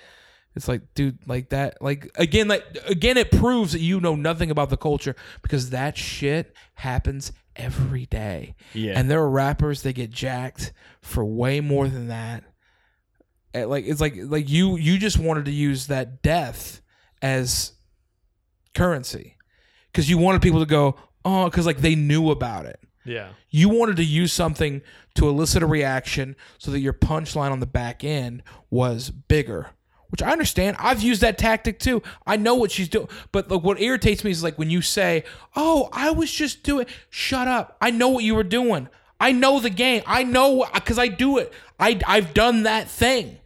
It's 0.55 0.67
like, 0.67 0.81
dude, 0.95 1.19
like 1.27 1.49
that, 1.49 1.79
like 1.83 2.09
again, 2.15 2.47
like 2.47 2.63
again, 2.87 3.15
it 3.15 3.29
proves 3.29 3.73
that 3.73 3.79
you 3.79 3.99
know 3.99 4.15
nothing 4.15 4.49
about 4.49 4.71
the 4.71 4.77
culture 4.77 5.15
because 5.43 5.69
that 5.69 5.95
shit 5.95 6.55
happens 6.73 7.31
every 7.55 8.07
day. 8.07 8.55
Yeah. 8.73 8.93
and 8.97 9.07
there 9.07 9.19
are 9.19 9.29
rappers 9.29 9.83
that 9.83 9.93
get 9.93 10.09
jacked 10.09 10.73
for 10.99 11.23
way 11.23 11.59
more 11.59 11.87
than 11.87 12.07
that. 12.07 12.43
Eh, 13.53 13.65
Like 13.65 13.85
it's 13.85 14.01
like 14.01 14.15
like 14.17 14.49
you 14.49 14.75
you 14.77 14.97
just 14.97 15.17
wanted 15.19 15.45
to 15.45 15.51
use 15.51 15.87
that 15.87 16.21
death 16.21 16.81
as 17.21 17.73
currency 18.75 19.37
because 19.91 20.09
you 20.09 20.17
wanted 20.17 20.41
people 20.41 20.59
to 20.59 20.65
go 20.65 20.95
oh 21.25 21.45
because 21.45 21.65
like 21.65 21.77
they 21.79 21.95
knew 21.95 22.29
about 22.29 22.65
it. 22.65 22.79
yeah, 23.05 23.29
You 23.49 23.69
wanted 23.69 23.97
to 23.97 24.03
use 24.05 24.31
something 24.33 24.81
to 25.15 25.27
elicit 25.27 25.63
a 25.63 25.65
reaction 25.65 26.35
so 26.57 26.71
that 26.71 26.79
your 26.79 26.93
punchline 26.93 27.51
on 27.51 27.59
the 27.59 27.65
back 27.65 28.03
end 28.03 28.43
was 28.69 29.09
bigger. 29.09 29.71
which 30.09 30.21
I 30.21 30.31
understand. 30.31 30.77
I've 30.79 31.01
used 31.01 31.21
that 31.21 31.37
tactic 31.37 31.79
too. 31.79 32.01
I 32.25 32.37
know 32.37 32.55
what 32.55 32.71
she's 32.71 32.87
doing. 32.87 33.09
But 33.33 33.49
like, 33.51 33.63
what 33.63 33.81
irritates 33.81 34.23
me 34.23 34.31
is 34.31 34.41
like 34.43 34.57
when 34.57 34.69
you 34.69 34.81
say, 34.81 35.23
"Oh, 35.55 35.89
I 35.91 36.11
was 36.11 36.31
just 36.31 36.63
doing." 36.63 36.85
Shut 37.09 37.47
up. 37.47 37.75
I 37.81 37.91
know 37.91 38.07
what 38.09 38.23
you 38.23 38.33
were 38.35 38.43
doing. 38.43 38.87
I 39.19 39.31
know 39.31 39.59
the 39.59 39.69
game. 39.69 40.03
I 40.05 40.23
know 40.23 40.65
because 40.73 40.99
I 40.99 41.07
do 41.07 41.37
it. 41.37 41.51
I 41.79 41.99
I've 42.07 42.33
done 42.33 42.63
that 42.63 42.89
thing. 42.89 43.37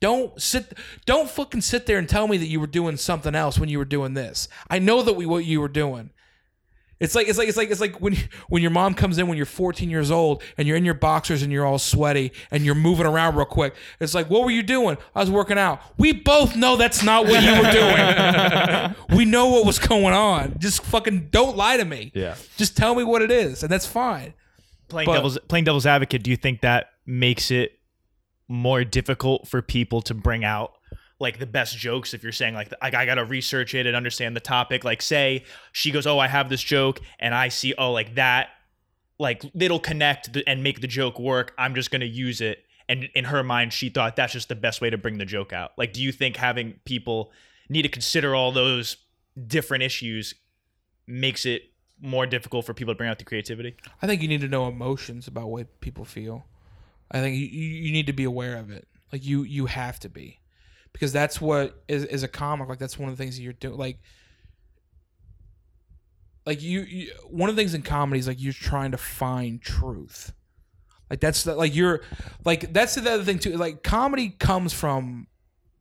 Don't 0.00 0.40
sit. 0.42 0.72
Don't 1.06 1.30
fucking 1.30 1.60
sit 1.60 1.86
there 1.86 1.98
and 1.98 2.08
tell 2.08 2.26
me 2.26 2.36
that 2.36 2.46
you 2.46 2.58
were 2.58 2.66
doing 2.66 2.96
something 2.96 3.34
else 3.34 3.58
when 3.58 3.68
you 3.68 3.78
were 3.78 3.84
doing 3.84 4.14
this. 4.14 4.48
I 4.68 4.80
know 4.80 5.02
that 5.02 5.12
we 5.12 5.26
what 5.26 5.44
you 5.44 5.60
were 5.60 5.68
doing. 5.68 6.10
It's 7.02 7.16
like 7.16 7.28
it's 7.28 7.36
like 7.36 7.48
it's 7.48 7.56
like 7.56 7.70
it's 7.70 7.80
like 7.80 8.00
when 8.00 8.16
when 8.48 8.62
your 8.62 8.70
mom 8.70 8.94
comes 8.94 9.18
in 9.18 9.26
when 9.26 9.36
you're 9.36 9.44
14 9.44 9.90
years 9.90 10.12
old 10.12 10.40
and 10.56 10.68
you're 10.68 10.76
in 10.76 10.84
your 10.84 10.94
boxers 10.94 11.42
and 11.42 11.52
you're 11.52 11.66
all 11.66 11.80
sweaty 11.80 12.32
and 12.52 12.64
you're 12.64 12.76
moving 12.76 13.06
around 13.06 13.34
real 13.34 13.44
quick. 13.44 13.74
It's 13.98 14.14
like, 14.14 14.30
what 14.30 14.44
were 14.44 14.52
you 14.52 14.62
doing? 14.62 14.96
I 15.12 15.18
was 15.20 15.30
working 15.30 15.58
out. 15.58 15.80
We 15.98 16.12
both 16.12 16.54
know 16.54 16.76
that's 16.76 17.02
not 17.02 17.26
what 17.26 17.42
you 17.42 17.50
were 17.50 17.72
doing. 17.72 18.94
we 19.18 19.24
know 19.24 19.48
what 19.48 19.66
was 19.66 19.80
going 19.80 20.14
on. 20.14 20.56
Just 20.58 20.84
fucking 20.84 21.28
don't 21.30 21.56
lie 21.56 21.76
to 21.76 21.84
me. 21.84 22.12
Yeah. 22.14 22.36
Just 22.56 22.76
tell 22.76 22.94
me 22.94 23.02
what 23.02 23.20
it 23.20 23.32
is, 23.32 23.64
and 23.64 23.72
that's 23.72 23.86
fine. 23.86 24.34
Playing 24.92 25.06
But- 25.06 25.14
devil's 25.14 25.38
playing 25.48 25.64
devil's 25.64 25.86
advocate, 25.86 26.22
do 26.22 26.30
you 26.30 26.36
think 26.36 26.60
that 26.60 26.90
makes 27.04 27.50
it 27.50 27.78
more 28.48 28.84
difficult 28.84 29.48
for 29.48 29.62
people 29.62 30.02
to 30.02 30.14
bring 30.14 30.44
out 30.44 30.74
like 31.18 31.38
the 31.38 31.46
best 31.46 31.76
jokes? 31.76 32.14
If 32.14 32.22
you're 32.22 32.32
saying 32.32 32.54
like 32.54 32.72
I, 32.80 32.88
I 32.88 33.06
gotta 33.06 33.24
research 33.24 33.74
it 33.74 33.86
and 33.86 33.96
understand 33.96 34.36
the 34.36 34.40
topic 34.40 34.84
like 34.84 35.02
say 35.02 35.44
she 35.72 35.90
goes 35.90 36.06
oh 36.06 36.18
i 36.18 36.28
have 36.28 36.48
this 36.48 36.62
joke 36.62 37.00
and 37.18 37.34
i 37.34 37.48
see 37.48 37.74
oh 37.78 37.92
like 37.92 38.14
that 38.16 38.50
like 39.18 39.44
it'll 39.58 39.80
connect 39.80 40.32
the, 40.32 40.46
and 40.48 40.62
make 40.62 40.80
the 40.80 40.86
joke 40.88 41.18
work. 41.18 41.54
I'm 41.56 41.74
just 41.74 41.90
gonna 41.90 42.04
use 42.04 42.40
it. 42.40 42.64
And 42.88 43.08
in 43.14 43.24
her 43.26 43.42
mind 43.42 43.72
she 43.72 43.88
thought 43.88 44.16
that's 44.16 44.32
just 44.32 44.48
the 44.48 44.54
best 44.54 44.80
way 44.80 44.90
to 44.90 44.98
bring 44.98 45.18
the 45.18 45.24
joke 45.24 45.52
out. 45.52 45.72
Like 45.78 45.92
do 45.92 46.02
you 46.02 46.12
think 46.12 46.36
having 46.36 46.80
people 46.84 47.32
need 47.68 47.82
to 47.82 47.88
consider 47.88 48.34
all 48.34 48.52
those 48.52 48.96
different 49.46 49.82
issues 49.84 50.34
makes 51.06 51.46
it 51.46 51.62
more 52.02 52.26
difficult 52.26 52.66
for 52.66 52.74
people 52.74 52.92
to 52.92 52.98
bring 52.98 53.08
out 53.08 53.18
the 53.18 53.24
creativity 53.24 53.76
I 54.02 54.06
think 54.06 54.20
you 54.20 54.28
need 54.28 54.40
to 54.40 54.48
know 54.48 54.66
emotions 54.66 55.28
about 55.28 55.48
what 55.48 55.80
people 55.80 56.04
feel. 56.04 56.44
I 57.10 57.20
think 57.20 57.36
you, 57.36 57.46
you 57.46 57.92
need 57.92 58.06
to 58.06 58.12
be 58.12 58.24
aware 58.24 58.56
of 58.56 58.70
it. 58.70 58.88
Like 59.12 59.24
you 59.24 59.42
you 59.42 59.66
have 59.66 60.00
to 60.00 60.08
be, 60.08 60.40
because 60.92 61.12
that's 61.12 61.40
what 61.40 61.82
is 61.86 62.04
is 62.04 62.22
a 62.22 62.28
comic. 62.28 62.68
Like 62.68 62.78
that's 62.78 62.98
one 62.98 63.10
of 63.10 63.16
the 63.16 63.22
things 63.22 63.36
that 63.36 63.42
you're 63.42 63.52
doing. 63.52 63.76
Like 63.76 63.98
like 66.46 66.62
you, 66.62 66.80
you 66.80 67.12
one 67.28 67.48
of 67.50 67.56
the 67.56 67.60
things 67.60 67.74
in 67.74 67.82
comedy 67.82 68.18
is 68.18 68.26
like 68.26 68.40
you're 68.40 68.52
trying 68.52 68.90
to 68.92 68.98
find 68.98 69.60
truth. 69.60 70.32
Like 71.10 71.20
that's 71.20 71.44
the, 71.44 71.54
like 71.54 71.74
you're 71.74 72.00
like 72.44 72.72
that's 72.72 72.94
the 72.94 73.10
other 73.10 73.24
thing 73.24 73.38
too. 73.38 73.56
Like 73.56 73.82
comedy 73.82 74.30
comes 74.30 74.72
from 74.72 75.26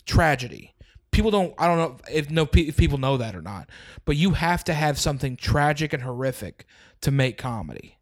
tragedy. 0.06 0.76
People 1.12 1.32
don't. 1.32 1.54
I 1.58 1.68
don't 1.68 1.78
know 1.78 1.98
if 2.12 2.30
no 2.30 2.48
if 2.54 2.78
people 2.78 2.98
know 2.98 3.18
that 3.18 3.36
or 3.36 3.42
not. 3.42 3.70
But 4.06 4.16
you 4.16 4.32
have 4.32 4.64
to 4.66 4.74
have 4.74 4.98
something 4.98 5.36
tragic 5.36 5.94
and 5.94 6.04
horrific 6.04 6.66
to 7.02 7.12
make 7.12 7.38
comedy. 7.38 7.98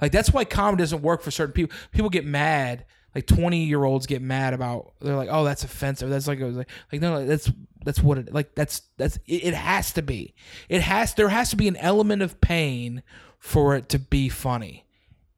Like 0.00 0.12
that's 0.12 0.32
why 0.32 0.44
comedy 0.44 0.82
doesn't 0.82 1.02
work 1.02 1.22
for 1.22 1.30
certain 1.30 1.52
people. 1.52 1.76
People 1.92 2.10
get 2.10 2.24
mad. 2.24 2.86
Like 3.14 3.26
twenty 3.26 3.64
year 3.64 3.84
olds 3.84 4.06
get 4.06 4.22
mad 4.22 4.54
about. 4.54 4.92
They're 5.00 5.14
like, 5.14 5.28
"Oh, 5.30 5.44
that's 5.44 5.62
offensive." 5.62 6.10
That's 6.10 6.26
like, 6.26 6.40
like, 6.40 6.68
like 6.90 7.00
no, 7.00 7.14
no, 7.14 7.26
that's 7.26 7.50
that's 7.84 8.02
what 8.02 8.18
it 8.18 8.32
like. 8.34 8.54
That's 8.54 8.82
that's 8.96 9.16
it, 9.26 9.44
it 9.44 9.54
has 9.54 9.92
to 9.92 10.02
be. 10.02 10.34
It 10.68 10.80
has 10.82 11.14
there 11.14 11.28
has 11.28 11.50
to 11.50 11.56
be 11.56 11.68
an 11.68 11.76
element 11.76 12.22
of 12.22 12.40
pain 12.40 13.02
for 13.38 13.76
it 13.76 13.88
to 13.90 13.98
be 13.98 14.28
funny. 14.28 14.86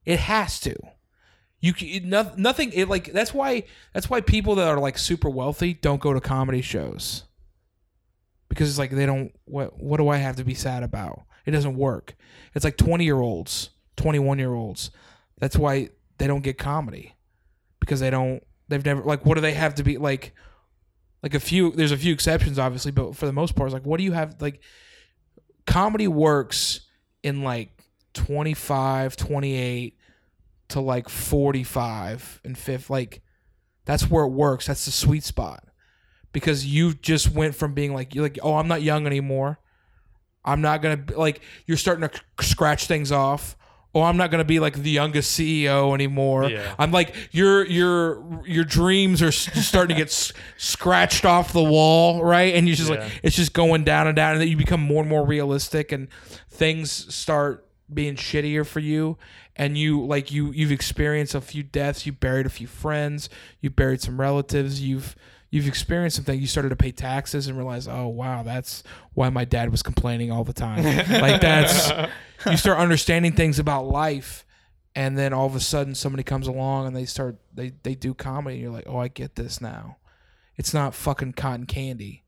It 0.07 0.21
has 0.21 0.59
to. 0.61 0.75
You 1.67 1.73
c- 1.73 2.01
no, 2.05 2.31
nothing. 2.37 2.71
It 2.73 2.89
like 2.89 3.13
that's 3.13 3.35
why 3.35 3.65
that's 3.93 4.09
why 4.09 4.21
people 4.21 4.55
that 4.55 4.69
are 4.69 4.79
like 4.79 4.97
super 4.97 5.29
wealthy 5.29 5.75
don't 5.75 6.01
go 6.01 6.15
to 6.15 6.21
comedy 6.21 6.63
shows 6.63 7.25
because 8.49 8.69
it's 8.69 8.79
like 8.79 8.93
they 8.93 9.05
don't. 9.05 9.33
What 9.47 9.77
what 9.77 9.97
do 9.97 10.09
I 10.09 10.19
have 10.19 10.37
to 10.37 10.45
be 10.45 10.55
sad 10.55 10.85
about? 10.85 11.23
It 11.45 11.51
doesn't 11.51 11.77
work. 11.77 12.15
It's 12.55 12.65
like 12.65 12.77
twenty 12.77 13.05
year 13.05 13.19
olds, 13.19 13.71
twenty 13.97 14.21
one 14.21 14.39
year 14.39 14.55
olds. 14.55 14.93
That's 15.41 15.57
why 15.57 15.91
they 16.19 16.29
don't 16.29 16.45
get 16.45 16.57
comedy 16.57 17.17
because 17.81 17.99
they 17.99 18.11
don't. 18.11 18.45
They've 18.69 18.85
never 18.85 19.03
like. 19.03 19.27
What 19.27 19.35
do 19.35 19.41
they 19.41 19.55
have 19.55 19.75
to 19.75 19.83
be 19.83 19.99
like? 19.99 20.37
Like 21.21 21.35
a 21.35 21.41
few. 21.41 21.73
There's 21.73 21.91
a 21.91 21.97
few 21.97 22.13
exceptions, 22.13 22.61
obviously, 22.61 22.93
but 22.93 23.17
for 23.17 23.27
the 23.27 23.33
most 23.33 23.57
part, 23.57 23.67
it's 23.67 23.75
like, 23.75 23.85
what 23.85 23.99
do 23.99 24.05
you 24.05 24.13
have 24.13 24.41
like? 24.41 24.61
Comedy 25.67 26.07
works 26.07 26.83
in 27.25 27.43
like 27.43 27.71
25, 28.15 29.17
28 29.17 29.96
to 30.69 30.81
like 30.81 31.09
45 31.09 32.41
and 32.45 32.57
fifth 32.59 32.91
like 32.91 33.23
that's 33.85 34.11
where 34.11 34.25
it 34.25 34.31
works. 34.33 34.67
That's 34.67 34.85
the 34.85 34.91
sweet 34.91 35.23
spot. 35.23 35.63
Because 36.33 36.67
you 36.67 36.93
just 36.93 37.31
went 37.31 37.55
from 37.55 37.73
being 37.73 37.95
like 37.95 38.15
you're 38.15 38.25
like 38.25 38.39
oh 38.43 38.57
i'm 38.57 38.69
not 38.69 38.83
young 38.83 39.07
anymore. 39.07 39.59
I'm 40.45 40.61
not 40.61 40.83
gonna 40.83 40.97
be, 40.99 41.15
like 41.15 41.41
you're 41.67 41.77
starting 41.77 42.09
to 42.09 42.45
scratch 42.45 42.87
things 42.87 43.11
off. 43.13 43.57
Oh 43.95 44.03
i'm 44.03 44.17
not 44.19 44.31
gonna 44.31 44.45
be 44.45 44.61
like 44.61 44.75
the 44.75 44.91
youngest 44.91 45.39
ceo 45.39 45.95
anymore. 45.95 46.51
Yeah. 46.51 46.75
i'm 46.79 46.93
like 46.93 47.15
your 47.33 47.65
your 47.67 48.43
your 48.45 48.65
dreams 48.65 49.23
are 49.23 49.33
starting 49.33 49.97
to 49.97 50.01
get 50.03 50.09
s- 50.09 50.33
scratched 50.59 51.25
off 51.25 51.53
the 51.55 51.63
wall 51.63 52.23
right? 52.23 52.55
And 52.55 52.67
you're 52.69 52.77
just 52.77 52.91
Yeah. 52.91 52.99
like 53.01 53.21
it's 53.23 53.37
just 53.37 53.55
going 53.55 53.85
down 53.85 54.07
and 54.07 54.15
down 54.17 54.33
and 54.33 54.41
then 54.41 54.49
you 54.49 54.57
become 54.57 54.81
more 54.81 55.01
and 55.01 55.09
more 55.09 55.25
realistic 55.25 55.93
and 55.93 56.09
things 56.51 57.13
start 57.15 57.66
being 57.93 58.17
shittier 58.17 58.67
for 58.67 58.81
you 58.81 59.17
and 59.55 59.79
you 59.79 60.05
like 60.05 60.33
you 60.33 60.51
you've 60.53 60.73
experienced 60.73 61.35
a 61.35 61.41
few 61.41 61.63
deaths 61.63 62.05
you 62.05 62.13
buried 62.13 62.45
a 62.45 62.51
few 62.51 62.67
friends 62.67 63.29
you 63.61 63.71
buried 63.71 64.01
some 64.01 64.21
relatives 64.21 64.83
you've 64.83 65.15
you've 65.51 65.67
experienced 65.67 66.17
something 66.17 66.39
you 66.41 66.47
started 66.47 66.71
to 66.71 66.77
pay 66.77 66.91
taxes 66.91 67.47
and 67.47 67.57
realize 67.57 67.87
oh 67.87 68.09
wow 68.09 68.43
that's 68.43 68.83
why 69.15 69.31
my 69.31 69.45
dad 69.45 69.71
was 69.71 69.83
complaining 69.83 70.31
all 70.31 70.45
the 70.45 70.53
time. 70.53 70.85
Like 70.85 71.41
that's 71.41 71.91
you 72.51 72.57
start 72.57 72.79
understanding 72.79 73.33
things 73.33 73.59
about 73.59 73.87
life 73.87 74.45
and 74.95 75.17
then 75.17 75.33
all 75.33 75.47
of 75.47 75.55
a 75.55 75.61
sudden 75.61 75.95
somebody 75.95 76.23
comes 76.23 76.47
along 76.47 76.87
and 76.87 76.97
they 76.97 77.05
start 77.05 77.37
they 77.55 77.73
they 77.83 77.95
do 77.95 78.13
comedy 78.13 78.57
and 78.57 78.63
you're 78.63 78.73
like 78.73 78.87
oh 78.87 78.99
i 78.99 79.09
get 79.09 79.37
this 79.37 79.61
now. 79.61 79.97
It's 80.57 80.75
not 80.75 80.95
fucking 80.95 81.35
cotton 81.35 81.67
candy. 81.67 82.25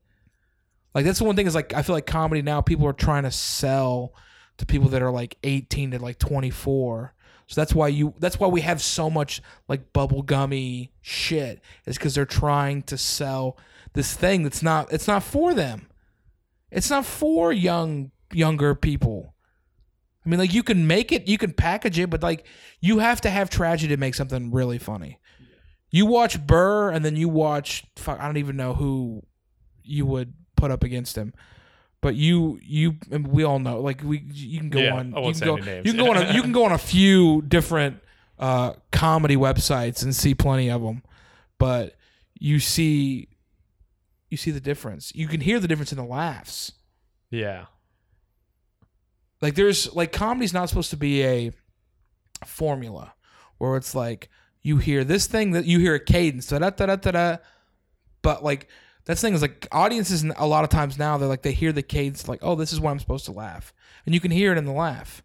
Like 0.93 1.05
that's 1.05 1.19
the 1.19 1.25
one 1.25 1.35
thing 1.35 1.47
is 1.47 1.55
like 1.55 1.73
i 1.73 1.81
feel 1.81 1.95
like 1.95 2.07
comedy 2.07 2.41
now 2.41 2.61
people 2.61 2.87
are 2.87 2.93
trying 2.93 3.23
to 3.23 3.31
sell 3.31 4.13
to 4.59 4.65
people 4.65 4.89
that 4.89 5.01
are 5.01 5.11
like 5.11 5.37
18 5.43 5.91
to 5.91 5.99
like 5.99 6.19
24 6.19 7.13
so 7.49 7.59
that's 7.59 7.73
why 7.73 7.87
you 7.87 8.13
that's 8.19 8.39
why 8.39 8.47
we 8.47 8.61
have 8.61 8.79
so 8.79 9.09
much 9.09 9.41
like 9.67 9.91
bubblegummy 9.91 10.89
shit 11.01 11.61
is 11.87 11.97
because 11.97 12.13
they're 12.13 12.25
trying 12.25 12.83
to 12.83 12.95
sell 12.95 13.57
this 13.93 14.13
thing 14.13 14.43
that's 14.43 14.61
not 14.61 14.93
it's 14.93 15.07
not 15.07 15.23
for 15.23 15.55
them. 15.55 15.87
It's 16.69 16.91
not 16.91 17.07
for 17.07 17.51
young 17.51 18.11
younger 18.31 18.75
people. 18.75 19.33
I 20.23 20.29
mean 20.29 20.39
like 20.39 20.53
you 20.53 20.61
can 20.61 20.85
make 20.85 21.11
it 21.11 21.27
you 21.27 21.39
can 21.39 21.51
package 21.51 21.97
it 21.97 22.11
but 22.11 22.21
like 22.21 22.45
you 22.81 22.99
have 22.99 23.19
to 23.21 23.31
have 23.31 23.49
tragedy 23.49 23.95
to 23.95 23.99
make 23.99 24.13
something 24.13 24.51
really 24.51 24.77
funny. 24.77 25.19
You 25.89 26.05
watch 26.05 26.45
burr 26.45 26.91
and 26.91 27.03
then 27.03 27.15
you 27.15 27.29
watch 27.29 27.83
fuck 27.95 28.19
i 28.19 28.27
don't 28.27 28.37
even 28.37 28.57
know 28.57 28.75
who 28.75 29.23
you 29.83 30.05
would 30.05 30.35
put 30.55 30.69
up 30.69 30.83
against 30.83 31.15
him 31.15 31.33
but 32.01 32.15
you 32.15 32.59
you 32.61 32.95
and 33.11 33.27
we 33.27 33.43
all 33.43 33.59
know 33.59 33.79
like 33.81 34.01
we 34.03 34.19
you 34.31 34.59
can 34.59 34.69
go 34.69 34.79
Yeah, 34.79 34.95
on 34.95 35.13
I 35.13 35.17
you 35.17 35.23
won't 35.23 35.25
can 35.35 35.39
say 35.39 35.45
go 35.45 35.55
any 35.57 35.65
names. 35.65 35.85
you 35.85 35.93
can 35.93 36.05
go 36.05 36.11
on 36.11 36.17
a, 36.17 36.33
you 36.33 36.41
can 36.41 36.51
go 36.51 36.65
on 36.65 36.71
a 36.71 36.77
few 36.93 37.41
different 37.43 37.99
uh 38.37 38.73
comedy 38.91 39.35
websites 39.35 40.03
and 40.03 40.15
see 40.15 40.33
plenty 40.33 40.69
of 40.69 40.81
them 40.81 41.03
but 41.57 41.95
you 42.39 42.59
see 42.59 43.27
you 44.29 44.37
see 44.37 44.51
the 44.51 44.61
difference 44.61 45.11
you 45.13 45.27
can 45.27 45.41
hear 45.41 45.59
the 45.59 45.67
difference 45.67 45.91
in 45.91 45.97
the 45.97 46.05
laughs 46.05 46.71
Yeah. 47.31 47.65
like 49.41 49.55
there's 49.55 49.93
like 49.93 50.11
comedy's 50.11 50.53
not 50.53 50.69
supposed 50.69 50.89
to 50.91 50.97
be 50.97 51.23
a 51.23 51.51
formula 52.45 53.13
where 53.57 53.75
it's 53.75 53.93
like 53.93 54.29
you 54.61 54.77
hear 54.77 55.03
this 55.03 55.27
thing 55.27 55.51
that 55.51 55.65
you 55.65 55.79
hear 55.79 55.95
a 55.95 55.99
cadence 55.99 56.47
da 56.47 56.59
da 56.59 56.69
da 56.69 56.95
da 56.95 57.11
da 57.11 57.37
but 58.21 58.43
like 58.43 58.67
that's 59.09 59.21
the 59.21 59.27
thing 59.27 59.33
is 59.33 59.41
like 59.41 59.67
audiences 59.71 60.23
a 60.37 60.45
lot 60.45 60.63
of 60.63 60.69
times 60.69 60.99
now 60.99 61.17
they're 61.17 61.27
like 61.27 61.41
they 61.41 61.51
hear 61.51 61.71
the 61.71 61.81
cadence 61.81 62.27
like 62.27 62.41
oh 62.43 62.53
this 62.53 62.71
is 62.71 62.79
when 62.79 62.91
I'm 62.91 62.99
supposed 62.99 63.25
to 63.25 63.31
laugh. 63.31 63.73
And 64.05 64.13
you 64.13 64.21
can 64.21 64.29
hear 64.29 64.51
it 64.51 64.59
in 64.59 64.65
the 64.65 64.71
laugh. 64.71 65.23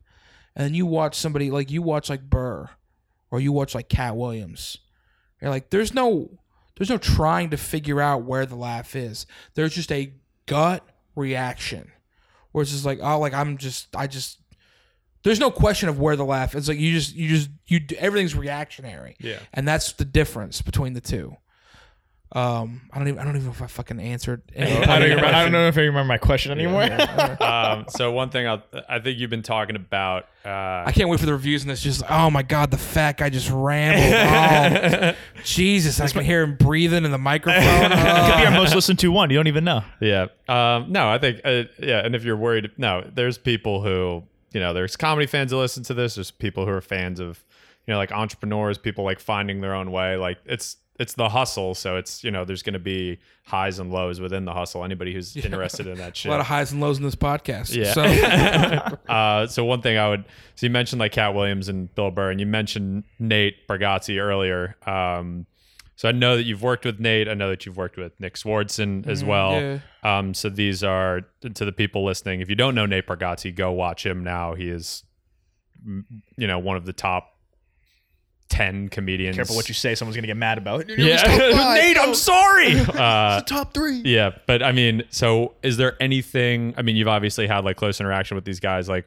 And 0.56 0.64
then 0.64 0.74
you 0.74 0.86
watch 0.86 1.16
somebody 1.16 1.50
like 1.50 1.70
you 1.70 1.82
watch 1.82 2.08
like 2.08 2.22
Burr 2.22 2.70
or 3.30 3.40
you 3.40 3.52
watch 3.52 3.74
like 3.74 3.90
Katt 3.90 4.16
Williams. 4.16 4.78
You're 5.38 5.50
like 5.50 5.68
there's 5.68 5.92
no 5.92 6.30
there's 6.78 6.88
no 6.88 6.96
trying 6.96 7.50
to 7.50 7.58
figure 7.58 8.00
out 8.00 8.24
where 8.24 8.46
the 8.46 8.56
laugh 8.56 8.96
is. 8.96 9.26
There's 9.52 9.74
just 9.74 9.92
a 9.92 10.14
gut 10.46 10.82
reaction 11.14 11.92
where 12.52 12.62
it's 12.62 12.70
just 12.70 12.86
like 12.86 13.00
oh 13.02 13.18
like 13.18 13.34
I'm 13.34 13.58
just 13.58 13.94
I 13.94 14.06
just 14.06 14.40
there's 15.24 15.40
no 15.40 15.50
question 15.50 15.90
of 15.90 16.00
where 16.00 16.16
the 16.16 16.24
laugh 16.24 16.54
it's 16.54 16.68
like 16.68 16.78
you 16.78 16.92
just 16.92 17.14
you 17.14 17.28
just 17.28 17.50
you 17.66 17.80
everything's 17.98 18.34
reactionary. 18.34 19.16
Yeah. 19.20 19.40
and 19.52 19.68
that's 19.68 19.92
the 19.92 20.06
difference 20.06 20.62
between 20.62 20.94
the 20.94 21.02
two 21.02 21.36
Um, 22.34 22.80
I 22.92 22.98
don't 22.98 23.06
even 23.06 23.20
I 23.20 23.24
don't 23.24 23.36
even 23.36 23.46
know 23.46 23.52
if 23.52 23.62
I 23.62 23.68
fucking 23.68 24.00
answered. 24.00 24.42
I 24.58 24.64
don't, 24.64 25.02
remember, 25.02 25.24
I 25.26 25.42
don't 25.44 25.52
know 25.52 25.68
if 25.68 25.78
I 25.78 25.82
remember 25.82 26.08
my 26.08 26.18
question 26.18 26.50
anymore. 26.50 26.82
um, 27.40 27.84
so 27.88 28.10
one 28.10 28.30
thing 28.30 28.48
I'll, 28.48 28.60
I 28.88 28.98
think 28.98 29.20
you've 29.20 29.30
been 29.30 29.42
talking 29.44 29.76
about. 29.76 30.24
Uh, 30.44 30.82
I 30.84 30.92
can't 30.92 31.08
wait 31.08 31.20
for 31.20 31.26
the 31.26 31.32
reviews 31.32 31.62
and 31.62 31.70
it's 31.70 31.80
just 31.82 32.02
oh 32.10 32.30
my 32.30 32.42
god 32.42 32.72
the 32.72 32.76
fat 32.76 33.18
guy 33.18 33.30
just 33.30 33.48
rambled. 33.50 35.14
Oh, 35.16 35.16
Jesus, 35.44 36.00
I 36.00 36.08
can 36.08 36.24
hear 36.24 36.42
him 36.42 36.56
breathing 36.56 37.04
in 37.04 37.12
the 37.12 37.18
microphone. 37.18 37.62
It 37.62 37.88
could 37.90 38.36
be 38.36 38.46
our 38.46 38.46
Oh. 38.48 38.50
most 38.62 38.74
listened 38.74 38.98
to 38.98 39.12
one. 39.12 39.30
You 39.30 39.36
don't 39.36 39.46
even 39.46 39.64
know. 39.64 39.84
Yeah. 40.00 40.26
Um, 40.48 40.90
no, 40.90 41.08
I 41.08 41.18
think, 41.18 41.40
uh, 41.44 41.64
yeah. 41.78 42.04
And 42.04 42.14
if 42.16 42.24
you're 42.24 42.36
worried, 42.36 42.72
no, 42.76 43.08
there's 43.14 43.38
people 43.38 43.82
who, 43.82 44.24
you 44.52 44.60
know, 44.60 44.72
there's 44.74 44.96
comedy 44.96 45.26
fans 45.26 45.52
who 45.52 45.58
listen 45.58 45.82
to 45.84 45.94
this. 45.94 46.16
There's 46.16 46.30
people 46.32 46.64
who 46.66 46.72
are 46.72 46.80
fans 46.80 47.20
of, 47.20 47.44
you 47.86 47.92
know, 47.92 47.98
like 47.98 48.10
entrepreneurs, 48.12 48.76
people 48.76 49.04
like 49.04 49.20
finding 49.20 49.60
their 49.60 49.74
own 49.74 49.92
way. 49.92 50.16
Like 50.16 50.38
it's, 50.46 50.76
it's 50.98 51.14
the 51.14 51.28
hustle. 51.28 51.74
So 51.74 51.96
it's, 51.96 52.22
you 52.22 52.30
know, 52.30 52.44
there's 52.44 52.62
going 52.62 52.74
to 52.74 52.78
be 52.78 53.18
highs 53.44 53.78
and 53.78 53.92
lows 53.92 54.20
within 54.20 54.44
the 54.44 54.52
hustle. 54.52 54.84
Anybody 54.84 55.12
who's 55.12 55.36
interested 55.36 55.86
in 55.86 55.98
that 55.98 56.16
shit, 56.16 56.30
a 56.30 56.32
lot 56.32 56.40
of 56.40 56.46
highs 56.46 56.72
and 56.72 56.80
lows 56.80 56.98
in 56.98 57.04
this 57.04 57.16
podcast. 57.16 57.74
Yeah. 57.74 57.92
So 57.92 58.02
uh, 59.12 59.46
so 59.46 59.64
one 59.64 59.82
thing 59.82 59.98
I 59.98 60.08
would, 60.08 60.24
so 60.54 60.66
you 60.66 60.70
mentioned 60.70 61.00
like 61.00 61.12
Katt 61.12 61.34
Williams 61.34 61.68
and 61.68 61.92
Bill 61.94 62.10
Burr, 62.10 62.30
and 62.30 62.38
you 62.38 62.46
mentioned 62.46 63.04
Nate 63.18 63.66
Bargatze 63.66 64.20
earlier. 64.20 64.76
Um, 64.86 65.46
so 65.96 66.08
I 66.08 66.12
know 66.12 66.36
that 66.36 66.42
you've 66.42 66.62
worked 66.62 66.84
with 66.84 66.98
Nate. 66.98 67.28
I 67.28 67.34
know 67.34 67.48
that 67.50 67.66
you've 67.66 67.76
worked 67.76 67.96
with 67.96 68.18
Nick 68.18 68.34
Swardson 68.34 69.06
as 69.06 69.22
well. 69.22 69.60
yeah. 69.60 69.78
Um, 70.02 70.34
so 70.34 70.48
these 70.48 70.82
are 70.82 71.22
to 71.42 71.64
the 71.64 71.72
people 71.72 72.04
listening. 72.04 72.40
If 72.40 72.48
you 72.48 72.56
don't 72.56 72.74
know 72.74 72.84
Nate 72.84 73.06
Bargatze, 73.06 73.54
go 73.54 73.70
watch 73.72 74.04
him 74.04 74.24
now. 74.24 74.54
He 74.54 74.68
is, 74.68 75.04
mm, 75.86 76.04
you 76.36 76.48
know, 76.48 76.58
one 76.58 76.76
of 76.76 76.84
the 76.84 76.92
top 76.92 77.33
ten 78.48 78.88
comedians. 78.88 79.36
Careful 79.36 79.56
what 79.56 79.68
you 79.68 79.74
say. 79.74 79.94
Someone's 79.94 80.16
gonna 80.16 80.26
get 80.26 80.36
mad 80.36 80.58
about. 80.58 80.88
It. 80.88 80.98
Yeah, 80.98 81.22
Nate, 81.74 81.98
I'm 81.98 82.14
sorry. 82.14 82.80
Uh, 82.94 83.40
top 83.42 83.74
three. 83.74 84.02
yeah, 84.04 84.30
but 84.46 84.62
I 84.62 84.72
mean, 84.72 85.02
so 85.10 85.54
is 85.62 85.76
there 85.76 86.00
anything? 86.00 86.74
I 86.76 86.82
mean, 86.82 86.96
you've 86.96 87.08
obviously 87.08 87.46
had 87.46 87.64
like 87.64 87.76
close 87.76 88.00
interaction 88.00 88.34
with 88.36 88.44
these 88.44 88.60
guys. 88.60 88.88
Like, 88.88 89.06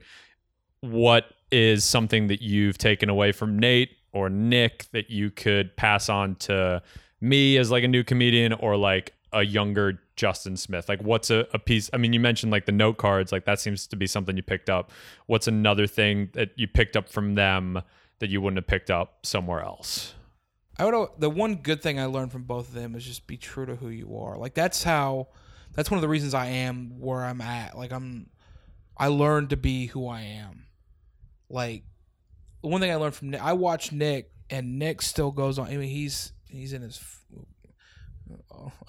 what 0.82 1.26
is 1.52 1.84
something 1.86 2.28
that 2.28 2.42
you've 2.42 2.78
taken 2.78 3.10
away 3.10 3.32
from 3.32 3.58
Nate 3.58 3.92
or 4.12 4.30
Nick 4.30 4.88
that 4.92 5.10
you 5.10 5.30
could 5.32 5.76
pass 5.78 6.10
on 6.10 6.36
to 6.36 6.82
me 7.22 7.58
as 7.58 7.72
like 7.72 7.84
a 7.84 7.88
new 7.88 8.04
comedian 8.04 8.54
or 8.54 8.76
like 8.76 9.14
a 9.32 9.44
younger 9.44 10.00
Justin 10.16 10.58
Smith? 10.58 10.90
Like, 10.90 11.02
what's 11.02 11.30
a, 11.30 11.48
a 11.54 11.60
piece? 11.60 11.90
I 11.94 11.98
mean, 11.98 12.12
you 12.14 12.20
mentioned 12.20 12.52
like 12.52 12.66
the 12.66 12.72
note 12.74 12.98
cards, 12.98 13.32
like 13.32 13.46
that 13.46 13.60
seems 13.60 13.88
to 13.88 13.96
be 13.96 14.08
something 14.08 14.36
you 14.36 14.44
picked 14.44 14.70
up. 14.70 14.92
What's 15.28 15.48
another 15.48 15.88
thing 15.88 16.30
that 16.34 16.50
you 16.56 16.68
picked 16.68 16.98
up 16.98 17.08
from 17.08 17.36
them 17.36 17.82
that 18.20 18.30
you 18.30 18.42
wouldn't 18.42 18.58
have 18.58 18.68
picked 18.68 18.90
up 18.90 19.26
somewhere 19.26 19.62
else? 19.62 20.14
I 20.80 20.86
would 20.86 21.10
the 21.18 21.30
one 21.30 21.56
good 21.56 21.82
thing 21.82 22.00
I 22.00 22.06
learned 22.06 22.32
from 22.32 22.44
both 22.44 22.70
of 22.70 22.74
them 22.74 22.96
is 22.96 23.06
just 23.06 23.26
be 23.26 23.38
true 23.38 23.66
to 23.66 23.76
who 23.76 23.90
you 23.90 24.18
are. 24.18 24.38
Like 24.38 24.54
that's 24.54 24.84
how 24.84 25.30
that's 25.74 25.90
one 25.90 25.98
of 25.98 26.02
the 26.02 26.08
reasons 26.08 26.34
I 26.34 26.48
am 26.48 27.00
where 27.00 27.24
I'm 27.24 27.42
at. 27.42 27.78
Like 27.78 27.92
I'm 27.92 28.30
I 28.96 29.08
learned 29.08 29.52
to 29.52 29.58
be 29.58 29.88
who 29.88 30.08
I 30.08 30.22
am. 30.22 30.66
Like 31.50 31.84
the 32.62 32.68
one 32.68 32.82
thing 32.82 32.92
I 32.92 32.96
learned 32.96 33.16
from 33.16 33.32
Nick, 33.32 33.42
I 33.42 33.54
watched 33.54 33.92
Nick 33.92 34.32
and 34.50 34.78
Nick 34.78 35.02
still 35.02 35.32
goes 35.32 35.58
on. 35.58 35.68
I 35.68 35.78
mean 35.78 35.90
he's 35.90 36.32
he's 36.48 36.74
in 36.74 36.84
his 36.84 37.04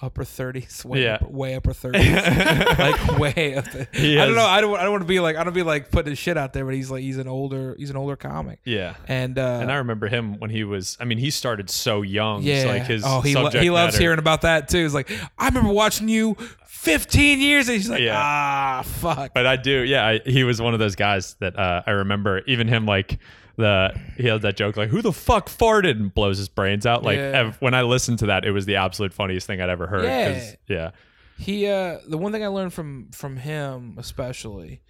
upper 0.01 0.23
30s, 0.23 0.83
way 0.85 1.03
Yeah. 1.03 1.15
upper, 1.15 1.27
way 1.27 1.55
upper 1.55 1.71
30s. 1.73 2.77
like 2.79 3.17
way 3.19 3.55
up. 3.55 3.65
I 3.67 4.25
don't 4.25 4.35
know. 4.35 4.45
I 4.45 4.61
don't 4.61 4.77
I 4.77 4.83
don't 4.83 4.91
want 4.91 5.03
to 5.03 5.07
be 5.07 5.19
like 5.19 5.35
I 5.35 5.43
don't 5.43 5.53
be 5.53 5.63
like 5.63 5.91
putting 5.91 6.11
his 6.11 6.19
shit 6.19 6.37
out 6.37 6.53
there, 6.53 6.65
but 6.65 6.73
he's 6.73 6.89
like 6.91 7.01
he's 7.01 7.17
an 7.17 7.27
older 7.27 7.75
he's 7.77 7.89
an 7.89 7.97
older 7.97 8.15
comic. 8.15 8.59
Yeah. 8.65 8.95
And 9.07 9.37
uh 9.37 9.59
And 9.61 9.71
I 9.71 9.75
remember 9.75 10.07
him 10.07 10.39
when 10.39 10.49
he 10.49 10.63
was. 10.63 10.97
I 10.99 11.05
mean, 11.05 11.17
he 11.17 11.29
started 11.29 11.69
so 11.69 12.01
young. 12.01 12.43
Yeah. 12.43 12.63
So 12.63 12.67
like 12.69 12.83
his 12.85 13.03
oh, 13.05 13.21
he 13.21 13.35
lo- 13.35 13.49
he 13.49 13.69
loves 13.69 13.93
matter- 13.93 14.03
hearing 14.03 14.19
about 14.19 14.41
that 14.41 14.67
too. 14.69 14.79
It's 14.85 14.93
like 14.93 15.11
I 15.37 15.47
remember 15.47 15.71
watching 15.73 16.07
you 16.09 16.35
15 16.67 17.41
years, 17.41 17.67
and 17.67 17.75
he's 17.77 17.89
like, 17.89 17.99
Yeah. 18.01 18.17
ah, 18.17 18.81
fuck. 18.85 19.33
But 19.33 19.45
I 19.45 19.57
do. 19.57 19.81
Yeah, 19.81 20.05
I, 20.07 20.19
he 20.25 20.45
was 20.45 20.61
one 20.61 20.73
of 20.73 20.79
those 20.79 20.95
guys 20.95 21.35
that 21.41 21.59
uh, 21.59 21.81
I 21.85 21.91
remember. 21.91 22.41
Even 22.47 22.69
him, 22.69 22.85
like 22.85 23.19
the 23.59 23.93
he 24.17 24.27
had 24.27 24.41
that 24.41 24.57
joke, 24.57 24.75
like 24.77 24.89
"Who 24.89 25.01
the 25.01 25.13
fuck 25.13 25.47
farted?" 25.49 25.91
and 25.91 26.13
blows 26.13 26.37
his 26.39 26.49
brains 26.49 26.85
out. 26.85 27.03
Like 27.03 27.17
Yeah. 27.17 27.31
ev- 27.47 27.57
when 27.61 27.73
I 27.73 27.83
listened 27.83 28.19
to 28.19 28.25
that, 28.27 28.45
it 28.45 28.51
was 28.51 28.65
the 28.65 28.77
absolute 28.77 29.13
funniest 29.13 29.45
thing 29.47 29.61
I'd 29.61 29.69
ever 29.69 29.87
heard. 29.87 30.03
'cause- 30.05 30.55
yeah. 30.67 30.91
He 31.37 31.67
uh, 31.67 31.99
the 32.07 32.17
one 32.17 32.31
thing 32.31 32.43
I 32.43 32.47
learned 32.47 32.73
from 32.73 33.11
from 33.11 33.37
him 33.37 33.95
especially 33.97 34.81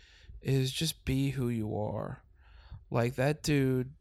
is 0.41 0.72
just 0.72 1.04
be 1.06 1.30
who 1.32 1.50
you 1.50 1.76
are. 1.78 2.24
Like 2.90 3.16
that 3.16 3.44
dude 3.44 3.91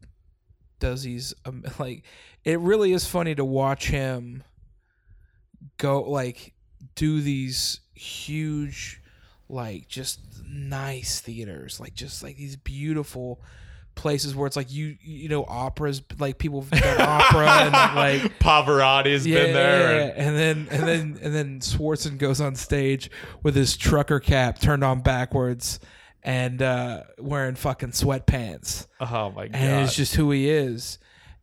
does 0.79 1.03
these 1.03 1.33
um, 1.45 1.63
like 1.79 2.03
it 2.45 2.59
really 2.59 2.93
is 2.93 3.05
funny 3.05 3.35
to 3.35 3.43
watch 3.45 3.89
him 3.89 4.43
go 5.77 6.01
like 6.03 6.53
do 6.95 7.21
these 7.21 7.81
huge 7.93 9.01
like 9.49 9.87
just 9.87 10.19
nice 10.47 11.19
theaters 11.19 11.79
like 11.79 11.93
just 11.93 12.23
like 12.23 12.37
these 12.37 12.55
beautiful 12.55 13.41
places 13.99 14.35
where 14.35 14.47
it's 14.47 14.55
like 14.55 14.71
you 14.71 14.97
you 15.01 15.27
know 15.29 15.43
operas 15.47 16.01
like 16.17 16.37
people 16.37 16.61
have 16.61 16.81
done 16.81 17.01
opera 17.01 17.47
and 17.47 17.73
like 17.95 18.39
Pavarotti 18.39 19.11
has 19.11 19.25
been 19.25 19.53
there. 19.53 19.95
yeah, 20.07 20.13
and- 20.15 20.27
and 20.29 20.37
then 20.37 20.67
and 20.71 20.87
then 20.87 21.19
and 21.21 21.35
then 21.35 21.59
Swardson 21.59 22.17
goes 22.17 22.39
on 22.41 22.55
stage 22.55 23.11
with 23.43 23.55
his 23.55 23.75
trucker 23.77 24.19
cap 24.19 24.59
turned 24.59 24.83
on 24.83 25.01
backwards 25.01 25.79
and 26.23 26.61
uh 26.61 27.03
wearing 27.17 27.55
fucking 27.55 27.91
sweatpants. 27.91 28.87
oh 29.01 29.31
my 29.31 29.47
god. 29.47 29.55
And 29.55 29.85
it's 29.85 29.95
just 29.95 30.15
who 30.15 30.31
he 30.31 30.49
is. 30.49 30.97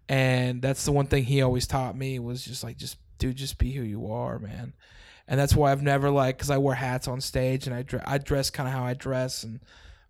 And 0.08 0.62
that's 0.62 0.84
the 0.84 0.92
one 0.92 1.06
thing 1.06 1.24
he 1.24 1.42
always 1.42 1.66
taught 1.66 1.96
me 1.96 2.18
was 2.18 2.44
just 2.44 2.62
like 2.64 2.76
just 2.76 2.96
dude 3.18 3.36
just 3.36 3.58
be 3.58 3.72
who 3.72 3.82
you 3.82 4.10
are, 4.12 4.38
man. 4.38 4.72
And 5.28 5.38
that's 5.40 5.54
why 5.54 5.72
I've 5.72 5.82
never 5.82 6.10
like 6.10 6.38
cuz 6.38 6.50
I 6.50 6.58
wear 6.58 6.74
hats 6.74 7.08
on 7.08 7.20
stage 7.20 7.66
and 7.66 7.74
I 7.74 7.82
dre- 7.82 8.02
I 8.04 8.18
dress 8.18 8.48
kind 8.50 8.68
of 8.68 8.74
how 8.74 8.84
I 8.84 8.94
dress 8.94 9.42
and 9.42 9.60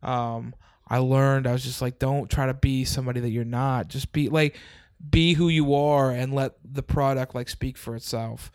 um 0.03 0.55
I 0.89 0.99
learned 0.99 1.47
I 1.47 1.53
was 1.53 1.65
just 1.65 1.83
like 1.83 1.99
don't 1.99 2.31
try 2.31 2.47
to 2.47 2.55
be 2.55 2.85
somebody 2.85 3.21
that 3.21 3.31
you're 3.31 3.45
not. 3.45 3.89
Just 3.89 4.13
be 4.13 4.29
like 4.29 4.57
be 5.11 5.35
who 5.35 5.49
you 5.49 5.75
are 5.75 6.11
and 6.11 6.33
let 6.33 6.53
the 6.65 6.83
product 6.83 7.35
like 7.35 7.49
speak 7.49 7.77
for 7.77 7.97
itself. 7.97 8.51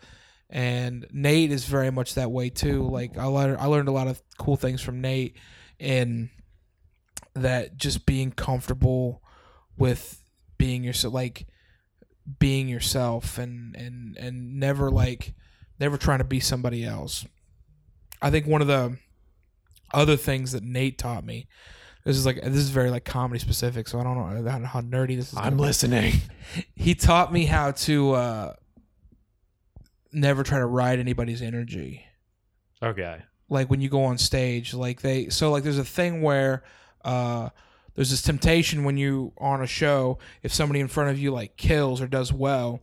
And 0.50 1.06
Nate 1.12 1.50
is 1.50 1.64
very 1.64 1.90
much 1.90 2.14
that 2.14 2.30
way 2.30 2.50
too. 2.50 2.88
Like 2.88 3.16
I 3.16 3.24
learned 3.24 3.58
I 3.58 3.66
learned 3.66 3.88
a 3.88 3.92
lot 3.92 4.08
of 4.08 4.22
cool 4.38 4.56
things 4.56 4.80
from 4.80 5.00
Nate 5.00 5.36
in 5.78 6.30
that 7.34 7.76
just 7.76 8.06
being 8.06 8.30
comfortable 8.30 9.22
with 9.76 10.22
being 10.58 10.84
yourself 10.84 11.14
like 11.14 11.46
being 12.38 12.68
yourself 12.68 13.38
and 13.38 13.74
and 13.74 14.16
and 14.16 14.58
never 14.58 14.90
like 14.90 15.34
never 15.80 15.96
trying 15.96 16.18
to 16.18 16.24
be 16.24 16.40
somebody 16.40 16.84
else. 16.84 17.26
I 18.20 18.30
think 18.30 18.46
one 18.46 18.62
of 18.62 18.68
the 18.68 18.98
other 19.92 20.16
things 20.16 20.52
that 20.52 20.62
Nate 20.62 20.98
taught 20.98 21.24
me 21.24 21.48
this 22.04 22.16
is 22.16 22.26
like 22.26 22.36
this 22.42 22.56
is 22.56 22.70
very 22.70 22.90
like 22.90 23.04
comedy 23.04 23.38
specific, 23.38 23.86
so 23.88 23.98
I 24.00 24.02
don't 24.04 24.16
know, 24.16 24.24
I 24.24 24.52
don't 24.52 24.62
know 24.62 24.68
how 24.68 24.80
nerdy 24.80 25.16
this 25.16 25.32
is. 25.32 25.38
I'm 25.38 25.56
be 25.56 25.62
listening. 25.62 26.14
he 26.74 26.94
taught 26.94 27.32
me 27.32 27.44
how 27.46 27.70
to 27.72 28.12
uh 28.12 28.54
never 30.12 30.42
try 30.42 30.58
to 30.58 30.66
ride 30.66 30.98
anybody's 30.98 31.40
energy 31.42 32.04
Okay. 32.82 33.18
like 33.48 33.70
when 33.70 33.80
you 33.80 33.88
go 33.88 34.04
on 34.04 34.18
stage 34.18 34.74
like 34.74 35.00
they 35.00 35.28
so 35.30 35.50
like 35.50 35.62
there's 35.62 35.78
a 35.78 35.84
thing 35.84 36.20
where 36.20 36.62
uh 37.04 37.48
there's 37.94 38.10
this 38.10 38.20
temptation 38.22 38.84
when 38.84 38.96
you 38.98 39.32
are 39.38 39.54
on 39.54 39.62
a 39.62 39.66
show 39.66 40.18
if 40.42 40.52
somebody 40.52 40.80
in 40.80 40.88
front 40.88 41.08
of 41.10 41.18
you 41.18 41.30
like 41.30 41.56
kills 41.56 42.02
or 42.02 42.06
does 42.06 42.30
well 42.32 42.80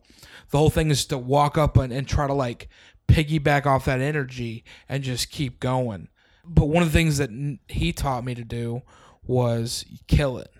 the 0.50 0.58
whole 0.58 0.70
thing 0.70 0.90
is 0.90 1.04
to 1.04 1.18
walk 1.18 1.56
up 1.56 1.76
and, 1.76 1.92
and 1.92 2.08
try 2.08 2.26
to 2.26 2.34
like 2.34 2.68
piggyback 3.06 3.64
off 3.66 3.84
that 3.84 4.00
energy 4.00 4.64
and 4.88 5.04
just 5.04 5.30
keep 5.30 5.60
going 5.60 6.08
but 6.44 6.64
one 6.64 6.82
of 6.82 6.88
the 6.88 6.98
things 6.98 7.18
that 7.18 7.30
he 7.68 7.92
taught 7.92 8.24
me 8.24 8.34
to 8.34 8.44
do 8.44 8.82
was 9.30 9.84
kill 10.08 10.38
it 10.38 10.50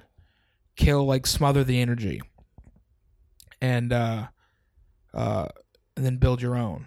kill 0.77 1.05
like 1.05 1.27
smother 1.27 1.65
the 1.65 1.81
energy 1.81 2.21
and 3.61 3.93
uh 3.93 4.27
uh 5.13 5.47
and 5.97 6.07
then 6.07 6.17
build 6.17 6.41
your 6.41 6.57
own 6.57 6.87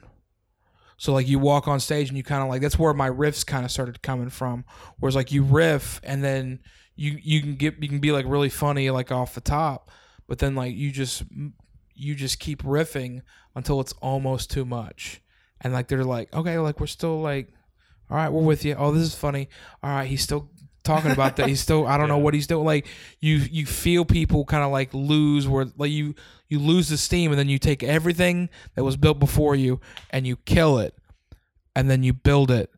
so 1.03 1.11
like 1.11 1.27
you 1.27 1.37
walk 1.37 1.67
on 1.67 1.81
stage 1.81 2.07
and 2.07 2.17
you 2.17 2.23
kind 2.23 2.41
of 2.41 2.47
like 2.47 2.61
that's 2.61 2.79
where 2.79 2.93
my 2.93 3.09
riffs 3.09 3.45
kind 3.45 3.65
of 3.65 3.71
started 3.71 4.01
coming 4.01 4.29
from. 4.29 4.63
Whereas 4.99 5.17
like 5.17 5.33
you 5.33 5.43
riff 5.43 5.99
and 6.01 6.23
then 6.23 6.59
you 6.95 7.19
you 7.21 7.41
can 7.41 7.55
get 7.55 7.81
you 7.83 7.89
can 7.89 7.99
be 7.99 8.13
like 8.13 8.25
really 8.25 8.47
funny 8.47 8.89
like 8.89 9.11
off 9.11 9.35
the 9.35 9.41
top, 9.41 9.91
but 10.27 10.39
then 10.39 10.55
like 10.55 10.73
you 10.73 10.91
just 10.91 11.23
you 11.93 12.15
just 12.15 12.39
keep 12.39 12.63
riffing 12.63 13.21
until 13.53 13.81
it's 13.81 13.91
almost 14.01 14.49
too 14.49 14.63
much. 14.63 15.21
And 15.59 15.73
like 15.73 15.89
they're 15.89 16.05
like, 16.05 16.33
okay, 16.33 16.57
like 16.59 16.79
we're 16.79 16.87
still 16.87 17.19
like, 17.19 17.49
all 18.09 18.15
right, 18.15 18.29
we're 18.29 18.41
with 18.41 18.63
you. 18.63 18.73
Oh, 18.75 18.93
this 18.93 19.03
is 19.03 19.13
funny. 19.13 19.49
All 19.83 19.89
right, 19.89 20.07
he's 20.07 20.21
still 20.21 20.51
talking 20.83 21.11
about 21.11 21.37
that. 21.37 21.47
He's 21.47 21.61
still 21.61 21.87
I 21.87 21.97
don't 21.97 22.07
know 22.07 22.17
what 22.17 22.33
he's 22.33 22.47
doing. 22.47 22.65
Like 22.65 22.87
you 23.19 23.37
you 23.37 23.65
feel 23.65 24.05
people 24.05 24.45
kind 24.45 24.63
of 24.63 24.71
like 24.71 24.93
lose 24.93 25.47
where 25.47 25.67
like 25.77 25.91
you 25.91 26.15
you 26.47 26.59
lose 26.59 26.89
the 26.89 26.97
steam 26.97 27.31
and 27.31 27.39
then 27.39 27.49
you 27.49 27.59
take 27.59 27.83
everything 27.83 28.49
that 28.75 28.83
was 28.83 28.97
built 28.97 29.19
before 29.19 29.55
you 29.55 29.79
and 30.09 30.27
you 30.27 30.35
kill 30.37 30.77
it 30.77 30.95
and 31.75 31.89
then 31.89 32.03
you 32.03 32.13
build 32.13 32.51
it 32.51 32.69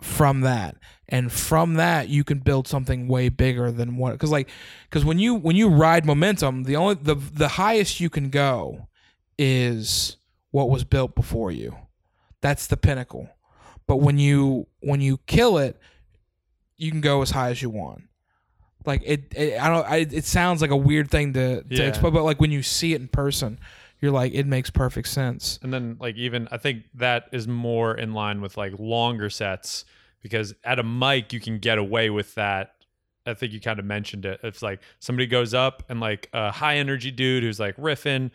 from 0.00 0.40
that 0.40 0.76
and 1.08 1.30
from 1.30 1.74
that 1.74 2.08
you 2.08 2.24
can 2.24 2.38
build 2.38 2.66
something 2.66 3.06
way 3.06 3.28
bigger 3.28 3.70
than 3.70 3.98
what 3.98 4.12
because 4.12 4.30
like 4.30 4.48
because 4.88 5.04
when 5.04 5.18
you 5.18 5.34
when 5.34 5.56
you 5.56 5.68
ride 5.68 6.06
momentum 6.06 6.62
the 6.62 6.74
only 6.74 6.94
the 6.94 7.14
the 7.14 7.48
highest 7.48 8.00
you 8.00 8.08
can 8.08 8.30
go 8.30 8.88
is 9.38 10.16
what 10.50 10.68
was 10.68 10.84
built 10.84 11.14
before 11.14 11.50
you. 11.50 11.76
That's 12.40 12.66
the 12.66 12.76
pinnacle. 12.76 13.28
But 13.86 13.96
when 13.96 14.18
you 14.18 14.66
when 14.80 15.00
you 15.00 15.18
kill 15.26 15.58
it, 15.58 15.78
you 16.80 16.90
can 16.90 17.00
go 17.00 17.22
as 17.22 17.30
high 17.30 17.50
as 17.50 17.60
you 17.62 17.70
want. 17.70 18.04
Like 18.86 19.02
it, 19.04 19.34
it 19.36 19.60
I 19.60 19.68
don't. 19.68 19.86
I, 19.86 19.96
it 19.98 20.24
sounds 20.24 20.62
like 20.62 20.70
a 20.70 20.76
weird 20.76 21.10
thing 21.10 21.34
to 21.34 21.62
to 21.62 21.74
Yeah. 21.74 21.84
explain, 21.84 22.12
but 22.14 22.22
like 22.24 22.40
when 22.40 22.50
you 22.50 22.62
see 22.62 22.94
it 22.94 23.00
in 23.00 23.08
person, 23.08 23.58
you're 24.00 24.10
like, 24.10 24.32
it 24.32 24.46
makes 24.46 24.70
perfect 24.70 25.08
sense. 25.08 25.58
And 25.62 25.72
then 25.72 25.96
like 26.00 26.16
even 26.16 26.48
I 26.50 26.56
think 26.56 26.84
that 26.94 27.28
is 27.32 27.46
more 27.46 27.94
in 27.94 28.14
line 28.14 28.40
with 28.40 28.56
like 28.56 28.72
longer 28.78 29.28
sets 29.28 29.84
because 30.22 30.54
at 30.64 30.78
a 30.78 30.82
mic 30.82 31.32
you 31.32 31.40
can 31.40 31.58
get 31.58 31.76
away 31.78 32.08
with 32.10 32.34
that. 32.36 32.74
I 33.26 33.34
think 33.34 33.52
you 33.52 33.60
kind 33.60 33.78
of 33.78 33.84
mentioned 33.84 34.24
it. 34.24 34.40
It's 34.42 34.62
like 34.62 34.80
somebody 34.98 35.26
goes 35.26 35.52
up 35.52 35.82
and 35.90 36.00
like 36.00 36.30
a 36.32 36.50
high 36.50 36.76
energy 36.78 37.10
dude 37.10 37.42
who's 37.42 37.60
like 37.60 37.76
riffing 37.76 38.30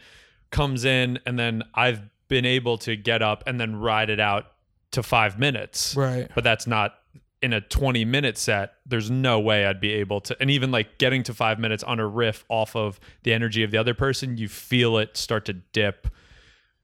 comes 0.52 0.86
in 0.86 1.18
and 1.26 1.40
then 1.40 1.64
I've 1.74 2.02
been 2.28 2.46
able 2.46 2.78
to 2.80 2.96
get 2.96 3.24
up 3.24 3.44
and 3.48 3.60
then 3.60 3.76
ride 3.76 4.12
it 4.12 4.20
out 4.20 4.46
to 4.92 5.02
5 5.02 5.40
minutes. 5.40 5.96
Right. 5.96 6.30
But 6.36 6.44
that's 6.44 6.68
not 6.68 6.94
in 7.42 7.54
a 7.54 7.62
20 7.62 8.06
minute 8.06 8.38
set. 8.38 8.74
There's 8.86 9.12
no 9.12 9.40
way 9.40 9.66
I'd 9.66 9.80
be 9.82 9.94
able 9.94 10.22
to 10.22 10.38
and 10.40 10.50
even 10.50 10.72
like 10.72 10.98
getting 10.98 11.22
to 11.24 11.34
5 11.34 11.60
minutes 11.60 11.84
on 11.84 12.00
a 12.00 12.08
riff 12.08 12.44
off 12.50 12.76
of 12.76 13.00
the 13.24 13.34
energy 13.34 13.64
of 13.64 13.72
the 13.72 13.78
other 13.78 13.94
person, 13.94 14.38
you 14.38 14.48
feel 14.48 14.98
it 14.98 15.18
start 15.18 15.46
to 15.46 15.54
dip 15.54 16.08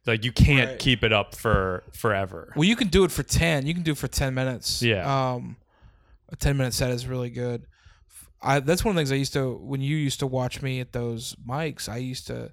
like 0.07 0.25
you 0.25 0.31
can't 0.31 0.69
Right. 0.71 0.79
keep 0.79 1.03
it 1.03 1.13
up 1.13 1.35
for 1.35 1.83
forever. 1.93 2.53
Well, 2.55 2.63
you 2.63 2.75
can 2.75 2.87
do 2.87 3.03
it 3.03 3.11
for 3.11 3.21
ten. 3.23 3.67
You 3.67 3.73
can 3.75 3.83
do 3.83 3.91
it 3.91 3.97
for 3.99 4.07
ten 4.07 4.33
minutes. 4.33 4.81
Yeah. 4.81 5.33
Um, 5.33 5.57
a 6.29 6.35
ten 6.35 6.57
minute 6.57 6.73
set 6.73 6.89
is 6.91 7.05
really 7.05 7.29
good. 7.29 7.65
I 8.41 8.59
that's 8.61 8.83
one 8.83 8.91
of 8.91 8.95
the 8.95 8.99
things 9.01 9.11
I 9.11 9.15
used 9.15 9.33
to 9.33 9.51
when 9.53 9.79
you 9.81 9.95
used 9.95 10.19
to 10.21 10.27
watch 10.27 10.63
me 10.63 10.79
at 10.79 10.91
those 10.91 11.35
mics. 11.47 11.87
I 11.87 11.97
used 11.97 12.25
to. 12.27 12.51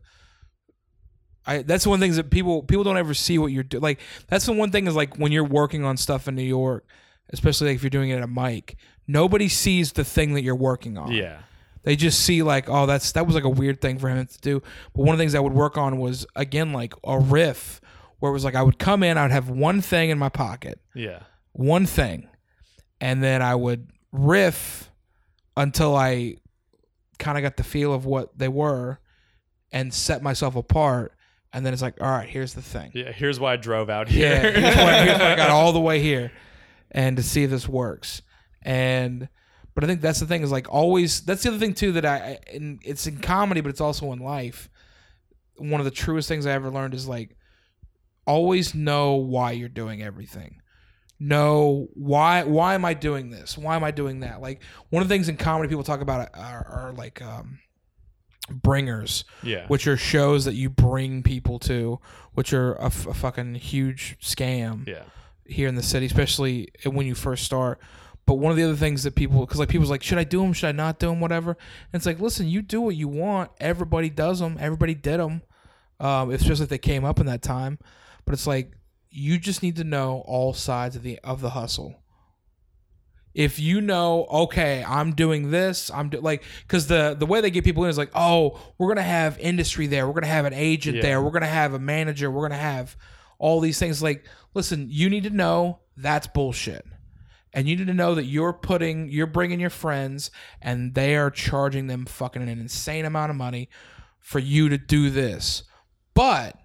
I 1.46 1.62
that's 1.62 1.86
one 1.86 1.94
of 1.94 2.00
the 2.00 2.04
things 2.04 2.16
that 2.16 2.30
people 2.30 2.62
people 2.62 2.84
don't 2.84 2.98
ever 2.98 3.14
see 3.14 3.38
what 3.38 3.46
you're 3.52 3.62
doing. 3.62 3.82
Like 3.82 4.00
that's 4.28 4.44
the 4.44 4.52
one 4.52 4.70
thing 4.70 4.86
is 4.86 4.94
like 4.94 5.16
when 5.16 5.32
you're 5.32 5.44
working 5.44 5.84
on 5.84 5.96
stuff 5.96 6.28
in 6.28 6.34
New 6.34 6.42
York, 6.42 6.84
especially 7.32 7.68
like 7.68 7.76
if 7.76 7.82
you're 7.82 7.90
doing 7.90 8.10
it 8.10 8.16
at 8.16 8.22
a 8.22 8.26
mic, 8.26 8.76
nobody 9.06 9.48
sees 9.48 9.92
the 9.92 10.04
thing 10.04 10.34
that 10.34 10.42
you're 10.42 10.54
working 10.56 10.96
on. 10.98 11.12
Yeah. 11.12 11.38
They 11.84 11.96
just 11.96 12.20
see 12.20 12.42
like, 12.42 12.68
oh, 12.68 12.86
that's 12.86 13.12
that 13.12 13.26
was 13.26 13.34
like 13.34 13.44
a 13.44 13.48
weird 13.48 13.80
thing 13.80 13.98
for 13.98 14.08
him 14.08 14.26
to 14.26 14.40
do. 14.40 14.60
But 14.94 15.02
one 15.02 15.10
of 15.14 15.18
the 15.18 15.22
things 15.22 15.34
I 15.34 15.40
would 15.40 15.52
work 15.54 15.78
on 15.78 15.98
was 15.98 16.26
again 16.36 16.72
like 16.72 16.92
a 17.04 17.18
riff 17.18 17.80
where 18.18 18.30
it 18.30 18.32
was 18.32 18.44
like 18.44 18.54
I 18.56 18.62
would 18.62 18.78
come 18.78 19.02
in, 19.02 19.16
I'd 19.16 19.30
have 19.30 19.48
one 19.48 19.80
thing 19.80 20.10
in 20.10 20.18
my 20.18 20.28
pocket, 20.28 20.80
Yeah. 20.94 21.20
one 21.52 21.86
thing, 21.86 22.28
and 23.00 23.22
then 23.22 23.42
I 23.42 23.54
would 23.54 23.90
riff 24.12 24.90
until 25.56 25.94
I 25.96 26.36
kind 27.18 27.38
of 27.38 27.42
got 27.42 27.56
the 27.56 27.62
feel 27.64 27.92
of 27.94 28.04
what 28.06 28.36
they 28.36 28.48
were 28.48 28.98
and 29.72 29.92
set 29.94 30.22
myself 30.22 30.56
apart. 30.56 31.12
And 31.52 31.64
then 31.64 31.72
it's 31.72 31.80
like, 31.82 31.94
all 32.00 32.08
right, 32.10 32.28
here's 32.28 32.54
the 32.54 32.62
thing. 32.62 32.90
Yeah. 32.94 33.12
Here's 33.12 33.40
why 33.40 33.54
I 33.54 33.56
drove 33.56 33.88
out 33.88 34.08
here. 34.08 34.28
Yeah, 34.30 34.40
here's 34.50 34.76
why, 34.76 35.04
here's 35.04 35.18
why 35.18 35.32
I 35.32 35.36
got 35.36 35.50
all 35.58 35.72
the 35.72 35.80
way 35.80 36.00
here, 36.02 36.30
and 36.90 37.16
to 37.16 37.22
see 37.22 37.44
if 37.44 37.50
this 37.50 37.68
works. 37.68 38.22
And 38.62 39.28
but 39.74 39.84
I 39.84 39.86
think 39.86 40.00
that's 40.00 40.20
the 40.20 40.26
thing 40.26 40.42
is 40.42 40.50
like 40.50 40.72
always. 40.72 41.20
That's 41.20 41.42
the 41.42 41.50
other 41.50 41.58
thing 41.58 41.74
too 41.74 41.92
that 41.92 42.04
I, 42.04 42.38
and 42.52 42.80
it's 42.84 43.06
in 43.06 43.18
comedy, 43.18 43.60
but 43.60 43.70
it's 43.70 43.80
also 43.80 44.12
in 44.12 44.18
life. 44.18 44.68
One 45.56 45.80
of 45.80 45.84
the 45.84 45.90
truest 45.90 46.28
things 46.28 46.46
I 46.46 46.52
ever 46.52 46.70
learned 46.70 46.94
is 46.94 47.06
like 47.06 47.36
always 48.26 48.74
know 48.74 49.14
why 49.14 49.52
you're 49.52 49.68
doing 49.68 50.02
everything. 50.02 50.60
Know 51.20 51.88
why 51.94 52.44
why 52.44 52.74
am 52.74 52.84
I 52.84 52.94
doing 52.94 53.30
this? 53.30 53.58
Why 53.58 53.76
am 53.76 53.84
I 53.84 53.90
doing 53.90 54.20
that? 54.20 54.40
Like 54.40 54.62
one 54.90 55.02
of 55.02 55.08
the 55.08 55.14
things 55.14 55.28
in 55.28 55.36
comedy 55.36 55.68
people 55.68 55.84
talk 55.84 56.00
about 56.00 56.30
are, 56.34 56.66
are 56.66 56.92
like 56.92 57.20
um, 57.22 57.58
bringers 58.50 59.24
yeah. 59.42 59.66
which 59.68 59.86
are 59.86 59.96
shows 59.96 60.44
that 60.44 60.54
you 60.54 60.70
bring 60.70 61.22
people 61.22 61.58
to, 61.60 62.00
which 62.34 62.52
are 62.52 62.74
a, 62.74 62.86
f- 62.86 63.06
a 63.06 63.14
fucking 63.14 63.56
huge 63.56 64.16
scam 64.20 64.86
yeah. 64.86 65.02
Here 65.48 65.68
in 65.68 65.74
the 65.74 65.82
city, 65.82 66.06
especially 66.06 66.68
when 66.84 67.06
you 67.06 67.14
first 67.14 67.44
start. 67.44 67.80
But 68.26 68.34
one 68.34 68.50
of 68.50 68.56
the 68.58 68.64
other 68.64 68.76
things 68.76 69.04
that 69.04 69.14
people, 69.14 69.40
because 69.40 69.58
like 69.58 69.70
people's 69.70 69.90
like, 69.90 70.02
should 70.02 70.18
I 70.18 70.24
do 70.24 70.40
them? 70.42 70.52
Should 70.52 70.68
I 70.68 70.72
not 70.72 70.98
do 70.98 71.08
them? 71.08 71.20
Whatever. 71.20 71.52
And 71.52 71.98
it's 71.98 72.04
like, 72.06 72.20
listen, 72.20 72.46
you 72.46 72.60
do 72.60 72.80
what 72.82 72.94
you 72.94 73.08
want. 73.08 73.50
Everybody 73.58 74.10
does 74.10 74.40
them. 74.40 74.58
Everybody 74.60 74.94
did 74.94 75.18
them. 75.18 75.42
Um, 75.98 76.30
especially 76.30 76.64
if 76.64 76.68
they 76.68 76.78
came 76.78 77.04
up 77.04 77.18
in 77.18 77.26
that 77.26 77.42
time. 77.42 77.78
But 78.24 78.34
it's 78.34 78.46
like 78.46 78.72
you 79.10 79.38
just 79.38 79.62
need 79.62 79.76
to 79.76 79.84
know 79.84 80.22
all 80.26 80.52
sides 80.52 80.94
of 80.94 81.02
the 81.02 81.18
of 81.24 81.40
the 81.40 81.50
hustle 81.50 81.94
if 83.34 83.58
you 83.58 83.80
know 83.80 84.26
okay 84.30 84.84
i'm 84.86 85.12
doing 85.12 85.50
this 85.50 85.90
i'm 85.92 86.08
do, 86.08 86.18
like 86.20 86.42
because 86.66 86.86
the 86.86 87.14
the 87.18 87.26
way 87.26 87.40
they 87.40 87.50
get 87.50 87.62
people 87.64 87.84
in 87.84 87.90
is 87.90 87.98
like 87.98 88.10
oh 88.14 88.58
we're 88.78 88.88
gonna 88.88 89.02
have 89.02 89.38
industry 89.38 89.86
there 89.86 90.06
we're 90.06 90.12
gonna 90.14 90.26
have 90.26 90.44
an 90.44 90.52
agent 90.54 90.96
Yeah. 90.96 91.02
there 91.02 91.22
we're 91.22 91.30
gonna 91.30 91.46
have 91.46 91.74
a 91.74 91.78
manager 91.78 92.30
we're 92.30 92.42
gonna 92.48 92.60
have 92.60 92.96
all 93.38 93.60
these 93.60 93.78
things. 93.78 94.02
Like 94.02 94.24
listen 94.54 94.86
you 94.90 95.08
need 95.08 95.24
to 95.24 95.30
know 95.30 95.80
that's 95.96 96.26
bullshit. 96.26 96.84
And 97.54 97.66
you 97.66 97.76
need 97.76 97.86
to 97.86 97.94
know 97.94 98.14
that 98.14 98.24
you're 98.24 98.52
putting 98.52 99.08
you're 99.08 99.26
bringing 99.26 99.60
your 99.60 99.70
friends 99.70 100.30
and 100.60 100.94
they 100.94 101.16
are 101.16 101.30
charging 101.30 101.86
them 101.86 102.04
fucking 102.04 102.42
an 102.42 102.48
insane 102.48 103.04
amount 103.04 103.30
of 103.30 103.36
money 103.36 103.68
for 104.20 104.38
you 104.38 104.68
to 104.68 104.78
do 104.78 105.10
this. 105.10 105.62
But 106.14 106.56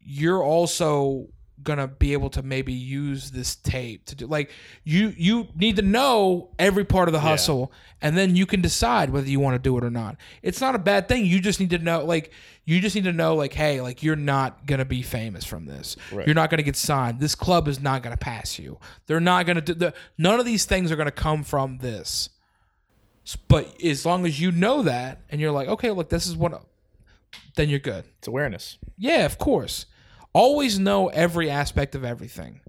you're 0.00 0.42
also 0.42 1.28
gonna 1.62 1.88
be 1.88 2.12
able 2.12 2.30
to 2.30 2.42
maybe 2.42 2.72
use 2.72 3.30
this 3.30 3.56
tape 3.56 4.04
to 4.06 4.14
do 4.14 4.26
like 4.26 4.50
you 4.84 5.12
you 5.16 5.48
need 5.56 5.76
to 5.76 5.82
know 5.82 6.50
every 6.58 6.84
part 6.84 7.08
of 7.08 7.12
the 7.12 7.20
hustle 7.20 7.72
and 8.00 8.16
then 8.16 8.36
you 8.36 8.46
can 8.46 8.60
decide 8.60 9.10
whether 9.10 9.28
you 9.28 9.40
want 9.40 9.54
to 9.54 9.58
do 9.58 9.76
it 9.76 9.82
or 9.82 9.90
not. 9.90 10.16
It's 10.42 10.60
not 10.60 10.74
a 10.74 10.78
bad 10.78 11.08
thing 11.08 11.26
you 11.26 11.40
just 11.40 11.58
need 11.58 11.70
to 11.70 11.78
know 11.78 12.04
like 12.04 12.32
you 12.64 12.80
just 12.80 12.94
need 12.94 13.04
to 13.04 13.12
know 13.12 13.34
like 13.34 13.54
hey 13.54 13.80
like 13.80 14.02
you're 14.02 14.16
not 14.16 14.66
gonna 14.66 14.84
be 14.84 15.02
famous 15.02 15.44
from 15.44 15.66
this. 15.66 15.96
You're 16.26 16.34
not 16.34 16.50
gonna 16.50 16.62
get 16.62 16.76
signed. 16.76 17.20
This 17.20 17.34
club 17.34 17.66
is 17.68 17.80
not 17.80 18.02
gonna 18.02 18.16
pass 18.16 18.58
you. 18.58 18.78
They're 19.06 19.20
not 19.20 19.46
gonna 19.46 19.60
do 19.60 19.74
the 19.74 19.94
none 20.16 20.38
of 20.38 20.46
these 20.46 20.64
things 20.64 20.92
are 20.92 20.96
gonna 20.96 21.10
come 21.10 21.42
from 21.42 21.78
this. 21.78 22.30
But 23.48 23.82
as 23.82 24.06
long 24.06 24.24
as 24.24 24.40
you 24.40 24.52
know 24.52 24.82
that 24.82 25.20
and 25.30 25.40
you're 25.40 25.52
like 25.52 25.68
okay 25.68 25.90
look 25.90 26.08
this 26.08 26.26
is 26.26 26.36
what 26.36 26.62
then 27.56 27.68
you're 27.68 27.78
good. 27.78 28.04
It's 28.18 28.28
awareness. 28.28 28.78
yeah, 28.96 29.26
of 29.26 29.38
course. 29.38 29.86
Always 30.32 30.78
know 30.78 31.08
every 31.08 31.50
aspect 31.50 31.94
of 31.94 32.04
everything, 32.04 32.60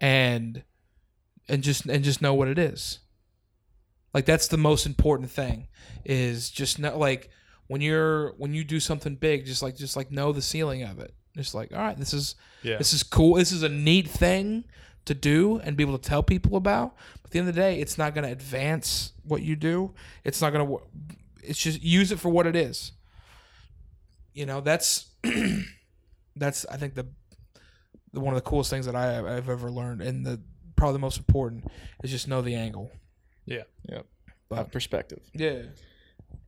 and 0.00 0.62
and 1.48 1.62
just 1.62 1.86
and 1.86 2.04
just 2.04 2.22
know 2.22 2.34
what 2.34 2.48
it 2.48 2.58
is. 2.58 3.00
Like 4.12 4.24
that's 4.26 4.48
the 4.48 4.56
most 4.56 4.86
important 4.86 5.30
thing. 5.30 5.68
Is 6.04 6.50
just 6.50 6.78
know 6.78 6.96
like 6.96 7.30
when 7.66 7.80
you're 7.80 8.32
when 8.38 8.54
you 8.54 8.64
do 8.64 8.80
something 8.80 9.16
big, 9.16 9.44
just 9.44 9.62
like 9.62 9.76
just 9.76 9.96
like 9.96 10.10
know 10.10 10.32
the 10.32 10.42
ceiling 10.42 10.82
of 10.82 10.98
it. 11.00 11.14
Just 11.36 11.54
like 11.54 11.72
all 11.72 11.78
right, 11.78 11.98
this 11.98 12.14
is 12.14 12.36
Yeah. 12.62 12.78
this 12.78 12.92
is 12.92 13.02
cool. 13.02 13.34
This 13.34 13.52
is 13.52 13.62
a 13.62 13.68
neat 13.68 14.08
thing 14.08 14.64
to 15.04 15.14
do 15.14 15.58
and 15.64 15.76
be 15.76 15.82
able 15.82 15.98
to 15.98 16.08
tell 16.08 16.22
people 16.22 16.56
about. 16.56 16.94
But 17.22 17.28
at 17.28 17.30
the 17.32 17.38
end 17.40 17.48
of 17.48 17.54
the 17.54 17.60
day, 17.60 17.80
it's 17.80 17.98
not 17.98 18.14
going 18.14 18.24
to 18.24 18.30
advance 18.32 19.12
what 19.24 19.42
you 19.42 19.56
do. 19.56 19.92
It's 20.22 20.40
not 20.40 20.52
going 20.52 20.66
to. 20.66 20.80
It's 21.42 21.58
just 21.58 21.82
use 21.82 22.12
it 22.12 22.18
for 22.20 22.30
what 22.30 22.46
it 22.46 22.56
is 22.56 22.92
you 24.32 24.44
know 24.44 24.60
that's 24.60 25.06
that's 26.36 26.66
I 26.66 26.76
think 26.76 26.94
the, 26.94 27.06
the 28.12 28.20
one 28.20 28.34
of 28.34 28.42
the 28.42 28.48
coolest 28.48 28.70
things 28.70 28.86
that 28.86 28.96
I 28.96 29.18
I've 29.36 29.48
ever 29.48 29.70
learned, 29.70 30.02
and 30.02 30.24
the 30.26 30.40
probably 30.76 30.94
the 30.94 30.98
most 31.00 31.18
important 31.18 31.64
is 32.02 32.10
just 32.10 32.28
know 32.28 32.42
the 32.42 32.54
angle. 32.54 32.90
Yeah. 33.46 33.62
Yeah. 33.88 34.00
But- 34.48 34.56
Have 34.56 34.72
perspective. 34.72 35.20
Yeah, 35.32 35.62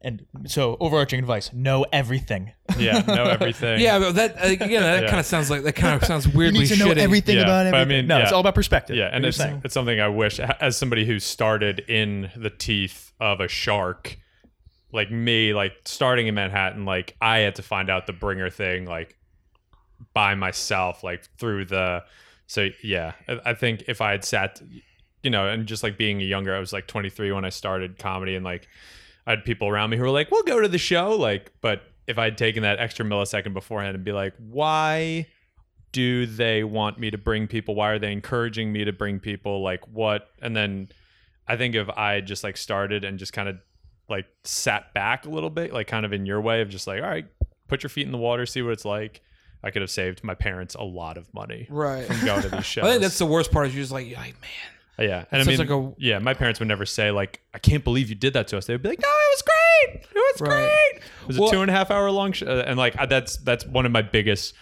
And 0.02 0.26
so, 0.46 0.76
overarching 0.80 1.18
advice: 1.20 1.52
know 1.52 1.84
everything. 1.92 2.52
Yeah. 2.78 3.00
Know 3.06 3.24
everything. 3.38 3.80
yeah, 3.80 3.98
but 3.98 4.12
that 4.16 4.36
uh, 4.42 4.46
again, 4.48 4.82
that 4.82 5.02
Yeah. 5.04 5.08
kind 5.08 5.20
of 5.20 5.26
sounds 5.26 5.50
like 5.50 5.62
that 5.62 5.74
kind 5.74 5.94
of 6.00 6.06
sounds 6.06 6.26
weirdly 6.28 6.60
need 6.60 6.66
to 6.68 6.76
know 6.76 6.86
shitty. 6.86 7.34
Yeah, 7.34 7.44
but 7.44 7.50
I 7.50 7.66
everything. 7.80 7.88
mean, 7.88 8.06
no, 8.06 8.18
it's 8.20 8.32
all 8.32 8.40
about 8.40 8.54
perspective. 8.54 8.96
Yeah, 8.96 9.04
What 9.06 9.14
and 9.14 9.22
you're 9.24 9.28
it's 9.28 9.38
saying. 9.38 9.62
it's 9.64 9.74
something 9.74 10.00
I 10.00 10.08
wish 10.08 10.38
as 10.40 10.76
somebody 10.76 11.06
who 11.06 11.18
started 11.18 11.80
in 11.88 12.30
the 12.36 12.50
teeth 12.50 13.12
of 13.20 13.40
a 13.40 13.48
shark, 13.48 14.18
like 14.92 15.10
me, 15.10 15.54
like 15.54 15.72
starting 15.84 16.26
in 16.26 16.34
Manhattan, 16.34 16.84
like 16.84 17.16
I 17.20 17.38
had 17.38 17.54
to 17.56 17.62
find 17.62 17.88
out 17.90 18.06
the 18.06 18.12
bringer 18.12 18.50
thing 18.50 18.84
like 18.86 19.16
by 20.14 20.35
myself, 20.35 21.02
like 21.02 21.24
through 21.39 21.66
the. 21.66 22.05
So 22.47 22.68
yeah, 22.82 23.12
I 23.28 23.40
I 23.47 23.55
think 23.55 23.85
if 23.89 24.01
I 24.01 24.12
had 24.12 24.24
sat, 24.24 24.60
you 25.23 25.31
know, 25.31 25.48
and 25.48 25.66
just 25.66 25.82
like 25.82 25.98
being 25.98 26.20
younger, 26.20 26.55
I 26.55 26.60
was 26.60 26.73
like 26.73 26.86
23 26.86 27.32
when 27.32 27.44
I 27.44 27.51
started 27.51 27.98
comedy, 27.98 28.35
and 28.35 28.44
like 28.44 28.68
I 29.27 29.31
had 29.31 29.44
people 29.44 29.68
around 29.68 29.90
me 29.90 29.97
who 29.97 30.02
were 30.05 30.10
like, 30.10 30.31
"We'll 30.31 30.43
go 30.43 30.60
to 30.60 30.68
the 30.68 30.78
show," 30.78 31.16
like, 31.16 31.52
but 31.60 31.82
if 32.06 32.18
I'd 32.18 32.39
taken 32.39 32.62
that 32.62 32.78
extra 32.78 33.05
millisecond 33.05 33.52
beforehand 33.52 33.94
and 33.94 34.05
be 34.05 34.12
like, 34.12 34.35
"Why?" 34.39 35.27
do 35.97 36.27
they 36.27 36.62
want 36.62 36.98
me 36.98 37.10
to 37.10 37.16
bring 37.16 37.47
people 37.47 37.74
why 37.74 37.89
are 37.90 37.98
they 37.98 38.12
encouraging 38.12 38.70
me 38.70 38.85
to 38.85 38.93
bring 38.93 39.18
people 39.18 39.62
like 39.62 39.81
what 39.89 40.28
and 40.43 40.55
then 40.55 40.90
i 41.48 41.56
think 41.56 41.74
if 41.74 41.89
i 41.90 42.20
just 42.20 42.44
like 42.44 42.55
started 42.55 43.02
and 43.02 43.18
just 43.18 43.32
kind 43.32 43.48
of 43.48 43.56
like 44.06 44.27
sat 44.44 44.93
back 44.93 45.24
a 45.24 45.31
little 45.31 45.48
bit 45.48 45.73
like 45.73 45.86
kind 45.86 46.05
of 46.05 46.12
in 46.12 46.27
your 46.27 46.39
way 46.39 46.60
of 46.60 46.68
just 46.68 46.86
like 46.86 47.02
all 47.02 47.09
right 47.09 47.24
put 47.66 47.82
your 47.82 47.89
feet 47.89 48.05
in 48.05 48.12
the 48.12 48.18
water 48.18 48.44
see 48.44 48.60
what 48.60 48.74
it's 48.74 48.85
like 48.85 49.23
i 49.66 49.70
could 49.70 49.82
have 49.82 49.90
saved 49.90 50.22
my 50.24 50.34
parents 50.34 50.74
a 50.76 50.82
lot 50.84 51.16
of 51.18 51.32
money 51.34 51.66
Right. 51.68 52.06
from 52.06 52.24
going 52.24 52.43
to 52.43 52.48
these 52.48 52.64
shows 52.64 52.84
I 52.86 52.90
think 52.90 53.02
that's 53.02 53.18
the 53.18 53.26
worst 53.26 53.51
part. 53.52 53.66
Is 53.66 53.74
you're 53.74 53.82
just 53.82 53.93
like, 53.93 54.06
you're 54.06 54.16
like 54.18 54.40
man, 54.40 55.09
yeah 55.09 55.24
and 55.30 55.43
i 55.43 55.44
mean 55.44 55.59
like 55.59 55.68
a- 55.70 55.93
yeah 55.98 56.18
my 56.18 56.32
parents 56.34 56.59
would 56.60 56.68
never 56.68 56.86
say 56.86 57.10
like 57.10 57.40
i 57.52 57.59
can't 57.59 57.84
believe 57.84 58.09
you 58.09 58.14
did 58.14 58.32
that 58.32 58.48
to 58.48 58.56
us 58.59 58.66
they'd 58.66 58.80
be 58.82 58.88
like 58.88 59.01
no 59.01 59.09
it 59.09 59.34
was 59.34 59.43
great 59.43 60.05
it 60.05 60.14
was 60.14 60.40
Right. 60.40 60.48
great 60.48 61.02
it 61.22 61.26
was 61.26 61.38
Well- 61.38 61.48
a 61.48 61.52
two 61.52 61.60
and 61.62 61.70
a 61.70 61.74
half 61.74 61.90
hour 61.90 62.10
long 62.10 62.32
show 62.32 62.47
uh, 62.47 62.64
and 62.66 62.78
like 62.78 62.98
I- 62.98 63.06
that's 63.06 63.36
that's 63.38 63.66
one 63.66 63.84
of 63.84 63.93
my 63.93 64.02
biggest 64.02 64.55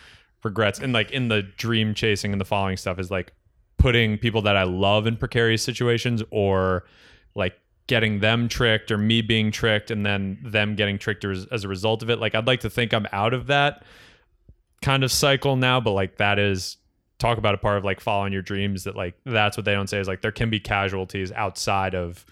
regrets 0.43 0.79
and 0.81 0.93
like 0.93 1.11
in 1.13 1.29
the 1.29 1.43
dream 1.43 1.95
chasing 1.95 2.33
and 2.33 2.41
the 2.41 2.45
following 2.45 2.77
stuff 2.77 2.99
is 2.99 3.11
like 3.11 3.33
putting 3.79 4.19
people 4.19 4.43
that 4.43 4.57
I 4.57 4.63
love 4.65 5.07
in 5.07 5.17
precarious 5.17 5.63
situations 5.63 6.23
or 6.31 6.85
like 7.35 7.55
getting 7.87 8.21
them 8.21 8.49
tricked 8.49 8.91
or 8.91 8.97
me 8.99 9.21
being 9.23 9.51
tricked 9.51 9.91
and 9.91 10.05
then 10.07 10.39
them 10.43 10.75
getting 10.75 10.99
tricked 10.99 11.25
as, 11.25 11.47
as 11.53 11.65
a 11.65 11.69
result 11.69 12.03
of 12.03 12.09
it. 12.11 12.19
Like 12.19 12.35
I'd 12.35 12.47
like 12.47 12.61
to 12.61 12.71
think 12.71 12.93
I'm 12.95 13.07
out 13.13 13.35
of 13.35 13.47
that 13.49 13.85
kind 14.85 15.03
of 15.03 15.11
cycle 15.11 15.57
now, 15.57 15.81
but 15.81 15.93
like 15.93 16.19
that 16.19 16.39
is 16.39 16.77
talk 17.19 17.39
about 17.39 17.55
a 17.55 17.59
part 17.59 17.79
of 17.79 17.85
like 17.85 18.01
following 18.01 18.35
your 18.35 18.43
dreams 18.43 18.85
that 18.85 18.95
like 18.95 19.15
that's 19.25 19.57
what 19.57 19.65
they 19.65 19.73
don't 19.73 19.89
say 19.89 19.99
is 19.99 20.07
like 20.07 20.21
there 20.21 20.31
can 20.31 20.51
be 20.51 20.61
casualties 20.61 21.33
outside 21.33 21.95
of 21.95 22.27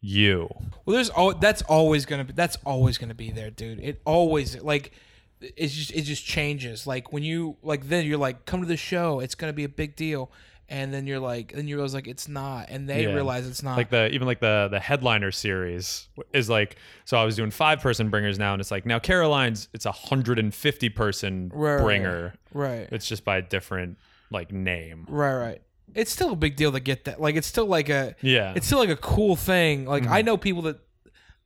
you. 0.00 0.48
Well, 0.84 0.94
there's 0.94 1.10
all 1.10 1.34
that's 1.34 1.62
always 1.62 2.06
gonna 2.06 2.24
be 2.24 2.32
that's 2.32 2.58
always 2.64 2.96
gonna 2.96 3.14
be 3.14 3.32
there, 3.32 3.50
dude. 3.50 3.80
It 3.80 4.00
always 4.04 4.62
like 4.62 4.92
it's 5.40 5.74
just 5.74 5.90
it 5.90 6.02
just 6.02 6.24
changes. 6.24 6.86
Like 6.86 7.12
when 7.12 7.24
you 7.24 7.56
like 7.62 7.88
then 7.88 8.06
you're 8.06 8.18
like 8.18 8.46
come 8.46 8.60
to 8.60 8.68
the 8.68 8.76
show, 8.76 9.18
it's 9.18 9.34
gonna 9.34 9.52
be 9.52 9.64
a 9.64 9.68
big 9.68 9.96
deal, 9.96 10.30
and 10.68 10.92
then 10.92 11.06
you're 11.06 11.20
like 11.20 11.52
then 11.52 11.68
you 11.68 11.76
realize 11.76 11.94
like 11.94 12.08
it's 12.08 12.28
not, 12.28 12.66
and 12.70 12.88
they 12.88 13.04
Yeah. 13.04 13.12
realize 13.14 13.46
it's 13.46 13.62
not. 13.62 13.76
like 13.76 13.90
the 13.90 14.08
even 14.12 14.26
like 14.26 14.40
the 14.40 14.68
the 14.70 14.80
headliner 14.80 15.30
series 15.30 16.08
is 16.32 16.48
like 16.50 16.76
so 17.04 17.16
I 17.16 17.24
was 17.24 17.36
doing 17.36 17.50
five 17.50 17.80
person 17.80 18.10
bringers 18.10 18.38
now 18.38 18.52
and 18.52 18.60
it's 18.60 18.70
like 18.70 18.84
now 18.86 18.98
Caroline's 18.98 19.68
it's 19.72 19.86
a 19.86 19.92
hundred 19.92 20.38
and 20.38 20.52
fifty 20.54 20.88
person 20.88 21.50
Right, 21.54 21.80
bringer. 21.80 22.34
right, 22.52 22.88
It's 22.90 23.06
just 23.06 23.24
by 23.24 23.36
a 23.38 23.42
different 23.42 23.98
like 24.30 24.52
name. 24.52 25.06
right, 25.08 25.34
right. 25.36 25.62
It's 25.94 26.10
still 26.10 26.32
a 26.32 26.36
big 26.36 26.56
deal 26.56 26.72
to 26.72 26.80
get 26.80 27.04
that. 27.04 27.20
Like 27.20 27.36
it's 27.36 27.46
still 27.46 27.66
like 27.66 27.88
a 27.88 28.16
Yeah. 28.20 28.52
it's 28.56 28.66
still 28.66 28.78
like 28.80 28.90
a 28.90 28.96
cool 28.96 29.36
thing. 29.36 29.86
Like 29.86 30.02
Mm-hmm. 30.02 30.12
I 30.12 30.22
know 30.22 30.36
people 30.36 30.62
that 30.62 30.78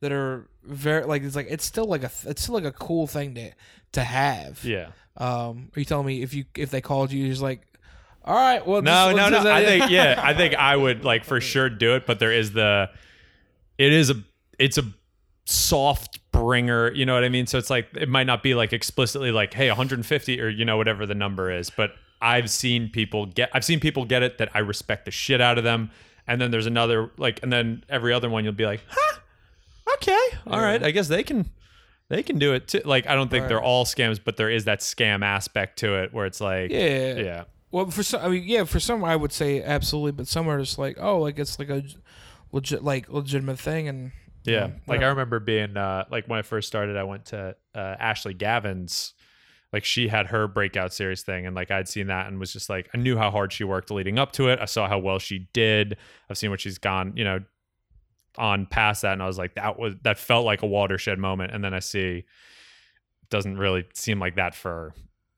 that 0.00 0.12
are 0.12 0.48
very 0.64 1.04
like 1.04 1.22
it's 1.22 1.36
like 1.36 1.46
it's 1.50 1.64
still 1.64 1.84
like 1.84 2.02
a 2.04 2.10
it's 2.26 2.42
still 2.42 2.54
like 2.54 2.64
a 2.64 2.72
cool 2.72 3.06
thing 3.06 3.34
to 3.34 3.50
to 3.92 4.02
have. 4.02 4.64
yeah. 4.64 4.88
Um, 5.16 5.70
are 5.76 5.80
you 5.80 5.84
telling 5.84 6.06
me 6.06 6.22
if 6.22 6.32
you 6.32 6.44
if 6.56 6.70
they 6.70 6.80
called 6.80 7.12
you, 7.12 7.20
you're 7.20 7.30
just 7.30 7.42
like, 7.42 7.60
all 8.24 8.34
right, 8.34 8.66
well, 8.66 8.82
No, 8.82 9.08
this- 9.08 9.16
no, 9.16 9.42
no. 9.42 9.50
I 9.50 9.64
think 9.64 9.90
yeah, 9.90 10.20
I 10.22 10.34
think 10.40 10.54
I 10.54 10.76
would 10.76 11.04
like 11.04 11.24
for 11.24 11.40
sure 11.40 11.68
do 11.70 11.94
it, 11.96 12.06
but 12.06 12.18
there 12.18 12.32
is 12.32 12.52
the 12.52 12.90
it 13.78 13.92
is 13.92 14.10
a 14.10 14.14
it's 14.58 14.78
a 14.78 14.84
soft 15.46 16.18
bringer, 16.32 16.92
you 16.92 17.04
know 17.06 17.14
what 17.14 17.24
I 17.24 17.28
mean? 17.28 17.46
So 17.46 17.58
it's 17.58 17.70
like 17.70 17.88
it 17.96 18.08
might 18.08 18.26
not 18.26 18.42
be 18.42 18.54
like 18.54 18.72
explicitly 18.72 19.32
like 19.32 19.54
hey, 19.54 19.68
150 19.68 20.40
or 20.40 20.48
you 20.48 20.64
know 20.64 20.76
whatever 20.76 21.06
the 21.06 21.14
number 21.14 21.50
is, 21.50 21.70
but 21.70 21.92
I've 22.20 22.50
seen 22.50 22.88
people 22.90 23.26
get 23.26 23.50
I've 23.54 23.64
seen 23.64 23.80
people 23.80 24.04
get 24.04 24.22
it 24.22 24.38
that 24.38 24.50
I 24.54 24.58
respect 24.60 25.06
the 25.06 25.10
shit 25.10 25.40
out 25.40 25.58
of 25.58 25.64
them. 25.64 25.90
And 26.26 26.40
then 26.40 26.50
there's 26.50 26.66
another 26.66 27.10
like 27.16 27.40
and 27.42 27.52
then 27.52 27.82
every 27.88 28.12
other 28.12 28.28
one 28.30 28.44
you'll 28.44 28.52
be 28.52 28.66
like, 28.66 28.82
"Huh? 28.88 29.18
Okay. 29.94 30.36
All 30.46 30.60
right. 30.60 30.82
I 30.82 30.90
guess 30.92 31.08
they 31.08 31.22
can 31.24 31.50
they 32.08 32.22
can 32.22 32.38
do 32.38 32.52
it 32.54 32.68
too. 32.68 32.82
Like 32.84 33.06
I 33.08 33.14
don't 33.14 33.30
think 33.30 33.48
they're 33.48 33.62
all 33.62 33.84
scams, 33.84 34.20
but 34.22 34.36
there 34.36 34.50
is 34.50 34.66
that 34.66 34.80
scam 34.80 35.24
aspect 35.24 35.78
to 35.80 36.02
it 36.02 36.12
where 36.12 36.26
it's 36.26 36.40
like 36.40 36.70
yeah, 36.70 37.14
yeah. 37.14 37.44
Well, 37.72 37.90
for 37.90 38.02
some, 38.02 38.20
I 38.22 38.28
mean, 38.28 38.44
yeah, 38.46 38.64
for 38.64 38.80
some, 38.80 39.04
I 39.04 39.14
would 39.14 39.32
say 39.32 39.62
absolutely, 39.62 40.12
but 40.12 40.26
some 40.26 40.48
are 40.48 40.58
just 40.58 40.78
like, 40.78 40.96
oh, 41.00 41.20
like 41.20 41.38
it's 41.38 41.58
like 41.58 41.70
a 41.70 41.84
legit, 42.52 42.82
like 42.82 43.08
legitimate 43.08 43.58
thing, 43.58 43.88
and 43.88 44.12
Yeah, 44.44 44.66
Yeah, 44.66 44.70
like 44.86 45.02
I 45.02 45.06
remember 45.06 45.38
being 45.38 45.76
uh, 45.76 46.04
like 46.10 46.26
when 46.26 46.38
I 46.38 46.42
first 46.42 46.66
started, 46.66 46.96
I 46.96 47.04
went 47.04 47.26
to 47.26 47.56
uh, 47.74 47.96
Ashley 47.98 48.34
Gavin's. 48.34 49.14
Like 49.72 49.84
she 49.84 50.08
had 50.08 50.26
her 50.26 50.48
breakout 50.48 50.92
series 50.92 51.22
thing, 51.22 51.46
and 51.46 51.54
like 51.54 51.70
I'd 51.70 51.86
seen 51.86 52.08
that, 52.08 52.26
and 52.26 52.40
was 52.40 52.52
just 52.52 52.68
like 52.68 52.88
I 52.92 52.98
knew 52.98 53.16
how 53.16 53.30
hard 53.30 53.52
she 53.52 53.62
worked 53.62 53.92
leading 53.92 54.18
up 54.18 54.32
to 54.32 54.48
it. 54.48 54.58
I 54.60 54.64
saw 54.64 54.88
how 54.88 54.98
well 54.98 55.20
she 55.20 55.48
did. 55.52 55.96
I've 56.28 56.36
seen 56.36 56.50
what 56.50 56.60
she's 56.60 56.78
gone, 56.78 57.12
you 57.14 57.22
know, 57.22 57.38
on 58.36 58.66
past 58.66 59.02
that, 59.02 59.12
and 59.12 59.22
I 59.22 59.28
was 59.28 59.38
like, 59.38 59.54
that 59.54 59.78
was 59.78 59.94
that 60.02 60.18
felt 60.18 60.44
like 60.44 60.62
a 60.62 60.66
watershed 60.66 61.20
moment. 61.20 61.54
And 61.54 61.62
then 61.62 61.72
I 61.72 61.78
see, 61.78 62.24
doesn't 63.28 63.58
really 63.58 63.84
seem 63.94 64.18
like 64.18 64.34
that 64.34 64.56
for 64.56 64.92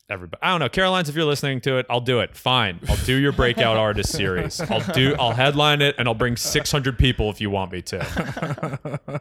everybody. 0.09 0.43
I 0.43 0.51
don't 0.51 0.61
know, 0.61 0.69
Caroline's. 0.69 1.09
If 1.09 1.16
you're 1.16 1.24
listening 1.24 1.61
to 1.62 1.79
it, 1.79 1.87
I'll 1.89 2.01
do 2.01 2.20
it. 2.20 2.37
Fine, 2.37 2.81
I'll 2.89 2.97
do 3.05 3.15
your 3.15 3.33
breakout 3.33 3.77
artist 3.79 4.12
series. 4.12 4.61
I'll 4.61 4.93
do. 4.93 5.15
I'll 5.19 5.33
headline 5.33 5.83
it, 5.83 5.95
and 5.99 6.09
I'll 6.09 6.15
bring 6.15 6.37
600 6.37 6.99
people 6.99 7.31
if 7.31 7.41
you 7.41 7.51
want 7.51 7.73
me 7.73 7.83
to. 7.83 9.12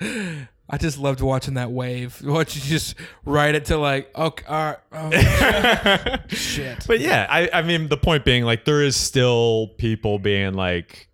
I 0.68 0.78
just 0.78 0.98
loved 0.98 1.20
watching 1.20 1.54
that 1.54 1.70
wave. 1.70 2.20
Watch 2.24 2.56
you 2.56 2.62
just 2.62 2.96
write 3.24 3.54
it 3.54 3.66
to 3.66 3.76
like, 3.76 4.10
okay, 4.16 4.44
all 4.46 4.64
right, 4.64 4.78
oh, 4.92 6.16
shit. 6.28 6.84
But 6.86 7.00
yeah, 7.00 7.26
I, 7.30 7.48
I 7.52 7.62
mean, 7.62 7.88
the 7.88 7.96
point 7.96 8.24
being, 8.24 8.44
like, 8.44 8.64
there 8.64 8.82
is 8.82 8.96
still 8.96 9.68
people 9.78 10.18
being 10.18 10.54
like, 10.54 11.05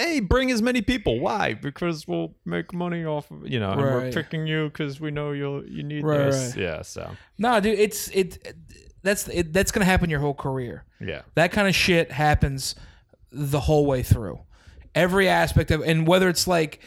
hey, 0.00 0.20
bring 0.20 0.50
as 0.50 0.62
many 0.62 0.82
people. 0.82 1.20
Why? 1.20 1.54
Because 1.54 2.08
we'll 2.08 2.34
make 2.44 2.72
money 2.72 3.04
off 3.04 3.30
of, 3.30 3.46
you 3.48 3.60
know, 3.60 3.72
and 3.72 3.80
we're 3.80 3.98
Right. 4.04 4.14
picking 4.14 4.46
you 4.46 4.68
because 4.68 5.00
we 5.00 5.10
know 5.10 5.32
you'll, 5.32 5.64
you 5.66 5.82
need 5.82 6.02
Right, 6.04 6.18
this. 6.30 6.56
right. 6.56 6.62
Yeah, 6.62 6.82
so, 6.82 7.10
No, 7.38 7.60
dude, 7.60 7.78
it's 7.78 8.08
it. 8.08 8.54
That's 9.02 9.28
it, 9.28 9.52
that's 9.52 9.70
gonna 9.72 9.84
happen 9.86 10.10
your 10.10 10.20
whole 10.20 10.34
career. 10.34 10.84
yeah. 11.00 11.22
That 11.34 11.52
kind 11.52 11.66
of 11.68 11.74
shit 11.74 12.12
happens 12.12 12.74
the 13.32 13.60
whole 13.60 13.86
way 13.86 14.02
through. 14.02 14.40
Every 14.94 15.28
aspect 15.28 15.70
of 15.70 15.82
and 15.82 16.06
whether 16.06 16.28
it's 16.28 16.46
like 16.48 16.80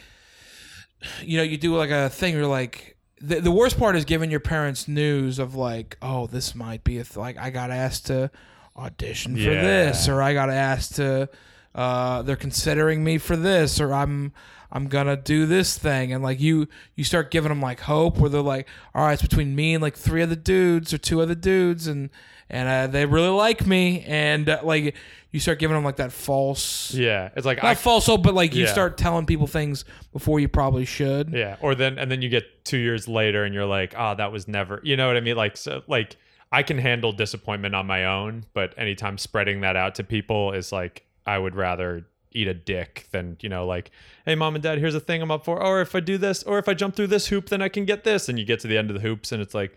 you 1.22 1.36
know, 1.36 1.42
you 1.42 1.56
do 1.58 1.76
like 1.76 1.90
a 1.90 2.08
thing 2.08 2.34
you're 2.34 2.46
like 2.46 2.96
the, 3.20 3.40
the 3.40 3.50
worst 3.50 3.78
part 3.78 3.96
is 3.96 4.04
giving 4.04 4.30
your 4.30 4.40
parents 4.40 4.86
news 4.86 5.38
of 5.38 5.54
like, 5.54 5.96
oh, 6.02 6.26
this 6.26 6.54
might 6.54 6.84
be 6.84 6.98
a 6.98 7.04
th- 7.04 7.16
like 7.16 7.38
I 7.38 7.50
got 7.50 7.70
asked 7.70 8.06
to 8.06 8.30
audition 8.76 9.34
for 9.34 9.40
Yeah. 9.40 9.62
this 9.62 10.08
or 10.08 10.20
I 10.22 10.34
got 10.34 10.50
asked 10.50 10.96
to 10.96 11.28
uh 11.74 12.22
they're 12.22 12.36
considering 12.36 13.02
me 13.02 13.18
for 13.18 13.36
this 13.36 13.80
or 13.80 13.92
I'm 13.92 14.32
I'm 14.70 14.86
gonna 14.88 15.16
do 15.16 15.46
this 15.46 15.76
thing 15.78 16.12
and 16.12 16.22
like 16.22 16.40
you 16.40 16.68
you 16.94 17.04
start 17.04 17.30
giving 17.30 17.48
them 17.48 17.60
like 17.60 17.80
hope 17.80 18.18
where 18.18 18.30
they're 18.30 18.40
like 18.40 18.68
all 18.94 19.04
right 19.04 19.12
it's 19.14 19.22
between 19.22 19.54
me 19.54 19.74
and 19.74 19.82
like 19.82 19.96
three 19.96 20.22
other 20.22 20.36
dudes 20.36 20.92
or 20.92 20.98
two 20.98 21.20
other 21.20 21.34
dudes 21.34 21.86
and 21.86 22.10
and 22.50 22.68
uh, 22.68 22.86
they 22.86 23.06
really 23.06 23.28
like 23.28 23.66
me 23.66 24.04
and 24.06 24.48
uh, 24.48 24.60
like 24.62 24.94
you 25.30 25.40
start 25.40 25.58
giving 25.58 25.74
them 25.74 25.82
like 25.82 25.96
that 25.96 26.12
false 26.12 26.92
Yeah. 26.94 27.30
It's 27.34 27.46
like, 27.46 27.56
not 27.58 27.64
I, 27.66 27.74
false 27.74 28.06
hope 28.06 28.22
but 28.22 28.34
like 28.34 28.54
you 28.54 28.64
Yeah. 28.64 28.72
start 28.72 28.98
telling 28.98 29.26
people 29.26 29.46
things 29.46 29.84
before 30.12 30.38
you 30.40 30.46
probably 30.48 30.84
should 30.84 31.32
yeah. 31.32 31.56
Or 31.60 31.74
then, 31.74 31.98
and 31.98 32.10
then 32.10 32.20
you 32.22 32.28
get 32.28 32.64
two 32.64 32.76
years 32.78 33.08
later 33.08 33.44
and 33.44 33.52
you're 33.54 33.64
like, 33.66 33.94
oh, 33.96 34.14
that 34.14 34.30
was 34.30 34.46
never, 34.46 34.80
you 34.84 34.96
know 34.96 35.06
what 35.08 35.16
I 35.16 35.20
mean? 35.20 35.36
Like, 35.36 35.56
so, 35.56 35.82
like, 35.88 36.16
I 36.52 36.62
can 36.62 36.78
handle 36.78 37.12
disappointment 37.12 37.74
on 37.74 37.86
my 37.86 38.04
own, 38.04 38.44
but 38.54 38.74
anytime 38.78 39.18
spreading 39.18 39.62
that 39.62 39.74
out 39.76 39.96
to 39.96 40.04
people 40.04 40.52
is 40.52 40.70
like, 40.70 41.04
I 41.26 41.38
would 41.38 41.54
rather 41.54 42.06
eat 42.32 42.48
a 42.48 42.54
dick 42.54 43.06
than, 43.12 43.36
you 43.40 43.48
know, 43.48 43.66
like, 43.66 43.90
hey, 44.24 44.34
mom 44.34 44.54
and 44.56 44.62
dad, 44.62 44.78
here's 44.78 44.94
a 44.94 45.00
thing 45.00 45.22
I'm 45.22 45.30
up 45.30 45.44
for. 45.44 45.62
Or 45.62 45.80
if 45.80 45.94
I 45.94 46.00
do 46.00 46.18
this, 46.18 46.42
or 46.42 46.58
if 46.58 46.68
I 46.68 46.74
jump 46.74 46.96
through 46.96 47.06
this 47.08 47.28
hoop, 47.28 47.48
then 47.48 47.62
I 47.62 47.68
can 47.68 47.84
get 47.84 48.04
this. 48.04 48.28
And 48.28 48.38
you 48.38 48.44
get 48.44 48.60
to 48.60 48.68
the 48.68 48.76
end 48.76 48.90
of 48.90 48.94
the 48.94 49.00
hoops 49.00 49.30
and 49.32 49.40
it's 49.40 49.54
like, 49.54 49.76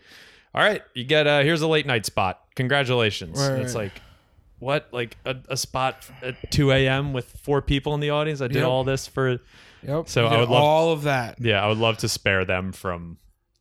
all 0.54 0.62
right, 0.62 0.82
you 0.94 1.04
get, 1.04 1.26
uh, 1.26 1.42
here's 1.42 1.62
a 1.62 1.68
late 1.68 1.86
night 1.86 2.04
spot. 2.06 2.40
Congratulations. 2.56 3.38
Right, 3.38 3.60
it's 3.60 3.74
right. 3.74 3.84
like, 3.84 4.02
what? 4.58 4.88
Like 4.92 5.16
a, 5.24 5.36
a 5.48 5.56
spot 5.56 6.04
at 6.22 6.50
2 6.50 6.72
a.m. 6.72 7.12
with 7.12 7.26
four 7.42 7.62
people 7.62 7.94
in 7.94 8.00
the 8.00 8.10
audience? 8.10 8.40
I 8.40 8.48
did 8.48 8.56
Yep. 8.56 8.66
all 8.66 8.82
this 8.84 9.06
for, 9.06 9.38
Yep. 9.86 10.08
So 10.08 10.26
I 10.26 10.40
would 10.40 10.48
love- 10.48 10.62
all 10.62 10.92
of 10.92 11.02
that, 11.04 11.36
yeah, 11.40 11.64
I 11.64 11.68
would 11.68 11.78
love 11.78 11.98
to 11.98 12.08
spare 12.08 12.44
them 12.44 12.72
from 12.72 13.18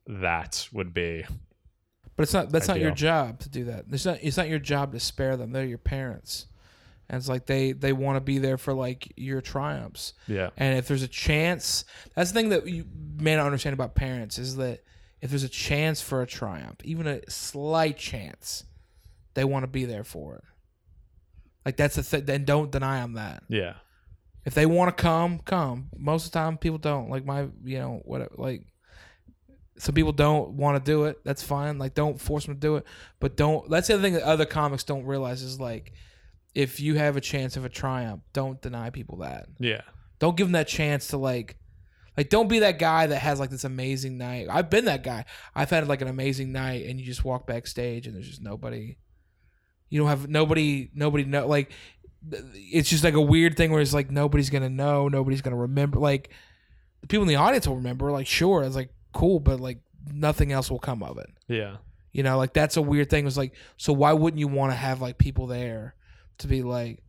that. 0.08 0.68
Would 0.74 0.94
be 0.94 1.24
but 2.16 2.24
it's 2.24 2.34
not. 2.34 2.50
That's 2.50 2.68
not 2.68 2.80
your 2.80 2.90
job 2.92 3.40
to 3.42 3.50
do 3.50 3.66
that. 3.66 3.86
It's 3.92 4.04
not. 4.04 4.18
It's 4.24 4.38
not 4.38 4.50
your 4.50 4.58
job 4.58 4.92
to 4.94 5.00
spare 5.00 5.38
them. 5.38 5.52
They're 5.52 5.64
your 5.66 5.78
parents, 5.78 6.48
and 7.10 7.18
it's 7.18 7.30
like 7.30 7.46
they 7.46 7.72
they 7.72 7.94
want 7.94 8.18
to 8.18 8.22
be 8.22 8.38
there 8.38 8.58
for 8.58 8.74
like 8.74 9.12
your 9.16 9.42
triumphs. 9.42 10.14
yeah, 10.28 10.50
And 10.58 10.78
if 10.78 10.88
there's 10.88 11.04
a 11.04 11.08
chance, 11.08 11.86
that's 12.16 12.32
the 12.32 12.40
thing 12.40 12.50
that 12.50 12.68
you 12.68 12.86
may 13.20 13.36
not 13.36 13.46
understand 13.46 13.74
about 13.74 13.96
parents 13.96 14.38
is 14.38 14.56
that 14.58 14.84
if 15.22 15.30
there's 15.30 15.44
a 15.44 15.50
chance 15.50 16.02
for 16.02 16.22
a 16.22 16.28
triumph, 16.28 16.80
even 16.84 17.08
a 17.08 17.22
slight 17.30 17.98
chance, 17.98 18.64
they 19.34 19.44
want 19.44 19.64
to 19.64 19.68
be 19.68 19.86
there 19.86 20.04
for 20.04 20.36
it. 20.36 20.44
Like 21.66 21.78
that's 21.78 21.96
the 21.96 22.04
thing. 22.04 22.26
Then 22.26 22.46
don't 22.46 22.72
deny 22.72 23.02
them 23.02 23.14
that. 23.14 23.44
yeah, 23.50 23.74
If 24.46 24.54
they 24.54 24.66
want 24.66 24.96
to 24.96 25.02
come, 25.02 25.40
come. 25.40 25.90
Most 25.98 26.26
of 26.28 26.32
the 26.32 26.40
time, 26.40 26.58
people 26.58 26.78
don't. 26.78 27.10
Like 27.10 27.26
my, 27.26 27.48
you 27.64 27.80
know, 27.80 28.02
what 28.06 28.38
like. 28.40 28.64
Some 29.80 29.94
people 29.94 30.12
don't 30.12 30.54
want 30.54 30.84
to 30.84 30.92
do 30.92 31.04
it. 31.06 31.20
That's 31.24 31.44
fine. 31.44 31.78
Like, 31.78 31.94
don't 31.94 32.20
force 32.20 32.46
them 32.48 32.56
to 32.56 32.60
do 32.60 32.78
it. 32.78 32.86
But 33.20 33.38
don't. 33.38 33.70
That's 33.70 33.88
the 33.88 33.94
other 33.94 34.02
thing 34.02 34.14
that 34.14 34.24
other 34.24 34.46
comics 34.46 34.84
don't 34.84 35.06
realize 35.06 35.44
is 35.44 35.60
like, 35.60 35.94
if 36.58 36.80
you 36.80 36.96
have 36.96 37.16
a 37.16 37.22
chance 37.22 37.56
of 37.56 37.66
a 37.66 37.70
triumph, 37.70 38.24
don't 38.34 38.60
deny 38.62 38.90
people 38.90 39.18
that. 39.20 39.46
yeah, 39.60 39.82
Don't 40.18 40.36
give 40.36 40.48
them 40.48 40.54
that 40.54 40.68
chance 40.68 41.10
to 41.10 41.18
like, 41.18 41.56
like 42.18 42.30
don't 42.30 42.48
be 42.48 42.60
that 42.60 42.80
guy 42.80 43.06
that 43.06 43.20
has 43.20 43.40
like 43.40 43.52
this 43.52 43.64
amazing 43.64 44.18
night. 44.18 44.48
I've 44.50 44.72
been 44.72 44.86
that 44.86 45.04
guy. 45.04 45.26
I've 45.54 45.70
had 45.70 45.88
like 45.88 46.02
an 46.02 46.08
amazing 46.08 46.52
night, 46.52 46.88
and 46.88 47.00
you 47.00 47.06
just 47.06 47.24
walk 47.24 47.46
backstage, 47.46 48.08
and 48.08 48.16
there's 48.16 48.28
just 48.28 48.42
nobody. 48.42 48.98
You 49.90 50.00
don't 50.00 50.10
have 50.10 50.28
nobody. 50.28 50.90
Nobody 50.96 51.26
know 51.26 51.46
like. 51.48 51.72
It's 52.56 52.90
just 52.90 53.04
like 53.04 53.14
a 53.14 53.22
weird 53.22 53.56
thing 53.56 53.72
where 53.72 53.80
it's 53.80 53.94
like 53.94 54.10
nobody's 54.10 54.50
gonna 54.50 54.68
know, 54.68 55.08
nobody's 55.08 55.44
gonna 55.44 55.56
remember. 55.56 56.00
Like 56.00 56.32
the 57.02 57.08
people 57.08 57.22
in 57.22 57.28
the 57.30 57.36
audience 57.36 57.68
will 57.68 57.76
remember. 57.76 58.12
Like 58.12 58.26
sure, 58.26 58.64
it's 58.64 58.76
like 58.76 58.90
cool, 59.14 59.40
but 59.40 59.60
like 59.60 59.78
nothing 60.12 60.52
else 60.52 60.72
will 60.72 60.80
come 60.80 61.04
of 61.04 61.20
it. 61.20 61.30
yeah, 61.48 61.78
You 62.12 62.24
know, 62.24 62.36
like 62.38 62.54
that's 62.54 62.76
a 62.78 62.82
weird 62.82 63.12
thing. 63.12 63.24
It 63.24 63.26
was 63.26 63.38
like, 63.38 63.54
so 63.78 63.94
why 63.94 64.14
wouldn't 64.14 64.40
you 64.40 64.48
want 64.48 64.72
to 64.72 64.76
have 64.76 65.00
like 65.02 65.20
people 65.20 65.46
there 65.46 65.94
to 66.40 66.48
be 66.48 66.64
like, 66.64 67.04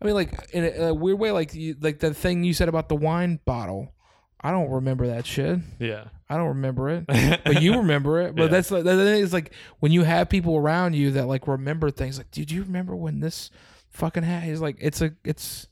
I 0.00 0.04
mean, 0.04 0.14
like 0.14 0.32
in 0.52 0.64
a, 0.64 0.88
a 0.88 0.94
weird 0.94 1.18
way, 1.18 1.30
like 1.30 1.54
you, 1.54 1.76
like 1.80 1.98
the 2.00 2.12
thing 2.14 2.44
you 2.44 2.54
said 2.54 2.68
about 2.68 2.88
the 2.88 2.96
wine 2.96 3.40
bottle. 3.44 3.92
I 4.38 4.50
don't 4.52 4.70
remember 4.70 5.06
that 5.08 5.26
shit. 5.26 5.58
Yeah. 5.80 6.04
I 6.28 6.36
don't 6.36 6.48
remember 6.48 6.90
it, 6.90 7.06
but 7.44 7.62
you 7.62 7.78
remember 7.78 8.20
it. 8.20 8.36
But 8.36 8.42
Yeah. 8.44 8.48
that's 8.48 8.70
like 8.70 8.84
that 8.84 8.98
is 8.98 9.32
like 9.32 9.52
when 9.80 9.90
you 9.92 10.02
have 10.04 10.28
people 10.28 10.56
around 10.56 10.94
you 10.94 11.12
that 11.12 11.26
like 11.26 11.48
remember 11.48 11.90
things. 11.90 12.18
Like, 12.18 12.30
dude, 12.30 12.50
you 12.50 12.62
remember 12.62 12.94
when 12.94 13.20
this 13.20 13.50
fucking 13.90 14.22
happened? 14.24 14.52
It's 14.52 14.60
like 14.60 14.76
it's 14.78 15.00
a 15.00 15.12
it's. 15.24 15.66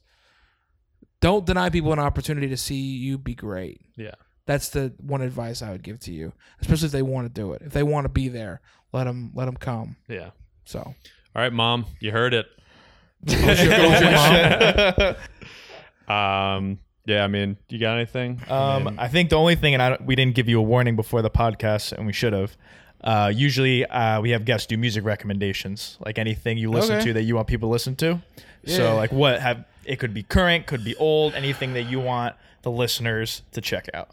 Don't 1.21 1.45
deny 1.45 1.69
people 1.69 1.93
an 1.93 1.99
opportunity 1.99 2.47
to 2.49 2.57
see 2.57 2.75
you 2.75 3.17
be 3.17 3.33
great. 3.35 3.81
Yeah. 3.95 4.15
That's 4.45 4.69
the 4.69 4.93
one 4.99 5.21
advice 5.21 5.61
I 5.61 5.71
would 5.71 5.81
give 5.83 5.99
to 6.01 6.11
you, 6.11 6.33
especially 6.61 6.87
if 6.87 6.91
they 6.91 7.01
want 7.01 7.27
to 7.27 7.33
do 7.41 7.53
it. 7.53 7.61
If 7.65 7.73
they 7.73 7.83
want 7.83 8.05
to 8.05 8.09
be 8.09 8.27
there, 8.27 8.61
let 8.93 9.05
them 9.05 9.31
let 9.33 9.45
them 9.45 9.57
come. 9.57 9.95
Yeah. 10.07 10.31
So 10.65 10.79
All 10.79 10.95
right, 11.35 11.53
mom, 11.53 11.85
you 11.99 12.11
heard 12.11 12.33
it. 12.33 12.45
Um. 16.07 16.79
Yeah. 17.07 17.23
I 17.23 17.27
mean, 17.27 17.57
you 17.69 17.79
got 17.79 17.95
anything? 17.95 18.41
I 18.49 18.75
Um, 18.75 18.83
mean, 18.85 18.95
I 18.99 19.07
think 19.07 19.29
the 19.29 19.35
only 19.37 19.55
thing, 19.55 19.73
and 19.75 19.81
I 19.83 19.89
don't, 19.89 20.05
we 20.05 20.15
didn't 20.15 20.35
give 20.35 20.47
you 20.49 20.59
a 20.59 20.63
warning 20.63 20.95
before 20.95 21.21
the 21.21 21.29
podcast, 21.29 21.91
and 21.93 22.05
we 22.07 22.13
should 22.13 22.33
have. 22.33 22.55
Uh, 23.03 23.31
usually, 23.33 23.85
uh, 23.85 24.19
we 24.21 24.31
have 24.31 24.45
guests 24.45 24.65
do 24.67 24.77
music 24.77 25.03
recommendations, 25.03 25.97
like 26.03 26.17
anything 26.17 26.57
you 26.57 26.71
listen 26.71 26.95
Okay. 26.95 27.05
to 27.05 27.13
that 27.13 27.23
you 27.23 27.35
want 27.35 27.47
people 27.47 27.69
to 27.69 27.71
listen 27.71 27.95
to. 27.97 28.21
Yeah. 28.63 28.75
So, 28.75 28.95
like, 28.95 29.11
what 29.11 29.39
have 29.39 29.65
it 29.85 29.97
could 29.97 30.13
be 30.15 30.23
current, 30.23 30.65
could 30.65 30.83
be 30.83 30.95
old, 30.95 31.35
anything 31.35 31.73
that 31.73 31.83
you 31.83 31.99
want 31.99 32.35
the 32.63 32.71
listeners 32.71 33.43
to 33.51 33.61
check 33.61 33.87
out. 33.93 34.09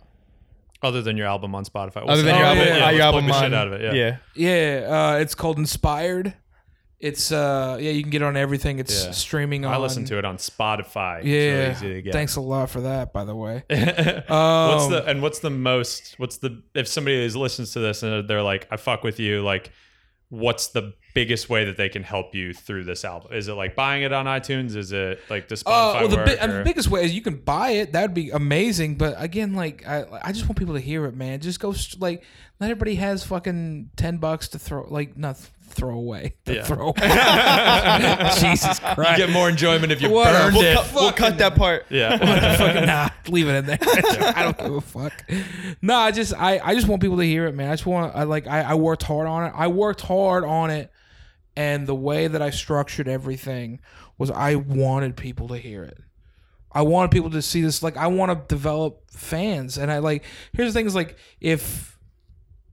other 0.83 1.01
than 1.01 1.17
your 1.17 1.27
album 1.29 1.55
on 1.55 1.65
Spotify. 1.65 2.03
Other 2.09 2.23
than 2.23 2.35
Oh, 2.35 2.39
your 2.39 2.47
album, 2.47 2.67
yeah, 2.67 2.73
uh, 2.75 2.77
yeah, 2.79 2.91
your 2.91 3.03
album 3.03 3.27
the 3.29 3.41
shit 3.41 3.55
out 3.55 3.67
of 3.69 3.73
it. 3.75 3.95
Yeah. 3.95 4.17
yeah. 4.35 4.81
yeah, 4.81 5.13
uh, 5.15 5.19
it's 5.19 5.35
called 5.35 5.57
Inspired. 5.59 6.35
It's 7.03 7.33
uh 7.33 7.79
yeah, 7.81 7.91
you 7.91 8.03
can 8.03 8.11
get 8.11 8.23
it 8.23 8.25
on 8.27 8.37
everything. 8.37 8.79
It's 8.79 9.05
Yeah. 9.05 9.11
streaming 9.11 9.65
on. 9.65 9.75
I 9.75 9.77
listened 9.77 10.07
to 10.07 10.19
it 10.19 10.25
on 10.25 10.37
Spotify. 10.37 11.19
It's 11.19 11.27
Yeah, 11.27 11.73
easy 11.73 11.95
to 11.95 12.03
get. 12.03 12.13
thanks 12.13 12.37
a 12.37 12.41
lot 12.41 12.71
for 12.71 12.81
that. 12.83 13.13
By 13.13 13.25
the 13.25 13.35
way, 13.35 13.65
what's 13.69 14.31
Um, 14.31 14.91
the 14.93 15.05
and 15.07 15.21
what's 15.21 15.41
the 15.41 15.51
most? 15.51 16.15
What's 16.19 16.39
the 16.39 16.63
if 16.75 16.87
somebody 16.89 17.17
is 17.23 17.35
listens 17.37 17.73
to 17.73 17.81
this 17.81 18.03
and 18.05 18.29
they're 18.29 18.43
like, 18.43 18.69
I 18.71 18.77
fuck 18.77 19.03
with 19.03 19.19
you. 19.19 19.43
Like, 19.43 19.73
what's 20.29 20.69
the 20.69 20.95
biggest 21.15 21.51
way 21.51 21.65
that 21.67 21.77
they 21.77 21.89
can 21.91 22.03
help 22.03 22.35
you 22.35 22.55
through 22.55 22.85
this 22.85 23.05
album? 23.05 23.33
Is 23.35 23.49
it 23.49 23.55
like 23.55 23.75
buying 23.75 24.03
it 24.05 24.13
on 24.13 24.27
iTunes? 24.27 24.77
Is 24.77 24.93
it 24.93 25.21
like 25.29 25.49
the 25.49 25.55
Uh, 25.67 25.95
Spotify 25.95 26.01
well, 26.01 26.09
the, 26.09 26.17
work? 26.17 26.27
bi- 26.27 26.37
uh, 26.37 26.47
the 26.47 26.61
or- 26.61 26.65
biggest 26.65 26.89
way 26.89 27.05
is 27.05 27.13
you 27.15 27.21
can 27.21 27.37
buy 27.37 27.71
it. 27.71 27.93
That 27.93 28.03
would 28.03 28.15
be 28.15 28.31
amazing. 28.31 28.95
But 28.95 29.17
again, 29.21 29.55
like 29.55 29.87
I, 29.87 30.05
I 30.23 30.33
just 30.33 30.47
want 30.47 30.57
people 30.57 30.75
to 30.75 30.81
hear 30.81 31.05
it, 31.07 31.17
man. 31.17 31.41
Just 31.41 31.59
go 31.61 31.73
st- 31.73 32.01
like 32.01 32.23
not 32.61 32.67
everybody 32.71 32.95
has 32.95 33.25
fucking 33.25 33.91
ten 33.97 34.19
bucks 34.19 34.47
to 34.49 34.59
throw, 34.59 34.87
like 34.89 35.19
not 35.19 35.37
throw 35.73 35.95
away, 35.97 36.35
to 36.47 36.55
Yeah. 36.57 36.63
throw 36.65 36.89
away. 36.89 38.31
Jesus 38.39 38.79
you 38.81 38.95
Christ! 38.95 39.17
get 39.19 39.31
more 39.31 39.49
enjoyment 39.49 39.91
if 39.93 40.01
you 40.01 40.11
What 40.11 40.29
a 40.29 40.39
burned 40.39 40.55
fuck- 40.55 40.65
it. 40.65 40.75
Cut- 40.77 40.95
we'll 40.95 41.13
cut 41.13 41.39
that 41.39 41.55
part. 41.57 41.87
Yeah. 41.91 42.17
fucking 42.57 42.87
nah, 42.87 43.09
leave 43.29 43.49
it 43.49 43.55
in 43.57 43.67
there. 43.67 43.79
I 43.81 44.43
don't 44.45 44.59
give 44.59 44.75
a 44.75 44.81
fuck. 44.81 45.13
No, 45.83 45.95
I 45.97 46.11
just 46.11 46.35
I, 46.35 46.61
I 46.63 46.75
just 46.75 46.87
want 46.89 47.03
people 47.03 47.17
to 47.19 47.25
hear 47.25 47.47
it, 47.47 47.55
man. 47.55 47.71
I 47.71 47.73
just 47.75 47.87
want 47.87 48.15
I 48.15 48.23
like 48.25 48.47
I, 48.47 48.63
I 48.63 48.75
worked 48.75 49.03
hard 49.03 49.27
on 49.27 49.45
it. 49.47 49.53
I 49.55 49.67
worked 49.69 50.01
hard 50.03 50.45
on 50.45 50.71
it, 50.71 50.91
and 51.57 51.87
the 51.87 51.95
way 51.95 52.29
that 52.29 52.41
I 52.43 52.51
structured 52.51 53.09
everything 53.09 53.81
was 54.19 54.31
I 54.31 54.55
wanted 54.57 55.17
people 55.17 55.49
to 55.49 55.57
hear 55.59 55.83
it. 55.85 55.99
I 56.71 56.83
wanted 56.83 57.11
people 57.11 57.31
to 57.31 57.43
see 57.43 57.61
this. 57.63 57.83
Like 57.83 57.97
I 57.97 58.07
want 58.07 58.31
to 58.33 58.55
develop 58.55 59.11
fans, 59.11 59.77
and 59.79 59.91
I 59.91 59.99
like. 59.99 60.25
Here's 60.53 60.73
the 60.73 60.79
thing: 60.79 60.87
is 60.87 60.95
like 60.95 61.17
if 61.41 61.92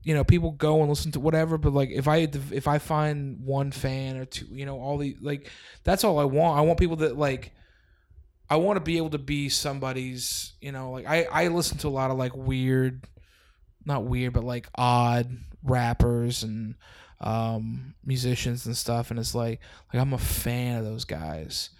you 0.02 0.14
know 0.14 0.24
people 0.24 0.52
go 0.52 0.80
and 0.80 0.88
listen 0.88 1.12
to 1.12 1.20
whatever, 1.20 1.58
but 1.58 1.72
like 1.72 1.90
if 1.90 2.08
I 2.08 2.28
if 2.52 2.66
I 2.68 2.78
find 2.78 3.44
one 3.44 3.70
fan 3.70 4.16
or 4.16 4.24
two, 4.24 4.46
you 4.50 4.66
know, 4.66 4.80
all 4.80 4.98
the 4.98 5.16
like 5.20 5.50
that's 5.84 6.04
all 6.04 6.18
I 6.18 6.24
want. 6.24 6.58
I 6.58 6.62
want 6.62 6.78
people 6.78 6.96
that 6.96 7.16
like. 7.16 7.52
I 8.52 8.56
want 8.56 8.78
to 8.78 8.80
be 8.80 8.96
able 8.96 9.10
to 9.10 9.18
be 9.18 9.48
somebody's, 9.48 10.54
you 10.60 10.72
know, 10.72 10.90
like 10.90 11.06
I 11.06 11.22
I 11.30 11.46
listen 11.46 11.78
to 11.78 11.86
a 11.86 11.90
lot 11.90 12.10
of 12.10 12.18
like 12.18 12.34
weird, 12.34 13.06
not 13.84 14.02
weird, 14.02 14.32
but 14.32 14.42
like 14.42 14.66
odd 14.74 15.30
rappers 15.62 16.42
and 16.42 16.74
um 17.20 17.94
musicians 18.04 18.66
and 18.66 18.76
stuff, 18.76 19.12
and 19.12 19.20
it's 19.20 19.36
like 19.36 19.60
like 19.94 20.02
I'm 20.02 20.12
a 20.12 20.18
fan 20.18 20.78
of 20.78 20.84
those 20.84 21.04
guys, 21.04 21.70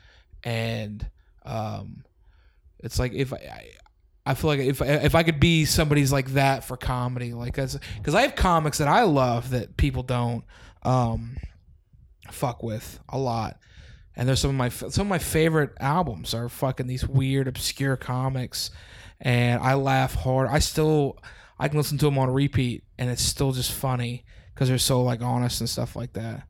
and 0.45 1.11
um, 1.45 2.05
it's 2.79 3.01
like 3.01 3.15
if 3.15 3.33
I. 3.33 3.71
I 4.31 4.35
feel 4.35 4.49
like 4.49 4.61
if 4.61 4.81
if 4.81 5.15
I 5.17 5.25
could 5.25 5.41
be 5.41 5.65
somebody's 5.65 6.13
like 6.13 6.29
that 6.35 6.63
for 6.63 6.77
comedy, 6.77 7.35
like 7.35 7.57
that's 7.57 7.77
because 7.97 8.15
I 8.15 8.23
have 8.23 8.37
comics 8.37 8.79
that 8.79 8.87
I 8.87 9.03
love 9.03 9.51
that 9.51 9.77
people 9.77 10.05
don't 10.05 10.45
um, 10.85 11.37
fuck 12.31 12.63
with 12.63 13.01
a 13.09 13.19
lot, 13.19 13.59
and 14.15 14.29
there's 14.29 14.41
some 14.41 14.51
of 14.51 14.57
my 14.57 14.69
some 14.69 15.07
of 15.07 15.11
my 15.11 15.19
favorite 15.19 15.73
albums 15.81 16.33
are 16.33 16.49
fucking 16.49 16.87
these 16.87 17.07
weird 17.07 17.49
obscure 17.49 17.97
comics, 17.97 18.71
and 19.21 19.61
I 19.61 19.75
laugh 19.75 20.15
hard. 20.15 20.49
I 20.49 20.61
still 20.61 21.19
I 21.59 21.67
can 21.67 21.79
listen 21.79 21.99
to 21.99 22.05
them 22.05 22.19
on 22.19 22.31
repeat, 22.31 22.85
and 22.99 23.11
it's 23.11 23.23
still 23.23 23.51
just 23.51 23.73
funny 23.73 24.25
because 24.55 24.69
they're 24.69 24.79
so 24.79 25.03
like 25.03 25.23
honest 25.23 25.61
and 25.61 25.69
stuff 25.69 25.97
like 25.97 26.13
that. 26.13 26.45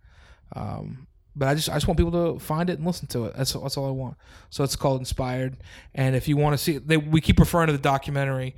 Um, 0.54 1.06
but 1.36 1.48
I 1.48 1.54
just 1.54 1.68
I 1.68 1.74
just 1.74 1.86
want 1.86 1.98
people 1.98 2.12
to 2.12 2.38
find 2.38 2.70
it 2.70 2.78
and 2.78 2.86
listen 2.86 3.06
to 3.08 3.26
it. 3.26 3.34
That's 3.36 3.52
that's 3.52 3.76
all 3.76 3.86
I 3.86 3.90
want. 3.90 4.16
So 4.50 4.64
it's 4.64 4.76
called 4.76 5.00
Inspired. 5.00 5.56
And 5.94 6.16
if 6.16 6.28
you 6.28 6.36
want 6.36 6.54
to 6.54 6.58
see, 6.58 6.78
they, 6.78 6.96
we 6.96 7.20
keep 7.20 7.38
referring 7.38 7.68
to 7.68 7.72
the 7.72 7.78
documentary, 7.78 8.56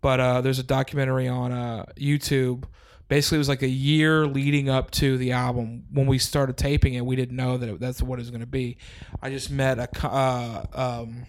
but 0.00 0.20
uh, 0.20 0.40
there's 0.40 0.58
a 0.58 0.64
documentary 0.64 1.28
on 1.28 1.52
uh, 1.52 1.86
YouTube. 1.96 2.64
Basically, 3.08 3.36
it 3.36 3.38
was 3.40 3.48
like 3.48 3.62
a 3.62 3.68
year 3.68 4.26
leading 4.26 4.70
up 4.70 4.90
to 4.92 5.18
the 5.18 5.32
album. 5.32 5.84
When 5.92 6.06
we 6.06 6.18
started 6.18 6.56
taping 6.56 6.94
it, 6.94 7.04
we 7.04 7.16
didn't 7.16 7.36
know 7.36 7.58
that 7.58 7.68
it, 7.68 7.80
that's 7.80 8.02
what 8.02 8.18
it 8.18 8.22
was 8.22 8.30
going 8.30 8.40
to 8.40 8.46
be. 8.46 8.78
I 9.20 9.30
just 9.30 9.50
met 9.50 9.78
a 9.78 10.06
uh, 10.06 10.64
um, 10.72 11.26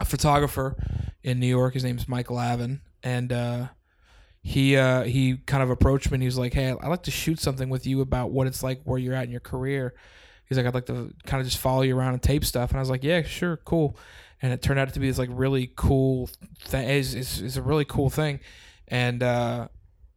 a 0.00 0.04
photographer 0.04 0.76
in 1.22 1.38
New 1.38 1.46
York. 1.46 1.74
His 1.74 1.84
name's 1.84 2.08
Michael 2.08 2.36
Lavin, 2.36 2.80
and 3.02 3.32
uh, 3.32 3.68
he 4.42 4.76
uh, 4.76 5.02
he 5.02 5.36
kind 5.36 5.62
of 5.62 5.70
approached 5.70 6.10
me 6.10 6.16
and 6.16 6.22
he 6.22 6.26
was 6.26 6.38
like, 6.38 6.54
"Hey, 6.54 6.70
I'd 6.70 6.88
like 6.88 7.02
to 7.04 7.10
shoot 7.10 7.38
something 7.38 7.68
with 7.68 7.86
you 7.86 8.00
about 8.00 8.30
what 8.30 8.46
it's 8.46 8.62
like 8.62 8.80
where 8.84 8.98
you're 8.98 9.14
at 9.14 9.24
in 9.24 9.30
your 9.30 9.40
career." 9.40 9.94
He's 10.46 10.56
like, 10.56 10.66
"I'd 10.66 10.74
like 10.74 10.86
to 10.86 11.12
kind 11.26 11.40
of 11.40 11.46
just 11.46 11.58
follow 11.58 11.82
you 11.82 11.96
around 11.96 12.14
and 12.14 12.22
tape 12.22 12.44
stuff." 12.44 12.70
And 12.70 12.78
I 12.78 12.80
was 12.80 12.90
like, 12.90 13.04
"Yeah, 13.04 13.22
sure, 13.22 13.58
cool." 13.58 13.96
And 14.42 14.52
it 14.52 14.62
turned 14.62 14.80
out 14.80 14.92
to 14.94 15.00
be 15.00 15.08
this 15.08 15.18
like 15.18 15.28
really 15.30 15.70
cool 15.76 16.30
thing. 16.64 16.88
It's, 16.88 17.12
it's, 17.12 17.40
it's 17.40 17.56
a 17.56 17.62
really 17.62 17.84
cool 17.84 18.08
thing, 18.08 18.40
and 18.88 19.22
uh, 19.22 19.68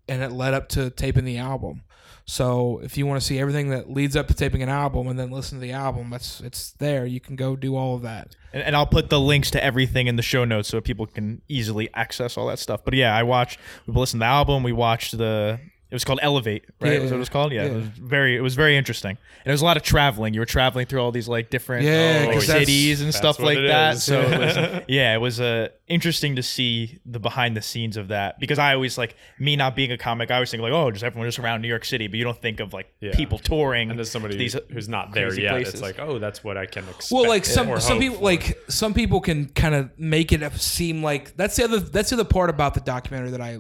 and 0.08 0.24
it 0.24 0.32
led 0.32 0.54
up 0.54 0.70
to 0.70 0.90
taping 0.90 1.26
the 1.26 1.38
album. 1.38 1.84
So 2.26 2.80
if 2.84 2.98
you 2.98 3.06
want 3.06 3.22
to 3.22 3.26
see 3.28 3.38
everything 3.38 3.70
that 3.70 3.92
leads 3.92 4.16
up 4.16 4.28
to 4.28 4.34
taping 4.34 4.64
an 4.64 4.70
album 4.70 5.08
and 5.08 5.20
then 5.20 5.30
listen 5.30 5.58
to 5.58 5.62
the 5.62 5.74
album, 5.74 6.10
that's 6.10 6.40
it's 6.40 6.72
there. 6.72 7.06
You 7.06 7.20
can 7.20 7.36
go 7.36 7.56
do 7.56 7.76
all 7.76 7.96
of 7.96 8.02
that. 8.04 8.36
And, 8.54 8.64
and 8.64 8.76
I'll 8.76 8.88
put 8.88 9.10
the 9.10 9.20
links 9.20 9.52
to 9.52 9.64
everything 9.64 10.08
in 10.08 10.16
the 10.16 10.22
show 10.22 10.46
notes 10.46 10.70
so 10.70 10.80
people 10.80 11.06
can 11.06 11.42
easily 11.50 11.90
access 11.94 12.38
all 12.38 12.48
that 12.48 12.60
stuff. 12.60 12.86
But 12.86 12.94
yeah, 12.94 13.16
I 13.16 13.24
watched. 13.24 13.60
We 13.86 13.94
listened 13.94 14.22
to 14.22 14.24
the 14.24 14.30
album. 14.30 14.64
We 14.64 14.72
watched 14.72 15.18
the. 15.18 15.60
It 15.94 15.98
was 15.98 16.04
called 16.06 16.18
Elevate, 16.24 16.66
right? 16.82 16.94
Yeah. 16.94 17.00
was 17.02 17.12
what 17.12 17.18
it 17.18 17.20
was 17.20 17.30
called? 17.30 17.52
Yeah, 17.52 17.66
Yeah. 17.66 17.72
It 17.72 17.76
was 17.76 17.86
very. 17.86 18.36
It 18.36 18.42
was 18.42 18.56
very 18.56 18.76
interesting, 18.76 19.12
and 19.12 19.46
it 19.46 19.52
was 19.52 19.62
a 19.62 19.66
lot 19.66 19.78
of 19.78 19.84
traveling. 19.84 20.34
You 20.34 20.40
were 20.40 20.48
traveling 20.48 20.88
through 20.88 21.02
all 21.02 21.12
these 21.12 21.28
like 21.28 21.52
different 21.52 21.86
Yeah, 21.86 22.26
uh, 22.30 22.34
'cause 22.34 22.48
cities 22.48 23.02
and 23.02 23.14
stuff 23.14 23.40
like 23.40 23.60
it 23.60 23.68
that. 23.68 23.94
is. 23.98 24.04
So 24.04 24.20
it 24.22 24.40
was, 24.40 24.82
yeah, 24.88 25.14
it 25.14 25.20
was 25.22 25.40
uh, 25.40 25.68
interesting 25.88 26.36
to 26.38 26.42
see 26.42 26.98
the 27.06 27.20
behind 27.20 27.56
the 27.56 27.62
scenes 27.62 27.96
of 27.96 28.08
that 28.08 28.40
because 28.40 28.58
I 28.58 28.74
always 28.74 28.98
like 28.98 29.16
me 29.38 29.56
not 29.56 29.76
being 29.76 29.92
a 29.92 29.98
comic. 30.00 30.32
I 30.32 30.34
always 30.36 30.50
think 30.50 30.64
like, 30.64 30.74
oh, 30.74 30.90
just 30.90 31.04
everyone 31.04 31.28
just 31.28 31.38
around 31.38 31.62
New 31.62 31.68
York 31.68 31.86
City, 31.86 32.08
but 32.08 32.18
you 32.18 32.24
don't 32.24 32.42
think 32.42 32.60
of 32.60 32.74
like 32.74 32.92
Yeah. 33.00 33.12
people 33.14 33.38
touring. 33.38 33.92
And 33.92 34.00
as 34.00 34.10
somebody 34.10 34.36
these 34.36 34.58
who's 34.72 34.90
not 34.90 35.14
there 35.14 35.32
yet, 35.40 35.52
places. 35.52 35.74
it's 35.76 35.84
like, 35.84 36.00
oh, 36.00 36.18
that's 36.18 36.44
what 36.44 36.58
I 36.58 36.66
can 36.66 36.86
expect. 36.86 37.12
Well, 37.12 37.28
like 37.30 37.46
some 37.46 37.70
or 37.70 37.80
some 37.80 38.00
people 38.00 38.18
for. 38.18 38.24
like 38.24 38.58
some 38.68 38.96
people 38.96 39.22
can 39.22 39.46
kind 39.50 39.76
of 39.76 39.92
make 40.00 40.32
it 40.32 40.42
seem 40.54 41.04
like 41.04 41.38
that's 41.38 41.56
the 41.56 41.66
other 41.66 41.80
that's 41.80 42.10
the 42.10 42.16
other 42.16 42.24
part 42.26 42.50
about 42.50 42.74
the 42.74 42.82
documentary 42.82 43.30
that 43.30 43.42
I 43.42 43.60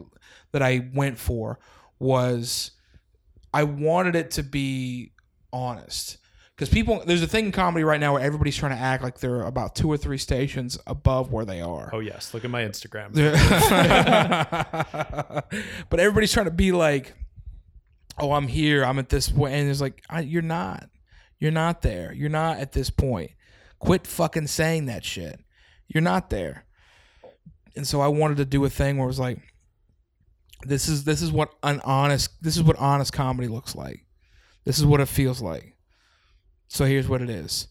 that 0.51 0.63
I 0.63 0.87
went 0.95 1.19
for 1.19 1.59
was 2.03 2.71
I 3.53 3.63
wanted 3.63 4.15
it 4.15 4.31
to 4.31 4.43
be 4.43 5.11
honest 5.51 6.17
because 6.55 6.69
people 6.69 7.03
there's 7.05 7.23
a 7.23 7.27
thing 7.27 7.45
in 7.45 7.51
comedy 7.51 7.83
right 7.83 7.99
now 7.99 8.13
where 8.13 8.21
everybody's 8.21 8.55
trying 8.55 8.75
to 8.75 8.81
act 8.81 9.03
like 9.03 9.19
they're 9.19 9.41
about 9.41 9.75
two 9.75 9.91
or 9.91 9.97
three 9.97 10.17
stations 10.17 10.77
above 10.85 11.31
where 11.31 11.45
they 11.45 11.61
are. 11.61 11.89
Oh 11.93 11.99
yes, 11.99 12.33
look 12.33 12.43
at 12.43 12.51
my 12.51 12.63
Instagram. 12.63 13.13
but 15.89 15.99
everybody's 15.99 16.33
trying 16.33 16.45
to 16.45 16.51
be 16.51 16.71
like, 16.71 17.13
"Oh, 18.19 18.33
I'm 18.33 18.47
here. 18.47 18.83
I'm 18.83 18.99
at 18.99 19.09
this 19.09 19.29
point," 19.29 19.53
and 19.53 19.69
it's 19.69 19.81
like, 19.81 20.03
I, 20.09 20.21
"You're 20.21 20.41
not. 20.41 20.89
You're 21.39 21.51
not 21.51 21.81
there. 21.81 22.13
You're 22.13 22.29
not 22.29 22.57
at 22.57 22.71
this 22.71 22.89
point. 22.89 23.31
Quit 23.79 24.07
fucking 24.07 24.47
saying 24.47 24.85
that 24.85 25.03
shit. 25.03 25.39
You're 25.87 26.01
not 26.01 26.29
there." 26.29 26.65
And 27.75 27.87
so 27.87 28.01
I 28.01 28.07
wanted 28.07 28.37
to 28.37 28.45
do 28.45 28.63
a 28.65 28.69
thing 28.69 28.97
where 28.97 29.05
it 29.05 29.07
was 29.07 29.19
like, 29.19 29.39
"This 30.65 30.87
is 30.87 31.03
this 31.03 31.21
is 31.21 31.31
what 31.31 31.53
an 31.63 31.81
honest. 31.83 32.31
This 32.41 32.55
is 32.57 32.63
what 32.63 32.77
honest 32.77 33.13
comedy 33.13 33.47
looks 33.47 33.75
like. 33.75 34.05
This 34.65 34.79
is 34.79 34.85
what 34.85 35.01
it 35.01 35.07
feels 35.07 35.41
like. 35.41 35.75
So 36.67 36.85
here's 36.85 37.07
what 37.07 37.21
it 37.21 37.29
is." 37.29 37.67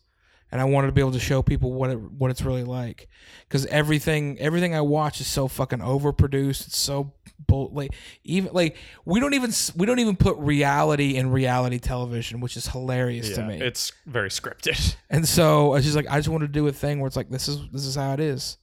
And 0.50 0.60
I 0.60 0.64
wanted 0.64 0.88
to 0.88 0.92
be 0.92 1.00
able 1.00 1.12
to 1.12 1.18
show 1.18 1.42
people 1.42 1.72
what 1.72 1.88
it 1.90 1.98
what 1.98 2.30
it's 2.30 2.42
really 2.42 2.64
like, 2.64 3.08
because 3.48 3.64
everything 3.66 4.38
everything 4.38 4.74
I 4.74 4.82
watch 4.82 5.18
is 5.20 5.26
so 5.26 5.48
fucking 5.48 5.78
overproduced. 5.78 6.66
It's 6.66 6.76
so 6.76 7.14
bull 7.46 7.70
like 7.72 7.94
even 8.22 8.52
like 8.52 8.76
we 9.06 9.18
don't 9.18 9.32
even 9.32 9.50
we 9.76 9.86
don't 9.86 9.98
even 9.98 10.14
put 10.14 10.36
reality 10.36 11.16
in 11.16 11.30
reality 11.30 11.78
television, 11.78 12.40
which 12.40 12.58
is 12.58 12.66
hilarious 12.66 13.34
to 13.34 13.46
me. 13.46 13.60
it's 13.62 13.92
very 14.06 14.28
scripted. 14.28 14.94
and 15.10 15.26
so 15.26 15.74
it's 15.74 15.84
just 15.86 15.96
like 15.96 16.06
I 16.10 16.18
just 16.18 16.28
wanted 16.28 16.48
to 16.48 16.52
do 16.52 16.66
a 16.66 16.72
thing 16.72 17.00
where 17.00 17.06
it's 17.06 17.16
like 17.16 17.30
this 17.30 17.48
is 17.48 17.58
this 17.72 17.86
is 17.86 17.94
how 17.94 18.12
it 18.12 18.20
is. 18.20 18.58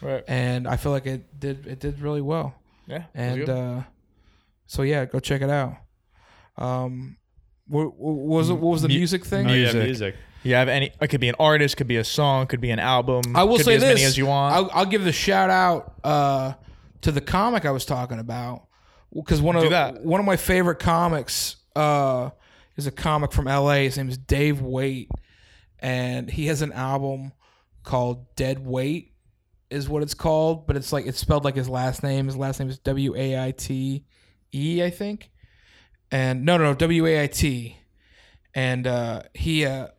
Right. 0.00 0.24
and 0.26 0.66
I 0.66 0.76
feel 0.76 0.90
like 0.90 1.06
it 1.06 1.38
did 1.38 1.66
it 1.66 1.80
did 1.80 2.00
really 2.00 2.22
well. 2.22 2.54
Yeah. 2.86 3.04
And 3.14 3.48
uh, 3.48 3.82
so 4.66 4.82
yeah, 4.82 5.04
go 5.04 5.20
check 5.20 5.42
it 5.42 5.50
out. 5.50 5.76
Um, 6.56 7.16
what, 7.68 7.94
what 7.96 8.14
was 8.16 8.50
it? 8.50 8.54
What 8.54 8.70
was 8.72 8.82
the 8.82 8.88
Mu- 8.88 8.94
music 8.96 9.24
thing? 9.24 9.46
Oh, 9.48 9.52
yeah, 9.52 9.64
Music. 9.72 9.84
music. 9.84 10.14
you 10.42 10.54
have 10.54 10.68
any? 10.68 10.90
It 11.00 11.08
could 11.08 11.20
be 11.20 11.28
an 11.28 11.36
artist, 11.38 11.76
could 11.76 11.86
be 11.86 11.96
a 11.96 12.04
song, 12.04 12.46
could 12.46 12.60
be 12.60 12.70
an 12.70 12.78
album. 12.78 13.22
I 13.34 13.44
will 13.44 13.56
could 13.56 13.64
say 13.66 13.72
be 13.72 13.76
as 13.76 13.82
this: 13.82 13.94
many 13.94 14.04
as 14.04 14.18
you 14.18 14.26
want. 14.26 14.54
I'll, 14.54 14.70
I'll 14.72 14.86
give 14.86 15.04
the 15.04 15.12
shout 15.12 15.48
out 15.50 15.94
uh, 16.04 16.54
to 17.02 17.12
the 17.12 17.20
comic 17.20 17.64
I 17.64 17.70
was 17.70 17.84
talking 17.84 18.18
about 18.18 18.66
because 19.14 19.40
one 19.40 19.54
Do 19.56 19.64
of 19.64 19.70
that. 19.70 20.04
one 20.04 20.20
of 20.20 20.26
my 20.26 20.36
favorite 20.36 20.78
comics 20.80 21.56
uh, 21.76 22.30
is 22.76 22.86
a 22.86 22.90
comic 22.92 23.32
from 23.32 23.46
L.A. 23.48 23.84
His 23.84 23.96
name 23.96 24.08
is 24.08 24.18
Dave 24.18 24.60
Waite, 24.60 25.10
and 25.78 26.28
he 26.30 26.46
has 26.46 26.60
an 26.62 26.72
album 26.72 27.32
called 27.84 28.34
Dead 28.36 28.64
Weight, 28.66 29.11
is 29.72 29.88
what 29.88 30.02
it's 30.02 30.14
called, 30.14 30.66
but 30.66 30.76
it's 30.76 30.92
like 30.92 31.06
it's 31.06 31.18
spelled 31.18 31.44
like 31.44 31.56
his 31.56 31.68
last 31.68 32.02
name. 32.02 32.26
His 32.26 32.36
last 32.36 32.60
name 32.60 32.68
is 32.68 32.78
W 32.80 33.14
A 33.16 33.46
I 33.46 33.50
T 33.52 34.04
E, 34.54 34.82
I 34.82 34.90
think, 34.90 35.30
and 36.10 36.44
no, 36.44 36.56
no, 36.56 36.64
no, 36.64 36.74
W 36.74 37.06
A 37.06 37.22
I 37.22 37.26
T, 37.26 37.76
and 38.54 38.86
uh, 38.86 39.22
he. 39.34 39.66
Uh, 39.66 39.88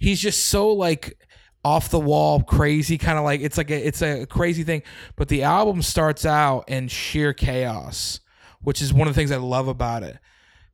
he's 0.00 0.20
just 0.20 0.46
so 0.46 0.72
like 0.72 1.18
off 1.64 1.90
the 1.90 1.98
wall 1.98 2.40
crazy 2.40 2.96
kind 2.96 3.18
of 3.18 3.24
like 3.24 3.40
it's 3.40 3.58
like 3.58 3.70
a, 3.70 3.86
it's 3.86 4.00
a 4.02 4.26
crazy 4.26 4.64
thing. 4.64 4.82
But 5.16 5.28
the 5.28 5.42
album 5.42 5.82
starts 5.82 6.24
out 6.24 6.68
in 6.68 6.88
sheer 6.88 7.32
chaos 7.32 8.20
which 8.62 8.82
is 8.82 8.92
one 8.92 9.06
of 9.08 9.14
the 9.14 9.18
things 9.20 9.30
i 9.30 9.36
love 9.36 9.68
about 9.68 10.02
it. 10.02 10.18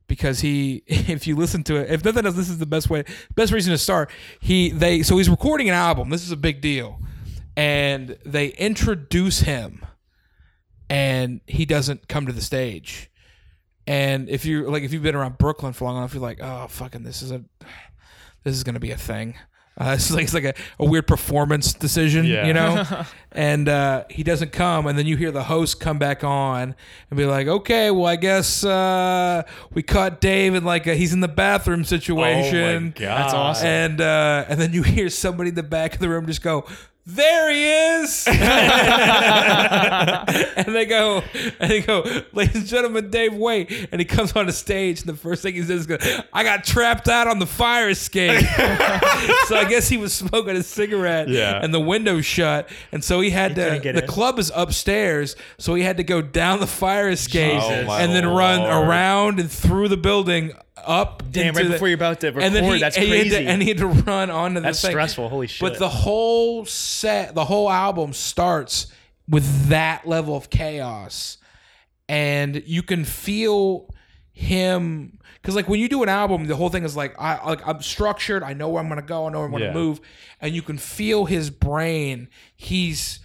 Because 0.07 0.39
he 0.39 0.83
if 0.87 1.27
you 1.27 1.35
listen 1.35 1.63
to 1.63 1.75
it 1.77 1.89
if 1.89 2.05
nothing 2.05 2.25
else 2.25 2.35
this 2.35 2.49
is 2.49 2.59
the 2.59 2.65
best 2.65 2.89
way 2.89 3.03
best 3.35 3.51
reason 3.51 3.71
to 3.71 3.77
start. 3.77 4.09
He 4.39 4.69
they 4.69 5.03
so 5.03 5.17
he's 5.17 5.29
recording 5.29 5.69
an 5.69 5.75
album. 5.75 6.09
This 6.09 6.23
is 6.23 6.31
a 6.31 6.37
big 6.37 6.61
deal 6.61 6.99
and 7.57 8.17
they 8.25 8.47
introduce 8.49 9.39
him 9.39 9.85
and 10.89 11.41
he 11.47 11.65
doesn't 11.65 12.07
come 12.07 12.25
to 12.25 12.31
the 12.33 12.41
stage 12.41 13.09
and 13.87 14.29
if 14.29 14.45
you 14.45 14.69
like 14.69 14.83
if 14.83 14.93
you've 14.93 15.03
been 15.03 15.15
around 15.15 15.37
brooklyn 15.37 15.73
for 15.73 15.85
long 15.85 15.97
enough 15.97 16.13
you're 16.13 16.21
like 16.21 16.39
oh 16.41 16.67
fucking 16.69 17.03
this 17.03 17.21
is 17.21 17.31
a 17.31 17.43
this 18.43 18.55
is 18.55 18.63
gonna 18.63 18.79
be 18.79 18.91
a 18.91 18.97
thing. 18.97 19.35
Uh, 19.77 19.91
it's 19.93 20.09
like 20.09 20.23
it's 20.23 20.33
like 20.33 20.45
a, 20.45 20.53
a 20.79 20.85
weird 20.85 21.05
performance 21.05 21.73
decision, 21.73 22.23
Yeah. 22.25 22.47
you 22.47 22.53
know. 22.53 23.03
and 23.33 23.67
uh, 23.67 24.05
he 24.09 24.23
doesn't 24.23 24.53
come, 24.53 24.87
and 24.87 24.97
then 24.97 25.05
you 25.05 25.17
hear 25.17 25.31
the 25.31 25.43
host 25.43 25.81
come 25.81 25.99
back 25.99 26.23
on 26.23 26.75
and 27.09 27.17
be 27.17 27.25
like, 27.25 27.47
"Okay, 27.47 27.91
well, 27.91 28.05
I 28.05 28.15
guess 28.15 28.63
uh, 28.63 29.43
we 29.73 29.83
caught 29.83 30.21
Dave 30.21 30.55
in 30.55 30.63
like 30.63 30.87
a, 30.87 30.95
he's 30.95 31.11
in 31.11 31.19
the 31.19 31.27
bathroom 31.27 31.83
situation." 31.83 32.55
Oh 32.57 32.79
my 32.79 32.87
god, 32.87 33.21
That's 33.21 33.33
awesome. 33.33 33.67
And 33.67 33.99
uh, 33.99 34.45
and 34.47 34.61
then 34.61 34.71
you 34.71 34.81
hear 34.81 35.09
somebody 35.09 35.49
in 35.49 35.55
the 35.55 35.61
back 35.63 35.95
of 35.95 35.99
the 35.99 36.07
room 36.07 36.25
just 36.25 36.41
go, 36.41 36.65
"There 37.05 37.51
he 37.51 37.65
is!" 38.03 38.27
and 38.27 38.37
they 40.75 40.85
go, 40.85 41.23
and 41.59 41.69
they 41.71 41.81
go, 41.81 42.03
"Ladies 42.33 42.55
and 42.55 42.65
gentlemen, 42.65 43.09
Dave 43.09 43.33
Waite." 43.33 43.89
And 43.91 43.99
he 44.01 44.05
comes 44.05 44.33
on 44.35 44.45
the 44.47 44.51
stage, 44.51 45.01
and 45.01 45.09
the 45.09 45.15
first 45.15 45.41
thing 45.43 45.53
he 45.53 45.63
says 45.63 45.87
is, 45.87 46.21
"I 46.33 46.43
got 46.43 46.63
trapped 46.63 47.07
out 47.07 47.27
on 47.27 47.39
the 47.39 47.45
fire 47.45 47.89
escape." 47.89 48.39
so 49.47 49.55
I 49.55 49.65
guess 49.69 49.87
he 49.89 49.97
was 49.97 50.13
smoking 50.13 50.55
a 50.55 50.63
cigarette, 50.63 51.27
Yeah. 51.29 51.59
and 51.63 51.73
the 51.73 51.79
window 51.79 52.21
shut, 52.21 52.69
and 52.91 53.03
so 53.03 53.21
he 53.21 53.29
had 53.29 53.55
to. 53.55 53.79
get 53.81 53.95
The 53.95 54.01
in. 54.03 54.07
club 54.07 54.39
is 54.39 54.51
upstairs, 54.55 55.35
so 55.57 55.75
he 55.75 55.83
had 55.83 55.97
to 55.97 56.03
go 56.03 56.21
down 56.21 56.59
the 56.59 56.67
fire 56.67 57.09
escape 57.09 57.59
oh 57.61 57.69
Jesus. 57.69 57.91
and 57.91 58.13
then 58.13 58.25
run 58.27 58.59
Lord. 58.61 58.87
around 58.87 59.39
and 59.39 59.51
through 59.51 59.89
the 59.89 59.97
building 59.97 60.53
up. 60.77 61.23
Damn, 61.31 61.55
right 61.55 61.65
the- 61.65 61.71
before 61.73 61.87
you're 61.87 61.95
about 61.95 62.19
to 62.21 62.27
record, 62.27 62.43
and 62.43 62.55
then 62.55 62.63
he, 62.65 62.79
that's 62.79 62.97
and 62.97 63.05
he 63.05 63.29
to, 63.29 63.37
and 63.37 63.61
he 63.61 63.69
had 63.69 63.77
to 63.79 63.87
run 63.87 64.29
onto 64.29 64.55
the 64.55 64.61
that's 64.61 64.81
thing. 64.81 64.91
stressful. 64.91 65.29
Holy 65.29 65.47
shit. 65.47 65.61
But 65.61 65.79
the 65.79 65.89
whole 65.89 66.65
set, 66.65 67.33
the 67.35 67.45
whole 67.45 67.69
album 67.69 68.13
starts 68.13 68.87
with 69.27 69.69
that 69.69 70.07
level 70.07 70.35
of 70.35 70.49
chaos, 70.49 71.37
and 72.09 72.61
you 72.65 72.83
can 72.83 73.05
feel 73.05 73.89
him 74.31 75.17
because 75.41 75.55
like 75.55 75.69
when 75.69 75.79
you 75.79 75.87
do 75.87 76.03
an 76.03 76.09
album, 76.09 76.45
the 76.47 76.55
whole 76.55 76.69
thing 76.69 76.83
is 76.83 76.95
like 76.95 77.15
I 77.19 77.43
like 77.45 77.65
I'm 77.67 77.81
structured. 77.81 78.43
I 78.43 78.53
know 78.53 78.69
where 78.69 78.81
I'm 78.83 78.89
gonna 78.89 79.01
go. 79.01 79.27
I 79.27 79.29
know 79.31 79.39
where 79.39 79.45
I'm 79.45 79.51
gonna 79.51 79.65
Yeah. 79.65 79.73
move, 79.73 80.01
and 80.41 80.53
you 80.53 80.61
can 80.61 80.77
feel 80.77 81.25
his 81.25 81.49
brain. 81.49 82.27
He's 82.55 83.19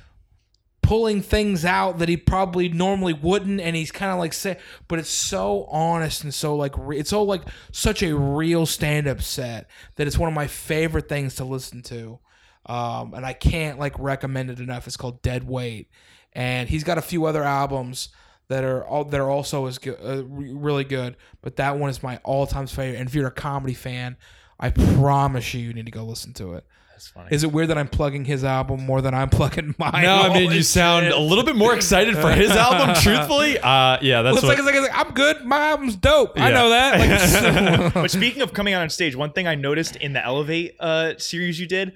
pulling 0.91 1.23
things 1.23 1.65
out 1.65 1.99
that 1.99 2.09
he 2.09 2.17
probably 2.17 2.69
normally 2.69 3.13
wouldn't 3.13 3.61
and 3.61 3.77
he's 3.77 3.93
kind 3.93 4.11
of 4.11 4.19
like 4.19 4.33
say 4.33 4.59
but 4.89 4.99
it's 4.99 5.09
so 5.09 5.63
honest 5.67 6.25
and 6.25 6.35
so 6.35 6.57
like 6.57 6.75
re- 6.77 6.99
it's 6.99 7.13
all 7.13 7.27
like 7.27 7.43
such 7.71 8.03
a 8.03 8.13
real 8.13 8.67
stand-up 8.67 9.23
set 9.23 9.71
that 9.95 10.09
it's 10.09 10.19
one 10.19 10.29
of 10.29 10.35
my 10.35 10.49
favorite 10.49 11.09
things 11.09 11.37
to 11.37 11.45
listen 11.45 11.81
to. 11.81 12.19
Um, 12.67 13.15
and 13.15 13.25
i 13.25 13.33
can't 13.33 13.79
like 13.79 13.97
recommend 14.01 14.51
it 14.51 14.59
enough. 14.59 14.89
It's 14.89 14.97
called 14.97 15.23
dead 15.23 15.47
weight. 15.47 15.89
And 16.33 16.69
he's 16.69 16.83
got 16.83 16.99
a 16.99 17.03
few 17.03 17.25
other 17.25 17.45
albums 17.45 18.09
that 18.49 18.65
are 18.65 18.85
all 18.85 19.05
that 19.05 19.21
are 19.21 19.31
also 19.31 19.67
as 19.67 19.79
good 19.79 19.97
uh, 20.05 20.25
re- 20.25 20.53
really 20.53 20.83
good 20.83 21.17
but 21.41 21.55
that 21.55 21.79
one 21.79 21.89
is 21.91 22.03
my 22.03 22.17
all-time 22.25 22.67
favorite. 22.67 22.99
And 22.99 23.09
if 23.09 23.15
you're 23.15 23.29
a 23.29 23.31
comedy 23.31 23.75
fan 23.75 24.17
i 24.59 24.71
promise 24.71 25.55
you 25.55 25.61
you 25.61 25.73
need 25.73 25.87
to 25.87 25.93
go 25.93 26.03
listen 26.03 26.33
to 26.33 26.55
it 26.55 26.67
that's 27.01 27.09
funny. 27.09 27.29
is 27.31 27.45
it 27.45 27.51
weird 27.51 27.69
that 27.69 27.79
I'm 27.79 27.89
plugging 27.89 28.27
his 28.27 28.45
album 28.45 28.83
more 28.85 29.01
than 29.01 29.15
I'm 29.15 29.31
plugging 29.31 29.75
mine? 29.79 30.03
No, 30.03 30.17
I 30.21 30.29
mean 30.35 30.45
Holy 30.45 30.57
you 30.57 30.63
sound 30.63 31.07
shit. 31.07 31.15
a 31.15 31.19
little 31.19 31.45
bit 31.45 31.57
more 31.57 31.75
excited 31.75 32.15
for 32.17 32.31
his 32.31 32.51
album. 32.51 32.95
Truthfully, 33.03 33.59
uh, 33.59 33.97
yeah, 34.03 34.21
that's 34.23 34.35
Well, 34.35 34.35
it's 34.35 34.43
what. 34.43 34.49
like, 34.49 34.59
it's 34.59 34.67
like, 34.67 34.75
it's 34.75 34.89
like, 34.95 35.07
I'm 35.07 35.15
good. 35.15 35.45
My 35.47 35.69
album's 35.69 35.97
dope. 35.97 36.39
I 36.39 36.49
Yeah. 36.51 36.55
know 36.55 36.69
that. 36.71 37.85
Like, 37.85 37.95
but 37.95 38.11
speaking 38.11 38.43
of 38.43 38.53
coming 38.53 38.75
out 38.75 38.83
on 38.83 38.91
stage, 38.91 39.17
one 39.17 39.33
thing 39.33 39.47
I 39.47 39.55
noticed 39.55 39.97
in 39.97 40.13
the 40.13 40.23
Elevate 40.25 40.77
uh, 40.79 41.15
series 41.17 41.59
you 41.59 41.67
did, 41.67 41.95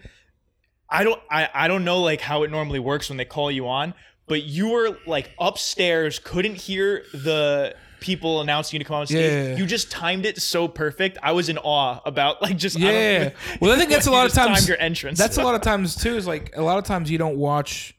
I 0.89 1.05
don't, 1.05 1.21
I, 1.31 1.49
I 1.53 1.69
don't 1.69 1.85
know 1.85 2.01
like 2.01 2.21
how 2.23 2.43
it 2.45 2.51
normally 2.51 2.79
works 2.79 3.09
when 3.11 3.19
they 3.19 3.25
call 3.27 3.51
you 3.51 3.69
on, 3.69 3.93
but 4.27 4.45
you 4.45 4.71
were 4.71 4.97
like 5.07 5.31
upstairs, 5.39 6.19
couldn't 6.19 6.55
hear 6.55 7.05
the 7.13 7.75
people 8.05 8.43
announcing 8.43 8.77
you 8.79 8.85
to 8.85 8.87
come 8.87 8.97
on 8.97 9.07
stage. 9.07 9.33
Yeah. 9.51 9.57
You 9.57 9.65
just 9.65 9.91
timed 9.91 10.27
it 10.27 10.41
so 10.43 10.69
perfect. 10.69 11.17
I 11.23 11.33
was 11.33 11.49
in 11.49 11.57
awe 11.57 12.01
about 12.05 12.43
like 12.43 12.59
just 12.59 12.77
I 12.77 12.81
don't- 12.81 12.93
yeah. 12.93 13.31
Well, 13.61 13.73
I 13.73 13.79
think 13.79 13.89
that's 13.91 14.07
a 14.07 14.11
lot 14.19 14.27
of 14.27 14.33
times. 14.35 14.69
your 14.69 14.79
entrance. 14.79 15.19
That's 15.19 15.39
a 15.39 15.43
lot 15.43 15.55
of 15.55 15.63
times 15.71 15.97
too. 15.97 16.15
Is 16.17 16.27
like 16.27 16.55
a 16.55 16.63
lot 16.63 16.77
of 16.77 16.85
times 16.85 17.11
you 17.11 17.17
don't 17.17 17.39
watch 17.39 17.97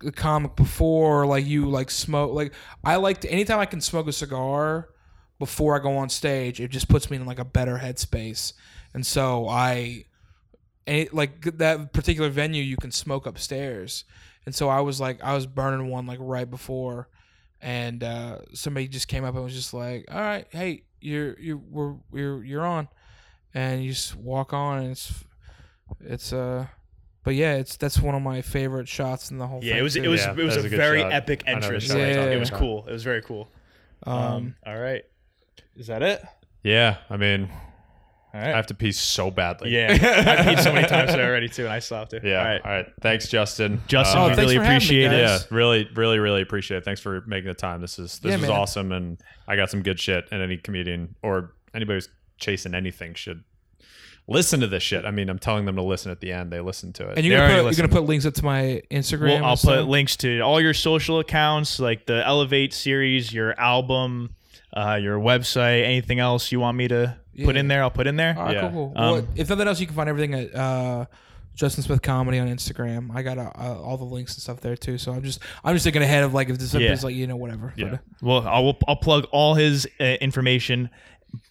the 0.00 0.12
comic 0.12 0.54
before, 0.54 1.24
like 1.26 1.46
you 1.46 1.70
like 1.70 1.90
smoke. 1.90 2.34
Like 2.34 2.52
I 2.84 2.96
like 2.96 3.22
to 3.22 3.32
anytime 3.32 3.58
I 3.58 3.66
can 3.66 3.80
smoke 3.80 4.06
a 4.06 4.12
cigar 4.12 4.90
before 5.38 5.74
I 5.74 5.82
go 5.82 5.96
on 5.96 6.10
stage, 6.10 6.60
it 6.60 6.68
just 6.70 6.88
puts 6.88 7.10
me 7.10 7.16
in 7.16 7.24
like 7.24 7.38
a 7.38 7.44
better 7.44 7.78
headspace. 7.78 8.52
And 8.94 9.06
so 9.06 9.48
I, 9.48 10.04
and 10.86 11.10
like 11.12 11.56
that 11.58 11.92
particular 11.94 12.28
venue, 12.28 12.62
you 12.62 12.76
can 12.76 12.90
smoke 12.92 13.24
upstairs. 13.26 14.04
And 14.44 14.54
so 14.54 14.68
I 14.68 14.80
was 14.80 15.00
like, 15.00 15.22
I 15.22 15.34
was 15.34 15.46
burning 15.46 15.88
one 15.88 16.04
like 16.06 16.18
right 16.20 16.48
before, 16.50 17.08
and 17.62 18.02
uh, 18.04 18.38
somebody 18.52 18.88
just 18.88 19.08
came 19.08 19.24
up 19.24 19.34
and 19.34 19.42
was 19.44 19.54
just 19.54 19.72
like, 19.72 20.04
"All 20.10 20.20
right, 20.20 20.46
hey, 20.50 20.82
you're 21.00 21.38
you're 21.40 21.56
we're, 21.56 21.94
you're 22.12 22.44
you're 22.44 22.66
on," 22.66 22.88
and 23.54 23.82
you 23.82 23.92
just 23.92 24.14
walk 24.16 24.52
on, 24.52 24.78
and 24.82 24.90
it's 24.90 25.24
it's 26.00 26.32
uh, 26.32 26.66
but 27.24 27.34
yeah, 27.34 27.54
it's 27.54 27.76
that's 27.76 27.98
one 28.00 28.14
of 28.14 28.22
my 28.22 28.42
favorite 28.42 28.88
shots 28.88 29.30
in 29.30 29.38
the 29.38 29.46
whole. 29.46 29.62
Yeah, 29.62 29.72
thing, 29.74 29.78
it 29.78 29.82
was 29.82 29.94
too. 29.94 30.02
it 30.02 30.08
was 30.08 30.20
Yeah, 30.20 30.32
it 30.32 30.36
was 30.36 30.54
that 30.56 30.64
was 30.64 30.72
a 30.72 30.74
a 30.74 30.78
very 30.78 31.00
shot. 31.00 31.12
epic 31.12 31.44
I 31.46 31.52
know 31.54 31.60
the 31.60 31.64
entrance. 31.66 31.84
shot 31.84 31.96
you're 31.98 32.32
It 32.32 32.38
was 32.40 32.50
cool. 32.50 32.84
It 32.88 32.92
was 32.92 33.04
very 33.04 33.22
cool. 33.22 33.48
Um, 34.04 34.16
Um, 34.18 34.54
all 34.66 34.78
right, 34.78 35.04
is 35.76 35.86
that 35.86 36.02
it? 36.02 36.22
yeah, 36.64 36.96
I 37.08 37.16
mean, 37.16 37.48
All 38.34 38.40
I 38.40 38.44
have 38.48 38.66
to 38.68 38.74
pee 38.74 38.92
so 38.92 39.30
badly. 39.30 39.70
Yeah, 39.70 39.88
I've 39.92 40.46
peed 40.46 40.62
so 40.62 40.72
many 40.72 40.88
times 40.88 41.10
today 41.10 41.24
already 41.24 41.48
too, 41.50 41.64
and 41.64 41.72
I 41.72 41.80
still 41.80 41.98
have 41.98 42.08
to. 42.10 42.20
yeah. 42.24 42.38
All 42.38 42.44
right. 42.46 42.64
All 42.64 42.70
right. 42.72 42.86
Thanks, 43.02 43.28
Justin. 43.28 43.82
Justin, 43.88 44.20
Oh, 44.20 44.28
really 44.30 44.54
for 44.56 44.62
me, 44.62 44.66
appreciate 44.68 45.12
it. 45.12 45.18
Yeah, 45.18 45.38
really, 45.50 45.86
really, 45.94 46.18
really 46.18 46.40
appreciate 46.40 46.78
it. 46.78 46.84
Thanks 46.84 47.00
for 47.00 47.22
making 47.26 47.48
the 47.48 47.54
time. 47.54 47.80
This 47.82 47.98
is 47.98 48.18
this 48.20 48.30
Yeah, 48.30 48.36
was 48.38 48.48
man. 48.48 48.50
awesome, 48.52 48.92
and 48.92 49.20
I 49.46 49.56
got 49.56 49.70
some 49.70 49.82
good 49.82 50.00
shit. 50.00 50.28
And 50.32 50.40
any 50.42 50.56
comedian 50.56 51.14
or 51.22 51.52
anybody 51.74 51.96
who's 51.96 52.08
chasing 52.38 52.74
anything 52.74 53.12
should 53.14 53.44
listen 54.28 54.60
to 54.60 54.66
this 54.66 54.82
shit. 54.82 55.04
I 55.04 55.10
mean, 55.10 55.28
I'm 55.28 55.38
telling 55.38 55.64
them 55.66 55.76
to 55.76 55.82
listen 55.82 56.10
at 56.10 56.20
the 56.20 56.32
end. 56.32 56.50
They 56.52 56.60
listen 56.60 56.92
to 56.94 57.10
it. 57.10 57.18
and 57.18 57.26
you're 57.26 57.36
gonna, 57.36 57.62
put, 57.64 57.76
you're 57.76 57.86
gonna 57.86 58.00
put 58.00 58.08
links 58.08 58.24
up 58.24 58.32
to 58.34 58.44
my 58.44 58.80
Instagram. 58.90 59.40
Well, 59.40 59.44
I'll 59.44 59.56
stuff? 59.56 59.80
put 59.80 59.88
links 59.88 60.16
to 60.18 60.40
all 60.40 60.60
your 60.60 60.74
social 60.74 61.18
accounts, 61.18 61.78
like 61.80 62.06
the 62.06 62.26
Elevate 62.26 62.72
series, 62.72 63.32
your 63.32 63.58
album, 63.60 64.34
uh, 64.74 64.98
your 65.02 65.18
website, 65.18 65.84
anything 65.84 66.18
else 66.18 66.50
you 66.50 66.60
want 66.60 66.76
me 66.78 66.88
to 66.88 67.18
put 67.44 67.56
in 67.56 67.68
there. 67.68 67.82
I'll 67.82 67.90
put 67.90 68.06
in 68.06 68.16
there. 68.16 68.34
All 68.36 68.44
right, 68.44 68.54
Yeah. 68.54 68.70
cool, 68.70 68.92
cool. 68.94 69.02
Um, 69.02 69.12
well, 69.12 69.28
if 69.36 69.48
nothing 69.48 69.66
else, 69.68 69.80
you 69.80 69.86
can 69.86 69.96
find 69.96 70.08
everything 70.08 70.34
at 70.34 70.54
uh, 70.54 71.06
Justin 71.54 71.82
Smith 71.84 72.02
Comedy 72.02 72.38
on 72.38 72.48
Instagram. 72.48 73.14
I 73.14 73.22
got 73.22 73.38
uh, 73.38 73.50
uh, 73.58 73.80
all 73.80 73.96
the 73.96 74.04
links 74.04 74.34
and 74.34 74.42
stuff 74.42 74.60
there 74.60 74.76
too. 74.76 74.98
So 74.98 75.12
I'm 75.12 75.22
just 75.22 75.40
I'm 75.64 75.74
just 75.74 75.84
thinking 75.84 76.02
ahead 76.02 76.24
of 76.24 76.32
like 76.34 76.48
if 76.48 76.58
this 76.58 76.72
Yeah. 76.74 76.92
is 76.92 77.04
like 77.04 77.14
you 77.14 77.26
know 77.26 77.36
whatever. 77.36 77.72
Yeah. 77.76 77.88
But, 77.90 77.94
uh, 77.94 77.98
Well, 78.22 78.48
I'll 78.48 78.78
I'll 78.88 78.96
plug 78.96 79.26
all 79.32 79.54
his 79.54 79.86
uh, 80.00 80.04
information 80.04 80.88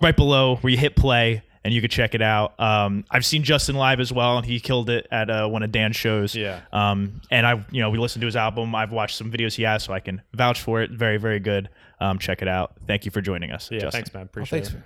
right 0.02 0.16
below 0.16 0.56
where 0.58 0.72
you 0.72 0.78
hit 0.78 0.96
play. 0.96 1.44
And 1.64 1.72
you 1.72 1.80
can 1.80 1.92
check 1.92 2.16
it 2.16 2.24
out. 2.24 2.60
Um, 2.60 3.06
I've 3.12 3.24
seen 3.24 3.44
Justin 3.44 3.76
live 3.76 4.00
as 4.00 4.12
well, 4.12 4.38
and 4.38 4.44
he 4.44 4.60
killed 4.60 4.90
it 4.90 5.06
at 5.12 5.30
uh, 5.30 5.48
one 5.48 5.62
of 5.62 5.72
Dan's 5.72 5.96
shows. 5.96 6.34
Yeah. 6.36 6.62
Um, 6.74 7.22
and 7.30 7.46
I, 7.46 7.64
you 7.70 7.82
know, 7.84 7.92
we 7.92 8.00
listened 8.00 8.22
to 8.22 8.26
his 8.26 8.36
album. 8.36 8.74
I've 8.74 8.92
watched 8.92 9.16
some 9.16 9.32
videos 9.32 9.54
he 9.54 9.62
has, 9.62 9.84
so 9.84 9.94
I 9.94 10.00
can 10.00 10.24
vouch 10.34 10.60
for 10.60 10.82
it. 10.82 10.90
Very, 10.90 11.18
very 11.18 11.40
good. 11.40 11.70
Um, 12.00 12.18
check 12.18 12.42
it 12.42 12.48
out. 12.48 12.72
Thank 12.88 13.06
you 13.06 13.12
for 13.12 13.22
joining 13.22 13.52
us. 13.52 13.70
yeah, 13.72 13.78
Justin. 13.82 13.92
thanks, 13.92 14.12
man. 14.16 14.22
well, 14.22 14.26
Appreciate 14.26 14.60
thanks. 14.64 14.70
it. 14.70 14.74
man. 14.74 14.84